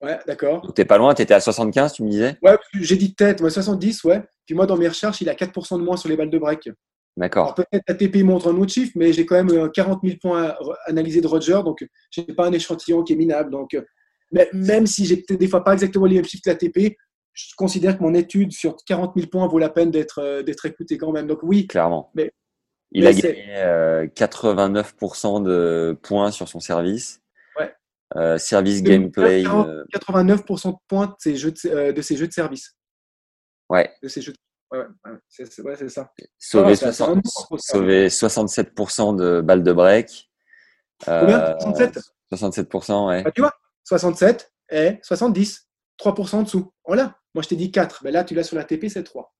Ouais, 0.00 0.18
d'accord. 0.26 0.62
Donc 0.62 0.74
t'es 0.74 0.84
pas 0.84 0.98
loin, 0.98 1.12
tu 1.14 1.22
étais 1.22 1.34
à 1.34 1.40
75, 1.40 1.92
tu 1.92 2.02
me 2.04 2.08
disais? 2.08 2.36
Ouais, 2.42 2.56
j'ai 2.74 2.96
dit 2.96 3.14
tête, 3.14 3.40
moi 3.40 3.50
70, 3.50 4.04
ouais. 4.04 4.22
Puis 4.46 4.54
moi, 4.54 4.66
dans 4.66 4.76
mes 4.76 4.88
recherches, 4.88 5.20
il 5.20 5.28
a 5.28 5.34
4% 5.34 5.78
de 5.78 5.82
moins 5.82 5.96
sur 5.96 6.08
les 6.08 6.16
balles 6.16 6.30
de 6.30 6.38
break. 6.38 6.70
D'accord. 7.16 7.54
Peut-être 7.54 7.82
ATP 7.88 8.22
montre 8.22 8.48
un 8.48 8.56
autre 8.56 8.72
chiffre, 8.72 8.92
mais 8.94 9.12
j'ai 9.12 9.26
quand 9.26 9.42
même 9.42 9.70
40 9.72 9.98
euh, 10.04 10.08
000 10.08 10.18
points 10.22 10.54
analysés 10.86 11.20
de 11.20 11.26
Roger, 11.26 11.60
donc 11.64 11.84
je 12.12 12.20
n'ai 12.20 12.32
pas 12.32 12.46
un 12.46 12.52
échantillon 12.52 13.02
qui 13.02 13.14
est 13.14 13.16
minable. 13.16 13.50
Donc, 13.50 13.74
euh, 13.74 13.82
même 14.52 14.86
si 14.86 15.04
j'ai 15.04 15.24
des 15.28 15.48
fois 15.48 15.64
pas 15.64 15.72
exactement 15.72 16.06
les 16.06 16.14
mêmes 16.14 16.24
chiffres 16.24 16.44
que 16.44 16.50
l'ATP, 16.50 16.96
je 17.32 17.54
considère 17.56 17.98
que 17.98 18.02
mon 18.04 18.14
étude 18.14 18.52
sur 18.52 18.76
40 18.86 19.14
000 19.16 19.28
points 19.28 19.48
vaut 19.48 19.58
la 19.58 19.68
peine 19.68 19.90
d'être 19.90 20.20
euh, 20.20 20.42
d'être 20.44 20.64
écoutée 20.66 20.96
quand 20.96 21.10
même. 21.10 21.26
Donc 21.26 21.40
oui. 21.42 21.66
Clairement. 21.66 22.10
Mais, 22.14 22.30
il 22.92 23.06
a 23.06 23.12
gagné 23.12 24.08
89% 24.14 25.42
de 25.42 25.98
points 26.00 26.30
sur 26.30 26.48
son 26.48 26.60
service. 26.60 27.20
Ouais. 28.14 28.38
service 28.38 28.82
gameplay. 28.82 29.42
89% 29.44 30.72
de 30.72 30.76
points 30.88 31.06
de 31.06 31.14
ses 31.18 31.36
jeux 31.36 31.52
de, 31.52 31.92
de, 31.92 32.02
ses 32.02 32.16
jeux 32.16 32.26
de 32.26 32.32
service. 32.32 32.74
Ouais. 33.68 33.92
De 34.02 34.08
ses 34.08 34.22
jeux 34.22 34.32
de 34.32 34.38
Ouais, 34.70 34.80
ouais 34.80 35.76
c'est 35.76 35.88
ça. 35.88 36.12
Sauver, 36.38 36.76
60, 36.76 37.24
sauver 37.56 38.08
67% 38.08 39.16
de 39.16 39.40
balles 39.40 39.62
de 39.62 39.72
break. 39.72 40.30
Combien 41.04 41.58
67 41.58 41.98
67%, 42.34 43.08
ouais. 43.08 43.22
Bah, 43.22 43.30
tu 43.32 43.40
vois, 43.40 43.54
67 43.84 44.52
et 44.70 44.98
70. 45.02 45.68
3% 45.98 46.36
en 46.36 46.42
dessous. 46.42 46.72
Voilà. 46.86 47.18
Moi, 47.34 47.42
je 47.42 47.48
t'ai 47.48 47.56
dit 47.56 47.72
4. 47.72 48.02
Mais 48.04 48.12
là, 48.12 48.24
tu 48.24 48.34
l'as 48.34 48.44
sur 48.44 48.56
la 48.56 48.64
TP, 48.64 48.88
c'est 48.88 49.02
3. 49.02 49.34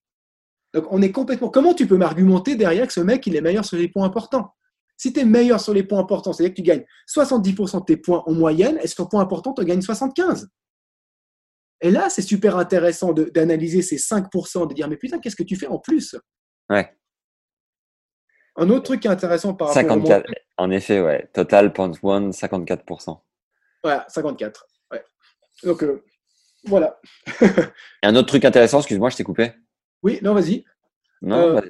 Donc, 0.75 0.87
on 0.91 1.01
est 1.03 1.13
complètement. 1.13 1.51
Comment 1.51 1.75
tu 1.75 1.87
peux 1.87 1.97
m'argumenter 1.97 2.57
derrière 2.57 2.87
que 2.87 2.93
ce 2.93 3.01
mec, 3.01 3.27
il 3.27 3.37
est 3.37 3.41
meilleur 3.41 3.65
sur 3.65 3.77
les 3.77 3.89
points 3.89 4.05
importants? 4.05 4.55
Si 4.99 5.13
tu 5.13 5.21
es 5.21 5.25
meilleur 5.25 5.61
sur 5.61 5.73
les 5.73 5.85
points 5.85 6.01
importants, 6.01 6.33
c'est-à-dire 6.33 6.53
que 6.55 6.61
tu 6.61 6.63
gagnes 6.63 6.85
70% 7.09 7.81
de 7.81 7.85
tes 7.85 7.97
points 7.97 8.25
en 8.27 8.33
moyenne, 8.33 8.79
et 8.83 8.89
sur 8.89 8.97
ton 8.97 9.07
point 9.07 9.23
important, 9.23 9.55
tu 9.55 9.65
gagnes 9.65 9.81
75%. 9.81 10.47
Et 11.81 11.93
là, 11.93 12.11
c'est 12.11 12.23
super 12.23 12.57
intéressant 12.57 13.13
d'analyser 13.13 13.83
ces 13.83 13.97
5%, 13.97 14.67
de 14.67 14.75
dire, 14.75 14.89
mais 14.89 14.97
putain, 14.97 15.21
qu'est-ce 15.21 15.37
que 15.37 15.45
tu 15.45 15.55
fais 15.55 15.69
en 15.69 15.79
plus? 15.79 16.17
Ouais. 16.69 16.93
Un 18.57 18.69
autre 18.71 18.83
truc 18.83 19.07
intéressant 19.07 19.55
par 19.55 19.69
rapport 19.69 19.83
54, 19.83 20.27
En 20.57 20.71
effet, 20.73 21.01
ouais. 21.01 21.31
Total 21.33 21.73
point 21.73 21.93
one, 22.03 22.31
54%. 22.31 23.21
Ouais, 23.85 23.99
54. 24.09 24.67
Ouais. 24.91 25.05
Donc, 25.63 25.85
euh, 25.85 26.05
voilà. 26.65 27.01
un 28.03 28.17
autre 28.17 28.27
truc 28.27 28.45
intéressant, 28.45 28.79
excuse-moi, 28.79 29.11
je 29.11 29.17
t'ai 29.17 29.23
coupé. 29.23 29.53
Oui, 30.03 30.19
non, 30.23 30.35
vas-y. 30.35 30.65
Non, 31.23 31.57
euh, 31.57 31.61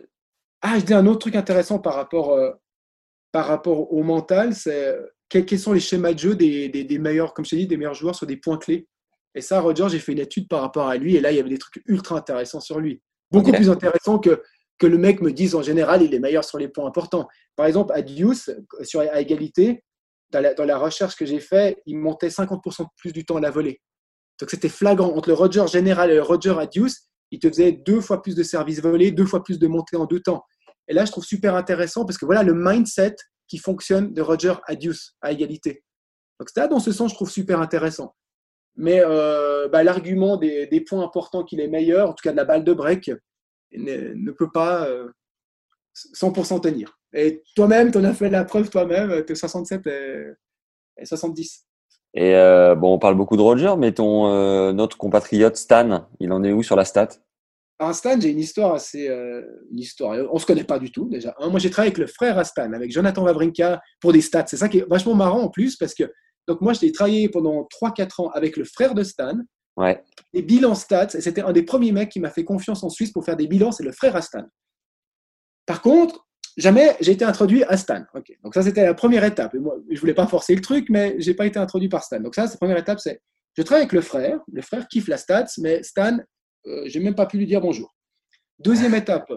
Ah, 0.62 0.78
je 0.78 0.84
dis 0.86 0.94
un 0.94 1.06
autre 1.06 1.18
truc 1.18 1.36
intéressant 1.36 1.78
par 1.78 1.94
rapport, 1.94 2.32
euh, 2.32 2.52
par 3.32 3.46
rapport 3.46 3.92
au 3.92 4.02
mental, 4.02 4.54
c'est 4.54 4.96
quels, 5.28 5.58
sont 5.58 5.72
les 5.72 5.80
schémas 5.80 6.14
de 6.14 6.18
jeu 6.18 6.34
des, 6.34 6.68
des, 6.68 6.84
des 6.84 6.98
meilleurs, 6.98 7.34
comme 7.34 7.44
je 7.44 7.56
dit, 7.56 7.66
des 7.66 7.76
meilleurs 7.76 7.94
joueurs 7.94 8.14
sur 8.14 8.26
des 8.26 8.36
points 8.36 8.58
clés? 8.58 8.88
Et 9.34 9.40
ça, 9.40 9.60
Roger, 9.60 9.86
j'ai 9.88 9.98
fait 9.98 10.12
une 10.12 10.18
étude 10.18 10.48
par 10.48 10.62
rapport 10.62 10.88
à 10.88 10.96
lui, 10.96 11.16
et 11.16 11.20
là, 11.20 11.30
il 11.30 11.36
y 11.36 11.40
avait 11.40 11.50
des 11.50 11.58
trucs 11.58 11.82
ultra 11.86 12.16
intéressants 12.16 12.60
sur 12.60 12.80
lui. 12.80 13.02
Beaucoup 13.30 13.52
plus 13.52 13.68
intéressants 13.68 14.18
que, 14.18 14.42
que 14.78 14.86
le 14.86 14.96
mec 14.96 15.20
me 15.20 15.32
dise 15.32 15.54
en 15.54 15.62
général, 15.62 16.02
il 16.02 16.14
est 16.14 16.18
meilleur 16.18 16.44
sur 16.44 16.58
les 16.58 16.68
points 16.68 16.86
importants. 16.86 17.28
Par 17.56 17.66
exemple, 17.66 17.92
à 17.92 18.02
sur, 18.84 19.00
à 19.00 19.20
égalité, 19.20 19.84
dans 20.30 20.40
la, 20.40 20.54
dans 20.54 20.64
la 20.64 20.78
recherche 20.78 21.16
que 21.16 21.26
j'ai 21.26 21.40
fait, 21.40 21.82
il 21.86 21.98
montait 21.98 22.28
50% 22.28 22.86
plus 22.96 23.12
du 23.12 23.24
temps 23.24 23.36
à 23.36 23.40
la 23.40 23.50
volée. 23.50 23.80
Donc 24.40 24.50
c'était 24.50 24.68
flagrant. 24.68 25.14
Entre 25.16 25.28
le 25.28 25.34
Roger 25.34 25.66
général 25.66 26.10
et 26.10 26.14
le 26.14 26.22
Roger 26.22 26.54
à 26.58 26.68
il 27.30 27.38
te 27.38 27.48
faisait 27.48 27.72
deux 27.72 28.00
fois 28.00 28.22
plus 28.22 28.34
de 28.34 28.42
services 28.42 28.80
volés, 28.80 29.10
deux 29.10 29.26
fois 29.26 29.42
plus 29.42 29.58
de 29.58 29.66
montées 29.66 29.96
en 29.96 30.06
deux 30.06 30.20
temps. 30.20 30.44
Et 30.88 30.94
là, 30.94 31.04
je 31.04 31.12
trouve 31.12 31.24
super 31.24 31.54
intéressant 31.54 32.04
parce 32.04 32.18
que 32.18 32.24
voilà 32.24 32.42
le 32.42 32.54
mindset 32.54 33.16
qui 33.46 33.58
fonctionne 33.58 34.12
de 34.12 34.22
Roger 34.22 34.54
Deuce, 34.80 35.16
à 35.20 35.32
égalité. 35.32 35.84
Donc 36.40 36.50
ça, 36.50 36.68
dans 36.68 36.80
ce 36.80 36.92
sens, 36.92 37.10
je 37.10 37.14
trouve 37.14 37.30
super 37.30 37.60
intéressant. 37.60 38.14
Mais 38.76 39.00
euh, 39.04 39.68
bah, 39.68 39.82
l'argument 39.82 40.36
des, 40.36 40.84
points 40.86 41.02
importants 41.02 41.44
qu'il 41.44 41.60
est 41.60 41.68
meilleur, 41.68 42.10
en 42.10 42.12
tout 42.12 42.22
cas 42.22 42.32
de 42.32 42.36
la 42.36 42.44
balle 42.44 42.64
de 42.64 42.72
break, 42.72 43.10
ne, 43.72 44.30
peut 44.30 44.50
pas 44.50 44.88
100% 46.14 46.56
euh, 46.56 46.58
tenir. 46.60 46.98
Et 47.12 47.42
toi-même, 47.56 47.90
tu 47.90 47.98
en 47.98 48.04
as 48.04 48.14
fait 48.14 48.30
la 48.30 48.44
preuve 48.44 48.70
toi-même, 48.70 49.24
tu 49.24 49.32
es 49.32 49.34
67 49.34 49.86
et, 50.96 51.04
70. 51.04 51.66
Et 52.14 52.34
euh, 52.34 52.74
bon, 52.74 52.94
on 52.94 52.98
parle 52.98 53.16
beaucoup 53.16 53.36
de 53.36 53.42
Roger, 53.42 53.74
mais 53.76 53.92
ton 53.92 54.72
notre 54.72 54.96
compatriote 54.96 55.56
Stan, 55.56 56.08
il 56.20 56.32
en 56.32 56.44
est 56.44 56.52
où 56.52 56.62
sur 56.62 56.76
la 56.76 56.84
stat? 56.84 57.08
Un 57.80 57.92
Stan, 57.92 58.20
j'ai 58.20 58.30
une 58.30 58.40
histoire 58.40 58.74
assez. 58.74 59.06
une 59.06 59.78
histoire. 59.78 60.16
On 60.32 60.38
se 60.38 60.46
connaît 60.46 60.64
pas 60.64 60.78
du 60.78 60.90
tout 60.90 61.08
déjà. 61.08 61.34
Moi, 61.40 61.60
j'ai 61.60 61.70
travaillé 61.70 61.90
avec 61.90 61.98
le 61.98 62.06
frère 62.06 62.38
à 62.38 62.44
Stan, 62.44 62.72
avec 62.72 62.90
Jonathan 62.90 63.24
Wawrinka, 63.24 63.80
pour 64.00 64.12
des 64.12 64.20
stats. 64.20 64.46
C'est 64.46 64.56
ça 64.56 64.68
qui 64.68 64.78
est 64.78 64.88
vachement 64.88 65.14
marrant 65.14 65.42
en 65.42 65.48
plus, 65.48 65.76
parce 65.76 65.94
que 65.94 66.04
donc 66.48 66.62
moi, 66.62 66.72
j'ai 66.72 66.90
travaillé 66.90 67.28
pendant 67.28 67.68
3-4 67.70 68.22
ans 68.22 68.28
avec 68.30 68.56
le 68.56 68.64
frère 68.64 68.94
de 68.94 69.04
Stan. 69.04 69.38
Ouais. 69.76 70.02
Des 70.34 70.42
bilans 70.42 70.74
stats. 70.74 71.10
Et 71.14 71.20
c'était 71.20 71.42
un 71.42 71.52
des 71.52 71.62
premiers 71.62 71.92
mecs 71.92 72.08
qui 72.08 72.20
m'a 72.20 72.30
fait 72.30 72.42
confiance 72.42 72.82
en 72.82 72.88
Suisse 72.88 73.12
pour 73.12 73.24
faire 73.24 73.36
des 73.36 73.46
bilans. 73.46 73.70
C'est 73.70 73.84
le 73.84 73.92
frère 73.92 74.16
à 74.16 74.22
Stan. 74.22 74.42
Par 75.66 75.82
contre, 75.82 76.26
jamais 76.56 76.96
j'ai 77.00 77.12
été 77.12 77.24
introduit 77.24 77.62
à 77.64 77.76
Stan. 77.76 78.02
Donc 78.42 78.54
ça, 78.54 78.62
c'était 78.62 78.84
la 78.84 78.94
première 78.94 79.22
étape. 79.24 79.54
Et 79.54 79.58
moi, 79.58 79.76
je 79.90 80.00
voulais 80.00 80.14
pas 80.14 80.26
forcer 80.26 80.54
le 80.54 80.62
truc, 80.62 80.88
mais 80.88 81.14
j'ai 81.18 81.34
pas 81.34 81.46
été 81.46 81.58
introduit 81.58 81.90
par 81.90 82.02
Stan. 82.02 82.18
Donc 82.18 82.34
ça, 82.34 82.46
c'est 82.46 82.54
la 82.54 82.58
première 82.58 82.78
étape. 82.78 82.98
C'est 82.98 83.20
je 83.56 83.62
travaille 83.62 83.82
avec 83.82 83.92
le 83.92 84.00
frère. 84.00 84.40
Le 84.50 84.62
frère 84.62 84.88
kiffe 84.88 85.08
la 85.08 85.18
stats, 85.18 85.52
mais 85.58 85.82
Stan, 85.82 86.18
euh, 86.68 86.82
j'ai 86.86 87.00
même 87.00 87.14
pas 87.14 87.26
pu 87.26 87.38
lui 87.38 87.46
dire 87.46 87.60
bonjour. 87.60 87.94
Deuxième 88.58 88.94
étape, 88.94 89.32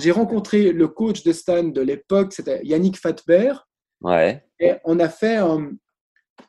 j'ai 0.00 0.10
rencontré 0.10 0.72
le 0.72 0.88
coach 0.88 1.22
de 1.22 1.32
Stan 1.32 1.64
de 1.64 1.80
l'époque, 1.80 2.32
c'était 2.32 2.60
Yannick 2.64 2.98
Fatbert. 2.98 3.68
Ouais. 4.00 4.44
Et 4.60 4.72
on 4.84 4.98
a 4.98 5.08
fait 5.08 5.36
un, 5.36 5.70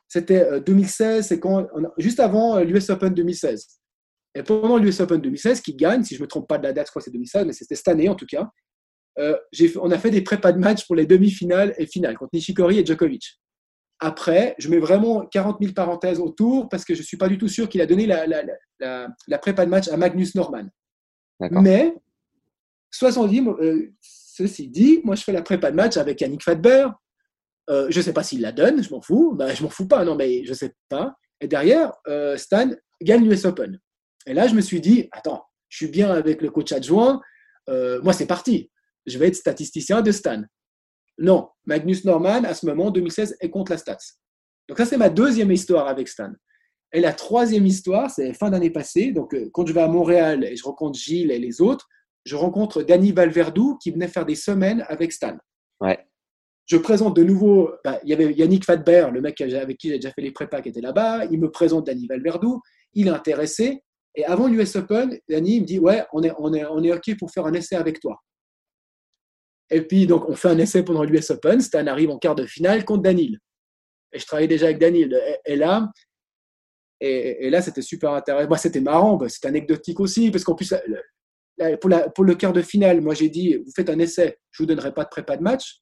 c'était 0.08 0.60
2016, 0.60 1.18
euh, 1.18 1.22
c'est 1.22 1.40
quand, 1.40 1.66
juste 1.98 2.20
avant 2.20 2.58
l'US 2.60 2.90
Open 2.90 3.14
2016. 3.14 3.66
Et 4.34 4.42
pendant 4.42 4.76
l'US 4.76 5.00
Open 5.00 5.20
2016, 5.20 5.60
qui 5.60 5.74
gagne, 5.74 6.02
si 6.02 6.14
je 6.14 6.20
ne 6.20 6.24
me 6.24 6.28
trompe 6.28 6.48
pas 6.48 6.58
de 6.58 6.64
la 6.64 6.72
date, 6.72 6.86
je 6.86 6.92
crois 6.92 7.00
que 7.00 7.04
c'est 7.04 7.12
2016, 7.12 7.46
mais 7.46 7.52
c'était 7.52 7.74
cette 7.74 7.88
année 7.88 8.08
en 8.08 8.14
tout 8.14 8.26
cas, 8.26 8.48
euh, 9.18 9.36
on 9.80 9.90
a 9.90 9.98
fait 9.98 10.10
des 10.10 10.22
prépas 10.22 10.52
de 10.52 10.58
match 10.58 10.86
pour 10.86 10.94
les 10.94 11.06
demi-finales 11.06 11.74
et 11.76 11.86
finales 11.86 12.16
contre 12.16 12.30
Nishikori 12.32 12.78
et 12.78 12.86
Djokovic. 12.86 13.40
Après, 14.00 14.54
je 14.58 14.68
mets 14.68 14.78
vraiment 14.78 15.26
40 15.26 15.58
000 15.60 15.72
parenthèses 15.72 16.20
autour 16.20 16.68
parce 16.68 16.84
que 16.84 16.94
je 16.94 17.00
ne 17.00 17.04
suis 17.04 17.16
pas 17.16 17.28
du 17.28 17.36
tout 17.36 17.48
sûr 17.48 17.68
qu'il 17.68 17.80
a 17.80 17.86
donné 17.86 18.06
la, 18.06 18.26
la, 18.26 18.42
la, 18.78 19.08
la, 19.26 19.38
prépa 19.38 19.64
de 19.64 19.70
match 19.70 19.88
à 19.88 19.96
Magnus 19.96 20.34
Norman. 20.34 20.66
Mais, 21.40 21.94
70, 22.92 23.48
euh, 23.48 23.92
ceci 24.00 24.68
dit, 24.68 25.00
moi 25.04 25.14
je 25.16 25.24
fais 25.24 25.32
la 25.32 25.42
prépa 25.42 25.70
de 25.70 25.76
match 25.76 25.96
avec 25.96 26.20
Yannick 26.20 26.42
Fadber, 26.42 26.88
euh, 27.70 27.86
je 27.90 27.98
ne 27.98 28.02
sais 28.02 28.12
pas 28.12 28.22
s'il 28.22 28.40
la 28.40 28.52
donne, 28.52 28.82
je 28.82 28.90
m'en 28.90 29.00
fous. 29.00 29.34
Ben, 29.34 29.54
je 29.54 29.62
m'en 29.62 29.68
fous 29.68 29.86
pas, 29.86 30.04
non, 30.04 30.14
mais 30.14 30.44
je 30.44 30.50
ne 30.50 30.54
sais 30.54 30.74
pas. 30.88 31.16
Et 31.40 31.48
derrière, 31.48 31.92
euh, 32.06 32.36
Stan 32.36 32.70
gagne 33.02 33.28
l'US 33.28 33.44
Open. 33.44 33.78
Et 34.26 34.32
là, 34.32 34.46
je 34.46 34.54
me 34.54 34.60
suis 34.60 34.80
dit, 34.80 35.08
attends, 35.12 35.44
je 35.68 35.78
suis 35.78 35.88
bien 35.88 36.10
avec 36.10 36.40
le 36.40 36.50
coach 36.50 36.72
adjoint. 36.72 37.20
Moi, 37.68 38.14
c'est 38.14 38.26
parti. 38.26 38.70
Je 39.06 39.18
vais 39.18 39.28
être 39.28 39.34
statisticien 39.34 40.00
de 40.00 40.10
Stan. 40.12 40.42
Non, 41.18 41.48
Magnus 41.66 42.04
Norman, 42.04 42.44
à 42.44 42.54
ce 42.54 42.66
moment, 42.66 42.90
2016, 42.90 43.36
est 43.40 43.50
contre 43.50 43.72
la 43.72 43.78
Stats. 43.78 43.98
Donc 44.68 44.78
ça, 44.78 44.86
c'est 44.86 44.96
ma 44.96 45.08
deuxième 45.08 45.50
histoire 45.50 45.88
avec 45.88 46.08
Stan. 46.08 46.30
Et 46.92 47.00
la 47.00 47.12
troisième 47.12 47.66
histoire, 47.66 48.10
c'est 48.10 48.32
fin 48.34 48.50
d'année 48.50 48.70
passée. 48.70 49.12
Donc, 49.12 49.36
quand 49.52 49.66
je 49.66 49.72
vais 49.72 49.82
à 49.82 49.88
Montréal 49.88 50.44
et 50.44 50.56
je 50.56 50.64
rencontre 50.64 50.98
Gilles 50.98 51.30
et 51.30 51.38
les 51.38 51.60
autres, 51.60 51.86
je 52.24 52.36
rencontre 52.36 52.82
Danny 52.82 53.12
Valverdou 53.12 53.76
qui 53.82 53.90
venait 53.90 54.08
faire 54.08 54.26
des 54.26 54.34
semaines 54.34 54.84
avec 54.88 55.12
Stan. 55.12 55.36
Ouais 55.80 55.98
je 56.68 56.76
présente 56.76 57.16
de 57.16 57.24
nouveau, 57.24 57.70
bah, 57.82 57.98
il 58.04 58.10
y 58.10 58.12
avait 58.12 58.32
Yannick 58.34 58.64
Fadber, 58.64 59.08
le 59.10 59.22
mec 59.22 59.40
avec 59.40 59.78
qui 59.78 59.88
j'ai 59.88 59.96
déjà 59.96 60.12
fait 60.12 60.20
les 60.20 60.30
prépas 60.30 60.60
qui 60.60 60.68
était 60.68 60.82
là-bas, 60.82 61.24
il 61.24 61.40
me 61.40 61.50
présente 61.50 61.86
Danny 61.86 62.06
Valverdou, 62.06 62.60
il 62.92 63.08
est 63.08 63.10
intéressé, 63.10 63.82
et 64.14 64.24
avant 64.26 64.48
l'US 64.48 64.76
Open, 64.76 65.18
Danny 65.28 65.62
me 65.62 65.64
dit, 65.64 65.78
ouais, 65.78 66.04
on 66.12 66.22
est, 66.22 66.32
on, 66.38 66.52
est, 66.52 66.66
on 66.66 66.82
est 66.82 66.92
OK 66.92 67.16
pour 67.18 67.30
faire 67.30 67.46
un 67.46 67.54
essai 67.54 67.76
avec 67.76 68.00
toi. 68.00 68.20
Et 69.70 69.82
puis, 69.82 70.06
donc, 70.06 70.28
on 70.28 70.34
fait 70.34 70.48
un 70.48 70.58
essai 70.58 70.82
pendant 70.82 71.04
l'US 71.04 71.30
Open, 71.30 71.60
Stan 71.60 71.86
arrive 71.86 72.10
en 72.10 72.18
quart 72.18 72.34
de 72.34 72.46
finale 72.46 72.84
contre 72.84 73.02
Danil. 73.02 73.38
Et 74.12 74.18
je 74.18 74.26
travaillais 74.26 74.48
déjà 74.48 74.66
avec 74.66 74.78
Danil. 74.78 75.18
Et, 75.44 75.56
là, 75.56 75.90
Et, 77.00 77.50
là, 77.50 77.60
c'était 77.60 77.82
super 77.82 78.12
intéressant. 78.12 78.48
Moi, 78.48 78.58
c'était 78.58 78.80
marrant, 78.80 79.18
c'était 79.28 79.48
anecdotique 79.48 80.00
aussi, 80.00 80.30
parce 80.30 80.44
qu'en 80.44 80.54
plus, 80.54 80.72
pour, 81.80 81.90
la, 81.90 82.08
pour, 82.08 82.24
le 82.24 82.34
quart 82.34 82.52
de 82.52 82.62
finale, 82.62 83.00
moi, 83.00 83.14
j'ai 83.14 83.28
dit, 83.28 83.56
vous 83.56 83.72
faites 83.74 83.90
un 83.90 83.98
essai, 83.98 84.38
je 84.50 84.62
vous 84.62 84.66
donnerai 84.66 84.94
pas 84.94 85.04
de 85.04 85.10
prépa 85.10 85.36
de 85.36 85.42
match. 85.42 85.80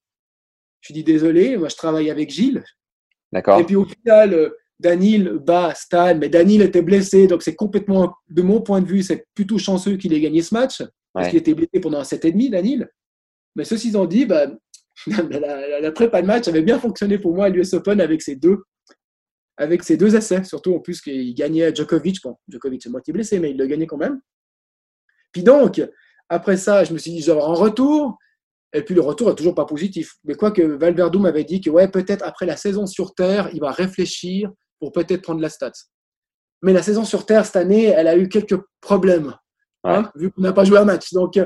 Je 0.81 0.93
dis 0.93 1.05
désolé, 1.05 1.57
moi, 1.57 1.69
je 1.69 1.77
travaille 1.77 2.11
avec 2.11 2.31
Gilles. 2.31 2.65
D'accord. 3.33 3.59
Et 3.61 3.65
puis 3.65 3.77
au 3.77 3.85
final, 3.85 4.35
euh, 4.35 4.51
Danil 4.79 5.39
bat 5.45 5.75
Stan, 5.75 6.17
mais 6.17 6.29
Danil 6.29 6.63
était 6.63 6.83
blessé, 6.83 7.27
donc 7.27 7.43
c'est 7.43 7.55
complètement, 7.55 8.15
de 8.29 8.43
mon 8.43 8.61
point 8.61 8.81
de 8.81 8.87
vue, 8.87 9.03
c'est 9.03 9.27
plutôt 9.35 9.59
chanceux 9.59 9.97
qu'il 9.97 10.13
ait 10.13 10.21
gagné 10.21 10.43
ce 10.43 10.55
match, 10.55 10.83
parce 11.13 11.29
qu'il 11.29 11.39
était 11.39 11.55
blessé 11.55 11.81
pendant 11.81 11.99
un 11.99 12.03
7,5, 12.03 12.51
Danil. 12.51 12.89
Mais 13.57 13.65
ceci 13.65 13.89
étant 13.89 14.05
dit, 14.05 14.27
bah, 14.27 14.47
la, 15.07 15.81
la, 15.81 15.93
prépa 15.93 16.23
de 16.23 16.27
match 16.27 16.47
avait 16.47 16.63
bien 16.63 16.79
fonctionné 16.79 17.19
pour 17.19 17.35
moi 17.35 17.47
à 17.47 17.49
l'US 17.49 17.73
Open 17.73 18.01
avec 18.01 18.23
ces 18.23 18.37
deux, 18.37 18.59
avec 19.57 19.83
ces 19.83 19.97
deux 19.97 20.15
essais, 20.15 20.45
surtout 20.45 20.75
en 20.75 20.81
plus 20.81 21.01
qu'il 21.01 21.35
gagnait 21.35 21.75
Djokovic. 21.75 22.23
Bon, 22.23 22.37
Djokovic 22.49 22.87
est 22.87 22.91
moitié 22.91 23.13
blessé, 23.13 23.41
mais 23.41 23.51
il 23.51 23.57
le 23.57 23.67
gagnait 23.67 23.87
quand 23.87 23.97
même. 23.97 24.21
Puis 25.33 25.43
donc, 25.43 25.83
après 26.29 26.57
ça, 26.57 26.85
je 26.85 26.93
me 26.93 26.99
suis 26.99 27.11
dit, 27.11 27.23
j'aurai 27.23 27.43
un 27.43 27.55
retour. 27.55 28.19
Et 28.73 28.83
puis 28.83 28.95
le 28.95 29.01
retour 29.01 29.29
n'est 29.29 29.35
toujours 29.35 29.55
pas 29.55 29.65
positif. 29.65 30.17
Mais 30.25 30.35
quoi 30.35 30.51
que 30.51 30.63
Valverdum 30.63 31.23
m'avait 31.23 31.45
dit 31.45 31.61
que 31.63 31.71
ouais, 31.71 31.89
peut-être 31.89 32.23
après 32.25 32.45
la 32.45 32.57
saison 32.57 32.85
sur 32.85 33.15
Terre, 33.15 33.49
il 33.55 33.61
va 33.61 33.71
réfléchir 33.71 34.51
pour 34.81 34.93
peut-être 34.93 35.23
prendre 35.23 35.41
la 35.41 35.49
stat. 35.49 35.73
Mais 36.63 36.75
la 36.75 36.83
saison 36.83 37.05
sur 37.05 37.25
Terre, 37.25 37.47
cette 37.47 37.57
année, 37.57 37.85
elle 37.85 38.09
a 38.09 38.17
eu 38.19 38.29
quelques 38.29 38.59
problèmes, 38.81 39.35
hein, 39.85 40.11
vu 40.15 40.31
qu'on 40.31 40.43
n'a 40.43 40.53
pas 40.53 40.65
joué 40.65 40.79
un 40.79 40.85
match. 40.85 41.13
Donc, 41.13 41.39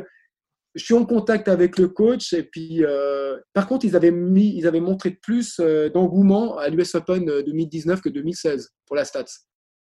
je 0.74 0.84
suis 0.84 0.94
en 0.94 1.04
contact 1.04 1.48
avec 1.48 1.78
le 1.78 1.88
coach. 1.88 2.32
Et 2.32 2.42
puis, 2.42 2.84
euh, 2.84 3.38
par 3.52 3.66
contre, 3.66 3.84
ils 3.84 3.96
avaient, 3.96 4.10
mis, 4.10 4.56
ils 4.56 4.66
avaient 4.66 4.80
montré 4.80 5.10
plus 5.10 5.58
euh, 5.60 5.88
d'engouement 5.88 6.56
à 6.58 6.68
l'US 6.68 6.94
Open 6.94 7.24
2019 7.24 7.98
euh, 7.98 8.02
que 8.02 8.08
2016 8.08 8.70
pour 8.86 8.96
la 8.96 9.04
stats. 9.04 9.24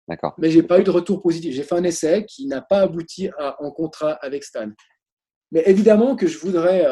D'accord. 0.07 0.35
Mais 0.37 0.51
j'ai 0.51 0.63
pas 0.63 0.79
eu 0.79 0.83
de 0.83 0.91
retour 0.91 1.21
positif. 1.21 1.53
J'ai 1.55 1.63
fait 1.63 1.75
un 1.75 1.83
essai 1.83 2.25
qui 2.25 2.45
n'a 2.47 2.61
pas 2.61 2.81
abouti 2.81 3.29
à 3.39 3.61
en 3.63 3.71
contrat 3.71 4.13
avec 4.21 4.43
Stan. 4.43 4.69
Mais 5.51 5.63
évidemment 5.65 6.15
que 6.15 6.27
je 6.27 6.37
voudrais 6.37 6.85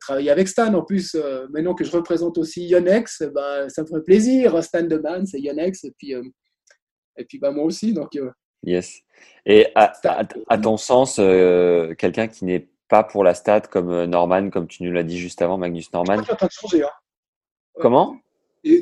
travailler 0.00 0.30
avec 0.30 0.46
Stan. 0.46 0.72
En 0.74 0.84
plus, 0.84 1.16
maintenant 1.50 1.74
que 1.74 1.84
je 1.84 1.90
représente 1.90 2.38
aussi 2.38 2.64
Yonex, 2.68 3.24
bah, 3.34 3.68
ça 3.68 3.82
me 3.82 3.88
ferait 3.88 4.04
plaisir. 4.04 4.62
Stan 4.62 4.84
de 4.84 4.96
Man, 4.98 5.26
c'est 5.26 5.40
Yonex. 5.40 5.82
Et 5.82 5.94
puis, 5.98 6.12
et 7.16 7.24
puis 7.24 7.40
bah, 7.40 7.50
moi 7.50 7.64
aussi. 7.64 7.92
Donc, 7.92 8.16
Yes. 8.62 9.02
Et 9.46 9.68
à, 9.76 10.58
ton 10.58 10.76
sens, 10.76 11.18
euh, 11.20 11.94
quelqu'un 11.94 12.26
qui 12.26 12.44
n'est 12.44 12.66
pas 12.88 13.04
pour 13.04 13.22
la 13.22 13.32
stat 13.32 13.60
comme 13.62 13.90
euh, 13.90 14.06
Norman, 14.06 14.50
comme 14.50 14.66
tu 14.66 14.82
nous 14.82 14.92
l'as 14.92 15.04
dit 15.04 15.18
juste 15.18 15.40
avant, 15.40 15.56
Magnus 15.56 15.92
Norman? 15.92 16.16
Il 16.16 16.28
est 16.28 16.32
en 16.32 16.36
train 16.36 16.46
de 16.46 16.52
changer. 16.52 16.82
Hein. 16.82 16.90
Comment? 17.80 18.16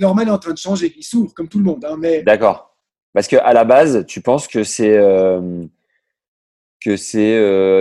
Norman 0.00 0.22
est 0.22 0.30
en 0.30 0.38
train 0.38 0.52
de 0.52 0.58
changer. 0.58 0.94
Il 0.96 1.02
s'ouvre 1.02 1.34
comme 1.34 1.48
tout 1.48 1.58
le 1.58 1.64
monde. 1.64 1.84
Hein, 1.84 1.96
mais... 1.98 2.22
D'accord. 2.22 2.74
Parce 3.12 3.28
qu'à 3.28 3.52
la 3.52 3.64
base, 3.64 4.06
tu 4.06 4.22
penses 4.22 4.48
que 4.48 4.64
c'est 4.64 4.96
euh, 4.96 5.64
que 6.82 6.96
c'est 6.96 7.36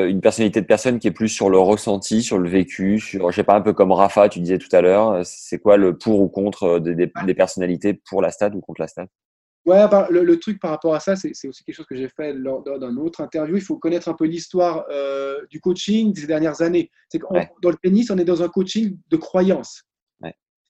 une 0.09 0.21
personnalité 0.21 0.61
de 0.61 0.65
personne 0.65 0.99
qui 0.99 1.07
est 1.07 1.11
plus 1.11 1.29
sur 1.29 1.49
le 1.49 1.57
ressenti, 1.57 2.21
sur 2.21 2.37
le 2.37 2.49
vécu, 2.49 2.99
sur, 2.99 3.31
je 3.31 3.35
sais 3.35 3.43
pas, 3.43 3.55
un 3.55 3.61
peu 3.61 3.73
comme 3.73 3.91
Rafa, 3.91 4.29
tu 4.29 4.39
disais 4.39 4.57
tout 4.57 4.73
à 4.73 4.81
l'heure. 4.81 5.25
C'est 5.25 5.59
quoi 5.59 5.75
le 5.75 5.97
pour 5.97 6.21
ou 6.21 6.29
contre 6.29 6.79
des 6.79 7.33
personnalités 7.33 7.93
pour 7.93 8.21
la 8.21 8.31
stat 8.31 8.51
ou 8.53 8.61
contre 8.61 8.81
la 8.81 8.87
stat? 8.87 9.07
Ouais, 9.65 9.87
bah, 9.87 10.07
le, 10.09 10.39
truc 10.39 10.59
par 10.59 10.71
rapport 10.71 10.93
à 10.93 10.99
ça, 10.99 11.15
c'est 11.15 11.29
aussi 11.47 11.63
quelque 11.63 11.75
chose 11.75 11.85
que 11.85 11.95
j'ai 11.95 12.09
fait 12.09 12.33
lors 12.33 12.61
d'un 12.63 12.97
autre 12.97 13.21
interview. 13.21 13.55
Il 13.55 13.61
faut 13.61 13.77
connaître 13.77 14.09
un 14.09 14.13
peu 14.13 14.25
l'histoire 14.25 14.85
euh, 14.91 15.39
du 15.49 15.61
coaching 15.61 16.13
ces 16.13 16.27
dernières 16.27 16.61
années. 16.61 16.91
C'est 17.09 17.19
dans 17.61 17.69
le 17.69 17.77
tennis, 17.81 18.09
on 18.11 18.17
est 18.17 18.25
dans 18.25 18.43
un 18.43 18.49
coaching 18.49 18.97
de 19.09 19.17
croyances. 19.17 19.83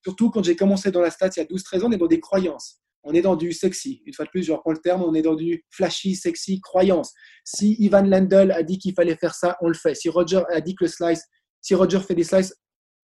Surtout 0.03 0.29
quand 0.29 0.43
j'ai 0.43 0.57
commencé 0.57 0.91
dans 0.91 0.99
la 0.99 1.09
stat 1.09 1.29
il 1.37 1.39
y 1.39 1.43
a 1.43 1.45
12-13 1.45 1.83
ans, 1.83 1.87
on 1.87 1.91
est 1.93 1.97
dans 1.97 2.07
des 2.07 2.19
croyances. 2.19 2.81
On 3.03 3.13
est 3.13 3.21
dans 3.21 3.35
du 3.35 3.51
sexy. 3.51 4.01
Une 4.05 4.13
fois 4.13 4.25
de 4.25 4.29
plus, 4.29 4.43
je 4.43 4.51
reprends 4.51 4.71
le 4.71 4.77
terme, 4.77 5.01
on 5.01 5.13
est 5.13 5.21
dans 5.21 5.35
du 5.35 5.65
flashy, 5.69 6.15
sexy, 6.15 6.61
croyance. 6.61 7.13
Si 7.43 7.75
Ivan 7.79 8.03
Lendl 8.03 8.51
a 8.51 8.63
dit 8.63 8.77
qu'il 8.77 8.93
fallait 8.93 9.15
faire 9.15 9.33
ça, 9.33 9.57
on 9.61 9.69
le 9.69 9.73
fait. 9.73 9.95
Si 9.95 10.09
Roger 10.09 10.41
a 10.49 10.61
dit 10.61 10.75
que 10.75 10.83
le 10.83 10.89
slice, 10.89 11.25
si 11.61 11.73
Roger 11.73 11.99
fait 11.99 12.15
des 12.15 12.23
slices, 12.23 12.53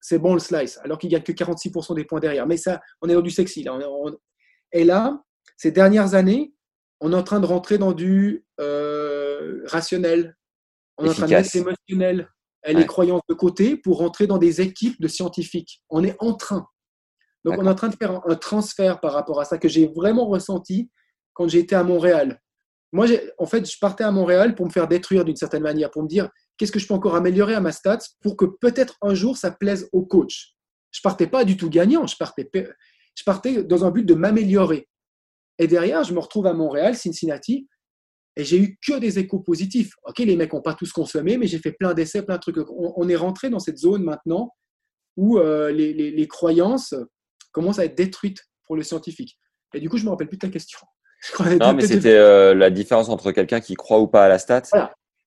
c'est 0.02 0.20
bon 0.20 0.34
le 0.34 0.40
slice, 0.40 0.78
alors 0.84 0.98
qu'il 0.98 1.10
gagne 1.10 1.24
que 1.24 1.34
46% 1.34 1.96
des 1.96 2.06
points 2.06 2.20
derrière. 2.20 2.48
Mais 2.48 2.58
ça, 2.58 2.80
on 3.02 3.10
est 3.10 3.14
dans 3.14 3.22
du 3.22 3.32
sexy. 3.32 3.64
Là. 3.64 3.78
Et 4.72 4.84
là, 4.84 5.22
ces 5.60 5.72
dernières 5.72 6.14
années, 6.14 6.54
on 7.02 7.12
est 7.12 7.16
en 7.16 7.24
train 7.24 7.42
de 7.42 7.46
rentrer 7.46 7.78
dans 7.78 7.92
du 7.92 8.46
euh, 8.62 9.62
rationnel, 9.66 10.38
on 10.98 11.04
est 11.04 11.10
en 11.10 11.14
train 11.14 11.28
de 11.28 11.34
mettre 11.34 11.50
l'émotionnel 11.54 12.30
et 12.66 12.74
les 12.74 12.86
croyances 12.86 13.24
de 13.28 13.34
côté 13.34 13.76
pour 13.76 13.98
rentrer 13.98 14.26
dans 14.26 14.38
des 14.38 14.62
équipes 14.62 15.02
de 15.02 15.10
scientifiques. 15.10 15.82
On 15.90 16.02
est 16.06 16.16
en 16.20 16.34
train. 16.34 16.66
Donc, 17.44 17.58
on 17.58 17.66
est 17.66 17.70
en 17.70 17.76
train 17.76 17.90
de 17.90 17.96
faire 17.96 18.22
un, 18.26 18.36
transfert 18.36 19.02
par 19.02 19.12
rapport 19.12 19.42
à 19.42 19.46
ça 19.46 19.58
que 19.58 19.68
j'ai 19.68 19.88
vraiment 19.88 20.28
ressenti 20.28 20.90
quand 21.34 21.50
j'étais 21.50 21.76
à 21.76 21.84
Montréal. 21.84 22.42
Moi, 22.94 23.08
en 23.38 23.46
fait, 23.46 23.70
je 23.70 23.78
partais 23.80 24.06
à 24.06 24.12
Montréal 24.12 24.56
pour 24.56 24.66
me 24.66 24.72
faire 24.72 24.88
détruire 24.88 25.26
d'une 25.26 25.36
certaine 25.36 25.64
manière, 25.64 25.92
pour 25.92 26.04
me 26.04 26.08
dire 26.08 26.30
qu'est-ce 26.58 26.72
que 26.72 26.80
je 26.80 26.88
peux 26.88 26.94
encore 26.94 27.16
améliorer 27.16 27.56
à 27.56 27.60
ma 27.60 27.74
stats 27.74 28.00
pour 28.22 28.38
que 28.38 28.46
peut-être 28.46 28.96
un 29.02 29.14
jour 29.14 29.36
ça 29.36 29.52
plaise 29.52 29.90
au 29.92 30.06
coach? 30.06 30.56
Je 30.92 31.02
partais 31.02 31.28
pas 31.28 31.44
du 31.44 31.58
tout 31.58 31.70
gagnant, 31.70 32.08
je 32.08 32.16
partais, 32.16 32.50
je 32.54 33.24
partais 33.26 33.64
dans 33.64 33.84
un 33.84 33.92
but 33.92 34.06
de 34.06 34.14
m'améliorer. 34.14 34.88
Et 35.60 35.68
derrière, 35.68 36.04
je 36.04 36.14
me 36.14 36.20
retrouve 36.20 36.48
à 36.48 36.54
Montréal, 36.54 36.96
Cincinnati, 36.96 37.68
et 38.36 38.46
j'ai 38.46 38.58
eu 38.58 38.80
que 38.82 38.98
des 38.98 39.20
échos 39.20 39.40
positifs. 39.40 39.92
Ok, 40.06 40.20
les 40.20 40.38
mecs 40.38 40.54
n'ont 40.54 40.62
pas 40.62 40.74
tous 40.74 40.94
consommé, 40.94 41.38
mais 41.38 41.46
j'ai 41.46 41.60
fait 41.60 41.74
plein 41.74 41.94
d'essais, 41.94 42.24
plein 42.24 42.36
de 42.36 42.40
trucs. 42.40 42.58
On, 42.70 43.10
est 43.10 43.16
rentré 43.18 43.50
dans 43.50 43.60
cette 43.60 43.78
zone 43.78 44.04
maintenant 44.04 44.56
où 45.18 45.38
euh, 45.38 45.72
les, 45.72 46.28
croyances 46.28 46.96
commencent 47.52 47.80
à 47.80 47.86
être 47.86 47.98
détruites 47.98 48.40
pour 48.66 48.78
le 48.78 48.84
scientifique. 48.84 49.38
Et 49.74 49.82
du 49.82 49.90
coup, 49.90 49.98
je 49.98 50.06
me 50.06 50.10
rappelle 50.10 50.30
plus 50.30 50.38
de 50.38 50.48
ta 50.48 50.50
question. 50.50 50.80
non, 51.60 51.74
mais 51.74 51.86
c'était 51.86 52.16
euh, 52.16 52.56
la 52.56 52.70
différence 52.70 53.10
entre 53.10 53.34
quelqu'un 53.34 53.60
qui 53.60 53.74
croit 53.74 54.00
ou 54.00 54.08
pas 54.08 54.24
à 54.24 54.30
la 54.30 54.40
stat. 54.40 54.64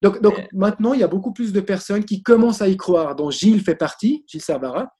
Donc, 0.01 0.23
donc 0.23 0.49
maintenant, 0.53 0.95
il 0.95 1.01
y 1.01 1.05
a 1.05 1.09
beaucoup 1.09 1.35
plus 1.35 1.53
de 1.53 1.61
personnes 1.61 2.05
qui 2.05 2.23
commencent 2.23 2.63
à 2.63 2.69
y 2.69 2.79
croire, 2.79 3.15
dont 3.15 3.31
Gilles 3.31 3.63
fait 3.63 3.77
partie, 3.77 4.25
Gilles 4.27 4.41
Savara, 4.41 4.91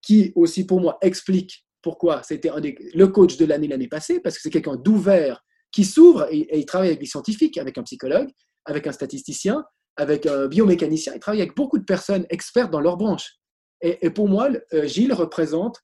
qui 0.00 0.32
aussi 0.36 0.64
pour 0.64 0.80
moi 0.80 0.98
explique 1.02 1.66
pourquoi? 1.82 2.22
C'était 2.22 2.50
le 2.94 3.06
coach 3.08 3.36
de 3.36 3.44
l'année 3.44 3.68
l'année 3.68 3.88
passée, 3.88 4.20
parce 4.20 4.36
que 4.36 4.42
c'est 4.42 4.50
quelqu'un 4.50 4.76
d'ouvert 4.76 5.42
qui 5.72 5.84
s'ouvre 5.84 6.26
et, 6.30 6.58
il 6.58 6.66
travaille 6.66 6.88
avec 6.88 7.00
des 7.00 7.06
scientifiques, 7.06 7.58
avec 7.58 7.78
un 7.78 7.82
psychologue, 7.82 8.28
avec 8.64 8.86
un 8.86 8.92
statisticien, 8.92 9.64
avec 9.96 10.26
un 10.26 10.46
biomécanicien. 10.46 11.14
Il 11.14 11.20
travaille 11.20 11.40
avec 11.40 11.56
beaucoup 11.56 11.78
de 11.78 11.84
personnes 11.84 12.26
expertes 12.30 12.70
dans 12.70 12.80
leur 12.80 12.96
branche. 12.96 13.36
Et, 13.82 14.10
pour 14.10 14.28
moi, 14.28 14.50
euh, 14.74 14.86
Gilles 14.86 15.12
représente 15.12 15.80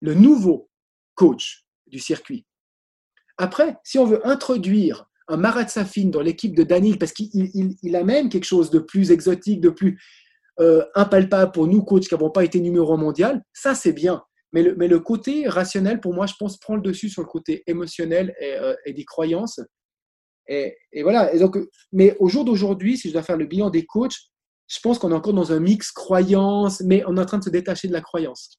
le 0.00 0.14
nouveau 0.14 0.68
coach 1.14 1.64
du 1.86 2.00
circuit. 2.00 2.44
Après, 3.38 3.76
si 3.84 3.98
on 3.98 4.04
veut 4.04 4.26
introduire 4.26 5.06
un 5.28 5.36
Marat 5.36 5.68
Safin 5.68 6.06
dans 6.06 6.20
l'équipe 6.20 6.56
de 6.56 6.62
Daniel, 6.62 6.98
parce 6.98 7.12
qu'il 7.12 7.96
amène 7.96 8.28
quelque 8.28 8.44
chose 8.44 8.70
de 8.70 8.78
plus 8.78 9.10
exotique, 9.10 9.60
de 9.60 9.70
plus 9.70 10.00
euh, 10.60 10.84
impalpable 10.94 11.52
pour 11.52 11.66
nous, 11.66 11.82
coachs 11.82 12.08
qui 12.08 12.14
n'avons 12.14 12.30
pas 12.30 12.44
été 12.44 12.60
numéro 12.60 12.96
mondial, 12.96 13.42
ça 13.52 13.74
c'est 13.74 13.92
bien. 13.92 14.22
Mais 14.56 14.88
le, 14.88 15.00
côté 15.00 15.46
rationnel, 15.46 16.00
pour 16.00 16.14
moi, 16.14 16.24
je 16.24 16.32
pense, 16.38 16.56
prend 16.56 16.76
le 16.76 16.80
dessus 16.80 17.10
sur 17.10 17.20
le 17.20 17.28
côté 17.28 17.62
émotionnel 17.66 18.34
et, 18.40 18.54
euh, 18.54 18.74
des 18.86 19.04
croyances. 19.04 19.60
Et, 20.48 20.74
voilà. 21.02 21.34
Et 21.34 21.38
donc, 21.38 21.58
mais 21.92 22.16
au 22.20 22.28
jour 22.28 22.42
d'aujourd'hui, 22.42 22.96
si 22.96 23.08
je 23.08 23.12
dois 23.12 23.22
faire 23.22 23.36
le 23.36 23.44
bilan 23.44 23.68
des 23.68 23.84
coachs, 23.84 24.16
je 24.66 24.80
pense 24.80 24.98
qu'on 24.98 25.10
est 25.10 25.14
encore 25.14 25.34
dans 25.34 25.52
un 25.52 25.60
mix 25.60 25.92
croyance, 25.92 26.80
mais 26.80 27.04
on 27.06 27.18
est 27.18 27.20
en 27.20 27.26
train 27.26 27.36
de 27.36 27.44
se 27.44 27.50
détacher 27.50 27.86
de 27.86 27.92
la 27.92 28.00
croyance. 28.00 28.58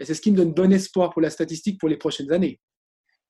Et 0.00 0.04
c'est 0.04 0.14
ce 0.14 0.20
qui 0.20 0.32
me 0.32 0.36
donne 0.36 0.52
bon 0.52 0.72
espoir 0.72 1.10
pour 1.10 1.22
la 1.22 1.30
statistique 1.30 1.78
pour 1.78 1.88
les 1.88 1.96
prochaines 1.96 2.32
années. 2.32 2.58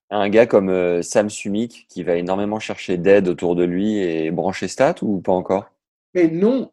Un 0.09 0.27
gars 0.29 0.47
comme 0.47 0.69
euh, 0.69 1.03
Sam 1.03 1.29
Sumik 1.29 1.85
qui 1.87 2.01
va 2.01 2.15
énormément 2.15 2.59
chercher 2.59 2.97
d'aide 2.97 3.27
autour 3.27 3.55
de 3.55 3.63
lui 3.63 3.99
et 3.99 4.31
brancher 4.31 4.67
stats 4.67 5.03
ou 5.03 5.21
pas 5.21 5.33
encore? 5.33 5.69
Mais 6.15 6.27
non, 6.29 6.71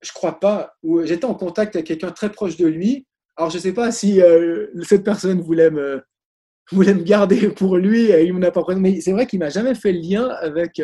je 0.00 0.10
crois 0.12 0.40
pas. 0.40 0.74
J'étais 1.04 1.26
en 1.26 1.34
contact 1.34 1.76
avec 1.76 1.86
quelqu'un 1.86 2.10
très 2.10 2.32
proche 2.32 2.56
de 2.56 2.66
lui 2.66 3.06
alors, 3.40 3.48
je 3.48 3.56
ne 3.56 3.62
sais 3.62 3.72
pas 3.72 3.90
si 3.90 4.20
euh, 4.20 4.66
cette 4.82 5.02
personne 5.02 5.40
voulait 5.40 5.70
me, 5.70 6.02
me 6.72 6.92
garder 6.92 7.48
pour 7.56 7.78
lui 7.78 8.10
il 8.10 8.34
m'en 8.34 8.42
a 8.42 8.50
pas 8.50 8.62
Mais 8.74 9.00
c'est 9.00 9.12
vrai 9.12 9.26
qu'il 9.26 9.38
m'a 9.38 9.48
jamais 9.48 9.74
fait 9.74 9.92
le 9.92 10.00
lien 10.00 10.28
avec 10.28 10.82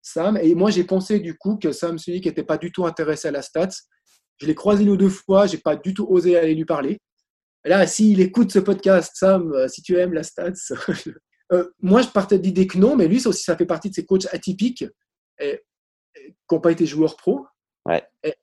Sam. 0.00 0.38
Et 0.38 0.54
moi, 0.54 0.70
j'ai 0.70 0.84
pensé 0.84 1.20
du 1.20 1.36
coup 1.36 1.58
que 1.58 1.70
Sam 1.70 1.98
Sunik 1.98 2.24
n'était 2.24 2.44
pas 2.44 2.56
du 2.56 2.72
tout 2.72 2.86
intéressé 2.86 3.28
à 3.28 3.30
la 3.30 3.42
stats. 3.42 3.82
Je 4.38 4.46
l'ai 4.46 4.54
croisé 4.54 4.84
une 4.84 4.88
ou 4.88 4.96
deux 4.96 5.10
fois, 5.10 5.46
j'ai 5.46 5.58
pas 5.58 5.76
du 5.76 5.92
tout 5.92 6.06
osé 6.08 6.38
aller 6.38 6.54
lui 6.54 6.64
parler. 6.64 6.98
là, 7.66 7.86
s'il 7.86 8.22
écoute 8.22 8.52
ce 8.52 8.60
podcast, 8.60 9.12
Sam, 9.14 9.52
euh, 9.52 9.68
si 9.68 9.82
tu 9.82 9.98
aimes 9.98 10.14
la 10.14 10.22
stats, 10.22 10.52
euh, 11.52 11.68
moi, 11.82 12.00
je 12.00 12.08
partais 12.08 12.38
de 12.38 12.44
l'idée 12.44 12.66
que 12.66 12.78
non, 12.78 12.96
mais 12.96 13.06
lui, 13.06 13.20
ça 13.20 13.28
aussi, 13.28 13.42
ça 13.42 13.54
fait 13.54 13.66
partie 13.66 13.90
de 13.90 13.94
ces 13.94 14.06
coachs 14.06 14.32
atypiques 14.32 14.86
et, 15.38 15.60
qui 16.14 16.54
n'ont 16.54 16.60
pas 16.62 16.72
été 16.72 16.86
joueurs 16.86 17.16
pro. 17.16 17.44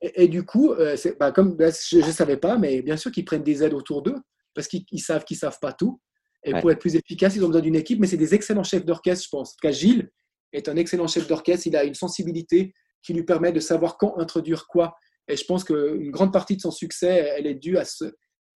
Et, 0.00 0.28
du 0.28 0.44
coup, 0.44 0.72
euh, 0.72 0.96
bah, 1.20 1.32
comme 1.32 1.56
bah, 1.56 1.70
je 1.70 1.98
ne 1.98 2.12
savais 2.12 2.36
pas, 2.36 2.58
mais 2.58 2.82
bien 2.82 2.96
sûr 2.96 3.10
qu'ils 3.10 3.24
prennent 3.24 3.42
des 3.42 3.62
aides 3.62 3.74
autour 3.74 4.02
d'eux 4.02 4.16
parce 4.54 4.68
qu'ils 4.68 5.00
savent 5.00 5.24
qu'ils 5.24 5.36
ne 5.36 5.40
savent 5.40 5.58
pas 5.60 5.72
tout. 5.72 6.00
Et 6.44 6.52
pour 6.52 6.70
être 6.70 6.78
plus 6.78 6.94
efficace, 6.94 7.34
ils 7.34 7.44
ont 7.44 7.48
besoin 7.48 7.62
d'une 7.62 7.74
équipe, 7.74 7.98
mais 7.98 8.06
c'est 8.06 8.16
des 8.16 8.34
excellents 8.34 8.62
chefs 8.62 8.84
d'orchestre, 8.84 9.24
je 9.24 9.28
pense. 9.30 9.50
En 9.50 9.52
tout 9.52 9.68
cas, 9.68 9.72
Gilles 9.72 10.10
est 10.52 10.68
un 10.68 10.76
excellent 10.76 11.08
chef 11.08 11.26
d'orchestre. 11.26 11.66
Il 11.66 11.76
a 11.76 11.84
une 11.84 11.94
sensibilité 11.94 12.72
qui 13.02 13.14
lui 13.14 13.24
permet 13.24 13.52
de 13.52 13.60
savoir 13.60 13.98
quand 13.98 14.16
introduire 14.18 14.66
quoi. 14.68 14.94
Et 15.28 15.36
je 15.36 15.44
pense 15.44 15.64
qu'une 15.64 16.10
grande 16.10 16.32
partie 16.32 16.56
de 16.56 16.60
son 16.60 16.70
succès, 16.70 17.34
elle 17.36 17.46
est 17.46 17.54
due 17.54 17.78
à 17.78 17.84
ce, 17.84 18.04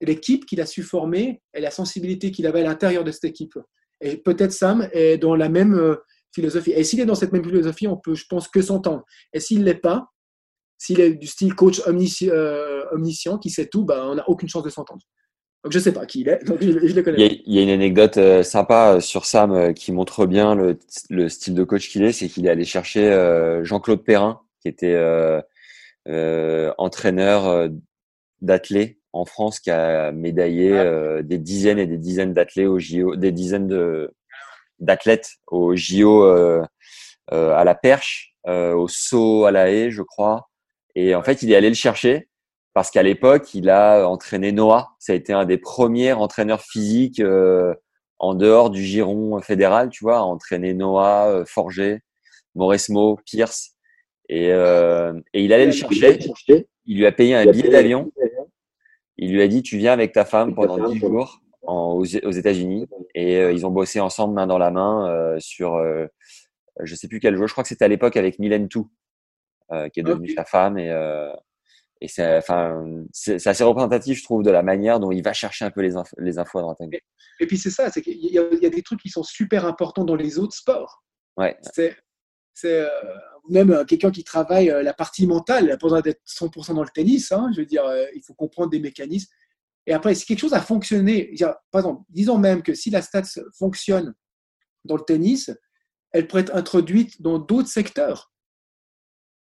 l'équipe 0.00 0.46
qu'il 0.46 0.60
a 0.60 0.66
su 0.66 0.82
former 0.82 1.42
et 1.54 1.60
la 1.60 1.70
sensibilité 1.70 2.30
qu'il 2.30 2.46
avait 2.46 2.60
à 2.60 2.64
l'intérieur 2.64 3.04
de 3.04 3.10
cette 3.10 3.24
équipe. 3.24 3.58
Et 4.00 4.16
peut-être 4.16 4.52
Sam 4.52 4.88
est 4.92 5.18
dans 5.18 5.34
la 5.34 5.48
même 5.48 5.74
euh, 5.74 5.96
philosophie. 6.34 6.72
Et 6.72 6.84
s'il 6.84 7.00
est 7.00 7.06
dans 7.06 7.14
cette 7.14 7.32
même 7.32 7.44
philosophie, 7.44 7.86
on 7.86 7.96
peut, 7.96 8.14
je 8.14 8.24
pense, 8.28 8.48
que 8.48 8.62
s'entendre. 8.62 9.04
Et 9.32 9.40
s'il 9.40 9.60
ne 9.60 9.64
l'est 9.64 9.74
pas, 9.74 10.06
s'il 10.80 11.00
est 11.00 11.12
du 11.12 11.26
style 11.26 11.54
coach 11.54 11.80
euh, 11.86 12.84
omniscient, 12.92 13.38
qui 13.38 13.50
sait 13.50 13.66
tout, 13.66 13.84
bah, 13.84 14.06
on 14.06 14.16
n'a 14.16 14.28
aucune 14.28 14.48
chance 14.48 14.62
de 14.62 14.70
s'entendre. 14.70 15.02
Donc 15.62 15.72
je 15.72 15.78
ne 15.78 15.82
sais 15.82 15.92
pas 15.92 16.06
qui 16.06 16.22
il 16.22 16.28
est, 16.28 16.40
je, 16.60 16.94
le 16.94 17.02
connais. 17.02 17.40
Il 17.46 17.54
y, 17.54 17.58
a, 17.58 17.62
une 17.62 17.70
anecdote 17.70 18.16
euh, 18.16 18.42
sympa 18.42 19.00
sur 19.00 19.26
Sam 19.26 19.74
qui 19.74 19.92
montre 19.92 20.26
bien 20.26 20.54
le, 20.54 21.28
style 21.28 21.54
de 21.54 21.64
coach 21.64 21.90
qu'il 21.90 22.02
est, 22.02 22.12
c'est 22.12 22.28
qu'il 22.28 22.46
est 22.46 22.50
allé 22.50 22.64
chercher 22.64 23.60
Jean-Claude 23.62 24.02
Perrin, 24.02 24.40
qui 24.60 24.68
était 24.68 24.98
entraîneur 26.78 27.70
d'athlètes 28.40 28.96
en 29.12 29.24
France 29.24 29.60
qui 29.60 29.70
a 29.70 30.12
médaillé 30.12 30.72
euh, 30.72 31.22
des 31.22 31.38
dizaines 31.38 31.78
et 31.78 31.86
des 31.86 31.98
dizaines 31.98 32.32
d'athlètes 32.32 32.68
au 32.68 32.78
JO, 32.78 33.16
des 33.16 33.32
dizaines 33.32 33.66
de 33.66 34.14
d'athlètes 34.78 35.32
au 35.48 35.74
JO 35.74 36.24
euh, 36.24 36.62
euh, 37.32 37.54
à 37.54 37.64
la 37.64 37.74
perche, 37.74 38.34
au 38.46 38.88
saut 38.88 39.44
à 39.44 39.50
la 39.50 39.70
haie, 39.70 39.90
je 39.90 40.02
crois. 40.02 40.49
Et 40.94 41.14
en 41.14 41.22
fait, 41.22 41.42
il 41.42 41.52
est 41.52 41.56
allé 41.56 41.68
le 41.68 41.74
chercher 41.74 42.28
parce 42.74 42.90
qu'à 42.90 43.02
l'époque, 43.02 43.54
il 43.54 43.70
a 43.70 44.08
entraîné 44.08 44.52
Noah. 44.52 44.90
Ça 44.98 45.12
a 45.12 45.16
été 45.16 45.32
un 45.32 45.44
des 45.44 45.58
premiers 45.58 46.12
entraîneurs 46.12 46.62
physiques 46.62 47.22
en 48.18 48.34
dehors 48.34 48.70
du 48.70 48.82
giron 48.82 49.40
fédéral, 49.40 49.88
tu 49.90 50.04
vois, 50.04 50.18
a 50.18 50.22
entraîné 50.22 50.74
Noah, 50.74 51.44
Forger, 51.46 52.00
Mauresmo, 52.54 53.18
Pierce. 53.24 53.72
Et, 54.28 54.48
et 54.48 55.44
il 55.44 55.52
allait 55.52 55.66
le 55.66 55.72
chercher. 55.72 56.18
Il 56.86 56.98
lui 56.98 57.06
a 57.06 57.12
payé 57.12 57.34
un 57.34 57.46
billet 57.46 57.70
d'avion 57.70 58.10
il 59.20 59.32
lui 59.32 59.42
a 59.42 59.48
dit, 59.48 59.62
tu 59.62 59.76
viens 59.76 59.92
avec 59.92 60.12
ta 60.12 60.24
femme 60.24 60.54
pendant 60.54 60.88
10 60.88 60.98
jours 60.98 61.42
aux, 61.62 62.04
États-Unis. 62.04 62.86
Et 63.14 63.36
euh, 63.36 63.52
ils 63.52 63.66
ont 63.66 63.70
bossé 63.70 64.00
ensemble 64.00 64.34
main 64.34 64.46
dans 64.46 64.56
la 64.56 64.70
main 64.70 65.08
euh, 65.10 65.36
sur, 65.38 65.74
euh, 65.74 66.06
je 66.82 66.94
sais 66.94 67.06
plus 67.06 67.20
quel 67.20 67.36
jeu. 67.36 67.46
Je 67.46 67.52
crois 67.52 67.62
que 67.62 67.68
c'était 67.68 67.84
à 67.84 67.88
l'époque 67.88 68.16
avec 68.16 68.38
Mylène 68.38 68.68
Tou, 68.68 68.90
qui 69.92 70.00
est 70.00 70.02
devenue 70.02 70.32
sa 70.34 70.44
femme. 70.44 70.78
Et, 70.78 70.88
et 72.00 72.08
c'est, 72.08 72.38
enfin, 72.38 72.82
c'est, 73.12 73.46
assez 73.46 73.62
représentatif, 73.62 74.18
je 74.18 74.24
trouve, 74.24 74.42
de 74.42 74.50
la 74.50 74.62
manière 74.62 75.00
dont 75.00 75.12
il 75.12 75.22
va 75.22 75.32
chercher 75.32 75.64
un 75.64 75.70
peu 75.70 75.82
les, 75.82 75.94
les 76.18 76.38
infos 76.38 76.58
à 76.58 76.62
droite 76.62 76.78
Et, 77.40 77.46
puis 77.46 77.58
c'est 77.58 77.70
ça, 77.70 77.90
c'est 77.90 78.02
qu'il 78.02 78.16
y, 78.16 78.38
a 78.38 78.70
des 78.70 78.82
trucs 78.82 79.00
qui 79.00 79.10
sont 79.10 79.22
super 79.22 79.66
importants 79.66 80.04
dans 80.04 80.16
les 80.16 80.38
autres 80.38 80.54
sports. 80.54 81.02
Ouais. 81.36 81.56
C'est, 81.74 81.96
c'est 82.54 82.86
même 83.48 83.70
euh, 83.70 83.84
quelqu'un 83.84 84.10
qui 84.10 84.24
travaille 84.24 84.70
euh, 84.70 84.82
la 84.82 84.94
partie 84.94 85.26
mentale, 85.26 85.64
il 85.64 85.68
n'a 85.68 85.76
pas 85.76 85.86
besoin 85.86 86.00
d'être 86.00 86.20
100% 86.26 86.74
dans 86.74 86.82
le 86.82 86.88
tennis. 86.88 87.32
Hein, 87.32 87.50
je 87.54 87.60
veux 87.60 87.66
dire, 87.66 87.84
euh, 87.84 88.06
il 88.14 88.22
faut 88.22 88.34
comprendre 88.34 88.70
des 88.70 88.80
mécanismes. 88.80 89.30
Et 89.86 89.92
après, 89.92 90.14
si 90.14 90.26
quelque 90.26 90.38
chose 90.38 90.54
a 90.54 90.60
fonctionné, 90.60 91.34
par 91.70 91.80
exemple, 91.80 92.02
disons 92.10 92.38
même 92.38 92.62
que 92.62 92.74
si 92.74 92.90
la 92.90 93.02
stats 93.02 93.40
fonctionne 93.58 94.14
dans 94.84 94.96
le 94.96 95.02
tennis, 95.02 95.50
elle 96.12 96.28
pourrait 96.28 96.42
être 96.42 96.54
introduite 96.54 97.20
dans 97.22 97.38
d'autres 97.38 97.68
secteurs. 97.68 98.32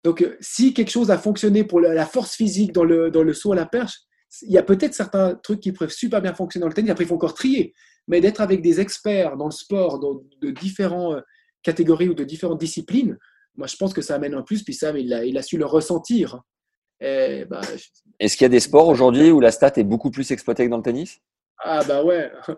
Donc, 0.07 0.25
si 0.39 0.73
quelque 0.73 0.93
chose 0.93 1.11
a 1.11 1.19
fonctionné 1.19 1.65
pour 1.65 1.81
la 1.81 2.07
force 2.07 2.37
physique 2.37 2.71
dans 2.71 2.85
le, 2.85 3.11
dans 3.11 3.25
le 3.25 3.35
saut 3.35 3.51
à 3.51 3.57
la 3.57 3.67
perche, 3.67 3.97
il 4.43 4.53
y 4.53 4.57
a 4.57 4.63
peut-être 4.63 4.95
certains 4.95 5.35
trucs 5.35 5.59
qui 5.59 5.73
pourraient 5.73 5.91
super 5.91 6.23
bien 6.23 6.33
fonctionner 6.33 6.63
dans 6.63 6.69
le 6.69 6.75
tennis. 6.75 6.93
Après, 6.93 7.03
il 7.03 7.09
faut 7.09 7.17
encore 7.17 7.35
trier. 7.35 7.75
Mais 8.07 8.21
d'être 8.21 8.41
avec 8.41 8.63
des 8.63 8.79
experts 8.81 9.37
dans 9.37 9.47
le 9.47 9.51
sport, 9.51 9.99
dans, 9.99 10.23
de 10.41 10.53
différentes 10.53 11.25
catégories 11.65 12.09
ou 12.09 12.15
de 12.15 12.23
différentes 12.23 12.61
disciplines, 12.61 13.19
moi, 13.57 13.67
je 13.67 13.75
pense 13.75 13.93
que 13.93 14.01
ça 14.01 14.15
amène 14.15 14.35
un 14.35 14.43
plus. 14.43 14.63
Puis 14.63 14.75
Sam, 14.75 14.97
il 14.97 15.13
a, 15.13 15.25
il 15.25 15.37
a 15.39 15.43
su 15.43 15.59
le 15.59 15.67
ressentir. 15.67 16.39
Bah, 17.01 17.61
Est-ce 18.21 18.37
qu'il 18.37 18.45
y 18.45 18.47
a 18.47 18.49
des 18.49 18.61
sports 18.61 18.87
aujourd'hui 18.87 19.33
où 19.33 19.41
la 19.41 19.51
stat 19.51 19.73
est 19.75 19.83
beaucoup 19.83 20.13
plus 20.13 20.31
exploitée 20.31 20.67
que 20.67 20.71
dans 20.71 20.77
le 20.77 20.85
tennis? 20.85 21.19
Ah, 21.59 21.83
bah 21.83 22.05
ouais. 22.05 22.31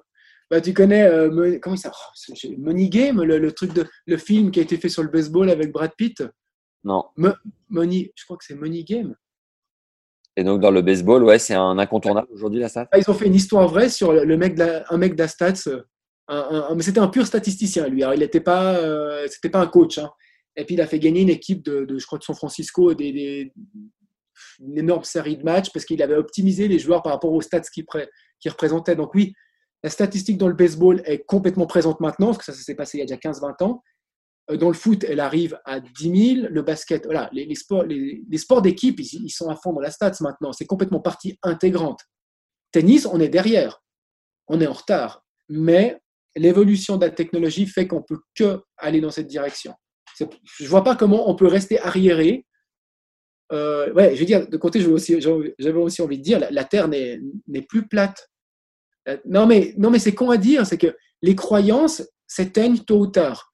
Bah, 0.51 0.62
tu 0.62 0.73
connais, 0.73 1.03
euh, 1.03 1.59
comment 1.61 1.77
il 1.77 1.79
s'appelle? 1.79 2.59
Money 2.59 2.89
Game, 2.89 3.23
le, 3.23 3.53
truc 3.53 3.75
de, 3.75 3.85
le 4.07 4.16
film 4.16 4.51
qui 4.51 4.61
a 4.61 4.62
été 4.62 4.79
fait 4.79 4.89
sur 4.89 5.03
le 5.03 5.11
baseball 5.11 5.51
avec 5.51 5.73
Brad 5.73 5.93
Pitt? 5.95 6.23
Non. 6.84 7.05
Money, 7.68 8.12
je 8.14 8.24
crois 8.24 8.36
que 8.36 8.44
c'est 8.44 8.55
Money 8.55 8.84
Game. 8.84 9.14
Et 10.36 10.44
donc, 10.44 10.60
dans 10.60 10.70
le 10.70 10.82
baseball, 10.82 11.24
ouais, 11.24 11.38
c'est 11.38 11.55
un 11.55 11.78
incontournable 11.78 12.28
aujourd'hui, 12.30 12.60
la 12.60 12.68
stat 12.68 12.88
ah, 12.92 12.98
Ils 12.98 13.10
ont 13.10 13.14
fait 13.14 13.26
une 13.26 13.34
histoire 13.34 13.66
vraie 13.66 13.88
sur 13.88 14.12
le 14.12 14.36
mec 14.36 14.55
de 14.55 14.82
un 14.88 14.96
mec 14.96 15.16
d'Astats. 15.16 15.68
mais 16.28 16.82
c'était 16.82 17.00
un 17.00 17.09
pur 17.09 17.26
statisticien, 17.26 17.88
lui. 17.88 18.05
Alors, 18.05 18.14
il 18.14 18.20
n'était 18.20 18.40
pas, 18.40 18.76
euh, 18.76 19.26
c'était 19.28 19.50
pas 19.50 19.60
un 19.60 19.66
coach. 19.66 19.98
Hein. 19.98 20.10
Et 20.55 20.64
puis, 20.64 20.76
il 20.76 20.80
a 20.80 20.86
fait 20.86 21.00
gagner 21.00 21.22
une 21.22 21.28
équipe 21.28 21.64
de, 21.64 21.86
je 21.98 22.06
crois, 22.06 22.18
de 22.18 22.24
San 22.24 22.36
Francisco 22.36 22.94
des, 22.94 23.52
une 24.60 24.78
énorme 24.78 25.05
série 25.05 25.36
de 25.36 25.42
matchs 25.42 25.70
parce 25.72 25.84
qu'il 25.84 26.02
avait 26.02 26.16
optimisé 26.16 26.68
les 26.68 26.78
joueurs 26.78 27.02
par 27.02 27.12
rapport 27.12 27.32
aux 27.32 27.40
stats 27.40 27.62
qu'ils 27.62 27.84
représentaient. 28.46 28.96
Donc, 28.96 29.14
oui, 29.14 29.34
la 29.82 29.90
statistique 29.90 30.38
dans 30.38 30.48
le 30.48 30.55
baseball 30.55 31.02
est 31.05 31.24
complètement 31.24 31.66
présente 31.66 32.00
maintenant, 32.00 32.28
parce 32.28 32.38
que 32.38 32.44
ça, 32.44 32.52
s'est 32.52 32.74
passé 32.74 32.98
il 32.98 33.00
y 33.00 33.02
a 33.02 33.06
déjà 33.06 33.18
15-20 33.18 33.64
ans. 33.64 33.82
Euh, 34.51 34.57
dans 34.57 34.69
le 34.69 34.75
foot, 34.75 35.05
elle 35.05 35.20
arrive 35.20 35.59
à 35.65 35.81
10 35.81 36.35
000. 36.35 36.49
Le 36.51 36.62
basket, 36.62 37.05
voilà, 37.05 37.29
les, 37.33 37.55
sports, 37.55 37.85
les, 37.85 38.39
sports 38.39 38.62
d'équipe, 38.62 38.99
ils, 39.01 39.31
sont 39.31 39.49
à 39.49 39.57
fond 39.57 39.73
dans 39.73 39.81
la 39.81 39.91
stats 39.91 40.12
maintenant. 40.20 40.53
C'est 40.53 40.66
complètement 40.66 41.01
partie 41.01 41.39
intégrante. 41.43 42.01
Tennis, 42.73 43.07
on 43.07 43.20
est 43.20 43.29
derrière. 43.29 43.83
On 44.49 44.61
est 44.61 44.66
en 44.66 44.73
retard. 44.73 45.25
Mais 45.49 46.01
l'évolution 46.37 46.97
de 46.97 47.07
la 47.07 47.11
technologie 47.11 47.66
fait 47.66 47.87
qu'on 47.87 48.03
peut 48.03 48.20
que 48.35 48.62
aller 48.77 49.01
dans 49.01 49.11
cette 49.11 49.27
direction. 49.27 49.75
Je 50.19 50.25
ne 50.65 50.69
vois 50.69 50.85
pas 50.85 50.97
comment 50.97 51.31
on 51.31 51.35
peut 51.35 51.47
rester 51.47 51.79
arriéré. 51.81 52.45
Euh, 53.53 53.93
ouais, 53.93 54.15
je 54.15 54.20
veux 54.20 54.27
dire, 54.27 54.49
de 54.49 54.57
côté, 54.57 54.81
j'avais 54.81 55.79
aussi, 55.79 56.03
envie 56.03 56.19
de 56.19 56.23
dire, 56.23 56.41
la, 56.51 56.65
Terre 56.65 56.89
n'est 56.89 57.62
plus 57.69 57.87
plate. 57.87 58.29
Euh, 59.09 59.16
non, 59.25 59.47
mais, 59.47 59.75
non, 59.79 59.91
mais 59.91 59.99
c'est 59.99 60.15
con 60.15 60.31
à 60.31 60.37
dire, 60.37 60.66
c'est 60.66 60.79
que 60.79 60.95
les 61.23 61.35
croyances 61.35 62.03
s'éteignent 62.27 62.79
tôt 62.79 63.01
ou 63.01 63.07
tard. 63.07 63.51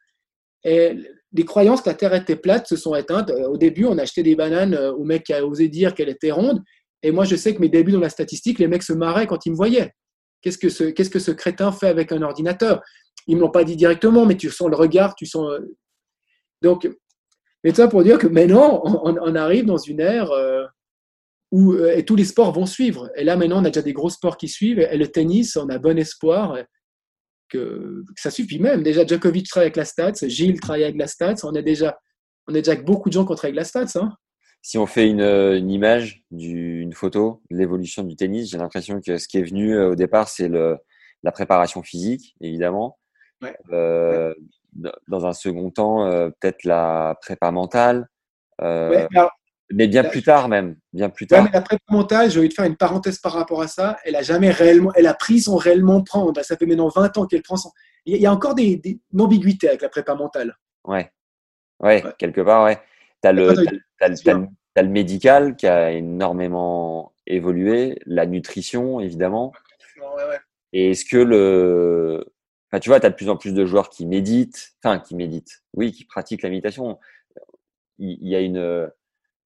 Et 0.65 0.97
les 1.33 1.45
croyances 1.45 1.83
que 1.83 1.91
la 1.91 1.95
Terre 1.95 2.15
était 2.15 2.37
plate 2.37 2.67
se 2.67 2.77
sont 2.77 2.95
éteintes. 2.95 3.31
Euh, 3.31 3.49
au 3.49 3.57
début, 3.57 3.85
on 3.85 3.99
achetait 3.99 4.23
des 4.23 4.37
bananes 4.37 4.75
au 4.75 5.05
mec 5.05 5.25
qui 5.25 5.33
a 5.33 5.45
osé 5.45 5.69
dire 5.69 5.95
qu'elle 5.95 6.09
était 6.09 6.31
ronde. 6.31 6.63
Et 7.03 7.11
moi, 7.11 7.25
je 7.25 7.37
sais 7.37 7.55
que 7.55 7.61
mes 7.61 7.69
débuts 7.69 7.93
dans 7.93 8.01
la 8.01 8.09
statistique, 8.09 8.59
les 8.59 8.69
mecs 8.69 8.83
se 8.83 8.93
marraient 8.93 9.27
quand 9.27 9.45
ils 9.47 9.51
me 9.51 9.57
voyaient. 9.57 9.93
Qu'est-ce 10.41 10.59
que 10.59 10.69
ce, 10.69 10.85
que 10.85 11.19
ce 11.19 11.31
crétin 11.31 11.73
fait 11.73 11.89
avec 11.89 12.13
un 12.13 12.23
ordinateur? 12.23 12.81
Ils 13.27 13.35
ne 13.35 13.41
me 13.41 13.47
l'ont 13.47 13.51
pas 13.51 13.65
dit 13.65 13.77
directement, 13.77 14.27
mais 14.27 14.37
tu 14.37 14.51
sens 14.51 14.69
le 14.69 14.77
regard, 14.77 15.15
tu 15.15 15.27
sens 15.27 15.51
donc, 16.65 16.89
mais 17.63 17.75
ça 17.75 17.89
pour 17.89 18.03
dire 18.03 18.19
que 18.19 18.27
maintenant, 18.27 18.83
on, 18.85 19.35
arrive 19.37 19.67
dans 19.67 19.77
une 19.77 20.01
ère 20.01 20.31
euh, 20.31 20.65
où 21.53 21.75
euh, 21.75 21.95
et 21.95 22.05
tous 22.05 22.17
les 22.17 22.25
sports 22.25 22.53
vont 22.53 22.65
suivre. 22.65 23.11
Et 23.17 23.23
là, 23.23 23.37
maintenant, 23.37 23.61
on 23.61 23.65
a 23.65 23.71
déjà 23.71 23.83
des 23.83 23.93
gros 23.93 24.09
sports 24.09 24.39
qui 24.39 24.49
suivent. 24.49 24.79
Et, 24.79 24.97
le 24.97 25.09
tennis, 25.09 25.57
on 25.57 25.69
a 25.69 25.79
bon 25.79 25.99
espoir 25.99 26.57
que, 27.49 28.05
ça 28.17 28.31
suffit 28.31 28.59
même. 28.59 28.83
Déjà, 28.83 29.07
Djokovic 29.07 29.49
travaille 29.49 29.67
avec 29.67 29.77
la 29.77 29.85
Stats, 29.85 30.27
Gilles 30.27 30.61
travaille 30.61 30.85
avec 30.85 30.97
la 30.97 31.07
Stats. 31.07 31.45
On 31.45 31.55
est 31.55 31.63
déjà, 31.63 31.99
on 32.49 32.55
est 32.55 32.63
déjà 32.63 32.73
avec 32.73 32.85
beaucoup 32.85 33.09
de 33.09 33.15
gens 33.15 33.25
qui 33.25 33.35
travaillent 33.35 33.59
avec 33.59 33.73
la 33.75 33.87
Stats. 33.87 34.01
Hein. 34.01 34.13
Si 34.63 34.79
on 34.79 34.87
fait 34.87 35.09
une, 35.09 35.71
image, 35.71 36.23
une 36.31 36.95
photo 36.95 37.43
de 37.51 37.57
l'évolution 37.59 38.03
du 38.03 38.17
tennis, 38.17 38.51
j'ai 38.51 38.59
l'impression 38.59 39.01
que 39.01 39.19
ce 39.19 39.29
qui 39.29 39.39
est 39.39 39.43
venu 39.43 39.75
euh, 39.75 39.91
au 39.91 39.95
départ, 39.95 40.29
c'est 40.29 40.49
la 40.49 41.33
préparation 41.33 41.83
physique, 41.83 42.35
évidemment. 42.41 42.99
Ouais 43.43 43.55
dans 45.09 45.27
un 45.27 45.33
second 45.33 45.71
temps, 45.71 46.07
euh, 46.07 46.31
peut-être 46.41 46.65
la 46.65 47.17
prépa 47.21 47.51
mentale. 47.51 48.09
Euh, 48.61 49.07
mais 49.71 49.89
bien 49.89 50.05
plus 50.05 50.23
tard 50.23 50.49
même, 50.49 50.77
bien 50.93 51.09
plus 51.09 51.27
tard. 51.27 51.49
la 51.53 51.61
prépa 51.61 51.83
mentale, 51.89 52.31
j'ai 52.31 52.39
envie 52.39 52.49
de 52.49 52.55
faire 52.55 52.67
une 52.67 52.77
parenthèse 52.77 53.19
par 53.19 53.33
rapport 53.33 53.63
à 53.63 53.69
ça. 53.69 53.97
Elle 54.05 54.17
a 54.17 54.23
jamais 54.23 54.51
réellement, 54.51 54.93
elle 54.95 55.07
a 55.07 55.15
pris 55.15 55.41
son 55.41 55.57
réellement 55.57 56.03
prendre. 56.03 56.43
Ça 56.43 56.57
fait 56.57 56.67
maintenant 56.67 56.89
20 56.89 57.19
ans 57.19 57.27
qu'elle 57.27 57.43
prend 57.43 57.57
son. 57.57 57.71
Il 58.05 58.17
y 58.17 58.27
a 58.27 58.33
encore 58.33 58.55
des, 58.55 58.77
des 58.77 59.01
ambiguïtés 59.19 59.69
avec 59.69 59.83
la 59.83 59.89
prépa 59.89 60.15
mentale. 60.15 60.57
Ouais, 60.85 61.11
ouais, 61.81 62.03
quelque 62.19 62.43
part, 62.43 62.65
ouais. 62.65 62.79
Tu 63.23 63.29
as, 63.29 63.31
as, 63.31 64.83
le 64.83 64.89
médical 64.89 65.57
qui 65.57 65.67
a 65.67 65.93
énormément 65.93 67.15
évolué, 67.27 67.99
la 68.05 68.27
nutrition 68.27 69.01
évidemment. 69.01 69.53
Et 70.75 70.91
est-ce 70.91 71.05
que 71.05 71.17
le, 71.17 72.27
tu 72.81 72.89
vois, 72.89 73.01
tu 73.01 73.07
as 73.07 73.11
de 73.11 73.15
plus 73.15 73.29
en 73.29 73.37
plus 73.37 73.55
de 73.55 73.65
joueurs 73.65 73.89
qui 73.89 74.07
méditent, 74.07 74.75
enfin, 74.83 74.99
qui 74.99 75.15
méditent, 75.15 75.63
oui, 75.73 75.93
qui 75.93 76.05
pratiquent 76.05 76.43
la 76.43 76.51
méditation. 76.51 76.99
Il, 77.99 78.29
y 78.29 78.35
a 78.35 78.41
une, 78.41 78.91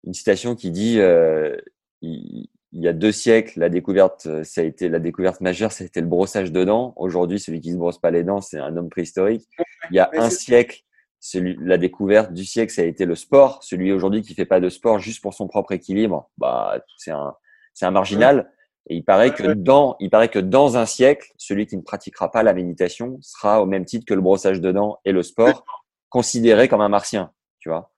une 0.05 0.14
citation 0.14 0.55
qui 0.55 0.70
dit 0.70 1.01
euh, 1.01 1.56
il, 2.02 2.48
y 2.73 2.89
a 2.89 2.93
deux 2.93 3.12
siècles, 3.12 3.59
la 3.59 3.68
découverte, 3.68 4.44
ça 4.44 4.60
a 4.60 4.64
été 4.64 4.89
la 4.89 4.98
découverte 4.98 5.40
majeure, 5.40 5.73
ça 5.73 5.85
a 5.85 5.86
été 5.86 6.01
le 6.01 6.06
brossage 6.06 6.52
de 6.52 6.64
dents. 6.64 6.93
Aujourd'hui, 6.97 7.40
celui 7.40 7.60
qui 7.60 7.73
se 7.73 7.77
brosse 7.77 7.98
pas 7.98 8.10
les 8.10 8.23
dents, 8.23 8.40
c'est 8.40 8.59
un 8.59 8.77
homme 8.77 8.90
préhistorique. 8.90 9.48
Il 9.90 9.97
y 9.97 9.98
a 9.98 10.10
un 10.14 10.31
siècle, 10.31 10.82
celui, 11.20 11.56
la 11.60 11.78
découverte 11.78 12.32
du 12.32 12.44
siècle, 12.44 12.73
ça 12.73 12.82
a 12.82 12.85
été 12.85 13.05
le 13.05 13.14
sport. 13.14 13.62
Celui 13.62 13.93
aujourd'hui 13.93 14.23
qui 14.23 14.35
fait 14.35 14.44
pas 14.44 14.60
de 14.60 14.68
sport 14.68 14.98
juste 14.98 15.23
pour 15.23 15.35
son 15.35 15.48
propre 15.48 15.73
équilibre, 15.73 16.31
bah, 16.39 16.81
c'est 16.98 17.12
un, 17.12 17.35
c'est 17.73 17.86
un 17.86 17.90
marginal. 17.90 18.51
Et 18.89 18.97
il 18.97 19.05
paraît 19.05 19.35
que 19.35 19.52
dans, 19.52 19.97
il 19.98 20.10
paraît 20.10 20.28
que 20.28 20.39
dans 20.39 20.77
un 20.77 20.86
siècle, 20.86 21.32
celui 21.36 21.66
qui 21.66 21.77
ne 21.77 21.82
pratiquera 21.82 22.31
pas 22.31 22.43
la 22.43 22.55
méditation 22.55 23.18
sera 23.20 23.60
au 23.60 23.66
même 23.66 23.85
titre 23.85 24.05
que 24.06 24.14
le 24.14 24.20
brossage 24.20 24.60
de 24.60 24.70
dents 24.70 24.98
et 25.05 25.12
le 25.12 25.23
sport, 25.23 25.64
considéré 26.09 26.68
comme 26.68 26.81
un 26.81 26.89
martien. 26.89 27.32
Tu 27.59 27.68
vois. 27.68 27.93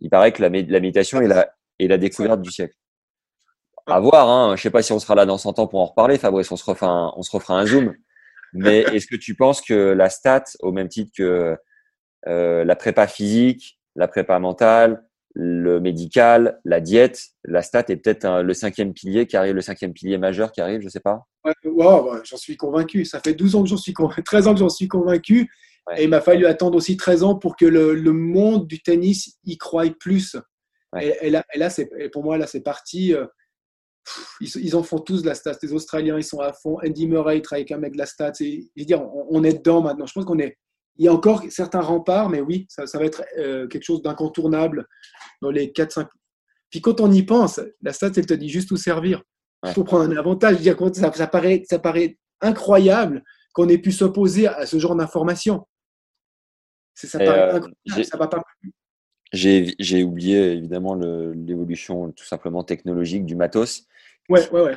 Il 0.00 0.10
paraît 0.10 0.32
que 0.32 0.42
la, 0.42 0.48
la 0.48 0.80
méditation 0.80 1.20
est 1.20 1.28
la, 1.28 1.52
est 1.78 1.88
la 1.88 1.98
découverte 1.98 2.40
du 2.40 2.50
siècle. 2.50 2.74
À 3.86 4.00
voir, 4.00 4.28
hein. 4.28 4.56
Je 4.56 4.62
sais 4.62 4.70
pas 4.70 4.82
si 4.82 4.92
on 4.92 4.98
sera 4.98 5.14
là 5.14 5.26
dans 5.26 5.38
100 5.38 5.58
ans 5.58 5.66
pour 5.66 5.80
en 5.80 5.86
reparler, 5.86 6.18
Fabrice. 6.18 6.50
On 6.52 6.56
se 6.56 6.64
refera 6.64 6.90
un, 6.90 7.12
on 7.16 7.22
se 7.22 7.30
refera 7.30 7.58
un 7.58 7.66
zoom. 7.66 7.94
Mais 8.52 8.80
est-ce 8.94 9.06
que 9.06 9.16
tu 9.16 9.34
penses 9.34 9.60
que 9.60 9.74
la 9.74 10.10
stat, 10.10 10.44
au 10.60 10.72
même 10.72 10.88
titre 10.88 11.10
que 11.16 11.56
euh, 12.28 12.64
la 12.64 12.76
prépa 12.76 13.06
physique, 13.06 13.78
la 13.96 14.08
prépa 14.08 14.38
mentale, 14.38 15.04
le 15.34 15.80
médical, 15.80 16.60
la 16.64 16.80
diète, 16.80 17.28
la 17.44 17.62
stat 17.62 17.84
est 17.88 17.96
peut-être 17.96 18.42
le 18.42 18.54
cinquième 18.54 18.92
pilier 18.92 19.26
qui 19.26 19.36
arrive, 19.36 19.54
le 19.54 19.60
cinquième 19.60 19.92
pilier 19.92 20.18
majeur 20.18 20.50
qui 20.50 20.60
arrive, 20.60 20.80
je 20.80 20.88
sais 20.88 21.00
pas. 21.00 21.26
Ouais, 21.44 21.52
j'en 22.24 22.36
suis 22.36 22.56
convaincu. 22.56 23.04
Ça 23.04 23.20
fait 23.20 23.34
12 23.34 23.54
ans 23.54 23.62
que 23.62 23.68
j'en 23.68 23.76
suis 23.76 23.92
convaincu, 23.92 24.22
13 24.22 24.46
ans 24.48 24.54
que 24.54 24.60
j'en 24.60 24.68
suis 24.68 24.88
convaincu. 24.88 25.50
Et 25.96 26.04
il 26.04 26.08
m'a 26.08 26.20
fallu 26.20 26.46
attendre 26.46 26.76
aussi 26.76 26.96
13 26.96 27.22
ans 27.22 27.34
pour 27.36 27.56
que 27.56 27.66
le, 27.66 28.12
monde 28.12 28.66
du 28.66 28.80
tennis 28.82 29.38
y 29.44 29.56
croie 29.58 29.86
plus. 29.98 30.36
Et, 31.00 31.30
là, 31.30 31.44
pour 32.12 32.24
moi, 32.24 32.38
là, 32.38 32.46
c'est 32.46 32.62
parti. 32.62 33.14
Euh, 33.14 33.26
ils, 34.40 34.76
en 34.76 34.82
font 34.82 34.98
tous 34.98 35.22
de 35.22 35.26
la 35.26 35.34
stat. 35.34 35.56
Les 35.62 35.72
Australiens, 35.72 36.16
ils 36.16 36.24
sont 36.24 36.40
à 36.40 36.52
fond. 36.52 36.78
Andy 36.84 37.06
Murray 37.06 37.40
travaille 37.40 37.62
avec 37.62 37.72
un 37.72 37.78
mec 37.78 37.92
de 37.92 37.98
la 37.98 38.06
stat. 38.06 38.32
je 38.38 38.44
veux 38.76 38.84
dire, 38.84 39.02
on, 39.02 39.44
est 39.44 39.54
dedans 39.54 39.82
maintenant. 39.82 40.06
Je 40.06 40.12
pense 40.12 40.24
qu'on 40.24 40.38
est. 40.38 40.58
Il 40.96 41.04
y 41.04 41.08
a 41.08 41.12
encore 41.12 41.42
certains 41.48 41.80
remparts, 41.80 42.28
mais 42.28 42.40
oui, 42.40 42.66
ça, 42.68 42.84
va 42.98 43.04
être 43.04 43.22
euh, 43.38 43.66
quelque 43.68 43.84
chose 43.84 44.02
d'incontournable 44.02 44.86
dans 45.40 45.50
les 45.50 45.68
4-5. 45.68 46.06
Puis 46.70 46.80
quand 46.80 47.00
on 47.00 47.10
y 47.10 47.22
pense, 47.22 47.60
la 47.80 47.92
stat, 47.92 48.10
elle 48.16 48.26
te 48.26 48.34
dit 48.34 48.48
juste 48.48 48.70
où 48.70 48.76
servir. 48.76 49.22
Il 49.64 49.72
faut 49.72 49.84
prendre 49.84 50.04
un 50.04 50.16
avantage. 50.16 50.58
Dire, 50.58 50.76
ça, 50.94 51.12
ça, 51.12 51.26
paraît, 51.26 51.62
ça 51.68 51.78
paraît 51.78 52.18
incroyable 52.40 53.22
qu'on 53.52 53.68
ait 53.68 53.78
pu 53.78 53.92
s'opposer 53.92 54.46
à 54.46 54.66
ce 54.66 54.78
genre 54.78 54.96
d'informations. 54.96 55.66
Ça, 57.06 57.18
paraît 57.18 57.54
euh, 57.54 58.04
ça 58.04 58.16
va 58.16 58.28
pas 58.28 58.42
j'ai 59.32 60.02
oublié 60.02 60.52
évidemment 60.52 60.94
l'évolution 60.94 62.10
tout 62.12 62.24
simplement 62.24 62.64
technologique 62.64 63.24
du 63.24 63.36
matos. 63.36 63.86
Ouais, 64.28 64.48
ouais, 64.50 64.62
ouais. 64.62 64.76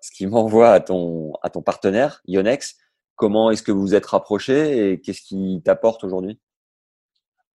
Ce 0.00 0.10
qui 0.10 0.26
m'envoie 0.26 0.70
à 0.70 0.80
ton, 0.80 1.32
à 1.42 1.50
ton 1.50 1.62
partenaire, 1.62 2.20
Yonex. 2.26 2.76
Comment 3.16 3.50
est-ce 3.50 3.62
que 3.62 3.72
vous 3.72 3.80
vous 3.80 3.94
êtes 3.94 4.06
rapproché 4.06 4.90
et 4.90 5.00
qu'est-ce 5.00 5.22
qui 5.22 5.62
t'apporte 5.64 6.02
aujourd'hui? 6.02 6.40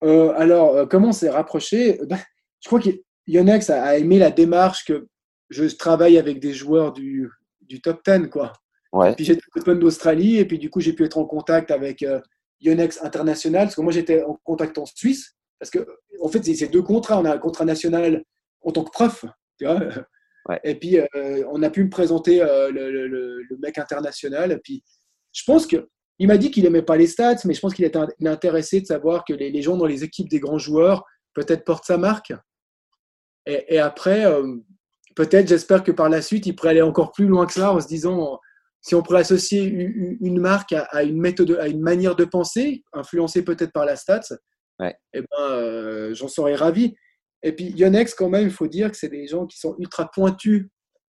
Euh, 0.04 0.32
Alors, 0.38 0.76
euh, 0.76 0.86
comment 0.86 1.12
s'est 1.12 1.30
rapproché 1.30 2.00
bah, 2.08 2.18
Je 2.62 2.70
crois 2.70 2.80
que 2.80 2.90
Yonex 3.28 3.70
a, 3.70 3.98
aimé 3.98 4.20
la 4.20 4.32
démarche 4.32 4.86
que 4.86 5.08
je 5.50 5.66
travaille 5.66 6.18
avec 6.18 6.40
des 6.40 6.54
joueurs 6.54 6.94
du, 6.94 7.30
du 7.62 7.82
top 7.82 8.02
10. 8.06 8.30
Quoi. 8.30 8.54
Ouais. 8.94 9.14
Puis 9.16 9.26
j'étais 9.26 9.42
au 9.56 9.74
d'Australie 9.76 10.38
et 10.38 10.46
puis 10.46 10.60
du 10.60 10.70
coup, 10.70 10.80
j'ai 10.80 10.94
pu 10.94 11.04
être 11.04 11.18
en 11.18 11.26
contact 11.26 11.72
avec 11.72 12.04
euh, 12.04 12.22
Yonex 12.62 13.02
International 13.04 13.66
parce 13.66 13.76
que 13.76 13.82
moi, 13.82 13.92
j'étais 13.92 14.24
en 14.24 14.36
contact 14.44 14.78
en 14.78 14.86
Suisse 14.86 15.36
parce 15.60 15.70
que, 15.70 15.86
en 16.22 16.30
fait, 16.30 16.44
c'est 16.44 16.72
deux 16.72 16.82
contrats. 16.82 17.20
On 17.20 17.26
a 17.26 17.34
un 17.34 17.38
contrat 17.38 17.66
national 17.66 18.24
en 18.62 18.72
tant 18.72 18.84
que 18.84 18.92
prof, 18.92 19.26
tu 19.58 19.66
vois. 19.66 19.80
Et 20.64 20.76
puis, 20.76 20.98
euh, 20.98 21.44
on 21.52 21.62
a 21.64 21.70
pu 21.70 21.84
me 21.84 21.90
présenter 21.90 22.42
euh, 22.42 22.72
le, 22.72 23.58
mec 23.62 23.78
international. 23.78 24.52
Et 24.52 24.58
puis, 24.58 24.84
je 25.32 25.44
pense 25.46 25.68
que 25.68 25.90
il 26.18 26.28
m'a 26.28 26.38
dit 26.38 26.52
qu'il 26.52 26.66
aimait 26.66 26.82
pas 26.82 26.98
les 26.98 27.08
stats, 27.08 27.38
mais 27.46 27.54
je 27.54 27.62
pense 27.62 27.74
qu'il 27.74 27.86
était 27.86 28.00
intéressé 28.26 28.82
de 28.82 28.86
savoir 28.86 29.24
que 29.24 29.34
les, 29.34 29.62
gens 29.62 29.78
dans 29.78 29.86
les 29.86 30.04
équipes 30.04 30.28
des 30.28 30.40
grands 30.40 30.58
joueurs 30.58 31.06
peut-être 31.34 31.64
portent 31.64 31.86
sa 31.86 31.98
marque. 31.98 32.34
Et, 33.46 33.80
après, 33.80 34.26
euh, 34.26 34.58
peut-être, 35.16 35.48
j'espère 35.48 35.82
que 35.82 35.92
par 35.92 36.10
la 36.10 36.22
suite, 36.22 36.46
il 36.46 36.56
pourrait 36.56 36.72
aller 36.72 36.82
encore 36.82 37.14
plus 37.14 37.26
loin 37.26 37.46
que 37.46 37.54
ça 37.54 37.72
en 37.72 37.80
se 37.80 37.88
disant 37.88 38.38
si 38.82 38.96
on 38.96 39.04
pourrait 39.04 39.22
associer 39.22 39.64
une 39.64 40.40
marque 40.40 40.74
à 40.74 41.04
une 41.04 41.20
méthode, 41.20 41.58
à 41.60 41.68
une 41.68 41.82
manière 41.82 42.16
de 42.16 42.26
penser, 42.26 42.84
influencée 42.94 43.44
peut-être 43.44 43.74
par 43.74 43.86
la 43.86 43.96
stats, 43.96 44.38
eh 44.82 45.22
ben, 45.22 45.26
euh, 45.42 46.14
j'en 46.14 46.28
serais 46.28 46.56
ravi. 46.56 46.96
Et 47.44 47.54
puis 47.54 47.66
Yonex, 47.72 48.14
quand 48.16 48.30
même, 48.30 48.46
il 48.46 48.54
faut 48.54 48.68
dire 48.68 48.92
que 48.92 48.98
c'est 48.98 49.10
des 49.10 49.28
gens 49.28 49.46
qui 49.46 49.58
sont 49.58 49.76
ultra 49.80 50.10
pointus 50.12 50.68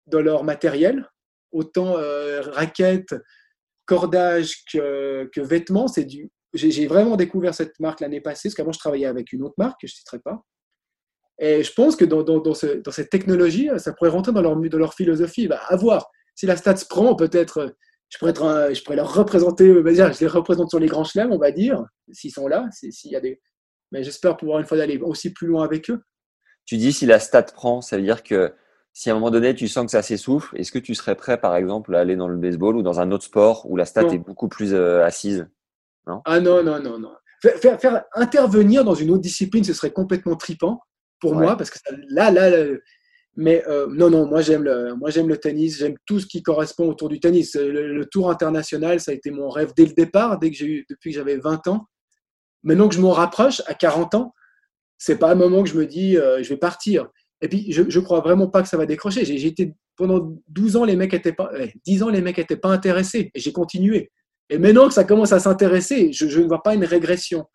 dans 0.08 0.22
leur 0.22 0.44
matériel, 0.44 1.08
autant 1.52 1.98
euh, 1.98 2.42
raquettes, 2.42 3.16
cordage 3.86 4.64
que, 4.72 5.30
que 5.34 5.42
vêtements. 5.42 5.88
C'est 5.88 6.06
du. 6.06 6.30
J'ai 6.54 6.88
vraiment 6.88 7.18
découvert 7.18 7.54
cette 7.54 7.78
marque 7.80 8.00
l'année 8.00 8.22
passée, 8.22 8.48
parce 8.48 8.56
qu'avant 8.56 8.72
je 8.72 8.80
travaillais 8.80 9.08
avec 9.08 9.34
une 9.34 9.44
autre 9.44 9.56
marque 9.58 9.82
que 9.82 9.88
je 9.88 9.94
ne 9.94 9.98
citerai 9.98 10.20
pas. 10.20 10.42
Et 11.38 11.64
je 11.64 11.74
pense 11.74 11.98
que 11.98 12.06
dans, 12.06 12.24
dans, 12.24 12.40
dans, 12.40 12.54
cette 12.54 13.10
technologie, 13.10 13.70
ça 13.78 13.92
pourrait 13.92 14.10
rentrer 14.10 14.32
dans 14.32 14.42
leur, 14.42 14.56
dans 14.56 14.78
leur 14.78 14.94
philosophie. 14.94 15.50
Bah, 15.50 15.60
à 15.68 15.76
voir. 15.76 16.10
Si 16.36 16.46
la 16.46 16.58
Stats 16.58 16.86
prend, 16.90 17.16
peut-être, 17.16 17.76
je 18.10 18.18
pourrais, 18.18 18.32
être 18.32 18.74
je 18.74 18.84
pourrais 18.84 18.98
leur 18.98 19.14
représenter, 19.14 19.68
je 19.68 20.20
les 20.20 20.28
représente 20.28 20.70
sur 20.70 20.80
les 20.80 20.88
grands 20.88 21.04
chelems, 21.04 21.32
on 21.32 21.38
va 21.38 21.52
dire, 21.52 21.84
s'ils 22.12 22.32
sont 22.32 22.48
là, 22.48 22.68
s'il 22.72 23.12
y 23.12 23.16
a 23.16 23.22
des, 23.22 23.42
mais 23.92 24.04
j'espère 24.04 24.38
pouvoir 24.38 24.60
une 24.60 24.66
fois 24.66 24.78
d'aller 24.78 24.98
aussi 24.98 25.32
plus 25.32 25.48
loin 25.48 25.64
avec 25.64 25.90
eux. 25.90 26.04
Tu 26.66 26.78
dis 26.78 26.94
si 26.94 27.06
la 27.06 27.20
stat 27.20 27.44
prend, 27.44 27.82
ça 27.82 27.98
veut 27.98 28.04
dire 28.04 28.24
que 28.24 28.54
si 28.94 29.10
à 29.10 29.14
un 29.14 29.16
moment 29.16 29.32
donné 29.32 29.54
tu 29.56 29.68
sens 29.68 29.86
que 29.86 29.92
ça 29.92 30.02
s'essouffle, 30.02 30.58
est-ce 30.58 30.72
que 30.72 30.80
tu 30.80 30.96
serais 30.96 31.16
prêt 31.16 31.40
par 31.40 31.56
exemple 31.56 31.96
à 31.96 32.00
aller 32.00 32.16
dans 32.16 32.28
le 32.28 32.38
baseball 32.38 32.76
ou 32.76 32.82
dans 32.82 33.00
un 33.00 33.12
autre 33.12 33.26
sport 33.26 33.70
où 33.70 33.78
la 33.78 33.86
stat 33.86 34.08
est 34.12 34.18
beaucoup 34.18 34.48
plus 34.48 34.74
euh, 34.74 35.04
assise? 35.04 35.48
Non? 36.08 36.22
Ah 36.26 36.40
non, 36.40 36.64
non, 36.64 36.82
non, 36.82 36.98
non. 37.00 37.12
Faire, 37.42 38.04
intervenir 38.14 38.84
dans 38.84 38.96
une 38.96 39.12
autre 39.12 39.22
discipline, 39.22 39.64
ce 39.64 39.74
serait 39.74 39.92
complètement 39.92 40.36
tripant 40.36 40.82
pour 41.20 41.36
moi 41.36 41.56
parce 41.56 41.70
que 41.70 41.80
là, 42.10 42.32
là, 42.32 42.66
mais 43.38 43.64
euh, 43.68 43.88
non, 43.90 44.10
non, 44.10 44.26
moi 44.26 44.42
j'aime 44.42 44.64
le, 44.64 44.96
moi 44.96 45.10
j'aime 45.10 45.28
le 45.28 45.38
tennis, 45.38 45.78
j'aime 45.78 45.96
tout 46.06 46.20
ce 46.20 46.26
qui 46.26 46.42
correspond 46.42 46.88
autour 46.90 47.10
du 47.10 47.20
tennis. 47.20 47.56
Le, 47.56 48.06
tour 48.06 48.30
international, 48.30 49.00
ça 49.02 49.12
a 49.12 49.14
été 49.14 49.30
mon 49.32 49.50
rêve 49.50 49.74
dès 49.76 49.86
le 49.86 49.94
départ, 49.94 50.40
dès 50.40 50.52
que 50.52 50.58
j'ai 50.58 50.68
eu, 50.68 50.86
depuis 50.90 51.12
que 51.12 51.18
j'avais 51.18 51.38
20 51.38 51.68
ans. 51.68 51.88
Maintenant 52.64 52.88
que 52.88 52.96
je 52.96 53.02
m'en 53.02 53.12
rapproche, 53.12 53.62
à 53.68 53.74
40 53.74 54.16
ans, 54.16 54.34
c'est 54.98 55.18
pas 55.18 55.32
un 55.32 55.36
moment 55.36 55.64
que 55.64 55.70
je 55.70 55.78
me 55.78 55.86
dis 55.86 56.18
euh, 56.18 56.42
je 56.42 56.50
vais 56.50 56.58
partir. 56.58 57.08
Et 57.42 57.50
puis, 57.50 57.72
je, 57.72 57.82
ne 57.82 58.00
crois 58.04 58.22
vraiment 58.22 58.48
pas 58.48 58.64
que 58.64 58.70
ça 58.70 58.78
va 58.78 58.86
décrocher. 58.86 59.26
J'ai 59.26 59.46
été 59.46 59.76
pendant 59.98 60.34
12 60.48 60.78
ans, 60.78 60.86
les 60.86 60.96
mecs 60.96 61.14
étaient 61.14 61.34
pas, 61.34 61.52
10 61.86 62.04
ans, 62.04 62.10
les 62.10 62.22
mecs 62.22 62.40
étaient 62.40 62.56
pas 62.56 62.70
intéressés. 62.70 63.32
Et 63.34 63.40
j'ai 63.40 63.52
continué. 63.52 64.12
Et 64.50 64.58
maintenant 64.58 64.88
que 64.88 64.94
ça 64.94 65.04
commence 65.04 65.34
à 65.34 65.40
s'intéresser, 65.40 66.14
je, 66.14 66.40
ne 66.40 66.46
vois 66.46 66.64
pas 66.64 66.74
une 66.74 66.86
régression. 66.86 67.46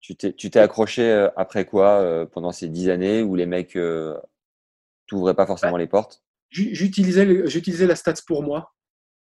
Tu 0.00 0.16
t'es 0.16 0.58
accroché 0.58 1.02
euh, 1.02 1.28
après 1.36 1.64
quoi 1.64 2.00
euh, 2.00 2.26
pendant 2.26 2.52
ces 2.52 2.68
10 2.68 2.90
années 2.90 3.22
où 3.22 3.36
les 3.36 3.46
mecs 3.46 3.76
t'ouvraient 5.08 5.34
pas 5.34 5.46
forcément 5.46 5.76
les 5.76 5.86
portes 5.86 6.22
J'utilisais 6.50 7.86
la 7.86 7.96
stats 7.96 8.14
pour 8.26 8.42
moi. 8.42 8.72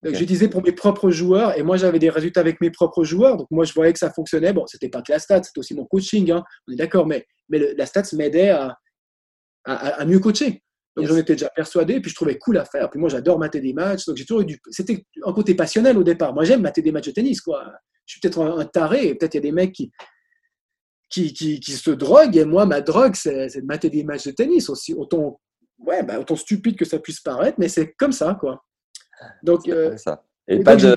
Je 0.04 0.24
disais 0.24 0.48
pour 0.48 0.64
mes 0.64 0.72
propres 0.72 1.10
joueurs, 1.10 1.58
et 1.58 1.64
moi 1.64 1.78
j'avais 1.78 1.98
des 2.00 2.10
résultats 2.10 2.40
avec 2.40 2.62
mes 2.62 2.70
propres 2.70 3.04
joueurs, 3.04 3.36
donc 3.36 3.48
moi 3.50 3.66
je 3.66 3.74
voyais 3.74 3.94
que 3.94 4.00
ça 4.00 4.12
fonctionnait. 4.12 4.54
Bon, 4.54 4.66
c'était 4.68 4.90
pas 4.90 5.02
que 5.02 5.12
la 5.12 5.20
stats, 5.20 5.44
c'était 5.44 5.60
aussi 5.60 5.74
mon 5.74 5.86
coaching, 5.86 6.32
hein, 6.32 6.44
on 6.68 6.74
est 6.74 6.76
d'accord, 6.76 7.08
mais, 7.08 7.26
mais 7.50 7.74
la 7.74 7.86
stats 7.88 8.04
m'aidait 8.14 8.50
à, 8.50 8.78
à, 9.66 10.06
mieux 10.06 10.20
coacher. 10.20 10.62
Donc 10.96 11.08
j'en 11.08 11.18
étais 11.18 11.34
déjà 11.34 11.50
persuadé, 11.50 11.96
et 11.96 12.02
puis 12.02 12.12
je 12.12 12.16
trouvais 12.16 12.38
cool 12.38 12.58
à 12.58 12.66
faire. 12.66 12.90
Puis 12.90 13.00
moi 13.00 13.10
j'adore 13.10 13.40
mater 13.40 13.60
des 13.60 13.74
matchs, 13.74 14.06
donc 14.06 14.18
j'ai 14.18 14.26
toujours 14.26 14.42
eu 14.42 14.46
du. 14.46 14.60
C'était 14.70 15.04
un 15.24 15.34
côté 15.34 15.56
passionnel 15.56 15.98
au 15.98 16.04
départ. 16.04 16.34
Moi 16.34 16.44
j'aime 16.44 16.62
mater 16.62 16.82
des 16.84 16.92
matchs 16.92 17.08
de 17.08 17.12
tennis, 17.12 17.42
quoi. 17.42 17.66
Je 18.06 18.14
suis 18.14 18.22
peut-être 18.22 18.40
un, 18.40 18.66
taré, 18.66 19.16
peut-être 19.16 19.34
il 19.34 19.38
y 19.38 19.40
a 19.40 19.42
des 19.42 19.52
mecs 19.52 19.74
qui, 19.74 19.92
qui, 21.10 21.34
qui, 21.34 21.72
se 21.72 21.92
droguent, 21.92 22.38
et 22.38 22.46
moi 22.46 22.66
ma 22.66 22.82
drogue 22.82 23.16
c'est 23.16 23.60
de 23.60 23.66
mater 23.66 23.90
des 23.90 24.04
matchs 24.04 24.26
de 24.26 24.32
tennis, 24.32 24.70
aussi 24.70 24.94
autant, 24.94 25.40
ouais, 25.80 26.04
bah, 26.04 26.20
autant 26.20 26.36
stupide 26.36 26.78
que 26.78 26.86
ça 26.86 27.00
puisse 27.00 27.20
paraître, 27.20 27.58
mais 27.60 27.68
c'est 27.68 27.94
comme 27.94 28.12
ça, 28.12 28.38
quoi. 28.40 28.64
Donc, 29.44 29.68
euh, 29.68 29.98
ça. 29.98 30.24
Et, 30.48 30.64
pas 30.64 30.76
de, 30.76 30.96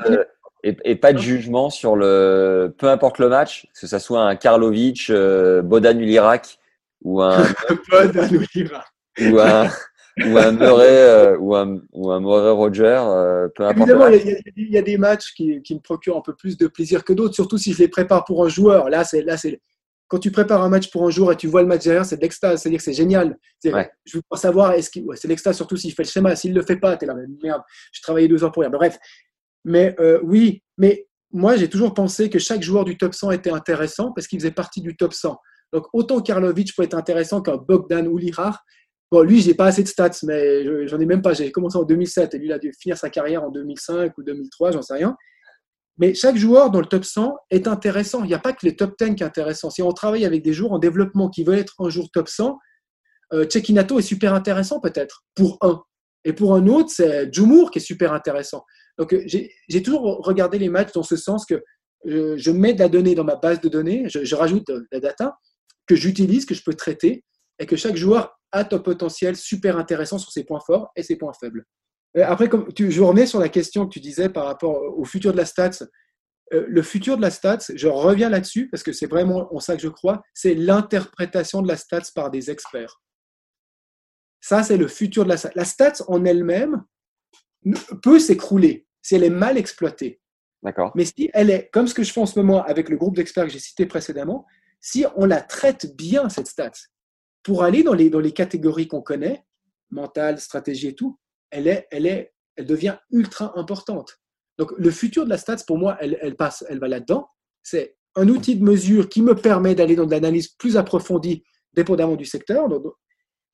et, 0.62 0.96
pas 0.96 1.12
de 1.12 1.18
jugement 1.18 1.70
sur 1.70 1.96
le. 1.96 2.74
Peu 2.78 2.88
importe 2.88 3.18
le 3.18 3.28
match, 3.28 3.66
que 3.78 3.86
ce 3.86 3.98
soit 3.98 4.22
un 4.22 4.36
Karlovic, 4.36 5.10
euh, 5.10 5.62
Bodan 5.62 5.98
ou 7.02 7.22
un. 7.22 7.42
Bodan. 7.90 8.28
Ou 9.20 9.40
un. 9.40 9.68
ou 10.26 10.38
un 10.38 10.52
Murray 10.52 10.86
euh, 10.88 11.38
ou 11.38 11.56
un 11.56 11.80
ou 11.92 12.10
un 12.10 12.20
Murray 12.20 12.50
Roger, 12.50 13.02
peu 13.54 13.64
importe. 13.64 13.88
Évidemment, 13.88 14.08
il 14.08 14.70
y, 14.70 14.78
a 14.78 14.82
des 14.82 14.98
matchs 14.98 15.32
qui, 15.34 15.62
qui, 15.62 15.74
me 15.74 15.80
procurent 15.80 16.18
un 16.18 16.22
peu 16.22 16.34
plus 16.34 16.56
de 16.56 16.66
plaisir 16.66 17.04
que 17.04 17.12
d'autres, 17.12 17.34
surtout 17.34 17.58
si 17.58 17.72
je 17.72 17.78
les 17.78 17.88
prépare 17.88 18.24
pour 18.24 18.44
un 18.44 18.48
joueur. 18.48 18.88
Là, 18.90 19.04
c'est 19.04 19.22
là, 19.22 19.36
c'est 19.36 19.60
quand 20.10 20.18
tu 20.18 20.32
prépares 20.32 20.62
un 20.62 20.68
match 20.68 20.90
pour 20.90 21.06
un 21.06 21.10
jour 21.10 21.30
et 21.30 21.36
tu 21.36 21.46
vois 21.46 21.62
le 21.62 21.68
match 21.68 21.84
derrière, 21.84 22.04
c'est 22.04 22.16
de 22.16 22.20
l'extase. 22.20 22.60
C'est-à-dire 22.60 22.78
que 22.78 22.84
c'est 22.84 22.92
génial. 22.92 23.38
Je 23.64 23.70
veux 23.70 24.22
pas 24.28 24.36
savoir, 24.36 24.72
est-ce 24.72 24.90
qu'il, 24.90 25.06
c'est 25.14 25.28
l'extase 25.28 25.54
surtout 25.54 25.76
s'il 25.76 25.92
fait 25.92 26.02
le 26.02 26.08
schéma. 26.08 26.34
S'il 26.34 26.52
le 26.52 26.62
fait 26.62 26.76
pas, 26.76 26.96
tu 26.96 27.04
es 27.04 27.08
là, 27.08 27.14
merde, 27.44 27.62
je 27.92 28.02
travaillé 28.02 28.26
deux 28.26 28.42
heures 28.42 28.50
pour 28.50 28.62
rien. 28.62 28.70
Bref. 28.70 28.98
Mais 29.64 29.94
euh, 30.00 30.18
oui, 30.24 30.64
mais 30.78 31.06
moi, 31.30 31.54
j'ai 31.54 31.68
toujours 31.68 31.94
pensé 31.94 32.28
que 32.28 32.40
chaque 32.40 32.60
joueur 32.60 32.84
du 32.84 32.98
top 32.98 33.14
100 33.14 33.30
était 33.30 33.52
intéressant 33.52 34.10
parce 34.10 34.26
qu'il 34.26 34.40
faisait 34.40 34.50
partie 34.50 34.80
du 34.80 34.96
top 34.96 35.14
100. 35.14 35.38
Donc, 35.72 35.86
autant 35.92 36.20
Karlovic 36.20 36.74
peut 36.74 36.82
être 36.82 36.94
intéressant 36.94 37.40
qu'un 37.40 37.56
Bogdan 37.56 38.08
ou 38.08 38.18
Lirar. 38.18 38.64
Bon, 39.12 39.22
lui, 39.22 39.40
j'ai 39.40 39.54
pas 39.54 39.66
assez 39.66 39.84
de 39.84 39.88
stats, 39.88 40.10
mais 40.24 40.88
j'en 40.88 40.98
ai 40.98 41.06
même 41.06 41.22
pas. 41.22 41.34
J'ai 41.34 41.52
commencé 41.52 41.78
en 41.78 41.84
2007 41.84 42.34
et 42.34 42.38
lui, 42.38 42.46
il 42.46 42.52
a 42.52 42.58
dû 42.58 42.72
finir 42.72 42.98
sa 42.98 43.10
carrière 43.10 43.44
en 43.44 43.50
2005 43.50 44.18
ou 44.18 44.24
2003, 44.24 44.72
j'en 44.72 44.82
sais 44.82 44.94
rien. 44.94 45.16
Mais 46.00 46.14
chaque 46.14 46.36
joueur 46.36 46.70
dans 46.70 46.80
le 46.80 46.86
top 46.86 47.04
100 47.04 47.36
est 47.50 47.68
intéressant. 47.68 48.24
Il 48.24 48.28
n'y 48.28 48.34
a 48.34 48.38
pas 48.38 48.54
que 48.54 48.64
les 48.64 48.74
top 48.74 48.94
10 48.98 49.10
qui 49.10 49.18
sont 49.18 49.24
intéressants. 49.26 49.70
Si 49.70 49.82
on 49.82 49.92
travaille 49.92 50.24
avec 50.24 50.42
des 50.42 50.54
joueurs 50.54 50.72
en 50.72 50.78
développement 50.78 51.28
qui 51.28 51.44
veulent 51.44 51.58
être 51.58 51.74
un 51.78 51.90
jour 51.90 52.10
top 52.10 52.28
100, 52.28 52.58
euh, 53.34 53.46
Cekinato 53.48 53.98
est 53.98 54.02
super 54.02 54.32
intéressant 54.32 54.80
peut-être 54.80 55.24
pour 55.34 55.58
un. 55.60 55.82
Et 56.24 56.32
pour 56.32 56.54
un 56.54 56.66
autre, 56.66 56.90
c'est 56.90 57.32
Jumour 57.32 57.70
qui 57.70 57.78
est 57.78 57.82
super 57.82 58.12
intéressant. 58.12 58.64
Donc 58.98 59.14
j'ai 59.26 59.82
toujours 59.82 60.24
regardé 60.24 60.58
les 60.58 60.68
matchs 60.68 60.92
dans 60.92 61.02
ce 61.02 61.16
sens 61.16 61.46
que 61.46 61.62
euh, 62.06 62.34
je 62.36 62.50
mets 62.50 62.74
de 62.74 62.78
la 62.78 62.88
donnée 62.88 63.14
dans 63.14 63.24
ma 63.24 63.36
base 63.36 63.60
de 63.60 63.68
données, 63.68 64.06
je, 64.08 64.34
rajoute 64.34 64.70
la 64.90 65.00
data 65.00 65.38
que 65.86 65.96
j'utilise, 65.96 66.44
que 66.44 66.54
je 66.54 66.62
peux 66.62 66.74
traiter, 66.74 67.24
et 67.58 67.66
que 67.66 67.76
chaque 67.76 67.96
joueur 67.96 68.38
a 68.52 68.60
un 68.60 68.78
potentiel 68.78 69.36
super 69.36 69.78
intéressant 69.78 70.18
sur 70.18 70.32
ses 70.32 70.44
points 70.44 70.60
forts 70.60 70.90
et 70.96 71.02
ses 71.02 71.16
points 71.16 71.32
faibles. 71.38 71.64
Après, 72.16 72.48
comme 72.48 72.72
tu, 72.72 72.90
je 72.90 73.02
remets 73.02 73.26
sur 73.26 73.38
la 73.38 73.48
question 73.48 73.86
que 73.86 73.92
tu 73.92 74.00
disais 74.00 74.28
par 74.28 74.46
rapport 74.46 74.82
au 74.98 75.04
futur 75.04 75.32
de 75.32 75.36
la 75.36 75.44
stats. 75.44 75.84
Euh, 76.52 76.64
le 76.68 76.82
futur 76.82 77.16
de 77.16 77.22
la 77.22 77.30
stats, 77.30 77.72
je 77.74 77.86
reviens 77.86 78.28
là-dessus 78.28 78.68
parce 78.68 78.82
que 78.82 78.92
c'est 78.92 79.06
vraiment 79.06 79.54
en 79.54 79.60
ça 79.60 79.76
que 79.76 79.82
je 79.82 79.88
crois, 79.88 80.22
c'est 80.34 80.54
l'interprétation 80.54 81.62
de 81.62 81.68
la 81.68 81.76
stats 81.76 82.10
par 82.14 82.30
des 82.30 82.50
experts. 82.50 83.00
Ça, 84.40 84.62
c'est 84.62 84.76
le 84.76 84.88
futur 84.88 85.24
de 85.24 85.28
la 85.28 85.36
stats. 85.36 85.52
La 85.54 85.64
stats 85.64 86.04
en 86.08 86.24
elle-même 86.24 86.82
peut 88.02 88.18
s'écrouler 88.18 88.86
si 89.02 89.14
elle 89.14 89.24
est 89.24 89.30
mal 89.30 89.56
exploitée. 89.56 90.20
D'accord. 90.62 90.92
Mais 90.94 91.04
si 91.04 91.30
elle 91.32 91.50
est, 91.50 91.70
comme 91.72 91.86
ce 91.86 91.94
que 91.94 92.02
je 92.02 92.12
fais 92.12 92.20
en 92.20 92.26
ce 92.26 92.38
moment 92.38 92.62
avec 92.64 92.88
le 92.88 92.96
groupe 92.96 93.16
d'experts 93.16 93.44
que 93.44 93.52
j'ai 93.52 93.60
cité 93.60 93.86
précédemment, 93.86 94.46
si 94.80 95.04
on 95.14 95.26
la 95.26 95.40
traite 95.40 95.94
bien, 95.96 96.28
cette 96.28 96.48
stats, 96.48 96.72
pour 97.42 97.62
aller 97.62 97.82
dans 97.82 97.94
les, 97.94 98.10
dans 98.10 98.20
les 98.20 98.32
catégories 98.32 98.88
qu'on 98.88 99.02
connaît, 99.02 99.44
mentale, 99.90 100.40
stratégie 100.40 100.88
et 100.88 100.94
tout, 100.94 101.18
elle, 101.50 101.68
est, 101.68 101.86
elle, 101.90 102.06
est, 102.06 102.32
elle 102.56 102.66
devient 102.66 102.96
ultra 103.10 103.58
importante. 103.58 104.18
Donc, 104.58 104.72
le 104.76 104.90
futur 104.90 105.24
de 105.24 105.30
la 105.30 105.38
stats, 105.38 105.64
pour 105.66 105.78
moi, 105.78 105.96
elle, 106.00 106.18
elle 106.20 106.36
passe, 106.36 106.64
elle 106.68 106.78
va 106.78 106.88
là-dedans. 106.88 107.28
C'est 107.62 107.96
un 108.14 108.28
outil 108.28 108.56
de 108.56 108.64
mesure 108.64 109.08
qui 109.08 109.22
me 109.22 109.34
permet 109.34 109.74
d'aller 109.74 109.96
dans 109.96 110.06
de 110.06 110.10
l'analyse 110.10 110.48
plus 110.48 110.76
approfondie, 110.76 111.42
dépendamment 111.72 112.16
du 112.16 112.24
secteur. 112.24 112.68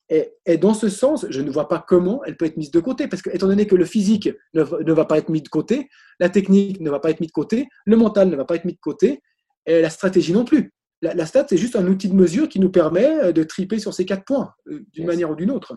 Et, 0.09 0.33
et, 0.47 0.57
dans 0.57 0.75
ce 0.75 0.89
sens, 0.89 1.27
je 1.29 1.41
ne 1.41 1.51
vois 1.51 1.69
pas 1.69 1.85
comment 1.87 2.23
elle 2.25 2.37
peut 2.37 2.45
être 2.45 2.57
mise 2.57 2.71
de 2.71 2.81
côté, 2.81 3.09
parce 3.09 3.23
que 3.23 3.31
étant 3.31 3.49
donné 3.49 3.67
que 3.67 3.77
le 3.77 3.85
physique 3.85 4.29
ne, 4.55 4.63
ne, 4.63 4.93
va 4.93 5.05
pas 5.05 5.19
être 5.19 5.29
mis 5.29 5.43
de 5.43 5.49
côté, 5.49 5.89
la 6.21 6.29
technique 6.29 6.81
ne 6.81 6.91
va 6.91 7.01
pas 7.01 7.11
être 7.11 7.21
mise 7.21 7.29
de 7.29 7.33
côté, 7.33 7.69
le 7.85 7.97
mental 7.97 8.29
ne 8.29 8.37
va 8.37 8.45
pas 8.45 8.57
être 8.57 8.65
mis 8.65 8.75
de 8.75 8.81
côté, 8.81 9.21
et 9.67 9.81
la 9.81 9.91
stratégie 9.91 10.33
non 10.33 10.45
plus. 10.45 10.73
La, 11.03 11.13
la 11.13 11.27
stat, 11.27 11.47
c'est 11.49 11.57
juste 11.57 11.77
un 11.77 11.87
outil 11.87 12.09
de 12.09 12.15
mesure 12.15 12.49
qui 12.49 12.61
nous 12.61 12.71
permet 12.71 13.33
de 13.33 13.43
triper 13.43 13.79
sur 13.79 13.93
ces 13.93 14.07
quatre 14.07 14.25
points, 14.25 14.53
euh, 14.69 14.85
d'une 14.93 15.05
yes. 15.05 15.07
manière 15.07 15.31
ou 15.31 15.35
d'une 15.35 15.51
autre. 15.51 15.77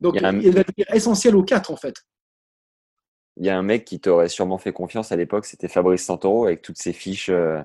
Donc, 0.00 0.14
il, 0.16 0.24
un... 0.24 0.38
il 0.38 0.52
va 0.52 0.62
devenir 0.62 0.86
essentiel 0.92 1.36
aux 1.36 1.44
quatre, 1.44 1.70
en 1.70 1.76
fait. 1.76 1.94
Il 3.38 3.46
y 3.46 3.50
a 3.50 3.58
un 3.58 3.62
mec 3.62 3.84
qui 3.84 4.00
t'aurait 4.00 4.28
sûrement 4.28 4.58
fait 4.58 4.72
confiance 4.72 5.12
à 5.12 5.16
l'époque, 5.16 5.44
c'était 5.46 5.68
Fabrice 5.68 6.04
Santoro, 6.04 6.46
avec 6.46 6.62
toutes 6.62 6.78
ses 6.78 6.92
fiches. 6.92 7.28
Euh, 7.28 7.60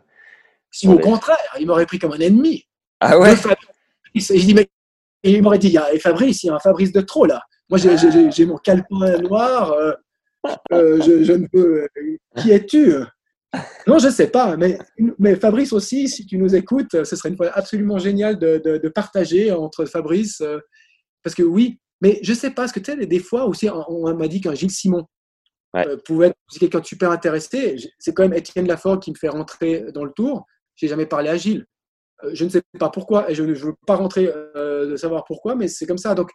au 0.85 0.95
les... 0.95 1.01
contraire, 1.01 1.37
il 1.59 1.67
m'aurait 1.67 1.85
pris 1.85 1.99
comme 1.99 2.11
un 2.11 2.19
ennemi. 2.19 2.65
Ah 2.99 3.17
ouais? 3.17 3.35
Je 4.13 4.33
dis, 4.33 4.53
mais 4.53 4.69
il 5.23 5.41
m'aurait 5.41 5.59
dit, 5.59 5.67
il 5.67 5.73
y 5.73 5.77
a 5.77 5.87
Fabrice, 5.99 6.43
il 6.43 6.47
y 6.47 6.49
a 6.49 6.55
un 6.55 6.59
Fabrice 6.59 6.91
de 6.91 7.01
trop 7.01 7.25
là. 7.25 7.41
Moi, 7.69 7.79
j'ai 7.79 8.45
mon 8.45 8.57
calepin 8.57 9.17
noir, 9.19 9.71
euh, 9.71 9.93
euh, 10.73 11.01
je, 11.01 11.23
je, 11.23 11.31
ne 11.31 11.47
peux. 11.47 11.87
Qui 12.37 12.51
es-tu? 12.51 12.95
Non, 13.87 13.97
je 13.97 14.07
ne 14.07 14.11
sais 14.11 14.27
pas, 14.27 14.57
mais, 14.57 14.77
mais, 15.19 15.35
Fabrice 15.35 15.71
aussi, 15.71 16.09
si 16.09 16.25
tu 16.25 16.37
nous 16.37 16.53
écoutes, 16.53 17.03
ce 17.03 17.15
serait 17.15 17.29
une 17.29 17.37
fois 17.37 17.49
absolument 17.53 17.97
génial 17.97 18.37
de, 18.39 18.61
de, 18.63 18.77
de 18.77 18.89
partager 18.89 19.51
entre 19.51 19.85
Fabrice, 19.85 20.41
euh, 20.41 20.59
parce 21.23 21.35
que 21.35 21.43
oui, 21.43 21.79
mais 22.01 22.19
je 22.23 22.31
ne 22.31 22.37
sais 22.37 22.49
pas, 22.49 22.63
parce 22.63 22.71
que 22.71 22.79
tu 22.79 22.91
sais, 22.91 23.05
des 23.05 23.19
fois 23.19 23.45
aussi, 23.45 23.69
on, 23.69 23.85
on 23.89 24.15
m'a 24.15 24.27
dit 24.27 24.41
qu'un 24.41 24.55
Gilles 24.55 24.71
Simon 24.71 25.05
ouais. 25.73 25.87
euh, 25.87 25.97
pouvait 26.03 26.27
être 26.27 26.59
quelqu'un 26.59 26.79
de 26.79 26.85
super 26.85 27.11
intéressé. 27.11 27.75
C'est 27.99 28.13
quand 28.13 28.23
même 28.23 28.33
Étienne 28.33 28.67
Lafort 28.67 28.99
qui 28.99 29.11
me 29.11 29.15
fait 29.15 29.29
rentrer 29.29 29.91
dans 29.93 30.03
le 30.03 30.11
tour. 30.11 30.45
J'ai 30.75 30.87
jamais 30.87 31.05
parlé 31.05 31.29
à 31.29 31.37
Gilles. 31.37 31.65
Euh, 32.23 32.31
je 32.33 32.45
ne 32.45 32.49
sais 32.49 32.61
pas 32.79 32.89
pourquoi, 32.89 33.29
et 33.29 33.35
je 33.35 33.43
ne 33.43 33.53
veux 33.53 33.75
pas 33.85 33.95
rentrer 33.95 34.31
euh, 34.55 34.87
de 34.87 34.95
savoir 34.95 35.23
pourquoi, 35.25 35.55
mais 35.55 35.67
c'est 35.67 35.85
comme 35.85 35.97
ça. 35.97 36.15
Donc, 36.15 36.31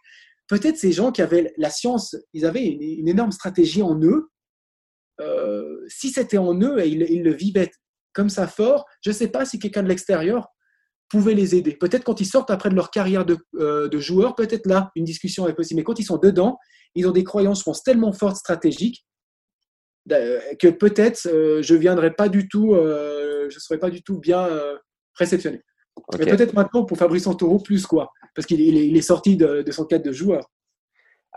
peut-être 0.47 0.77
ces 0.77 0.91
gens 0.91 1.11
qui 1.11 1.21
avaient 1.21 1.53
la 1.57 1.69
science, 1.69 2.15
ils 2.33 2.45
avaient 2.45 2.65
une, 2.65 2.81
une 2.81 3.07
énorme 3.07 3.31
stratégie 3.31 3.83
en 3.83 3.99
eux. 4.01 4.29
Si 5.87 6.09
c'était 6.09 6.37
en 6.37 6.53
eux 6.61 6.79
et 6.79 6.87
ils, 6.87 7.01
ils, 7.09 7.23
le 7.23 7.33
vivaient 7.33 7.71
comme 8.13 8.29
ça 8.29 8.47
fort, 8.47 8.85
je 9.01 9.09
ne 9.09 9.15
sais 9.15 9.29
pas 9.29 9.45
si 9.45 9.57
quelqu'un 9.57 9.81
de 9.81 9.87
l'extérieur 9.87 10.47
pouvait 11.09 11.33
les 11.33 11.55
aider. 11.55 11.73
Peut-être 11.73 12.03
quand 12.03 12.19
ils 12.21 12.25
sortent 12.25 12.51
après 12.51 12.69
de 12.69 12.75
leur 12.75 12.91
carrière 12.91 13.25
de, 13.25 13.37
euh, 13.55 13.87
de 13.87 13.99
joueur, 13.99 14.35
peut-être 14.35 14.65
là, 14.65 14.91
une 14.95 15.05
discussion 15.05 15.47
est 15.47 15.53
possible. 15.53 15.79
Mais 15.79 15.83
quand 15.83 15.99
ils 15.99 16.05
sont 16.05 16.17
dedans, 16.17 16.57
ils 16.95 17.07
ont 17.07 17.11
des 17.11 17.23
croyances, 17.23 17.59
je 17.59 17.63
pense, 17.63 17.83
tellement 17.83 18.11
fortes 18.13 18.37
stratégiques 18.37 19.05
que 20.59 20.69
peut-être 20.69 21.27
euh, 21.27 21.61
je 21.61 21.75
viendrai 21.75 22.11
pas 22.13 22.29
du 22.29 22.47
tout, 22.47 22.73
euh, 22.73 23.49
je 23.49 23.59
serais 23.59 23.77
pas 23.77 23.89
du 23.89 24.01
tout 24.01 24.19
bien 24.19 24.45
euh, 24.45 24.77
réceptionné. 25.15 25.61
Okay. 25.95 26.25
Mais 26.25 26.31
peut-être 26.31 26.53
maintenant 26.53 26.85
pour 26.85 26.97
Fabrice 26.97 27.23
Santoro 27.23 27.59
plus 27.59 27.85
quoi, 27.85 28.11
parce 28.35 28.45
qu'il 28.45 28.61
il 28.61 28.95
est 28.95 29.01
sorti 29.01 29.35
de, 29.35 29.63
de, 29.63 29.71
son 29.71 29.85
cadre 29.85 30.05
de 30.05 30.11
joueur. 30.11 30.49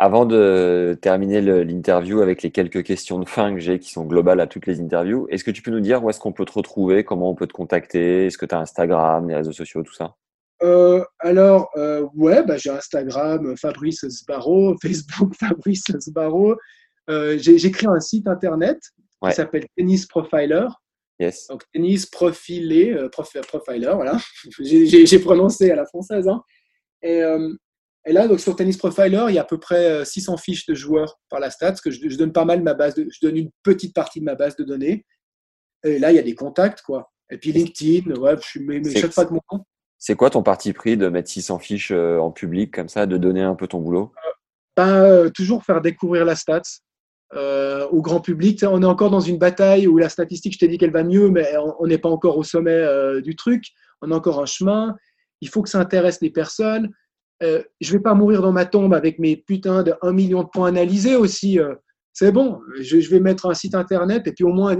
Avant 0.03 0.25
de 0.25 0.99
terminer 1.03 1.43
l'interview 1.43 2.23
avec 2.23 2.43
les 2.43 2.51
quelques 2.51 2.83
questions 2.83 3.19
de 3.19 3.29
fin 3.29 3.53
que 3.53 3.61
j'ai 3.61 3.79
qui 3.79 3.91
sont 3.91 4.07
globales 4.07 4.41
à 4.41 4.47
toutes 4.47 4.67
les 4.67 4.81
interviews, 4.81 5.27
est-ce 5.29 5.45
que 5.45 5.51
tu 5.51 5.61
peux 5.61 5.71
nous 5.71 5.81
dire 5.81 6.03
où 6.03 6.09
est-ce 6.09 6.19
qu'on 6.19 6.33
peut 6.33 6.47
te 6.47 6.53
retrouver, 6.53 7.05
comment 7.05 7.29
on 7.29 7.35
peut 7.35 7.47
te 7.47 7.53
contacter, 7.53 8.25
est-ce 8.25 8.39
que 8.39 8.47
tu 8.47 8.55
as 8.55 8.61
Instagram, 8.61 9.29
les 9.29 9.37
réseaux 9.37 9.53
sociaux, 9.53 9.83
tout 9.83 9.93
ça? 9.93 10.15
Euh, 10.63 11.05
alors, 11.19 11.69
euh, 11.77 12.07
ouais, 12.17 12.43
bah, 12.43 12.57
j'ai 12.57 12.71
Instagram, 12.71 13.55
Fabrice 13.59 14.09
Sbarro, 14.09 14.75
Facebook, 14.83 15.35
Fabrice 15.39 15.85
Sbarro. 15.99 16.57
Euh, 17.11 17.37
j'ai 17.37 17.71
créé 17.71 17.91
un 17.91 18.01
site 18.01 18.27
internet 18.27 18.79
ouais. 19.21 19.29
qui 19.29 19.37
s'appelle 19.37 19.67
Tennis 19.77 20.07
Profiler. 20.07 20.67
Yes. 21.19 21.49
Donc, 21.49 21.65
tennis 21.75 22.07
profilé, 22.07 22.95
euh, 22.95 23.11
prof, 23.11 23.31
profiler, 23.47 23.93
voilà. 23.95 24.17
j'ai 24.61 25.19
prononcé 25.19 25.71
à 25.71 25.77
la 25.77 25.85
française. 25.85 26.27
Hein. 26.27 26.43
Et, 27.03 27.23
et, 28.11 28.13
là, 28.13 28.29
donc, 28.29 28.41
sur 28.41 28.57
Tennis 28.57 28.77
Profiler, 28.77 29.25
il 29.29 29.35
y 29.35 29.39
a 29.39 29.43
à 29.43 29.45
peu 29.45 29.59
près 29.59 30.05
600 30.05 30.37
fiches 30.37 30.67
de 30.67 30.75
joueurs 30.75 31.19
par 31.29 31.41
la 31.41 31.51
stat, 31.51 31.69
parce 31.69 31.81
que 31.81 31.91
je, 31.91 32.09
je, 32.09 32.17
donne 32.17 32.33
pas 32.33 32.45
mal 32.45 32.63
ma 32.63 32.75
base, 32.75 32.95
de, 32.95 33.07
je 33.11 33.19
donne 33.23 33.37
une 33.37 33.51
petite 33.63 33.95
partie 33.95 34.21
de 34.21 34.25
ma 34.25 34.35
base 34.35 34.57
de 34.57 34.65
données. 34.65 35.05
Et 35.85 35.99
là, 35.99 36.13
il 36.13 36.17
y 36.17 36.19
a 36.19 36.23
des 36.23 36.35
contacts, 36.35 36.83
quoi. 36.83 37.11
Et 37.31 37.39
puis 37.39 37.53
LinkedIn, 37.53 38.13
ouais, 38.17 38.37
je 38.37 38.47
suis 38.47 38.61
mais, 38.61 38.81
mais 38.81 38.95
chaque 38.95 39.13
fois 39.13 39.25
que 39.25 39.33
mon 39.33 39.41
compte. 39.47 39.63
C'est 39.99 40.17
quoi 40.17 40.31
ton 40.31 40.43
parti 40.43 40.73
pris 40.73 40.97
de 40.97 41.09
mettre 41.09 41.29
600 41.29 41.59
fiches 41.59 41.91
euh, 41.93 42.19
en 42.19 42.31
public 42.31 42.75
comme 42.75 42.89
ça, 42.89 43.07
de 43.07 43.17
donner 43.17 43.43
un 43.43 43.55
peu 43.55 43.69
ton 43.69 43.81
boulot? 43.81 44.13
Ben, 44.77 45.31
Toujours 45.31 45.63
faire 45.63 45.81
découvrir 45.81 46.25
la 46.25 46.35
stats 46.35 46.63
euh, 47.35 47.87
au 47.89 48.01
grand 48.01 48.21
public. 48.21 48.65
On 48.67 48.83
est 48.83 48.87
encore 48.87 49.11
dans 49.11 49.21
une 49.21 49.39
bataille 49.39 49.87
où 49.87 49.99
la 49.99 50.09
statistique, 50.09 50.55
je 50.55 50.59
t'ai 50.59 50.69
dit 50.69 50.79
qu'elle 50.79 50.91
va 50.91 51.05
mieux, 51.05 51.31
mais 51.31 51.47
on 51.79 51.87
n'est 51.87 51.99
pas 51.99 52.09
encore 52.09 52.39
au 52.39 52.45
sommet 52.45 52.73
euh, 52.73 53.21
du 53.21 53.37
truc. 53.37 53.65
On 54.01 54.11
a 54.11 54.17
encore 54.17 54.41
un 54.41 54.47
chemin. 54.47 54.97
Il 55.43 55.49
faut 55.49 55.63
que 55.63 55.69
ça 55.69 55.79
intéresse 55.79 56.21
les 56.23 56.31
personnes. 56.31 56.91
Euh, 57.43 57.63
je 57.81 57.93
vais 57.93 58.01
pas 58.01 58.15
mourir 58.15 58.43
dans 58.43 58.53
ma 58.53 58.67
tombe 58.67 58.93
avec 58.95 59.19
mes 59.19 59.37
putains 59.37 59.83
de 59.83 59.95
1 60.03 60.13
million 60.13 60.43
de 60.43 60.49
points 60.49 60.69
analysés 60.69 61.17
aussi. 61.17 61.59
C'est 62.13 62.33
bon, 62.33 62.61
je, 62.79 62.97
vais 63.11 63.21
mettre 63.21 63.47
un 63.47 63.55
site 63.55 63.75
internet 63.75 64.27
et 64.27 64.33
puis 64.33 64.45
au 64.45 64.53
moins 64.53 64.77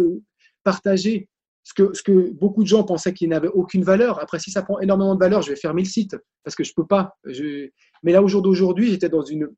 partager 0.63 1.29
ce 1.63 1.73
que, 1.75 1.95
ce 1.95 2.03
que 2.03 2.31
beaucoup 2.33 2.63
de 2.63 2.69
gens 2.69 2.85
pensaient 2.85 3.15
qu'il 3.15 3.31
n'avait 3.31 3.49
aucune 3.49 3.85
valeur. 3.85 4.21
Après, 4.21 4.39
si 4.39 4.51
ça 4.51 4.63
prend 4.63 4.79
énormément 4.81 5.15
de 5.15 5.21
valeur, 5.21 5.41
je 5.43 5.51
vais 5.51 5.57
fermer 5.57 5.83
le 5.83 5.89
site 5.89 6.17
parce 6.45 6.55
que 6.55 6.65
je 6.65 6.73
peux 6.75 6.87
pas. 6.87 7.17
Mais 8.03 8.13
là, 8.13 8.23
au 8.23 8.29
jour 8.29 8.43
d'aujourd'hui, 8.43 8.91
j'étais 8.91 9.09
dans 9.09 9.23
une 9.23 9.49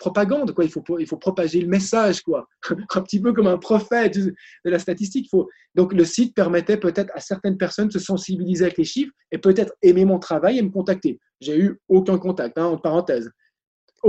propagande, 0.00 0.52
quoi. 0.52 0.64
Il 0.64 0.70
faut, 0.70 0.82
il 0.98 1.06
faut 1.06 1.18
propager 1.18 1.60
le 1.60 1.68
message, 1.68 2.22
quoi. 2.22 2.48
un 2.94 3.00
petit 3.02 3.20
peu 3.20 3.32
comme 3.32 3.46
un 3.46 3.58
prophète 3.58 4.18
de 4.18 4.34
la 4.64 4.80
statistique. 4.80 5.28
Faut... 5.30 5.48
Donc, 5.76 5.92
le 5.92 6.04
site 6.04 6.34
permettait 6.34 6.78
peut-être 6.78 7.12
à 7.14 7.20
certaines 7.20 7.56
personnes 7.56 7.86
de 7.88 7.92
se 7.92 8.00
sensibiliser 8.00 8.64
avec 8.64 8.78
les 8.78 8.84
chiffres 8.84 9.12
et 9.30 9.38
peut-être 9.38 9.72
aimer 9.82 10.04
mon 10.04 10.18
travail 10.18 10.58
et 10.58 10.62
me 10.62 10.70
contacter. 10.70 11.20
J'ai 11.40 11.56
eu 11.56 11.78
aucun 11.88 12.18
contact, 12.18 12.58
hein, 12.58 12.64
entre 12.64 12.82
parenthèses. 12.82 13.30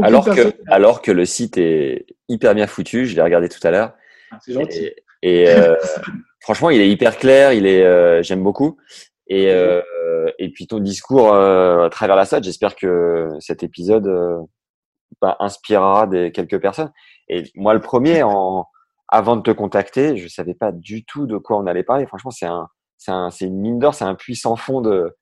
alors 0.02 0.26
que, 0.26 0.54
alors 0.68 1.02
que 1.02 1.12
le 1.12 1.26
site 1.26 1.58
est 1.58 2.08
hyper 2.28 2.56
bien 2.56 2.66
foutu, 2.66 3.06
je 3.06 3.16
l'ai 3.16 3.22
regardé 3.22 3.50
tout 3.50 3.66
à 3.68 3.70
l'heure. 3.70 3.94
Ah, 4.32 4.40
C'est 4.42 4.54
gentil. 4.54 4.86
Et, 4.86 4.96
et 5.22 5.50
euh, 5.50 5.76
franchement, 6.40 6.70
il 6.72 6.82
est 6.82 6.90
hyper 6.90 7.18
clair, 7.18 7.54
il 7.54 7.68
est, 7.68 7.84
euh, 7.84 8.24
j'aime 8.24 8.42
beaucoup. 8.42 8.78
Et, 9.28 9.50
euh, 9.50 9.82
et 10.40 10.50
puis 10.50 10.68
ton 10.68 10.80
discours 10.80 11.34
à 11.34 11.90
travers 11.92 12.16
la 12.16 12.26
salle, 12.26 12.44
j'espère 12.44 12.76
que 12.76 13.30
cet 13.40 13.64
épisode 13.64 14.10
bah, 15.20 15.36
inspirera 15.40 16.08
des, 16.08 16.32
quelques 16.32 16.62
personnes. 16.62 16.92
Et 17.28 17.44
moi, 17.56 17.74
le 17.74 17.82
premier, 17.82 18.24
en, 18.24 18.68
avant 19.08 19.36
de 19.36 19.42
te 19.42 19.52
contacter, 19.52 20.18
je 20.18 20.28
savais 20.28 20.54
pas 20.54 20.72
du 20.72 21.04
tout 21.06 21.28
de 21.28 21.38
quoi 21.38 21.58
on 21.58 21.68
allait 21.68 21.84
parler. 21.84 22.08
Franchement, 22.08 22.32
c'est 22.32 22.46
un, 22.46 22.68
c'est 22.98 23.12
un, 23.12 23.30
une 23.30 23.60
mine 23.60 23.80
d'or, 23.80 23.94
c'est 23.94 24.06
un 24.06 24.16
puissant 24.16 24.56
fond 24.56 24.82
de. 24.82 25.16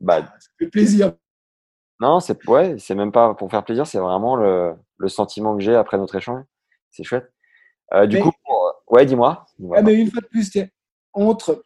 Bah, 0.00 0.22
ça 0.22 0.48
fait 0.58 0.68
plaisir. 0.68 1.14
Non, 2.00 2.20
c'est 2.20 2.46
ouais, 2.48 2.76
c'est 2.78 2.94
même 2.94 3.12
pas 3.12 3.34
pour 3.34 3.50
faire 3.50 3.64
plaisir, 3.64 3.86
c'est 3.86 3.98
vraiment 3.98 4.36
le, 4.36 4.74
le 4.98 5.08
sentiment 5.08 5.56
que 5.56 5.62
j'ai 5.62 5.74
après 5.74 5.96
notre 5.96 6.16
échange. 6.16 6.42
C'est 6.90 7.04
chouette. 7.04 7.32
Euh, 7.92 8.06
du 8.06 8.16
mais, 8.16 8.22
coup, 8.22 8.32
ouais, 8.88 9.06
dis-moi. 9.06 9.46
Dis 9.58 9.66
ouais, 9.66 9.82
mais 9.82 9.94
une 9.94 10.10
fois 10.10 10.20
de 10.20 10.26
plus, 10.26 10.50
entre 11.12 11.64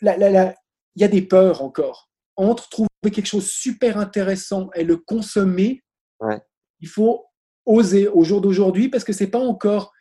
la, 0.00 0.16
la, 0.16 0.30
la, 0.30 0.54
il 0.94 1.02
y 1.02 1.04
a 1.04 1.08
des 1.08 1.22
peurs 1.22 1.62
encore. 1.62 2.08
Entre 2.36 2.68
trouver 2.68 2.88
quelque 3.04 3.26
chose 3.26 3.44
de 3.44 3.48
super 3.48 3.98
intéressant 3.98 4.70
et 4.74 4.84
le 4.84 4.96
consommer, 4.96 5.82
ouais. 6.20 6.40
Il 6.82 6.88
faut 6.88 7.24
oser 7.64 8.08
au 8.08 8.24
jour 8.24 8.40
d'aujourd'hui 8.40 8.88
parce 8.88 9.04
que 9.04 9.12
c'est 9.12 9.28
pas 9.28 9.38
encore, 9.38 9.92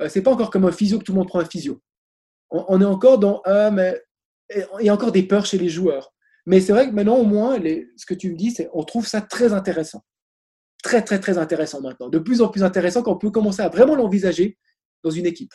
euh, 0.00 0.08
c'est 0.08 0.22
pas 0.22 0.30
encore 0.30 0.50
comme 0.50 0.66
un 0.66 0.72
physio 0.72 0.98
que 0.98 1.04
tout 1.04 1.12
le 1.12 1.18
monde 1.18 1.28
prend 1.28 1.40
un 1.40 1.44
physio. 1.44 1.80
On, 2.50 2.80
est 2.80 2.84
encore 2.84 3.18
dans 3.18 3.42
ah 3.44 3.70
mais 3.70 4.00
il 4.80 4.86
y 4.86 4.88
a 4.88 4.94
encore 4.94 5.12
des 5.12 5.22
peurs 5.22 5.44
chez 5.44 5.58
les 5.58 5.68
joueurs. 5.68 6.14
Mais 6.46 6.60
c'est 6.60 6.72
vrai 6.72 6.88
que 6.88 6.94
maintenant 6.94 7.16
au 7.16 7.24
moins, 7.24 7.58
ce 7.58 8.06
que 8.06 8.14
tu 8.14 8.30
me 8.30 8.36
dis, 8.36 8.52
c'est 8.52 8.70
on 8.72 8.84
trouve 8.84 9.06
ça 9.06 9.20
très 9.20 9.52
intéressant, 9.52 10.02
très 10.82 11.02
très 11.02 11.20
très 11.20 11.36
intéressant 11.36 11.82
maintenant, 11.82 12.08
de 12.08 12.18
plus 12.18 12.40
en 12.40 12.48
plus 12.48 12.62
intéressant 12.62 13.02
qu'on 13.02 13.18
peut 13.18 13.30
commencer 13.30 13.60
à 13.60 13.68
vraiment 13.68 13.96
l'envisager 13.96 14.56
dans 15.02 15.10
une 15.10 15.26
équipe. 15.26 15.52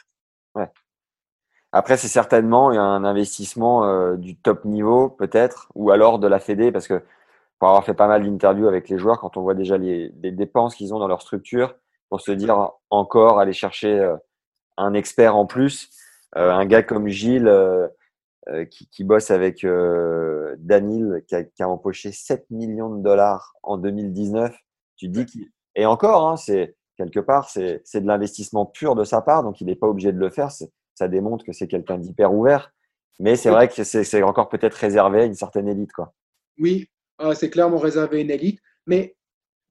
Après, 1.76 1.98
c'est 1.98 2.08
certainement 2.08 2.70
un 2.70 3.04
investissement 3.04 3.86
euh, 3.86 4.16
du 4.16 4.36
top 4.36 4.64
niveau, 4.64 5.10
peut-être, 5.10 5.72
ou 5.74 5.90
alors 5.90 6.20
de 6.20 6.28
la 6.28 6.40
Fédé, 6.40 6.72
parce 6.72 6.88
que 6.88 7.02
pour 7.64 7.70
avoir 7.70 7.86
fait 7.86 7.94
pas 7.94 8.10
mal 8.10 8.26
d'interviews 8.26 8.68
avec 8.68 8.90
les 8.90 8.98
joueurs, 8.98 9.22
quand 9.22 9.38
on 9.38 9.42
voit 9.42 9.54
déjà 9.54 9.78
les, 9.78 10.12
les 10.22 10.34
dépenses 10.34 10.76
qu'ils 10.76 10.94
ont 10.94 11.00
dans 11.00 11.08
leur 11.08 11.22
structure, 11.22 11.76
pour 12.10 12.20
se 12.20 12.34
dire 12.34 12.74
encore 12.90 13.40
aller 13.40 13.54
chercher 13.54 14.06
un 14.76 14.94
expert 14.94 15.38
en 15.38 15.46
plus, 15.46 15.90
un 16.34 16.66
gars 16.66 16.84
comme 16.84 17.08
Gilles 17.08 17.50
qui, 18.70 18.90
qui, 18.90 19.06
bosse 19.06 19.32
avec 19.32 19.66
Danil 20.58 21.24
qui 21.26 21.36
a, 21.36 21.44
qui 21.46 21.64
a, 21.64 21.70
empoché 21.70 22.12
7 22.12 22.48
millions 22.50 22.94
de 22.94 23.02
dollars 23.02 23.54
en 23.64 23.78
2019. 23.78 24.54
Tu 24.98 25.08
dis 25.08 25.26
qu'il 25.26 25.50
et 25.76 25.86
encore, 25.86 26.28
hein, 26.28 26.36
c'est 26.36 26.76
quelque 26.98 27.22
part, 27.22 27.50
c'est 27.50 27.82
de 27.96 28.06
l'investissement 28.06 28.66
pur 28.66 28.94
de 28.96 29.06
sa 29.06 29.22
part, 29.22 29.42
donc 29.42 29.62
il 29.62 29.68
n'est 29.68 29.78
pas 29.78 29.88
obligé 29.88 30.12
de 30.12 30.20
le 30.20 30.30
faire. 30.30 30.52
Ça 30.52 31.08
démontre 31.08 31.46
que 31.46 31.54
c'est 31.54 31.70
quelqu'un 31.70 31.98
d'hyper 31.98 32.34
ouvert. 32.34 32.74
Mais 33.22 33.38
c'est 33.38 33.52
vrai 33.52 33.70
que 33.70 33.86
c'est 33.86 34.22
encore 34.22 34.50
peut-être 34.50 34.74
réservé 34.74 35.22
à 35.22 35.24
une 35.24 35.34
certaine 35.34 35.70
élite. 35.70 35.94
Quoi. 35.94 36.14
Oui, 36.60 36.90
c'est 37.36 37.50
clairement 37.50 37.78
réservé 37.78 38.18
à 38.18 38.22
une 38.22 38.32
élite. 38.32 38.60
Mais 38.86 39.16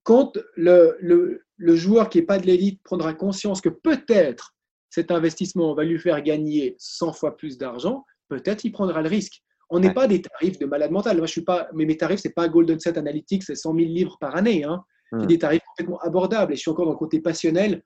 quand 0.05 0.39
le, 0.56 0.97
le, 1.01 1.44
le 1.56 1.77
joueur 1.77 2.09
qui 2.09 2.19
n'est 2.19 2.27
pas 2.27 2.39
de 2.39 2.47
l'élite 2.47 2.82
prendra 2.82 3.14
conscience 3.14 3.60
que 3.60 3.69
peut-être 3.69 4.55
cet 4.90 5.10
investissement 5.10 5.74
va 5.74 5.85
lui 5.85 5.98
faire 5.98 6.23
gagner 6.23 6.74
100 6.78 7.12
fois 7.12 7.36
plus 7.36 7.56
d'argent, 7.56 8.05
peut-être 8.28 8.64
il 8.64 8.73
prendra 8.73 9.01
le 9.01 9.09
risque. 9.09 9.43
On 9.70 9.81
n'est 9.81 9.94
pas 9.94 10.06
des 10.06 10.20
tarifs 10.20 10.59
de 10.59 10.66
malade 10.66 10.90
mental. 10.90 11.16
Moi, 11.16 11.27
je 11.27 11.32
suis 11.32 11.44
pas, 11.44 11.66
mais 11.73 11.86
mes 11.86 11.97
tarifs, 11.97 12.20
ce 12.20 12.28
n'est 12.28 12.35
pas 12.35 12.47
Golden 12.47 12.78
Set 12.78 12.98
Analytics, 12.98 13.43
c'est 13.43 13.55
100 13.55 13.74
000 13.74 13.86
livres 13.89 14.19
par 14.20 14.36
année. 14.36 14.64
Hein. 14.64 14.85
C'est 15.10 15.19
hmm. 15.20 15.27
des 15.27 15.39
tarifs 15.39 15.62
complètement 15.69 15.98
abordables. 16.01 16.52
Et 16.52 16.56
je 16.56 16.60
suis 16.60 16.70
encore 16.70 16.85
dans 16.85 16.93
le 16.93 16.98
côté 16.98 17.20
passionnel. 17.20 17.82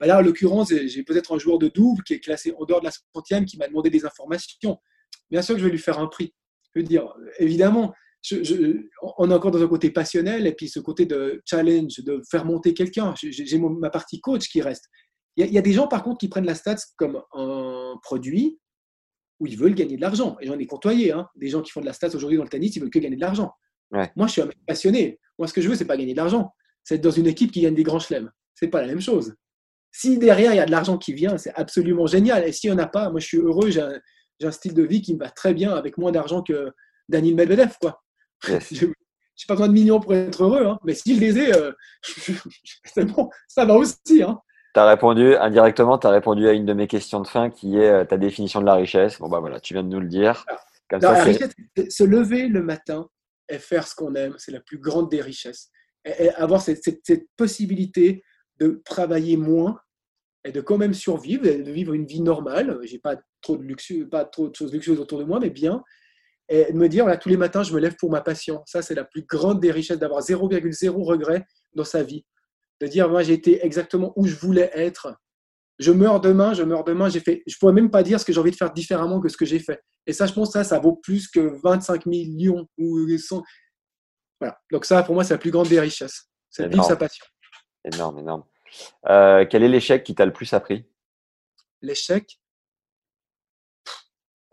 Bah 0.00 0.08
là, 0.08 0.18
en 0.18 0.22
l'occurrence, 0.22 0.72
j'ai 0.74 1.04
peut-être 1.04 1.32
un 1.32 1.38
joueur 1.38 1.58
de 1.58 1.68
double 1.68 2.02
qui 2.02 2.14
est 2.14 2.20
classé 2.20 2.52
en 2.58 2.64
dehors 2.64 2.80
de 2.80 2.86
la 2.86 2.92
centième 3.14 3.44
qui 3.44 3.56
m'a 3.58 3.68
demandé 3.68 3.90
des 3.90 4.04
informations. 4.04 4.78
Bien 5.30 5.40
sûr 5.40 5.54
que 5.54 5.60
je 5.60 5.66
vais 5.66 5.70
lui 5.70 5.78
faire 5.78 6.00
un 6.00 6.08
prix. 6.08 6.34
Je 6.74 6.80
veux 6.80 6.84
dire, 6.84 7.14
évidemment, 7.38 7.94
on 8.32 9.30
est 9.30 9.34
encore 9.34 9.50
dans 9.50 9.62
un 9.62 9.68
côté 9.68 9.90
passionnel 9.90 10.46
et 10.46 10.52
puis 10.52 10.68
ce 10.68 10.80
côté 10.80 11.06
de 11.06 11.42
challenge, 11.44 11.98
de 11.98 12.22
faire 12.30 12.44
monter 12.44 12.74
quelqu'un. 12.74 13.14
J'ai 13.16 13.58
ma 13.58 13.90
partie 13.90 14.20
coach 14.20 14.48
qui 14.48 14.62
reste. 14.62 14.88
Il 15.36 15.46
y, 15.46 15.58
a, 15.58 15.62
des 15.62 15.72
gens, 15.72 15.88
par 15.88 16.04
contre, 16.04 16.18
qui 16.18 16.28
prennent 16.28 16.46
la 16.46 16.54
stats 16.54 16.76
comme 16.96 17.20
un 17.32 17.96
produit 18.02 18.60
où 19.40 19.48
ils 19.48 19.58
veulent 19.58 19.74
gagner 19.74 19.96
de 19.96 20.00
l'argent. 20.00 20.36
Et 20.40 20.46
j'en 20.46 20.56
ai 20.56 20.66
côtoyé, 20.66 21.10
hein. 21.10 21.28
des 21.34 21.48
gens 21.48 21.60
qui 21.60 21.72
font 21.72 21.80
de 21.80 21.86
la 21.86 21.92
stats 21.92 22.14
aujourd'hui 22.14 22.36
dans 22.38 22.44
le 22.44 22.48
tennis, 22.48 22.76
ils 22.76 22.80
veulent 22.80 22.90
que 22.90 23.00
gagner 23.00 23.16
de 23.16 23.20
l'argent. 23.20 23.52
Moi, 23.90 24.26
je 24.26 24.32
suis 24.32 24.42
un 24.42 24.46
mec 24.46 24.56
passionné. 24.66 25.20
Moi, 25.38 25.48
ce 25.48 25.52
que 25.52 25.60
je 25.60 25.68
veux, 25.68 25.74
c'est 25.74 25.84
pas 25.84 25.96
gagner 25.96 26.12
de 26.12 26.18
l'argent. 26.18 26.52
C'est 26.84 26.96
être 26.96 27.00
dans 27.00 27.10
une 27.10 27.26
équipe 27.26 27.50
qui 27.50 27.60
gagne 27.62 27.74
des 27.74 27.82
grands 27.82 27.98
chelems. 27.98 28.30
C'est 28.54 28.68
pas 28.68 28.80
la 28.80 28.86
même 28.86 29.00
chose. 29.00 29.34
Si 29.90 30.18
derrière, 30.18 30.52
il 30.52 30.56
y 30.56 30.60
a 30.60 30.66
de 30.66 30.70
l'argent 30.70 30.98
qui 30.98 31.12
vient, 31.12 31.38
c'est 31.38 31.52
absolument 31.54 32.06
génial. 32.06 32.44
Et 32.44 32.52
s'il 32.52 32.70
n'y 32.70 32.76
en 32.76 32.82
a 32.82 32.86
pas, 32.86 33.10
moi, 33.10 33.20
je 33.20 33.26
suis 33.26 33.38
heureux. 33.38 33.70
J'ai 33.70 33.82
un, 33.82 34.50
style 34.50 34.74
de 34.74 34.82
vie 34.82 35.00
qui 35.00 35.14
me 35.14 35.20
va 35.20 35.30
très 35.30 35.54
bien 35.54 35.74
avec 35.74 35.96
moins 35.96 36.12
d'argent 36.12 36.42
que 36.42 36.70
Daniel 37.08 37.34
Medvedev. 37.34 37.76
Quoi. 37.80 38.03
je 38.70 38.86
n'ai 38.86 38.92
pas 39.48 39.54
besoin 39.54 39.68
de 39.68 39.72
millions 39.72 40.00
pour 40.00 40.14
être 40.14 40.42
heureux. 40.42 40.66
Hein. 40.66 40.78
Mais 40.84 40.94
s'il 40.94 41.20
les 41.20 41.38
est, 41.38 41.56
euh, 41.56 41.72
c'est 42.84 43.04
bon. 43.04 43.30
Ça 43.48 43.64
va 43.64 43.74
aussi. 43.74 44.22
Hein. 44.22 44.40
Tu 44.74 44.80
as 44.80 44.86
répondu, 44.86 45.36
indirectement, 45.36 45.98
tu 45.98 46.06
as 46.06 46.10
répondu 46.10 46.48
à 46.48 46.52
une 46.52 46.66
de 46.66 46.72
mes 46.72 46.86
questions 46.86 47.20
de 47.20 47.28
fin 47.28 47.50
qui 47.50 47.78
est 47.78 47.90
euh, 47.90 48.04
ta 48.04 48.16
définition 48.16 48.60
de 48.60 48.66
la 48.66 48.74
richesse. 48.74 49.18
Bon, 49.18 49.28
bah 49.28 49.40
voilà, 49.40 49.60
tu 49.60 49.74
viens 49.74 49.84
de 49.84 49.88
nous 49.88 50.00
le 50.00 50.08
dire. 50.08 50.44
la 50.90 51.22
richesse, 51.22 51.52
c'est 51.76 51.90
se 51.90 52.04
lever 52.04 52.48
le 52.48 52.62
matin 52.62 53.08
et 53.48 53.58
faire 53.58 53.86
ce 53.86 53.94
qu'on 53.94 54.14
aime, 54.14 54.34
c'est 54.38 54.52
la 54.52 54.60
plus 54.60 54.78
grande 54.78 55.10
des 55.10 55.20
richesses. 55.20 55.70
Et, 56.04 56.30
avoir 56.30 56.60
cette, 56.60 56.82
possibilité 57.36 58.22
de 58.58 58.82
travailler 58.84 59.36
moins 59.36 59.78
et 60.44 60.52
de 60.52 60.60
quand 60.60 60.76
même 60.76 60.94
survivre, 60.94 61.44
de 61.44 61.70
vivre 61.70 61.94
une 61.94 62.06
vie 62.06 62.20
normale. 62.20 62.78
J'ai 62.82 62.98
pas 62.98 63.16
trop 63.40 63.56
de 63.56 63.62
luxe, 63.62 63.92
pas 64.10 64.24
trop 64.24 64.48
de 64.48 64.54
choses 64.54 64.72
luxueuses 64.72 65.00
autour 65.00 65.18
de 65.18 65.24
moi, 65.24 65.40
mais 65.40 65.50
bien. 65.50 65.82
Et 66.48 66.72
de 66.72 66.76
me 66.76 66.88
dire, 66.88 67.04
voilà, 67.04 67.16
tous 67.16 67.28
les 67.28 67.36
matins, 67.36 67.62
je 67.62 67.72
me 67.72 67.80
lève 67.80 67.96
pour 67.96 68.10
ma 68.10 68.20
passion. 68.20 68.62
Ça, 68.66 68.82
c'est 68.82 68.94
la 68.94 69.04
plus 69.04 69.22
grande 69.22 69.60
des 69.60 69.70
richesses, 69.70 69.98
d'avoir 69.98 70.20
0,0 70.20 71.02
regret 71.02 71.46
dans 71.74 71.84
sa 71.84 72.02
vie. 72.02 72.24
De 72.80 72.86
dire, 72.86 73.08
moi, 73.08 73.22
j'ai 73.22 73.32
été 73.32 73.64
exactement 73.64 74.12
où 74.16 74.26
je 74.26 74.36
voulais 74.36 74.70
être 74.74 75.16
je 75.78 75.90
meurs 75.90 76.20
demain, 76.20 76.54
je 76.54 76.62
meurs 76.62 76.84
demain, 76.84 77.08
j'ai 77.08 77.20
fait, 77.20 77.42
je 77.46 77.56
pourrais 77.58 77.72
même 77.72 77.90
pas 77.90 78.02
dire 78.02 78.20
ce 78.20 78.24
que 78.24 78.32
j'ai 78.32 78.40
envie 78.40 78.50
de 78.50 78.56
faire 78.56 78.72
différemment 78.72 79.20
que 79.20 79.28
ce 79.28 79.36
que 79.36 79.44
j'ai 79.44 79.58
fait. 79.58 79.82
Et 80.06 80.12
ça, 80.12 80.26
je 80.26 80.32
pense 80.32 80.52
ça, 80.52 80.64
ça 80.64 80.78
vaut 80.78 80.96
plus 80.96 81.28
que 81.28 81.40
25 81.62 82.06
millions 82.06 82.68
ou 82.78 83.08
100. 83.16 83.42
Voilà. 84.40 84.58
Donc 84.70 84.84
ça, 84.84 85.02
pour 85.02 85.14
moi, 85.14 85.24
c'est 85.24 85.34
la 85.34 85.38
plus 85.38 85.50
grande 85.50 85.68
des 85.68 85.80
richesses. 85.80 86.28
C'est 86.50 86.68
vivre 86.68 86.84
sa 86.84 86.96
passion. 86.96 87.24
Énorme, 87.84 88.18
énorme. 88.18 88.44
Euh, 89.08 89.44
quel 89.48 89.62
est 89.62 89.68
l'échec 89.68 90.04
qui 90.04 90.14
t'a 90.14 90.26
le 90.26 90.32
plus 90.32 90.52
appris? 90.52 90.84
L'échec? 91.82 92.40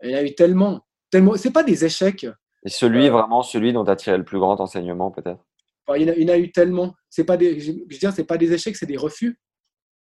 Il 0.02 0.10
y 0.10 0.16
a 0.16 0.24
eu 0.24 0.34
tellement, 0.34 0.84
tellement. 1.12 1.36
C'est 1.36 1.52
pas 1.52 1.62
des 1.62 1.84
échecs. 1.84 2.26
Et 2.64 2.70
celui, 2.70 3.06
euh, 3.06 3.12
vraiment, 3.12 3.44
celui 3.44 3.72
dont 3.72 3.84
tu 3.84 3.90
as 3.92 3.96
tiré 3.96 4.18
le 4.18 4.24
plus 4.24 4.40
grand 4.40 4.60
enseignement, 4.60 5.12
peut-être? 5.12 5.44
Il, 5.96 6.02
y 6.02 6.24
en 6.24 6.34
a, 6.34 6.38
eu 6.38 6.50
tellement. 6.50 6.94
C'est 7.08 7.24
pas 7.24 7.36
des, 7.36 7.60
je 7.60 7.72
veux 7.72 7.98
dire, 7.98 8.12
c'est 8.12 8.24
pas 8.24 8.38
des 8.38 8.52
échecs, 8.52 8.76
c'est 8.76 8.86
des 8.86 8.96
refus 8.96 9.38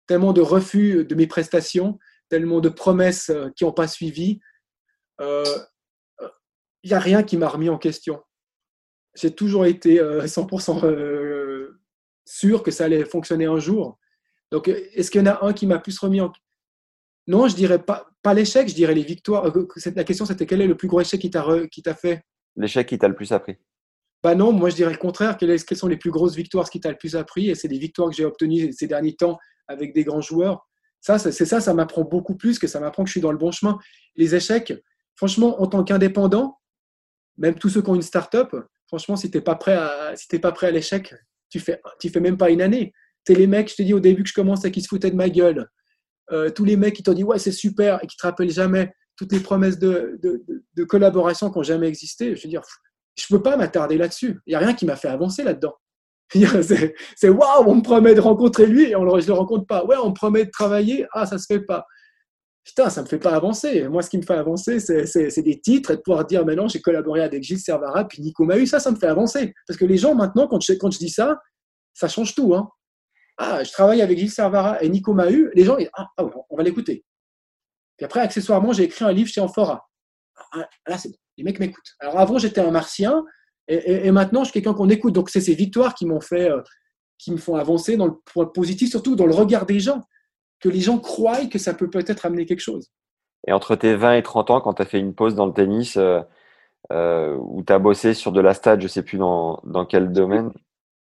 tellement 0.06 0.32
de 0.32 0.40
refus 0.40 1.04
de 1.04 1.14
mes 1.14 1.26
prestations, 1.26 1.98
tellement 2.28 2.60
de 2.60 2.68
promesses 2.68 3.30
euh, 3.30 3.50
qui 3.56 3.64
n'ont 3.64 3.72
pas 3.72 3.88
suivi. 3.88 4.40
Il 5.18 5.24
euh, 5.24 5.44
n'y 6.84 6.92
a 6.92 6.98
rien 6.98 7.22
qui 7.22 7.36
m'a 7.36 7.48
remis 7.48 7.68
en 7.68 7.78
question. 7.78 8.22
J'ai 9.14 9.34
toujours 9.34 9.66
été 9.66 9.98
100% 10.00 10.84
euh, 10.84 11.80
sûr 12.24 12.62
que 12.62 12.70
ça 12.70 12.84
allait 12.84 13.04
fonctionner 13.04 13.46
un 13.46 13.58
jour. 13.58 13.98
Donc, 14.52 14.68
est-ce 14.68 15.10
qu'il 15.10 15.20
y 15.20 15.24
en 15.24 15.32
a 15.32 15.44
un 15.44 15.52
qui 15.52 15.66
m'a 15.66 15.78
plus 15.78 15.98
remis 15.98 16.20
en 16.20 16.28
question 16.28 16.45
Non, 17.26 17.48
je 17.48 17.56
dirais 17.56 17.82
pas, 17.82 18.06
pas 18.22 18.34
l'échec, 18.34 18.68
je 18.68 18.74
dirais 18.74 18.94
les 18.94 19.02
victoires. 19.02 19.52
La 19.94 20.04
question, 20.04 20.26
c'était 20.26 20.46
quel 20.46 20.60
est 20.60 20.66
le 20.66 20.76
plus 20.76 20.88
gros 20.88 21.00
échec 21.00 21.20
qui 21.20 21.30
t'a 21.30 21.94
fait? 21.94 22.22
L'échec 22.56 22.88
qui 22.88 22.98
t'a 22.98 23.08
le 23.08 23.14
plus 23.14 23.32
appris 23.32 23.56
bah 24.22 24.34
non, 24.34 24.50
moi 24.50 24.70
je 24.70 24.74
dirais 24.74 24.90
le 24.90 24.98
contraire. 24.98 25.36
Quelles, 25.36 25.58
sont 25.60 25.86
les 25.86 25.96
plus 25.96 26.10
grosses 26.10 26.34
victoires, 26.34 26.66
ce 26.66 26.72
qui 26.72 26.80
t'a 26.80 26.90
le 26.90 26.96
plus 26.96 27.14
appris? 27.14 27.48
Et 27.48 27.54
c'est 27.54 27.68
des 27.68 27.78
victoires 27.78 28.10
que 28.10 28.16
j'ai 28.16 28.24
obtenues 28.24 28.72
ces 28.72 28.88
derniers 28.88 29.14
temps 29.14 29.38
avec 29.68 29.94
des 29.94 30.02
grands 30.02 30.20
joueurs. 30.20 30.66
Ça, 31.00 31.18
c'est 31.18 31.44
ça, 31.44 31.60
ça 31.60 31.74
m'apprend 31.74 32.02
beaucoup 32.02 32.34
plus 32.34 32.58
que 32.58 32.66
ça 32.66 32.80
m'apprend 32.80 33.04
que 33.04 33.08
je 33.08 33.12
suis 33.12 33.20
dans 33.20 33.30
le 33.30 33.38
bon 33.38 33.52
chemin. 33.52 33.78
Les 34.16 34.34
échecs, 34.34 34.72
franchement, 35.14 35.62
en 35.62 35.68
tant 35.68 35.84
qu'indépendant, 35.84 36.58
même 37.36 37.54
tous 37.54 37.68
ceux 37.68 37.82
qui 37.82 37.90
ont 37.90 37.94
une 37.94 38.02
start-up, 38.02 38.52
franchement, 38.88 39.14
si 39.14 39.30
tu 39.30 39.36
n'es 39.36 39.44
pas 39.44 39.54
prêt 39.54 39.74
à, 39.74 40.14
si 40.16 40.26
pas 40.40 40.50
prêt 40.50 40.66
à 40.66 40.70
l'échec, 40.72 41.14
tu 41.48 41.60
fais, 41.60 41.80
tu 42.00 42.08
fais 42.08 42.20
même 42.20 42.36
pas 42.36 42.50
une 42.50 42.62
année. 42.62 42.92
Tu 43.24 43.32
es 43.32 43.34
les 43.36 43.46
mecs, 43.46 43.70
je 43.70 43.76
te 43.76 43.82
dis 43.82 43.94
au 43.94 44.00
début 44.00 44.24
que 44.24 44.28
je 44.28 44.34
commence, 44.34 44.64
et 44.64 44.72
qui 44.72 44.80
se 44.80 44.88
foutaient 44.88 45.12
de 45.12 45.16
ma 45.16 45.28
gueule. 45.28 45.68
Euh, 46.32 46.50
tous 46.50 46.64
les 46.64 46.76
mecs 46.76 46.94
qui 46.94 47.02
t'ont 47.02 47.12
dit 47.12 47.24
ouais, 47.24 47.38
c'est 47.38 47.52
super 47.52 48.02
et 48.02 48.06
qui 48.06 48.16
te 48.16 48.26
rappellent 48.26 48.50
jamais 48.50 48.92
toutes 49.16 49.32
les 49.32 49.40
promesses 49.40 49.78
de, 49.78 50.18
de, 50.22 50.84
collaboration 50.84 51.50
qui 51.50 51.58
n'ont 51.58 51.64
jamais 51.64 51.88
existé. 51.88 52.36
Je 52.36 52.42
veux 52.42 52.48
dire, 52.48 52.62
je 53.16 53.26
ne 53.30 53.36
peux 53.36 53.42
pas 53.42 53.56
m'attarder 53.56 53.96
là-dessus. 53.96 54.40
Il 54.46 54.50
n'y 54.50 54.54
a 54.54 54.58
rien 54.58 54.74
qui 54.74 54.84
m'a 54.84 54.96
fait 54.96 55.08
avancer 55.08 55.42
là-dedans. 55.42 55.74
C'est 56.34 57.28
waouh, 57.28 57.64
on 57.66 57.76
me 57.76 57.82
promet 57.82 58.14
de 58.14 58.20
rencontrer 58.20 58.66
lui 58.66 58.90
et 58.90 58.96
on, 58.96 59.08
je 59.18 59.22
ne 59.22 59.26
le 59.28 59.32
rencontre 59.32 59.66
pas. 59.66 59.84
Ouais, 59.84 59.96
on 60.02 60.10
me 60.10 60.14
promet 60.14 60.44
de 60.44 60.50
travailler, 60.50 61.06
ah, 61.12 61.24
ça 61.24 61.38
se 61.38 61.46
fait 61.46 61.60
pas. 61.60 61.86
Putain, 62.64 62.90
ça 62.90 63.00
ne 63.00 63.04
me 63.04 63.08
fait 63.08 63.20
pas 63.20 63.30
avancer. 63.30 63.88
Moi, 63.88 64.02
ce 64.02 64.10
qui 64.10 64.18
me 64.18 64.22
fait 64.22 64.34
avancer, 64.34 64.80
c'est 64.80 65.42
des 65.42 65.60
titres 65.60 65.92
et 65.92 65.96
de 65.96 66.00
pouvoir 66.00 66.26
dire 66.26 66.44
maintenant, 66.44 66.66
j'ai 66.66 66.80
collaboré 66.80 67.22
avec 67.22 67.44
Gilles 67.44 67.60
Servara 67.60 68.06
puis 68.06 68.20
Nico 68.20 68.44
Mahu. 68.44 68.66
Ça, 68.66 68.80
ça 68.80 68.90
me 68.90 68.96
fait 68.96 69.06
avancer. 69.06 69.54
Parce 69.68 69.78
que 69.78 69.84
les 69.84 69.96
gens, 69.96 70.16
maintenant, 70.16 70.48
quand 70.48 70.60
je, 70.60 70.72
quand 70.72 70.90
je 70.90 70.98
dis 70.98 71.08
ça, 71.08 71.38
ça 71.94 72.08
change 72.08 72.34
tout. 72.34 72.54
Hein. 72.56 72.68
Ah, 73.38 73.62
je 73.62 73.72
travaille 73.72 74.02
avec 74.02 74.18
Gilles 74.18 74.30
Servara 74.30 74.82
et 74.82 74.88
Nico 74.88 75.12
Mahu. 75.12 75.50
Les 75.54 75.64
gens, 75.64 75.76
ah, 75.94 76.06
ah 76.16 76.24
on 76.50 76.56
va 76.56 76.62
l'écouter. 76.62 77.04
Puis 77.96 78.04
après, 78.04 78.20
accessoirement, 78.20 78.72
j'ai 78.72 78.84
écrit 78.84 79.04
un 79.04 79.12
livre 79.12 79.28
chez 79.28 79.40
Amphora. 79.40 79.88
Ah, 80.52 80.68
là, 80.86 80.98
c'est 80.98 81.10
Les 81.36 81.44
mecs 81.44 81.60
m'écoutent. 81.60 81.94
Alors 82.00 82.18
avant, 82.18 82.38
j'étais 82.38 82.60
un 82.60 82.70
martien 82.70 83.24
et, 83.68 84.10
maintenant, 84.12 84.44
je 84.44 84.50
suis 84.50 84.52
quelqu'un 84.52 84.74
qu'on 84.74 84.88
écoute. 84.90 85.12
Donc, 85.12 85.28
c'est 85.28 85.40
ces 85.40 85.54
victoires 85.54 85.94
qui 85.94 86.06
m'ont 86.06 86.20
fait, 86.20 86.48
euh, 86.48 86.62
qui 87.18 87.32
me 87.32 87.36
font 87.36 87.56
avancer 87.56 87.96
dans 87.96 88.06
le 88.06 88.14
point 88.24 88.46
positif, 88.46 88.90
surtout 88.90 89.16
dans 89.16 89.26
le 89.26 89.34
regard 89.34 89.66
des 89.66 89.80
gens, 89.80 90.02
que 90.60 90.68
les 90.68 90.80
gens 90.80 90.98
croient 90.98 91.46
que 91.46 91.58
ça 91.58 91.74
peut 91.74 91.90
peut-être 91.90 92.26
amener 92.26 92.46
quelque 92.46 92.60
chose. 92.60 92.92
Et 93.48 93.52
entre 93.52 93.74
tes 93.74 93.96
20 93.96 94.14
et 94.14 94.22
30 94.22 94.50
ans, 94.50 94.60
quand 94.60 94.74
tu 94.74 94.82
as 94.82 94.86
fait 94.86 95.00
une 95.00 95.14
pause 95.14 95.34
dans 95.34 95.46
le 95.46 95.52
tennis, 95.52 95.96
euh, 95.96 96.20
euh, 96.92 97.36
où 97.40 97.64
tu 97.64 97.72
as 97.72 97.78
bossé 97.80 98.14
sur 98.14 98.30
de 98.30 98.40
la 98.40 98.54
stade, 98.54 98.80
je 98.80 98.86
ne 98.86 98.88
sais 98.88 99.02
plus 99.02 99.18
dans, 99.18 99.60
dans 99.64 99.84
quel 99.84 100.12
domaine 100.12 100.52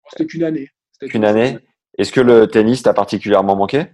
C'était 0.10 0.26
qu'une 0.26 0.44
année. 0.44 0.70
Qu'une 0.99 1.26
année. 1.26 1.60
Est-ce 1.98 2.12
que 2.12 2.22
le 2.22 2.48
tennis 2.48 2.84
t'a 2.84 2.94
particulièrement 2.94 3.56
manqué? 3.56 3.86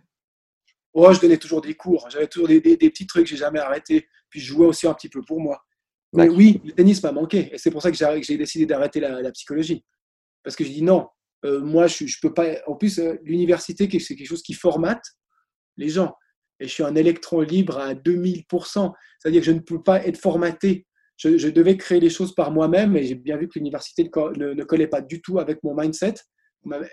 Oh, 0.94 1.14
je 1.14 1.20
donnais 1.20 1.38
toujours 1.38 1.62
des 1.62 1.76
cours. 1.76 2.08
J'avais 2.10 2.28
toujours 2.28 2.48
des, 2.48 2.60
des, 2.60 2.78
des 2.78 2.90
petits 2.90 3.08
trucs, 3.08 3.28
j'ai 3.28 3.38
jamais 3.38 3.60
arrêté. 3.60 4.08
Puis 4.30 4.40
je 4.40 4.48
jouais 4.48 4.66
aussi 4.66 4.88
un 4.88 4.94
petit 4.94 5.10
peu 5.10 5.22
pour 5.22 5.40
moi. 5.40 5.64
Mais 6.14 6.30
oui, 6.30 6.62
le 6.66 6.74
tennis 6.74 7.02
m'a 7.04 7.12
manqué. 7.12 7.50
Et 7.54 7.58
c'est 7.58 7.72
pour 7.72 7.82
ça 7.82 7.92
que 7.92 7.98
j'ai 7.98 8.38
décidé 8.38 8.66
d'arrêter 8.66 9.00
la, 9.00 9.32
psychologie. 9.32 9.84
Parce 10.44 10.56
que 10.56 10.64
je 10.64 10.70
dis 10.70 10.82
non, 10.82 11.08
euh, 11.46 11.62
moi, 11.62 11.88
je, 11.88 12.06
je 12.06 12.18
peux 12.22 12.34
pas. 12.34 12.48
En 12.68 12.76
plus, 12.76 13.00
euh, 13.00 13.16
l'université, 13.24 13.88
c'est 14.00 14.16
quelque 14.16 14.28
chose 14.28 14.44
qui 14.44 14.54
formate 14.54 15.04
les 15.78 15.90
gens. 15.90 16.14
Et 16.60 16.68
je 16.68 16.74
suis 16.74 16.84
un 16.84 16.96
électron 16.96 17.42
libre 17.42 17.78
à 17.78 17.94
2000%. 17.94 18.94
C'est-à-dire 19.20 19.42
que 19.42 19.46
je 19.46 19.52
ne 19.52 19.60
peux 19.60 19.82
pas 19.82 20.06
être 20.06 20.18
formaté. 20.18 20.86
Je, 21.18 21.50
devais 21.50 21.78
créer 21.78 22.00
les 22.00 22.10
choses 22.10 22.34
par 22.34 22.52
moi-même 22.52 22.98
et 22.98 23.04
j'ai 23.04 23.14
bien 23.14 23.38
vu 23.38 23.48
que 23.48 23.54
l'université 23.60 24.04
ne, 24.04 24.64
collait 24.64 24.88
pas 24.88 25.02
du 25.02 25.22
tout 25.22 25.38
avec 25.38 25.62
mon 25.62 25.76
mindset. 25.76 26.16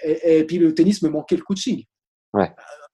Et, 0.03 0.39
et, 0.39 0.45
puis 0.45 0.59
le 0.59 0.75
tennis 0.75 1.03
me 1.03 1.09
manquait 1.09 1.37
le 1.37 1.43
coaching. 1.43 1.85
Ouais 2.35 2.51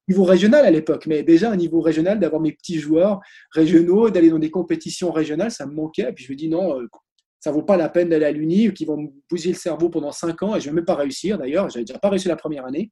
niveau 0.09 0.25
régional 0.25 0.67
à 0.67 0.71
l'époque, 0.71 1.07
mais 1.07 1.23
déjà 1.23 1.51
à 1.51 1.57
niveau 1.57 1.81
régional, 1.81 2.21
d'avoir 2.21 2.41
mes 2.43 2.53
petits 2.53 2.79
joueurs 2.79 3.21
régionaux, 3.53 4.11
d'aller 4.11 4.29
dans 4.31 4.39
des 4.39 4.51
compétitions 4.51 5.11
régionales, 5.11 5.51
ça 5.51 5.67
me 5.67 5.73
manquait. 5.73 6.09
Et 6.11 6.13
puis 6.13 6.25
je 6.25 6.33
me 6.33 6.37
dis 6.37 6.49
non, 6.49 6.79
euh, 6.79 6.87
ça 7.41 7.51
vaut 7.51 7.63
pas 7.63 7.77
la 7.77 7.89
peine 7.89 8.11
d'aller 8.11 8.27
à 8.27 8.33
l'Uni, 8.33 8.73
qui 8.75 8.85
vont 8.85 8.99
me 8.99 9.09
bousiller 9.31 9.55
le 9.55 9.59
cerveau 9.59 9.89
pendant 9.89 10.13
cinq 10.13 10.43
ans, 10.43 10.57
et 10.57 10.61
je 10.61 10.67
vais 10.69 10.75
même 10.75 10.85
pas 10.85 10.95
réussir 10.95 11.39
d'ailleurs. 11.39 11.71
J'avais 11.71 11.85
déjà 11.85 11.99
pas 11.99 12.11
réussi 12.11 12.29
la 12.29 12.37
première 12.37 12.67
année. 12.67 12.91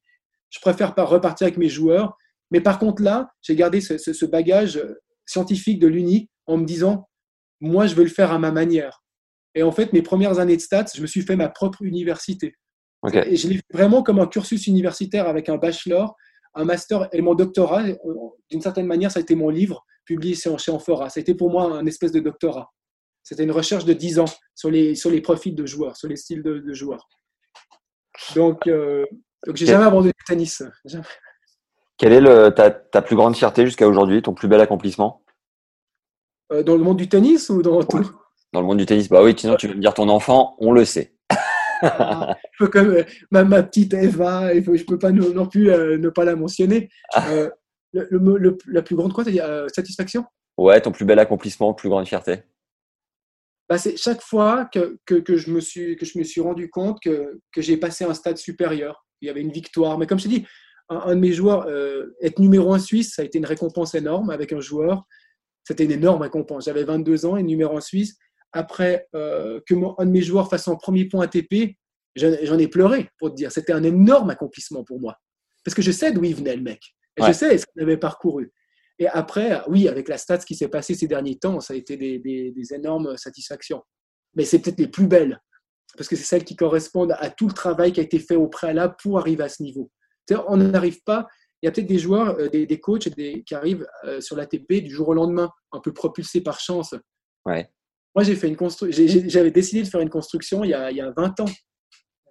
je 0.51 0.61
préfère 0.61 0.95
pas 0.95 1.05
repartir 1.05 1.47
avec 1.47 1.57
mes 1.57 1.69
joueurs. 1.69 2.17
Mais 2.51 2.61
par 2.61 2.79
contre, 2.79 3.03
là, 3.03 3.31
j'ai 3.41 3.57
gardé 3.57 3.81
ce, 3.81 3.97
ce- 3.99 4.13
ce 4.13 4.27
bagage 4.27 4.83
scientifique 5.25 5.79
de 5.81 5.87
l'Uni 5.87 6.29
en 6.47 6.59
me 6.59 6.65
disant, 6.67 7.09
moi, 7.61 7.87
je 7.87 7.95
veux 7.95 8.05
le 8.05 8.11
faire 8.11 8.33
à 8.33 8.39
ma 8.39 8.53
manière. 8.53 9.03
Et 9.55 9.63
en 9.63 9.73
fait, 9.73 9.93
mes 9.95 10.03
premières 10.03 10.39
années 10.39 10.57
de 10.57 10.61
stats, 10.63 10.87
je 10.95 11.01
me 11.03 11.07
suis 11.07 11.23
fait 11.23 11.37
ma 11.37 11.49
propre 11.49 11.83
université. 11.83 12.55
Ok. 13.03 13.15
Et 13.15 13.37
je 13.37 13.49
l'ai 13.49 13.61
vraiment 13.73 14.03
comme 14.03 14.21
un 14.21 14.27
cursus 14.27 14.67
universitaire 14.67 15.29
avec 15.29 15.49
un 15.49 15.57
bachelor, 15.57 16.17
un 16.55 16.65
master 16.65 17.09
et 17.13 17.21
mon 17.21 17.35
doctorat. 17.35 17.85
D'une 18.51 18.61
certaine 18.61 18.87
manière, 18.87 19.11
ça 19.11 19.19
a 19.19 19.23
été 19.23 19.35
mon 19.35 19.49
livre 19.49 19.85
publié 20.05 20.35
chez 20.35 20.71
Amphora. 20.71 21.11
Ça 21.11 21.19
a 21.19 21.23
été 21.23 21.35
pour 21.35 21.51
moi 21.51 21.65
un 21.65 21.87
espèce 21.87 22.13
de 22.13 22.21
doctorat. 22.21 22.73
C'était 23.23 23.45
une 23.45 23.53
recherche 23.53 23.85
de 23.85 23.93
10 23.93 24.19
ans 24.19 24.25
sur 24.55 24.71
les, 24.71 24.95
sur 24.95 25.11
les 25.11 25.21
profils 25.21 25.55
de 25.55 25.67
joueurs, 25.67 25.97
sur 25.97 26.09
les 26.09 26.17
styles 26.17 26.43
de, 26.43 26.59
de 26.59 26.75
joueurs. 26.75 27.09
Donc, 28.35 28.67
euh, 28.67 29.07
donc 29.47 29.57
j'ai 29.57 29.67
jamais 29.67 29.85
abandonné 29.85 30.13
le 30.17 30.25
tennis. 30.27 30.63
Jamais. 30.85 31.05
Quelle 31.97 32.13
est 32.13 32.21
le, 32.21 32.51
ta, 32.51 32.71
ta 32.71 33.01
plus 33.01 33.15
grande 33.15 33.37
fierté 33.37 33.65
jusqu'à 33.65 33.87
aujourd'hui, 33.87 34.23
ton 34.23 34.35
plus 34.35 34.49
bel 34.49 34.61
accomplissement? 34.61 35.23
Euh, 36.53 36.63
dans 36.63 36.77
le 36.77 36.83
monde 36.83 36.97
du 36.97 37.09
tennis 37.09 37.49
ou 37.49 37.63
dans 37.63 37.83
tout? 37.83 38.11
Dans 38.53 38.61
le 38.61 38.67
monde 38.67 38.79
du 38.79 38.87
tennis 38.87 39.09
Bah 39.09 39.23
oui, 39.23 39.35
sinon 39.37 39.57
tu 39.57 39.69
vas 39.69 39.75
me 39.75 39.81
dire 39.81 39.95
ton 39.95 40.09
enfant, 40.09 40.57
on 40.59 40.73
le 40.73 40.85
sait. 40.85 41.15
Je 41.83 42.59
peux 42.59 42.69
comme 42.69 42.91
euh, 42.91 43.03
ma, 43.31 43.45
ma 43.45 43.63
petite 43.63 43.95
Eva, 43.95 44.51
faut, 44.65 44.77
je 44.77 44.85
peux 44.85 44.99
pas 44.99 45.11
non, 45.11 45.33
non 45.35 45.47
plus 45.47 45.71
euh, 45.71 45.99
ne 45.99 46.09
pas 46.09 46.25
la 46.25 46.37
mentionner. 46.37 46.89
Euh, 47.29 47.51
le, 47.93 48.07
le- 48.11 48.39
le- 48.39 48.59
la 48.69 48.83
plus 48.83 48.97
grande 48.97 49.13
quoi, 49.13 49.25
euh, 49.29 49.69
satisfaction? 49.69 50.25
Ouais, 50.57 50.81
ton 50.81 50.93
plus 50.93 51.05
bel 51.05 51.19
accomplissement, 51.19 51.75
plus 51.75 51.89
grande 51.89 52.07
fierté. 52.07 52.43
bah, 53.69 53.79
c'est 53.79 53.97
chaque 53.97 54.23
fois 54.23 54.67
que, 54.73 54.99
que, 55.07 55.17
que 55.17 55.37
je 55.37 55.51
me 55.51 55.61
suis, 55.61 55.97
que 55.97 56.05
je 56.07 56.19
me 56.19 56.25
suis 56.25 56.41
rendu 56.41 56.71
compte 56.71 56.99
que, 57.03 57.41
que 57.53 57.63
j'ai 57.63 57.77
passé 57.77 58.05
un 58.05 58.15
stade 58.15 58.37
supérieur. 58.39 59.05
Il 59.21 59.27
y 59.27 59.31
avait 59.31 59.41
une 59.41 59.53
victoire. 59.53 59.99
Mais 59.99 60.07
comme 60.07 60.19
je 60.19 60.25
t'ai 60.25 60.29
dit, 60.41 60.47
un, 60.89 60.97
un 60.97 61.15
de 61.15 61.21
mes 61.21 61.33
joueurs, 61.33 61.67
être 62.21 62.39
numéro 62.39 62.73
un 62.75 62.79
suisse, 62.79 63.15
ça 63.15 63.23
a 63.23 63.25
été 63.25 63.39
une 63.39 63.47
récompense 63.47 63.95
énorme 63.95 64.31
avec 64.31 64.53
un 64.53 64.61
joueur. 64.61 65.05
C'était 65.65 65.85
une 65.85 65.93
énorme 65.93 66.23
récompense. 66.23 66.65
J'avais 66.65 66.85
22 66.85 67.25
ans 67.25 67.37
et 67.37 67.43
numéro 67.43 67.77
un 67.77 67.81
suisse. 67.81 68.17
Après 68.53 69.09
euh, 69.15 69.61
que 69.67 69.75
mon, 69.75 69.95
un 69.99 70.07
de 70.07 70.11
mes 70.11 70.23
joueurs 70.23 70.49
fasse 70.51 70.65
son 70.65 70.77
premier 70.77 71.07
point 71.07 71.25
ATP, 71.25 71.77
j'en 72.17 72.59
ai 72.59 72.69
pleuré 72.69 73.09
pour 73.19 73.31
te 73.31 73.35
dire. 73.37 73.51
C'était 73.53 73.73
un 73.73 73.83
énorme 73.83 74.31
accomplissement 74.31 74.85
pour 74.85 75.01
moi. 75.01 75.17
Parce 75.65 75.75
que 75.75 75.83
je 75.83 75.91
sais 75.93 76.13
d'où 76.13 76.25
il 76.25 76.35
venait 76.35 76.57
le 76.57 76.63
mec. 76.63 76.81
Et 77.17 77.23
Ouais. 77.23 77.29
je 77.29 77.33
sais 77.33 77.57
ce 77.59 77.65
qu'il 77.67 77.83
avait 77.83 77.97
parcouru. 77.97 78.53
Et 78.99 79.07
après, 79.09 79.63
oui, 79.69 79.89
avec 79.89 80.09
la 80.09 80.19
stats 80.19 80.39
qui 80.39 80.55
s'est 80.55 80.69
passée 80.69 80.95
ces 80.95 81.07
derniers 81.09 81.39
temps, 81.39 81.61
ça 81.61 81.75
a 81.75 81.77
été 81.77 81.97
des, 81.97 82.19
des- 82.19 82.51
des 82.53 82.75
énormes 82.75 83.17
satisfactions. 83.17 83.83
Mais 84.35 84.45
c'est 84.45 84.59
peut-être 84.61 84.79
les 84.79 84.89
plus 84.89 85.07
belles, 85.07 85.41
parce 85.97 86.09
que 86.09 86.17
c'est 86.17 86.25
celles 86.25 86.45
qui 86.45 86.57
correspondent 86.57 87.15
à 87.19 87.31
tout 87.31 87.49
le 87.49 87.53
travail 87.55 87.93
qui 87.93 88.01
a 88.01 88.03
été 88.03 88.19
fait 88.19 88.37
au 88.37 88.49
préalable 88.49 88.95
pour 89.03 89.19
arriver 89.19 89.45
à 89.45 89.49
ce 89.49 89.63
niveau. 89.63 89.91
On 90.49 90.57
n'arrive 90.57 91.03
pas. 91.05 91.27
Il 91.63 91.67
y 91.67 91.69
a 91.69 91.73
peut-être 91.73 91.87
des 91.87 91.99
joueurs, 91.99 92.37
euh, 92.39 92.49
des, 92.49 92.67
des 92.67 92.81
coachs 92.81 93.09
qui 93.11 93.55
arrivent 93.55 93.87
euh, 94.05 94.21
sur 94.21 94.37
l'ATP 94.37 94.83
du 94.83 94.91
jour 94.91 95.09
au 95.09 95.15
lendemain, 95.15 95.51
un 95.73 95.81
peu 95.81 95.93
propulsés 95.93 96.41
par 96.41 96.59
chance. 96.61 96.95
Ouais. 97.45 97.71
Moi, 98.15 98.25
j'ai 98.25 98.37
fait 98.37 98.49
une 98.49 98.57
J'avais 99.29 99.51
décidé 99.51 99.83
de 99.83 99.89
faire 99.89 100.01
une 100.01 100.11
construction 100.11 100.65
il 100.65 100.71
y 100.71 100.75
a, 100.75 100.91
il 100.91 100.97
y 100.97 101.01
a 101.01 101.11
20 101.17 101.41
ans. 101.41 101.47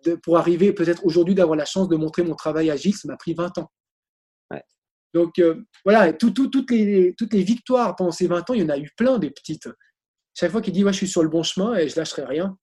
De- 0.06 0.16
pour 0.16 0.38
arriver 0.38 0.74
peut-être 0.74 1.06
aujourd'hui 1.06 1.36
d'avoir 1.36 1.56
la 1.56 1.66
chance 1.66 1.88
de 1.88 1.95
montrer 1.95 2.24
mon 2.24 2.34
travail 2.36 2.72
à 2.72 2.76
Gilles, 2.76 2.95
ça 2.95 3.08
m'a 3.08 3.18
pris 3.18 3.34
20 3.36 3.58
ans. 3.60 3.72
Ouais. 4.49 4.64
Donc 5.14 5.38
euh, 5.40 5.62
voilà, 5.86 6.12
tout- 6.14 6.32
tout- 6.32 6.48
toutes, 6.48 6.72
les, 6.72 7.14
toutes 7.18 7.34
les 7.34 7.44
victoires 7.44 7.95
pendant 7.95 8.12
ces 8.12 8.26
20 8.28 8.49
ans, 8.49 8.53
il 8.56 8.62
y 8.62 8.66
en 8.66 8.70
a 8.70 8.78
eu 8.80 8.90
plein 8.98 9.20
des 9.20 9.30
petites. 9.30 9.70
Chaque 10.34 10.52
fois 10.52 10.62
qu'il 10.62 10.74
dit 10.74 10.84
ouais, 10.84 10.91
je 10.91 10.98
suis 10.98 11.08
sur 11.08 11.22
le 11.24 11.30
bon 11.30 11.44
chemin 11.44 11.76
et 11.76 11.88
je 11.88 11.95
lâcherai 11.98 12.26
rien, 12.26 12.45
de 12.48 12.56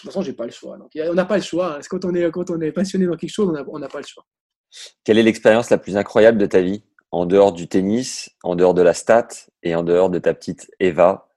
toute 0.00 0.04
façon, 0.04 0.22
j'ai 0.22 0.32
pas 0.32 0.46
le 0.46 0.52
choix. 0.52 0.78
Donc, 0.78 0.90
on 0.96 1.14
n'a 1.14 1.24
pas 1.26 1.36
le 1.36 1.42
choix. 1.42 1.76
hein. 1.76 1.80
Quand 1.88 2.04
on, 2.04 2.14
est, 2.14 2.30
quand 2.30 2.50
on 2.50 2.60
est 2.60 2.72
passionné 2.72 3.06
dans 3.06 3.16
quelque 3.16 3.30
chose, 3.30 3.48
on 3.68 3.78
n'a 3.78 3.88
pas 3.88 4.00
le 4.00 4.06
choix. 4.06 4.24
Quelle 5.04 5.18
est 5.18 5.22
l'expérience 5.22 5.70
la 5.70 5.78
plus 5.78 5.96
incroyable 5.96 6.38
de 6.38 6.46
ta 6.46 6.60
vie? 6.62 6.82
En 7.12 7.24
dehors 7.26 7.52
du 7.52 7.68
tennis, 7.68 8.30
en 8.42 8.56
dehors 8.56 8.74
de 8.74 8.82
la 8.82 8.94
stat 8.94 9.28
et 9.62 9.74
en 9.74 9.82
dehors 9.82 10.10
de 10.10 10.18
ta 10.18 10.34
petite 10.34 10.70
Eva, 10.80 11.28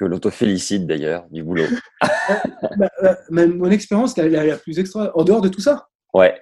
que 0.00 0.06
l'on 0.06 0.18
te 0.18 0.30
félicite 0.30 0.86
d'ailleurs 0.86 1.26
du 1.30 1.42
boulot. 1.44 1.66
Bah, 2.76 2.88
ma- 3.30 3.46
mon 3.46 3.70
expérience 3.70 4.16
la, 4.16 4.28
la- 4.28 4.46
la 4.46 4.56
plus 4.56 4.78
extra, 4.78 5.10
en 5.14 5.24
dehors 5.24 5.40
de 5.42 5.48
tout 5.48 5.60
ça, 5.60 5.88
Ouais. 6.14 6.40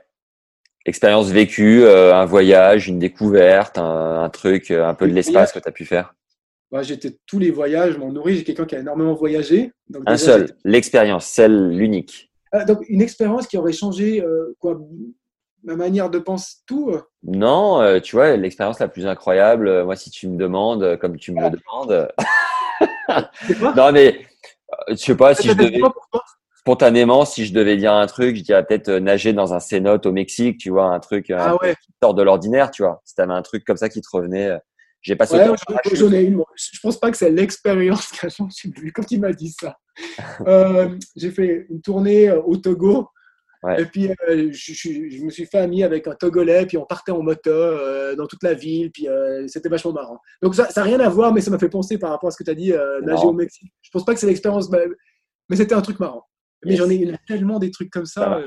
Expérience 0.87 1.29
vécue, 1.31 1.83
euh, 1.83 2.15
un 2.15 2.25
voyage, 2.25 2.87
une 2.89 2.99
découverte, 3.01 3.79
un, 3.79 4.23
un 4.23 4.29
truc, 4.31 4.71
euh, 4.71 4.87
un 4.87 4.95
peu 4.95 5.07
de 5.07 5.11
Le 5.11 5.17
l'espace 5.17 5.53
que 5.53 5.59
tu 5.59 5.69
as 5.69 5.73
pu 5.73 5.85
faire. 5.85 6.15
bah, 6.71 6.83
j'étais 6.83 7.19
tous 7.27 7.39
les 7.41 7.51
voyages, 7.51 7.99
m'en 7.99 8.13
nourris. 8.13 8.37
J'ai 8.37 8.45
quelqu'un 8.45 8.65
qui 8.67 8.77
a 8.77 8.79
énormément 8.79 9.15
voyagé. 9.15 9.73
Donc, 9.91 10.05
Un 10.07 10.13
déjà, 10.13 10.25
seul, 10.25 10.57
l'expérience, 10.65 11.27
celle, 11.27 11.71
l'unique. 11.71 12.31
Ah, 12.53 12.65
donc, 12.65 12.85
une 12.89 13.03
expérience 13.03 13.47
qui 13.49 13.57
aurait 13.59 13.73
changé 13.73 14.23
euh, 14.23 14.55
quoi, 14.61 14.79
ma 15.65 15.75
manière 15.77 16.09
de 16.11 16.19
penser 16.21 16.57
tout. 16.67 16.97
Non, 17.25 17.81
euh, 17.83 17.99
tu 18.01 18.15
vois, 18.17 18.37
l'expérience 18.37 18.79
la 18.79 18.89
plus 18.89 19.07
incroyable, 19.07 19.83
moi, 19.85 19.97
si 19.97 20.11
tu 20.11 20.29
me 20.29 20.37
demandes, 20.39 20.97
comme 20.99 21.17
tu 21.17 21.33
me 21.33 21.43
le 21.43 21.51
demandes. 21.51 22.09
non, 23.77 23.93
mais 23.93 24.21
euh, 24.73 24.77
je 24.91 24.97
sais 24.97 25.17
pas 25.17 25.35
si 25.35 25.49
je 25.49 25.55
devais, 25.55 25.81
spontanément, 26.57 27.25
si 27.25 27.47
je 27.47 27.55
devais 27.55 27.77
dire 27.77 27.93
un 27.93 28.07
truc, 28.07 28.37
je 28.37 28.43
dirais 28.43 28.65
peut-être 28.65 28.89
euh, 28.89 29.01
nager 29.01 29.33
dans 29.33 29.55
un 29.55 29.61
cénote 29.61 30.07
au 30.07 30.13
Mexique, 30.13 30.59
tu 30.59 30.71
vois, 30.71 30.87
un 30.87 31.01
truc 31.01 31.31
euh, 31.31 31.37
Ah 31.39 31.57
ouais. 31.63 31.75
qui 31.83 31.93
sort 32.03 32.15
de 32.15 32.23
l'ordinaire, 32.23 32.71
tu 32.71 32.83
vois. 32.83 33.01
Si 33.05 33.15
t'avais 33.15 33.33
un 33.33 33.43
truc 33.43 33.65
comme 33.65 33.77
ça 33.77 33.89
qui 33.89 34.01
te 34.01 34.09
revenait, 34.13 34.59
j'ai 35.01 35.17
pas 35.17 35.33
Ouais, 35.33 35.55
j'en 35.95 36.13
ai 36.13 36.23
une. 36.23 36.43
Je 36.57 36.81
pense 36.81 36.99
pas 36.99 37.11
que 37.11 37.17
c'est 37.17 37.31
l'expérience 37.31 38.09
qui 38.13 38.27
a 38.27 38.29
changé 38.29 38.71
quand 38.95 39.11
il 39.11 39.21
m'a 39.21 39.33
dit 39.33 39.55
ça. 39.59 39.77
Euh, 40.47 40.97
j'ai 41.17 41.31
fait 41.31 41.67
une 41.71 41.81
tournée 41.81 42.31
au 42.31 42.57
Togo. 42.57 43.09
Ouais. 43.65 43.83
Et 43.83 43.85
puis, 43.87 44.09
euh, 44.29 44.49
je, 44.53 44.73
je- 44.73 45.09
je 45.11 45.23
me 45.25 45.31
suis 45.31 45.45
fait 45.47 45.59
ami 45.59 45.83
avec 45.83 46.07
un 46.07 46.15
Togolais, 46.15 46.65
puis 46.67 46.77
on 46.79 46.85
partait 46.85 47.11
en 47.13 47.23
moto 47.23 47.51
euh, 47.51 48.15
dans 48.15 48.27
toute 48.27 48.43
la 48.45 48.55
ville, 48.55 48.91
puis 48.93 49.09
euh, 49.09 49.47
c'était 49.49 49.69
vachement 49.69 49.93
marrant. 49.93 50.21
Donc, 50.43 50.55
ça 50.55 50.69
n'a 50.77 50.83
rien 50.83 51.01
à 51.01 51.09
voir, 51.09 51.33
mais 51.35 51.41
ça 51.41 51.51
m'a 51.51 51.59
fait 51.59 51.69
penser 51.69 51.99
par 51.99 52.11
rapport 52.11 52.29
à 52.29 52.31
ce 52.31 52.37
que 52.37 52.45
tu 52.45 52.51
as 52.51 52.55
dit, 52.55 52.73
nager 53.03 53.27
au 53.27 53.33
Mexique. 53.33 53.73
Je 53.83 53.91
pense 53.91 54.05
pas 54.05 54.15
que 54.15 54.21
c'est 54.21 54.27
l'expérience, 54.29 54.71
mais 54.71 55.57
c'était 55.57 55.75
un 55.75 55.83
truc 55.83 55.99
marrant. 55.99 56.25
Mais 56.65 56.73
Yes. 56.73 56.79
j'en 56.81 56.91
ai 56.91 57.13
tellement 57.27 57.59
des 57.59 57.71
trucs 57.71 57.91
comme 57.91 58.07
Ça 58.07 58.43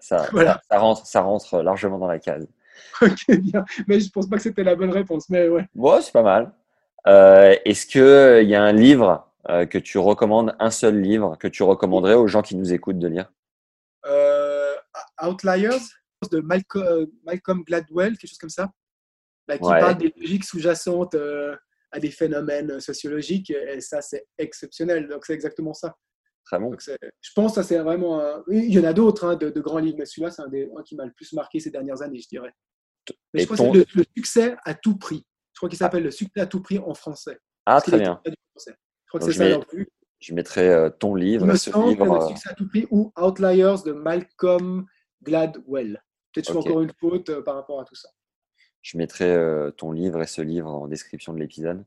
ça. 0.00 0.26
Voilà. 0.32 0.60
rentre, 0.70 1.06
ça 1.06 1.20
rentre 1.20 1.62
largement 1.62 1.98
dans 1.98 2.06
la 2.08 2.18
case. 2.18 2.46
ok, 3.02 3.36
bien. 3.38 3.64
Mais 3.88 3.98
je 4.00 4.10
pense 4.10 4.28
pas 4.28 4.36
que 4.36 4.42
c'était 4.42 4.62
la 4.64 4.74
bonne 4.76 4.90
réponse. 4.92 5.28
Mais 5.30 5.48
ouais. 5.48 5.66
Bon, 5.74 6.00
c'est 6.00 6.12
pas 6.12 6.22
mal. 6.22 6.52
Est-ce 7.06 7.86
que 7.86 8.40
il 8.42 8.48
y 8.48 8.54
a 8.54 8.62
un 8.62 8.72
livre 8.72 9.26
que 9.48 9.78
tu 9.78 9.98
recommandes, 9.98 10.54
un 10.58 10.70
seul 10.70 11.00
livre 11.00 11.36
que 11.38 11.48
tu 11.48 11.62
recommanderais 11.62 12.14
aux 12.14 12.26
gens 12.28 12.42
qui 12.42 12.56
nous 12.56 12.72
écoutent 12.72 12.98
de 12.98 13.08
lire? 13.08 13.32
Outliers 15.26 15.78
de 16.30 16.40
Malcolm, 16.40 16.84
euh, 16.86 17.06
Malcolm 17.24 17.62
Gladwell, 17.64 18.16
quelque 18.18 18.28
chose 18.30 18.38
comme 18.38 18.50
ça, 18.50 18.70
bah, 19.48 19.58
qui 19.58 19.64
Ouais. 19.64 19.80
parle 19.80 19.98
des 19.98 20.12
logiques 20.16 20.44
sous-jacentes 20.44 21.14
euh, 21.14 21.56
à 21.92 21.98
des 21.98 22.10
phénomènes 22.10 22.78
sociologiques. 22.80 23.50
Et 23.50 23.80
ça, 23.80 24.00
c'est 24.02 24.26
exceptionnel. 24.38 25.08
Donc, 25.08 25.24
c'est 25.26 25.32
exactement 25.34 25.72
ça. 25.74 25.96
Très 26.44 26.58
bon. 26.58 26.70
Donc, 26.70 26.82
je 26.82 27.30
pense 27.34 27.52
que 27.52 27.62
ça, 27.62 27.62
c'est 27.66 27.78
vraiment. 27.78 28.20
un- 28.20 28.42
Il 28.48 28.72
y 28.72 28.78
en 28.78 28.84
a 28.84 28.92
d'autres 28.92 29.24
hein, 29.26 29.36
de, 29.36 29.50
de 29.50 29.60
grands 29.60 29.78
livres, 29.78 29.96
mais 29.98 30.06
celui-là, 30.06 30.30
c'est 30.30 30.42
un 30.42 30.48
des 30.48 30.70
un 30.76 30.82
qui 30.82 30.94
m'a 30.96 31.04
le 31.06 31.12
plus 31.12 31.32
marqué 31.32 31.58
ces 31.60 31.70
dernières 31.70 32.02
années, 32.02 32.20
je 32.20 32.28
dirais. 32.28 32.52
Mais 33.34 33.40
Et 33.40 33.46
je 33.46 33.46
crois 33.46 33.56
ton- 33.56 33.72
que 33.72 33.78
c'est 33.80 33.94
le, 33.94 34.00
le 34.02 34.04
succès 34.16 34.56
à 34.64 34.74
tout 34.74 34.96
prix. 34.98 35.26
Je 35.52 35.58
crois 35.58 35.68
qu'il 35.68 35.78
s'appelle 35.78 36.02
le 36.04 36.10
succès 36.10 36.40
à 36.40 36.46
tout 36.46 36.62
prix 36.62 36.78
en 36.78 36.94
français. 36.94 37.38
Ah, 37.66 37.80
très 37.80 37.98
bien. 37.98 38.20
Je 38.26 38.32
crois 39.08 39.20
que 39.20 39.26
c'est 39.26 39.38
ça. 39.38 39.44
mets- 39.44 39.52
non 39.54 39.62
plus. 39.62 39.88
Je 40.20 40.34
mettrai 40.34 40.68
euh, 40.68 40.90
ton 40.90 41.16
Il 41.16 41.24
livre, 41.24 41.46
me 41.46 41.56
ce 41.56 41.70
que 41.70 41.78
livre. 41.88 42.04
le 42.04 42.10
euh, 42.12 42.28
succès 42.28 42.50
à 42.50 42.54
tout 42.54 42.68
prix 42.68 42.86
ou 42.90 43.10
Outliers 43.18 43.76
de 43.86 43.92
Malcolm 43.92 44.84
Gladwell. 45.22 46.02
Peut-être 46.32 46.46
que 46.48 46.52
je 46.52 46.58
Ok. 46.58 46.64
fais 46.64 46.70
encore 46.70 46.82
une 46.82 46.92
faute 46.98 47.28
euh, 47.30 47.42
par 47.42 47.54
rapport 47.56 47.80
à 47.80 47.84
tout 47.84 47.94
ça. 47.94 48.08
je 48.82 48.96
mettrai 48.96 49.30
euh, 49.30 49.70
ton 49.72 49.92
livre 49.92 50.22
et 50.22 50.26
ce 50.26 50.40
livre 50.42 50.68
en 50.68 50.86
description 50.88 51.32
de 51.34 51.38
l'épisode. 51.38 51.84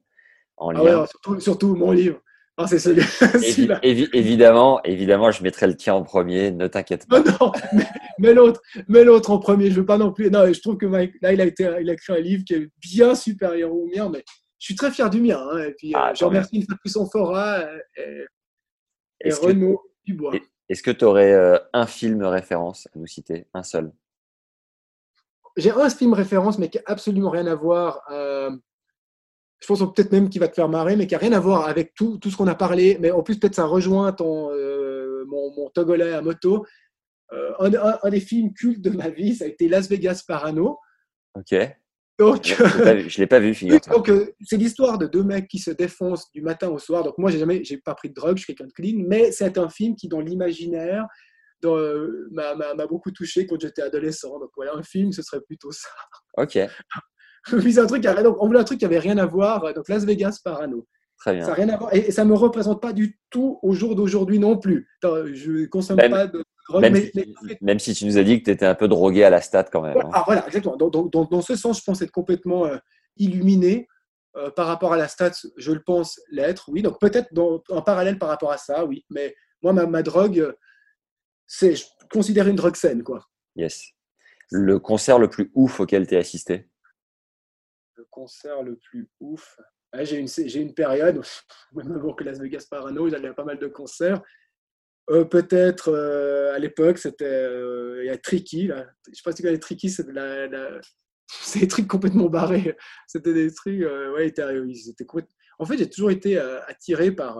En 0.57 0.69
Ah 0.69 0.73
lien. 0.73 0.81
ouais, 0.83 0.89
alors, 0.91 1.07
surtout, 1.09 1.39
surtout 1.39 1.75
mon 1.75 1.91
livre. 1.91 2.21
Ah, 2.55 2.67
c'est 2.67 2.77
celui- 2.77 3.01
Évi- 3.83 4.09
évidemment, 4.13 4.79
évidemment, 4.83 5.31
je 5.31 5.41
mettrai 5.41 5.65
le 5.65 5.75
tien 5.75 5.95
en 5.95 6.03
premier. 6.03 6.51
Ne 6.51 6.67
t'inquiète 6.67 7.07
Oh 7.11 7.21
pas. 7.23 7.23
non, 7.23 7.51
mais, 7.73 7.87
mais 8.19 8.33
l'autre, 8.35 8.61
mais 8.87 9.03
l'autre 9.03 9.31
en 9.31 9.39
premier. 9.39 9.71
Je 9.71 9.79
veux 9.79 9.85
pas 9.87 9.97
non 9.97 10.13
plus. 10.13 10.29
Non, 10.29 10.45
je 10.53 10.61
trouve 10.61 10.77
que 10.77 10.85
Mike, 10.85 11.15
là, 11.23 11.33
il 11.33 11.41
a 11.41 11.45
été, 11.45 11.63
il 11.81 11.89
a 11.89 11.93
écrit 11.93 12.13
un 12.13 12.19
livre 12.19 12.43
qui 12.45 12.53
est 12.53 12.69
bien 12.79 13.15
supérieur 13.15 13.73
au 13.73 13.87
mien, 13.87 14.07
mais 14.13 14.23
je 14.59 14.65
suis 14.65 14.75
très 14.75 14.91
fier 14.91 15.09
du 15.09 15.19
mien. 15.19 15.43
hein. 15.51 15.63
Et 15.63 15.73
puis, 15.73 15.95
euh, 15.95 15.99
Ah, 15.99 16.13
je 16.13 16.23
remercie 16.25 16.57
une 16.57 16.65
fois 16.67 16.77
plus 16.79 16.91
son 16.91 17.09
fora 17.09 17.61
euh, 17.61 17.79
et, 17.97 18.25
et 19.29 19.33
Renaud 19.33 19.81
Dubois. 20.05 20.33
Est-ce 20.69 20.81
que 20.83 20.91
tu 20.91 21.05
aurais 21.05 21.33
un 21.73 21.85
film 21.85 22.23
référence 22.23 22.87
à 22.87 22.99
nous 22.99 23.07
citer 23.07 23.47
Un 23.53 23.63
seul? 23.63 23.91
J'ai 25.57 25.71
un 25.71 25.89
film 25.89 26.13
référence, 26.13 26.57
mais 26.57 26.69
qui 26.69 26.77
n'a 26.77 26.83
absolument 26.87 27.29
rien 27.29 27.45
à 27.47 27.55
voir. 27.55 28.01
euh, 28.11 28.49
je 29.59 29.67
pense 29.67 29.79
peut-être 29.93 30.11
même 30.11 30.29
qu'il 30.29 30.41
va 30.41 30.47
te 30.49 30.55
faire 30.55 30.67
marrer, 30.67 30.95
mais 30.97 31.07
qui 31.07 31.13
n'a 31.13 31.19
rien 31.19 31.31
à 31.31 31.39
voir 31.39 31.67
avec 31.67 31.93
tout, 31.93 32.17
tout 32.17 32.29
ce 32.29 32.35
qu'on 32.35 32.47
a 32.47 32.55
parlé. 32.55 32.97
Mais 32.99 33.11
en 33.11 33.23
plus, 33.23 33.39
peut-être 33.39 33.55
ça 33.55 33.65
rejoint 33.65 34.11
ton, 34.11 34.49
euh, 34.51 35.23
mon, 35.27 35.53
mon 35.55 35.69
Togolais 35.69 36.13
à 36.13 36.21
moto. 36.21 36.65
Euh, 37.31 37.53
un, 37.59 37.73
un- 37.73 37.99
un 38.03 38.09
des 38.09 38.19
films 38.19 38.53
cultes 38.53 38.81
de 38.81 38.89
ma 38.89 39.09
vie, 39.09 39.35
ça 39.35 39.45
a 39.45 39.47
été 39.47 39.67
Las 39.69 39.87
Vegas 39.89 40.23
Parano. 40.27 40.79
Ok. 41.35 41.55
Donc, 42.19 42.45
Je 42.45 42.63
l'ai 42.63 42.83
pas 42.83 42.93
vu- 42.93 43.09
je 43.09 43.19
l'ai 43.19 43.27
pas 43.27 43.39
vu, 43.39 43.53
donc 43.91 44.09
euh, 44.09 44.27
c'est 44.45 44.57
l'histoire 44.57 44.97
de 44.97 45.07
deux 45.07 45.23
mecs 45.23 45.47
qui 45.47 45.57
se 45.59 45.71
défoncent 45.71 46.31
du 46.31 46.41
matin 46.41 46.69
au 46.69 46.77
soir. 46.77 47.03
Donc 47.03 47.17
moi, 47.17 47.31
j'ai 47.31 47.39
jamais, 47.39 47.63
j'ai 47.63 47.77
pas 47.77 47.95
pris 47.95 48.09
de 48.09 48.13
drogue, 48.13 48.37
je 48.37 48.43
suis 48.43 48.53
quelqu'un 48.53 48.67
de 48.67 48.73
clean, 48.73 49.03
mais 49.07 49.31
c'est 49.31 49.57
un 49.57 49.69
film 49.69 49.95
qui, 49.95 50.07
dans 50.07 50.19
l'imaginaire 50.19 51.05
euh, 51.65 52.27
m'a, 52.31 52.53
beaucoup 52.87 53.11
touché 53.11 53.47
quand 53.47 53.59
j'étais 53.59 53.81
adolescent. 53.81 54.37
Donc 54.39 54.49
voilà, 54.55 54.75
un 54.75 54.83
film, 54.83 55.11
ce 55.11 55.21
serait 55.21 55.41
plutôt 55.41 55.71
ça. 55.71 55.89
Ok, 56.37 56.59
Puis 57.59 57.79
un 57.79 57.85
truc, 57.85 58.03
donc, 58.03 58.37
on 58.41 58.47
voulait 58.47 58.59
un 58.59 58.63
truc 58.63 58.79
qui 58.79 58.85
avait 58.85 58.99
rien 58.99 59.17
à 59.17 59.25
voir. 59.25 59.63
euh, 59.65 59.73
Donc 59.73 59.89
Las 59.89 60.05
Vegas 60.05 60.39
Parano. 60.43 60.87
Très 61.31 61.41
Ça 61.41 61.47
n'a 61.47 61.53
rien 61.53 61.69
à 61.69 61.77
voir. 61.77 61.93
Et, 61.93 62.11
ça 62.11 62.25
me 62.25 62.33
représente 62.33 62.81
pas 62.81 62.93
du 62.93 63.19
tout 63.29 63.59
au 63.61 63.73
jour 63.73 63.95
d'aujourd'hui 63.95 64.39
non 64.39 64.57
plus. 64.57 64.87
Je 65.01 65.65
consomme 65.67 65.97
Même- 65.97 66.11
pas 66.11 66.27
de 66.27 66.43
drogue, 66.69 66.81
Même, 66.81 66.93
mais, 66.93 67.11
si, 67.11 67.35
mais- 67.43 67.57
même 67.61 67.79
si 67.79 67.93
tu 67.93 68.05
nous 68.05 68.17
as 68.17 68.23
dit 68.23 68.39
que 68.39 68.45
tu 68.45 68.51
étais 68.51 68.65
un 68.65 68.75
peu 68.75 68.87
drogué 68.87 69.23
à 69.23 69.29
la 69.29 69.41
stat 69.41 69.65
quand 69.65 69.81
même. 69.81 69.93
Voilà, 69.93 70.09
hein. 70.09 70.13
ah, 70.13 70.23
voilà, 70.25 70.45
exactement. 70.47 70.75
Donc, 70.77 71.11
dans 71.31 71.41
ce 71.41 71.55
sens, 71.55 71.79
je 71.79 71.83
pense 71.83 72.01
être 72.01 72.11
complètement 72.11 72.65
euh, 72.65 72.77
illuminé 73.17 73.87
euh, 74.35 74.49
par 74.51 74.67
rapport 74.67 74.93
à 74.93 74.97
la 74.97 75.07
stats. 75.07 75.31
Je 75.57 75.71
le 75.71 75.81
pense 75.81 76.19
l'être, 76.29 76.69
oui. 76.69 76.81
Donc 76.81 76.99
peut-être 76.99 77.33
dans- 77.33 77.61
en 77.69 77.81
parallèle 77.81 78.17
par 78.17 78.29
rapport 78.29 78.51
à 78.51 78.57
ça, 78.57 78.85
oui. 78.85 79.05
Mais 79.09 79.35
moi, 79.61 79.73
ma, 79.73 79.85
ma 79.85 80.03
drogue, 80.03 80.39
euh, 80.39 80.53
c'est 81.47 81.75
je 81.75 81.85
considère 82.11 82.47
une 82.47 82.55
drogue 82.55 82.75
saine, 82.75 83.03
quoi. 83.03 83.25
Yes. 83.55 83.83
Le 84.51 84.79
concert 84.79 85.19
le 85.19 85.29
plus 85.29 85.51
ouf 85.55 85.79
auquel 85.79 86.05
tu 86.07 86.15
es 86.15 86.17
assisté? 86.17 86.69
Le 87.95 88.05
concert 88.09 88.63
le 88.63 88.75
plus 88.77 89.09
ouf. 89.19 89.57
Ouais, 89.93 90.05
j'ai 90.05 90.17
une, 90.17 90.27
j'ai 90.27 90.59
une 90.59 90.73
période, 90.73 91.21
même 91.73 91.91
avant 91.91 92.13
que 92.13 92.23
Las 92.23 92.39
Vegas 92.39 92.65
Parano, 92.69 93.09
j'allais 93.09 93.27
à 93.29 93.33
pas 93.33 93.43
mal 93.43 93.59
de 93.59 93.67
concerts. 93.67 94.21
Euh, 95.09 95.25
peut-être 95.25 95.89
euh, 95.89 96.53
à 96.55 96.59
l'époque, 96.59 96.97
c'était 96.97 97.25
euh, 97.25 98.01
il 98.03 98.07
y 98.07 98.09
a 98.09 98.17
Tricky. 98.17 98.67
Là. 98.67 98.85
Je 99.09 99.15
sais 99.15 99.21
pas 99.23 99.31
si 99.31 99.37
tu 99.37 99.43
connais 99.43 99.59
Tricky, 99.59 99.89
c'est 99.89 100.07
de 100.07 100.11
la, 100.13 100.47
la- 100.47 100.79
c'est 101.27 101.59
des 101.59 101.67
trucs 101.67 101.87
complètement 101.87 102.27
barrés. 102.29 102.75
C'était 103.07 103.33
des 103.33 103.53
trucs. 103.53 103.81
ouais, 103.81 104.27
ils 104.27 104.89
étaient- 104.89 105.05
En 105.59 105.65
fait, 105.65 105.77
j'ai 105.77 105.89
toujours 105.89 106.11
été 106.11 106.37
attiré 106.67 107.11
par, 107.11 107.37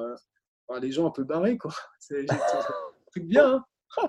par 0.68 0.80
des 0.82 0.92
gens 0.92 1.08
un 1.08 1.12
peu 1.12 1.24
barrés. 1.24 1.58
Quoi. 1.58 1.72
C'est 2.00 2.22
j'ai- 2.22 2.28
c'est 2.28 2.58
un 2.58 2.66
truc 3.12 3.26
bien. 3.26 3.64
Hein. 3.98 4.08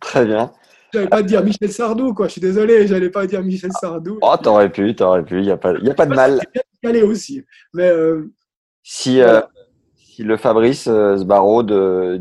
Très 0.00 0.26
bien. 0.26 0.52
J'allais 0.92 1.08
pas 1.08 1.22
dire 1.22 1.42
Michel 1.42 1.72
Sardou, 1.72 2.12
quoi. 2.12 2.26
Je 2.26 2.32
suis 2.32 2.40
désolé, 2.40 2.86
j'allais 2.86 3.10
pas 3.10 3.26
dire 3.26 3.42
Michel 3.42 3.70
Sardou. 3.72 4.18
Oh, 4.22 4.34
t'aurais 4.42 4.70
pu, 4.70 4.94
t'aurais 4.94 5.24
pu, 5.24 5.36
il 5.38 5.42
n'y 5.44 5.50
a, 5.50 5.56
pas- 5.56 5.72
y 5.78 5.88
a 5.88 5.94
pas 5.94 6.04
de 6.06 6.14
mal. 6.14 6.40
Calé 6.82 7.02
aussi. 7.02 7.44
Mais 7.74 7.88
euh, 7.88 8.32
Si, 8.82 9.20
euh, 9.20 9.40
si 9.94 10.22
le 10.22 10.36
Fabrice 10.36 10.86
euh, 10.86 11.16
Sbarro 11.16 11.62
de 11.62 12.20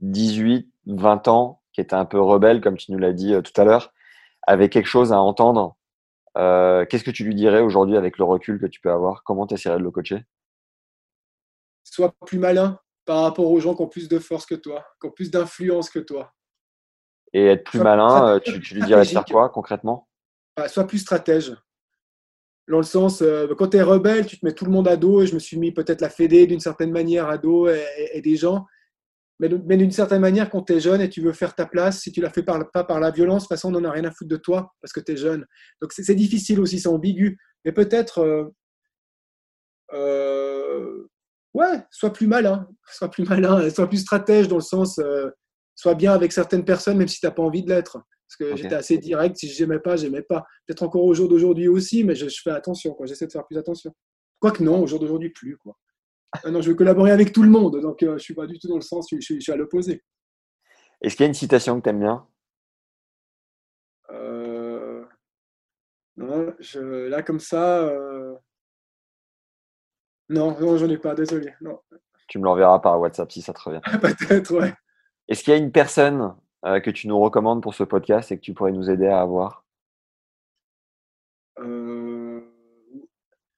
18, 0.00 0.70
20 0.86 1.28
ans, 1.28 1.62
qui 1.72 1.80
était 1.80 1.94
un 1.94 2.04
peu 2.04 2.20
rebelle, 2.20 2.60
comme 2.60 2.76
tu 2.76 2.92
nous 2.92 2.98
l'as 2.98 3.12
dit 3.12 3.34
tout 3.42 3.60
à 3.60 3.64
l'heure, 3.64 3.92
avait 4.46 4.68
quelque 4.68 4.86
chose 4.86 5.12
à 5.12 5.20
entendre, 5.20 5.76
qu'est-ce 6.34 7.04
que 7.04 7.10
tu 7.10 7.24
lui 7.24 7.34
dirais 7.34 7.60
aujourd'hui 7.60 7.96
avec 7.96 8.18
le 8.18 8.24
recul 8.24 8.60
que 8.60 8.66
tu 8.66 8.80
peux 8.80 8.90
avoir? 8.90 9.24
Comment 9.24 9.46
tu 9.46 9.54
essaierais 9.54 9.78
de 9.78 9.82
le 9.82 9.90
coacher? 9.90 10.24
Sois 11.84 12.14
plus 12.24 12.38
malin 12.38 12.78
par 13.04 13.22
rapport 13.22 13.50
aux 13.50 13.60
gens 13.60 13.74
qui 13.74 13.82
ont 13.82 13.88
plus 13.88 14.08
de 14.08 14.18
force 14.18 14.46
que 14.46 14.54
toi, 14.54 14.84
qui 15.00 15.08
ont 15.08 15.12
plus 15.12 15.30
d'influence 15.30 15.90
que 15.90 15.98
toi. 15.98 16.32
Et 17.32 17.46
être 17.46 17.64
plus 17.64 17.80
malin, 17.80 18.40
tu, 18.44 18.60
tu 18.60 18.74
lui 18.74 18.82
dirais 18.82 19.02
de 19.02 19.08
faire 19.08 19.24
quoi 19.24 19.48
concrètement? 19.50 20.08
Sois 20.68 20.86
plus 20.86 20.98
stratège. 20.98 21.54
Dans 22.68 22.78
le 22.78 22.82
sens, 22.82 23.22
euh, 23.22 23.46
quand 23.56 23.68
tu 23.68 23.76
es 23.76 23.82
rebelle, 23.82 24.26
tu 24.26 24.38
te 24.38 24.44
mets 24.44 24.52
tout 24.52 24.64
le 24.64 24.72
monde 24.72 24.88
à 24.88 24.96
dos, 24.96 25.22
et 25.22 25.26
je 25.26 25.34
me 25.34 25.38
suis 25.38 25.56
mis 25.56 25.72
peut-être 25.72 26.00
la 26.00 26.10
Fédé 26.10 26.46
d'une 26.46 26.60
certaine 26.60 26.90
manière 26.90 27.28
à 27.28 27.38
dos 27.38 27.68
et, 27.68 28.20
des 28.20 28.36
gens. 28.36 28.66
Mais, 29.38 29.48
d'une 29.48 29.92
certaine 29.92 30.22
manière, 30.22 30.50
quand 30.50 30.62
tu 30.62 30.72
es 30.72 30.80
jeune 30.80 31.00
et 31.00 31.10
tu 31.10 31.20
veux 31.20 31.32
faire 31.32 31.54
ta 31.54 31.66
place, 31.66 32.00
si 32.00 32.10
tu 32.10 32.20
la 32.20 32.30
fais 32.30 32.42
pas 32.42 32.84
par 32.84 32.98
la 33.00 33.10
violence, 33.10 33.42
de 33.42 33.48
toute 33.48 33.56
façon, 33.56 33.68
on 33.68 33.78
n'en 33.78 33.88
a 33.88 33.92
rien 33.92 34.04
à 34.04 34.10
foutre 34.10 34.30
de 34.30 34.36
toi 34.36 34.74
parce 34.80 34.92
que 34.92 35.00
tu 35.00 35.12
es 35.12 35.16
jeune. 35.16 35.44
Donc 35.80 35.92
c'est 35.92 36.14
difficile 36.14 36.58
aussi, 36.58 36.80
c'est 36.80 36.88
ambigu. 36.88 37.38
Mais 37.64 37.72
peut-être, 37.72 38.20
euh, 38.20 38.44
euh, 39.92 41.06
ouais, 41.52 41.84
sois 41.90 42.12
plus 42.12 42.26
malin, 42.26 42.66
sois 42.90 43.10
plus 43.10 43.24
malin, 43.28 43.68
sois 43.70 43.88
plus 43.88 43.98
stratège 43.98 44.48
dans 44.48 44.56
le 44.56 44.62
sens, 44.62 44.98
sois 45.74 45.94
bien 45.94 46.12
avec 46.12 46.32
certaines 46.32 46.64
personnes, 46.64 46.96
même 46.96 47.08
si 47.08 47.20
tu 47.20 47.26
n'as 47.26 47.32
pas 47.32 47.42
envie 47.42 47.62
de 47.62 47.68
l'être. 47.68 47.98
Parce 48.28 48.36
que 48.36 48.56
j'étais 48.56 48.74
assez 48.74 48.98
direct, 48.98 49.36
si 49.36 49.48
j'aimais 49.48 49.78
pas, 49.78 49.96
j'aimais 49.96 50.22
pas. 50.22 50.44
Peut-être 50.66 50.82
encore 50.82 51.04
au 51.04 51.14
jour 51.14 51.28
d'aujourd'hui 51.28 51.68
aussi, 51.68 52.02
mais 52.04 52.14
je, 52.16 52.28
je 52.28 52.40
fais 52.42 52.50
attention, 52.50 52.92
quoi. 52.94 53.06
J'essaie 53.06 53.26
de 53.26 53.32
faire 53.32 53.46
plus 53.46 53.56
attention. 53.56 53.94
Quoique 54.40 54.62
non, 54.62 54.82
au 54.82 54.86
jour 54.86 54.98
d'aujourd'hui, 54.98 55.30
plus, 55.30 55.56
quoi. 55.58 55.76
Ah 56.44 56.50
non, 56.50 56.60
je 56.60 56.68
veux 56.70 56.74
collaborer 56.74 57.12
avec 57.12 57.32
tout 57.32 57.42
le 57.42 57.48
monde, 57.48 57.80
donc 57.80 58.02
euh, 58.02 58.18
je 58.18 58.22
suis 58.22 58.34
pas 58.34 58.46
du 58.46 58.58
tout 58.58 58.68
dans 58.68 58.74
le 58.74 58.80
sens, 58.82 59.06
je, 59.10 59.20
suis- 59.20 59.36
je 59.36 59.40
suis 59.40 59.52
à 59.52 59.56
l'opposé. 59.56 60.02
Est-ce 61.00 61.14
qu'il 61.16 61.22
y 61.22 61.26
a 61.26 61.28
une 61.28 61.34
citation 61.34 61.78
que 61.78 61.84
tu 61.84 61.90
aimes 61.90 62.00
bien? 62.00 62.26
Euh, 64.10 65.04
Non, 66.16 66.52
je, 66.58 66.80
là, 67.08 67.22
comme 67.22 67.40
ça, 67.40 67.80
euh, 67.86 68.34
non, 70.28 70.58
non, 70.60 70.76
j'en 70.76 70.88
ai 70.90 70.98
pas, 70.98 71.14
désolé. 71.14 71.54
Non, 71.60 71.78
Tu 72.28 72.38
me 72.38 72.44
l'enverras 72.44 72.80
par 72.80 72.98
WhatsApp 73.00 73.30
si 73.30 73.40
ça 73.42 73.52
te 73.52 73.60
revient. 73.60 73.80
peut-être, 74.00 74.52
ouais. 74.58 74.74
Est-ce 75.28 75.44
qu'il 75.44 75.52
y 75.52 75.56
a 75.56 75.58
une 75.58 75.72
personne 75.72 76.34
euh, 76.64 76.80
que 76.80 76.90
tu 76.90 77.08
nous 77.08 77.18
recommandes 77.18 77.62
pour 77.62 77.74
ce 77.74 77.84
podcast 77.84 78.32
et 78.32 78.36
que 78.36 78.42
tu 78.42 78.54
pourrais 78.54 78.72
nous 78.72 78.90
aider 78.90 79.06
à 79.06 79.20
avoir? 79.20 79.64
Euh, 81.58 82.40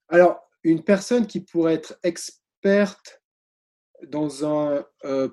Alors, 0.09 0.41
une 0.63 0.83
personne 0.83 1.27
qui 1.27 1.41
pourrait 1.41 1.75
être 1.75 1.97
experte 2.03 3.21
dans 4.07 4.45
un. 4.45 4.85
euh, 5.05 5.29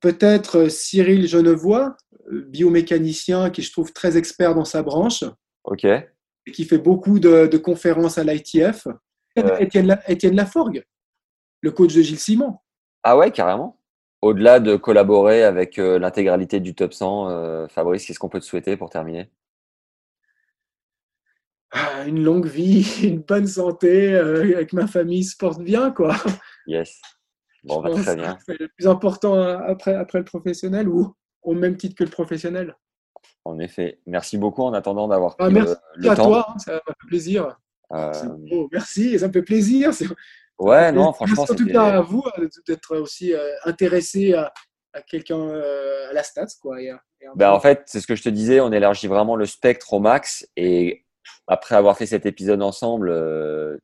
Peut-être 0.00 0.68
Cyril 0.68 1.28
Genevois, 1.28 1.94
biomécanicien, 2.30 3.50
qui 3.50 3.60
je 3.60 3.70
trouve 3.70 3.92
très 3.92 4.16
expert 4.16 4.54
dans 4.54 4.64
sa 4.64 4.82
branche, 4.82 5.24
Ok. 5.64 5.84
et 5.84 6.52
qui 6.54 6.64
fait 6.64 6.78
beaucoup 6.78 7.18
de, 7.18 7.46
de 7.46 7.58
conférences 7.58 8.16
à 8.16 8.24
l'ITF. 8.24 8.88
Étienne 9.36 10.34
Laforgue, 10.36 10.82
le 11.60 11.70
coach 11.70 11.94
de 11.94 12.00
Gilles 12.00 12.18
Simon. 12.18 12.56
Ah 13.02 13.14
ouais, 13.18 13.30
carrément. 13.30 13.78
Au-delà 14.22 14.60
de 14.60 14.76
collaborer 14.76 15.42
avec 15.44 15.78
euh, 15.78 15.98
l'intégralité 15.98 16.60
du 16.60 16.74
top 16.74 16.92
100, 16.92 17.30
euh, 17.30 17.68
Fabrice, 17.68 18.04
qu'est-ce 18.06 18.18
qu'on 18.18 18.28
peut 18.28 18.40
te 18.40 18.44
souhaiter 18.44 18.76
pour 18.76 18.90
terminer? 18.90 19.30
Ah, 21.72 22.04
Une 22.06 22.22
longue 22.22 22.46
vie, 22.46 22.84
une 23.02 23.20
bonne 23.20 23.46
santé, 23.46 24.12
euh, 24.12 24.42
avec 24.56 24.72
ma 24.72 24.86
famille 24.86 25.24
se 25.24 25.36
porte 25.36 25.62
bien, 25.62 25.90
quoi. 25.90 26.16
Yes. 26.66 27.00
Bon, 27.64 27.80
bah, 27.82 27.90
très 27.94 28.16
bien. 28.16 28.38
C'est 28.46 28.58
le 28.58 28.68
plus 28.68 28.86
important 28.86 29.34
après, 29.40 29.94
après 29.94 30.18
le 30.18 30.24
professionnel 30.24 30.88
ou 30.88 31.14
au 31.42 31.54
même 31.54 31.76
titre 31.76 31.94
que 31.94 32.04
le 32.04 32.10
professionnel. 32.10 32.76
En 33.44 33.58
effet. 33.58 34.00
Merci 34.06 34.36
beaucoup 34.38 34.62
en 34.62 34.72
attendant 34.74 35.08
d'avoir 35.08 35.36
Ah, 35.38 35.44
pris 35.44 35.54
merci 35.54 35.74
le, 35.96 36.02
le 36.04 36.10
à 36.10 36.16
temps. 36.16 36.26
toi, 36.26 36.46
hein, 36.48 36.58
ça 36.58 36.72
m'a 36.72 36.80
fait 37.00 37.06
plaisir. 37.08 37.58
Merci, 38.72 39.18
ça 39.18 39.28
me 39.28 39.32
fait 39.32 39.42
plaisir. 39.42 39.90
Ouais, 40.60 40.92
non, 40.92 41.04
Merci 41.04 41.16
franchement, 41.16 41.42
en 41.42 41.46
tout 41.46 41.66
cas 41.66 41.84
à 41.98 42.00
vous 42.02 42.22
euh, 42.38 42.48
d'être 42.68 42.96
aussi 42.96 43.32
euh, 43.34 43.50
intéressé 43.64 44.34
à, 44.34 44.52
à 44.92 45.02
quelqu'un 45.02 45.38
euh, 45.40 46.10
à 46.10 46.12
la 46.12 46.22
stats, 46.22 46.46
quoi. 46.60 46.80
et 46.82 46.90
à- 46.90 47.00
et 47.22 47.26
un 47.26 47.32
Ben, 47.34 47.50
en 47.50 47.60
fait, 47.60 47.82
c'est 47.86 48.00
ce 48.00 48.06
que 48.06 48.14
je 48.14 48.22
te 48.22 48.28
disais, 48.28 48.60
on 48.60 48.72
élargit 48.72 49.06
vraiment 49.06 49.36
le 49.36 49.46
spectre 49.46 49.92
au 49.94 50.00
max. 50.00 50.46
Et 50.56 51.04
après 51.46 51.74
avoir 51.74 51.96
fait 51.98 52.06
cet 52.06 52.24
épisode 52.26 52.62
ensemble, 52.62 53.08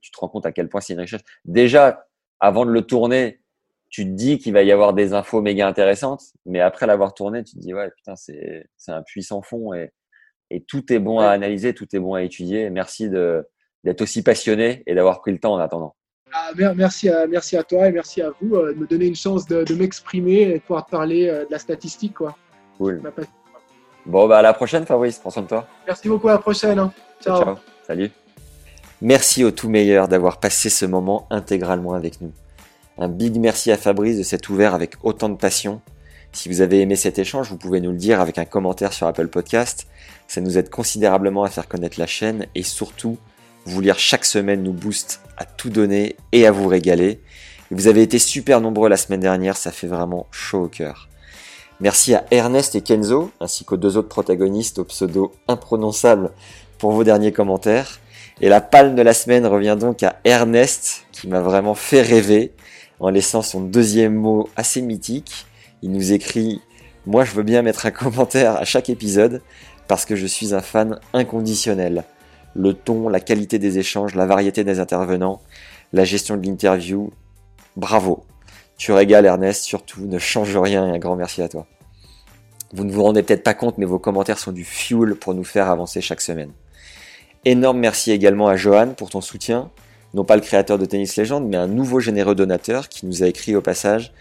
tu 0.00 0.10
te 0.10 0.18
rends 0.18 0.28
compte 0.28 0.46
à 0.46 0.52
quel 0.52 0.68
point 0.68 0.80
c'est 0.80 0.94
une 0.94 1.00
richesse. 1.00 1.20
Déjà, 1.44 2.06
avant 2.40 2.64
de 2.64 2.70
le 2.70 2.82
tourner, 2.82 3.40
tu 3.90 4.04
te 4.04 4.10
dis 4.10 4.38
qu'il 4.38 4.52
va 4.54 4.62
y 4.62 4.72
avoir 4.72 4.94
des 4.94 5.12
infos 5.12 5.42
méga 5.42 5.66
intéressantes. 5.68 6.22
Mais 6.46 6.60
après 6.60 6.86
l'avoir 6.86 7.12
tourné, 7.14 7.44
tu 7.44 7.54
te 7.56 7.60
dis, 7.60 7.72
ouais, 7.74 7.90
putain, 7.90 8.16
c'est 8.16 8.66
c'est 8.76 8.92
un 8.92 9.02
puits 9.02 9.22
sans 9.22 9.42
fond. 9.42 9.74
Et, 9.74 9.92
et 10.50 10.62
tout 10.64 10.90
est 10.92 10.98
bon 10.98 11.18
à 11.20 11.28
analyser, 11.28 11.74
tout 11.74 11.86
est 11.94 11.98
bon 12.00 12.14
à 12.14 12.22
étudier. 12.22 12.70
Merci 12.70 13.10
d'être 13.10 14.00
aussi 14.00 14.22
passionné 14.22 14.82
et 14.86 14.94
d'avoir 14.94 15.20
pris 15.20 15.32
le 15.32 15.38
temps 15.38 15.52
en 15.54 15.58
attendant. 15.58 15.94
Ah, 16.38 16.50
mer- 16.54 16.74
merci, 16.74 17.08
à, 17.08 17.26
merci 17.26 17.56
à 17.56 17.62
toi 17.62 17.88
et 17.88 17.92
merci 17.92 18.20
à 18.20 18.30
vous 18.40 18.56
euh, 18.56 18.74
de 18.74 18.78
me 18.78 18.86
donner 18.86 19.06
une 19.06 19.16
chance 19.16 19.46
de, 19.46 19.64
de 19.64 19.74
m'exprimer 19.74 20.42
et 20.42 20.54
de 20.54 20.58
pouvoir 20.58 20.84
te 20.84 20.90
parler 20.90 21.28
euh, 21.28 21.44
de 21.46 21.50
la 21.50 21.58
statistique. 21.58 22.14
Quoi. 22.14 22.36
Cool. 22.76 23.00
Bon, 24.04 24.28
bah, 24.28 24.38
à 24.38 24.42
la 24.42 24.52
prochaine, 24.52 24.84
Fabrice. 24.84 25.18
Prends 25.18 25.30
soin 25.30 25.42
de 25.44 25.48
toi. 25.48 25.66
Merci 25.86 26.08
beaucoup, 26.08 26.28
à 26.28 26.32
la 26.32 26.38
prochaine. 26.38 26.78
hein. 26.78 26.92
Ciao. 27.22 27.42
Ciao. 27.42 27.54
Salut. 27.86 28.10
Merci 29.00 29.44
au 29.44 29.50
tout 29.50 29.68
meilleur 29.68 30.08
d'avoir 30.08 30.38
passé 30.40 30.68
ce 30.68 30.84
moment 30.84 31.26
intégralement 31.30 31.94
avec 31.94 32.20
nous. 32.20 32.32
Un 32.98 33.08
big 33.08 33.38
merci 33.38 33.70
à 33.72 33.76
Fabrice 33.76 34.18
de 34.18 34.22
s'être 34.22 34.48
ouvert 34.50 34.74
avec 34.74 34.94
autant 35.02 35.28
de 35.28 35.36
passion. 35.36 35.80
Si 36.32 36.48
vous 36.48 36.60
avez 36.60 36.80
aimé 36.80 36.96
cet 36.96 37.18
échange, 37.18 37.48
vous 37.50 37.56
pouvez 37.58 37.80
nous 37.80 37.92
le 37.92 37.96
dire 37.98 38.20
avec 38.20 38.38
un 38.38 38.44
commentaire 38.44 38.92
sur 38.92 39.06
Apple 39.06 39.28
Podcast. 39.28 39.86
Ça 40.28 40.40
nous 40.40 40.58
aide 40.58 40.70
considérablement 40.70 41.44
à 41.44 41.48
faire 41.50 41.66
connaître 41.68 41.98
la 41.98 42.06
chaîne 42.06 42.46
et 42.54 42.62
surtout, 42.62 43.16
vous 43.66 43.80
lire 43.80 43.98
chaque 43.98 44.24
semaine 44.24 44.62
nous 44.62 44.72
booste 44.72 45.20
à 45.36 45.44
tout 45.44 45.70
donner 45.70 46.16
et 46.32 46.46
à 46.46 46.52
vous 46.52 46.68
régaler. 46.68 47.20
Vous 47.70 47.88
avez 47.88 48.02
été 48.02 48.18
super 48.18 48.60
nombreux 48.60 48.88
la 48.88 48.96
semaine 48.96 49.20
dernière, 49.20 49.56
ça 49.56 49.72
fait 49.72 49.88
vraiment 49.88 50.26
chaud 50.30 50.64
au 50.64 50.68
cœur. 50.68 51.08
Merci 51.80 52.14
à 52.14 52.24
Ernest 52.30 52.74
et 52.74 52.80
Kenzo, 52.80 53.32
ainsi 53.40 53.64
qu'aux 53.64 53.76
deux 53.76 53.96
autres 53.96 54.08
protagonistes 54.08 54.78
au 54.78 54.84
pseudo 54.84 55.32
imprononçable 55.48 56.30
pour 56.78 56.92
vos 56.92 57.04
derniers 57.04 57.32
commentaires. 57.32 58.00
Et 58.40 58.48
la 58.48 58.60
palme 58.60 58.94
de 58.94 59.02
la 59.02 59.12
semaine 59.12 59.46
revient 59.46 59.76
donc 59.78 60.02
à 60.02 60.16
Ernest, 60.24 61.04
qui 61.12 61.28
m'a 61.28 61.40
vraiment 61.40 61.74
fait 61.74 62.02
rêver 62.02 62.52
en 63.00 63.10
laissant 63.10 63.42
son 63.42 63.60
deuxième 63.60 64.14
mot 64.14 64.48
assez 64.56 64.80
mythique. 64.80 65.46
Il 65.82 65.90
nous 65.90 66.12
écrit 66.12 66.62
Moi, 67.04 67.24
je 67.24 67.32
veux 67.32 67.42
bien 67.42 67.62
mettre 67.62 67.84
un 67.84 67.90
commentaire 67.92 68.56
à 68.56 68.64
chaque 68.64 68.88
épisode 68.88 69.42
parce 69.88 70.04
que 70.04 70.16
je 70.16 70.26
suis 70.26 70.54
un 70.54 70.62
fan 70.62 70.98
inconditionnel. 71.12 72.04
Le 72.56 72.72
ton, 72.72 73.08
la 73.08 73.20
qualité 73.20 73.58
des 73.58 73.78
échanges, 73.78 74.14
la 74.14 74.24
variété 74.24 74.64
des 74.64 74.80
intervenants, 74.80 75.42
la 75.92 76.04
gestion 76.04 76.36
de 76.36 76.46
l'interview. 76.46 77.10
Bravo. 77.76 78.24
Tu 78.78 78.92
régales, 78.92 79.26
Ernest, 79.26 79.64
surtout, 79.64 80.06
ne 80.06 80.18
change 80.18 80.56
rien 80.56 80.86
et 80.86 80.96
un 80.96 80.98
grand 80.98 81.16
merci 81.16 81.42
à 81.42 81.48
toi. 81.48 81.66
Vous 82.72 82.84
ne 82.84 82.90
vous 82.90 83.02
rendez 83.02 83.22
peut-être 83.22 83.44
pas 83.44 83.54
compte, 83.54 83.78
mais 83.78 83.84
vos 83.84 83.98
commentaires 83.98 84.38
sont 84.38 84.52
du 84.52 84.64
fuel 84.64 85.14
pour 85.14 85.34
nous 85.34 85.44
faire 85.44 85.70
avancer 85.70 86.00
chaque 86.00 86.20
semaine. 86.20 86.50
Énorme 87.44 87.78
merci 87.78 88.10
également 88.10 88.48
à 88.48 88.56
Johan 88.56 88.94
pour 88.96 89.10
ton 89.10 89.20
soutien, 89.20 89.70
non 90.14 90.24
pas 90.24 90.34
le 90.34 90.42
créateur 90.42 90.78
de 90.78 90.86
Tennis 90.86 91.16
Légende, 91.16 91.46
mais 91.46 91.56
un 91.56 91.68
nouveau 91.68 92.00
généreux 92.00 92.34
donateur 92.34 92.88
qui 92.88 93.06
nous 93.06 93.22
a 93.22 93.26
écrit 93.26 93.54
au 93.54 93.60
passage 93.60 94.12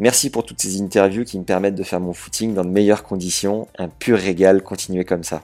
Merci 0.00 0.30
pour 0.30 0.44
toutes 0.44 0.60
ces 0.60 0.80
interviews 0.80 1.24
qui 1.24 1.38
me 1.40 1.44
permettent 1.44 1.74
de 1.74 1.82
faire 1.82 1.98
mon 1.98 2.12
footing 2.12 2.54
dans 2.54 2.64
de 2.64 2.70
meilleures 2.70 3.02
conditions. 3.02 3.66
Un 3.78 3.88
pur 3.88 4.16
régal, 4.16 4.62
continuez 4.62 5.04
comme 5.04 5.24
ça. 5.24 5.42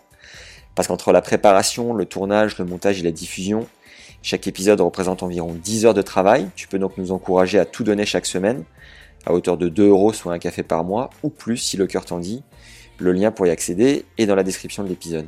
Parce 0.74 0.88
qu'entre 0.88 1.12
la 1.12 1.22
préparation, 1.22 1.94
le 1.94 2.05
tournage, 2.05 2.59
le 2.59 2.64
montage 2.64 3.01
et 3.01 3.02
la 3.02 3.12
diffusion, 3.12 3.66
chaque 4.22 4.46
épisode 4.46 4.80
représente 4.80 5.22
environ 5.22 5.55
10 5.55 5.86
heures 5.86 5.94
de 5.94 6.02
travail. 6.02 6.48
Tu 6.56 6.66
peux 6.66 6.78
donc 6.78 6.98
nous 6.98 7.12
encourager 7.12 7.59
à 7.59 7.64
tout 7.64 7.84
donner 7.84 8.06
chaque 8.06 8.26
semaine, 8.26 8.64
à 9.26 9.32
hauteur 9.32 9.56
de 9.56 9.68
2 9.68 9.88
euros, 9.88 10.12
soit 10.12 10.32
un 10.32 10.38
café 10.38 10.62
par 10.62 10.82
mois, 10.82 11.10
ou 11.22 11.30
plus 11.30 11.59
si 11.59 11.76
le 11.76 11.86
cœur 11.86 12.05
t'en 12.05 12.18
dit. 12.18 12.42
Le 12.98 13.12
lien 13.12 13.30
pour 13.30 13.46
y 13.46 13.51
accéder 13.51 14.05
est 14.18 14.26
dans 14.26 14.34
la 14.34 14.42
description 14.42 14.82
de 14.82 14.88
l'épisode. 14.88 15.26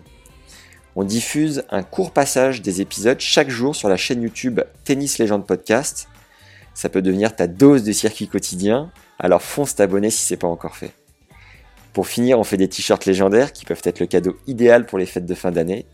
On 0.94 1.05
diffuse 1.05 1.64
un 1.68 1.82
court 1.82 2.10
passage 2.10 2.62
des 2.62 2.81
épisodes 2.81 3.20
chaque 3.20 3.51
jour 3.51 3.77
sur 3.77 3.89
la 3.89 3.97
chaîne 3.97 4.23
YouTube 4.23 4.60
Tennis 4.85 5.18
Legend 5.18 5.44
Podcast. 5.44 6.09
Ça 6.73 6.89
peut 6.89 7.02
devenir 7.02 7.36
ta 7.36 7.47
dose 7.47 7.85
de 7.85 7.93
circuit 7.93 8.28
quotidien 8.28 8.90
alors 9.18 9.43
fonce 9.43 9.74
t'abonner 9.74 10.10
si 10.10 10.23
c'est 10.23 10.36
pas 10.36 10.48
encore 10.48 10.77
fait. 10.77 10.93
Pour 11.97 12.09
finir, 12.09 12.39
on 12.39 12.44
fait 12.44 12.59
des 12.59 12.68
t-shirts 12.68 13.06
légendaires 13.06 13.55
qui 13.55 13.64
peuvent 13.64 13.81
être 13.82 14.01
le 14.01 14.06
cadeau 14.06 14.36
idéal 14.47 14.85
pour 14.85 14.98
les 14.98 15.06
fêtes 15.06 15.24
de 15.24 15.35
fin 15.35 15.51
d'année. 15.51 15.86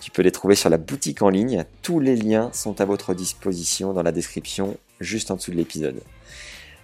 Tu 0.00 0.10
peux 0.10 0.22
les 0.22 0.32
trouver 0.32 0.56
sur 0.56 0.70
la 0.70 0.76
boutique 0.76 1.22
en 1.22 1.28
ligne. 1.28 1.66
Tous 1.82 2.00
les 2.00 2.16
liens 2.16 2.50
sont 2.52 2.80
à 2.80 2.84
votre 2.84 3.14
disposition 3.14 3.92
dans 3.92 4.02
la 4.02 4.10
description 4.10 4.76
juste 4.98 5.30
en 5.30 5.36
dessous 5.36 5.52
de 5.52 5.56
l'épisode. 5.56 6.00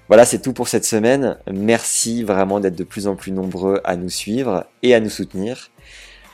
Voilà, 0.07 0.25
c'est 0.25 0.41
tout 0.41 0.53
pour 0.53 0.69
cette 0.69 0.85
semaine. 0.85 1.39
Merci 1.53 2.23
vraiment 2.23 2.61
d'être 2.61 2.77
de 2.77 2.85
plus 2.85 3.09
en 3.09 3.17
plus 3.17 3.33
nombreux 3.33 3.81
à 3.83 3.97
nous 3.97 4.11
suivre 4.11 4.65
et 4.85 4.95
à 4.95 5.01
nous 5.01 5.11
soutenir. 5.11 5.73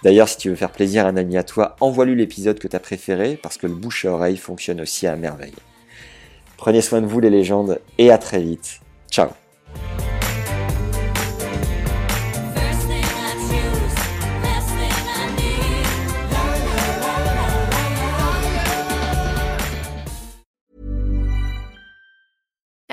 D'ailleurs, 0.02 0.28
si 0.28 0.36
tu 0.36 0.50
veux 0.50 0.54
faire 0.54 0.72
plaisir 0.72 1.06
à 1.06 1.08
un 1.08 1.16
ami 1.16 1.38
à 1.38 1.44
toi, 1.44 1.76
envoie-lui 1.80 2.14
l'épisode 2.14 2.58
que 2.58 2.68
tu 2.68 2.76
as 2.76 2.80
préféré 2.80 3.40
parce 3.42 3.56
que 3.56 3.66
le 3.66 3.74
bouche 3.74 4.04
à 4.04 4.10
oreille 4.12 4.36
fonctionne 4.36 4.82
aussi 4.82 5.06
à 5.06 5.16
merveille. 5.16 5.54
Prenez 6.58 6.82
soin 6.82 7.00
de 7.00 7.06
vous 7.06 7.20
les 7.20 7.30
légendes 7.30 7.80
et 7.96 8.10
à 8.10 8.18
très 8.18 8.42
vite. 8.42 8.80
Ciao 9.10 9.28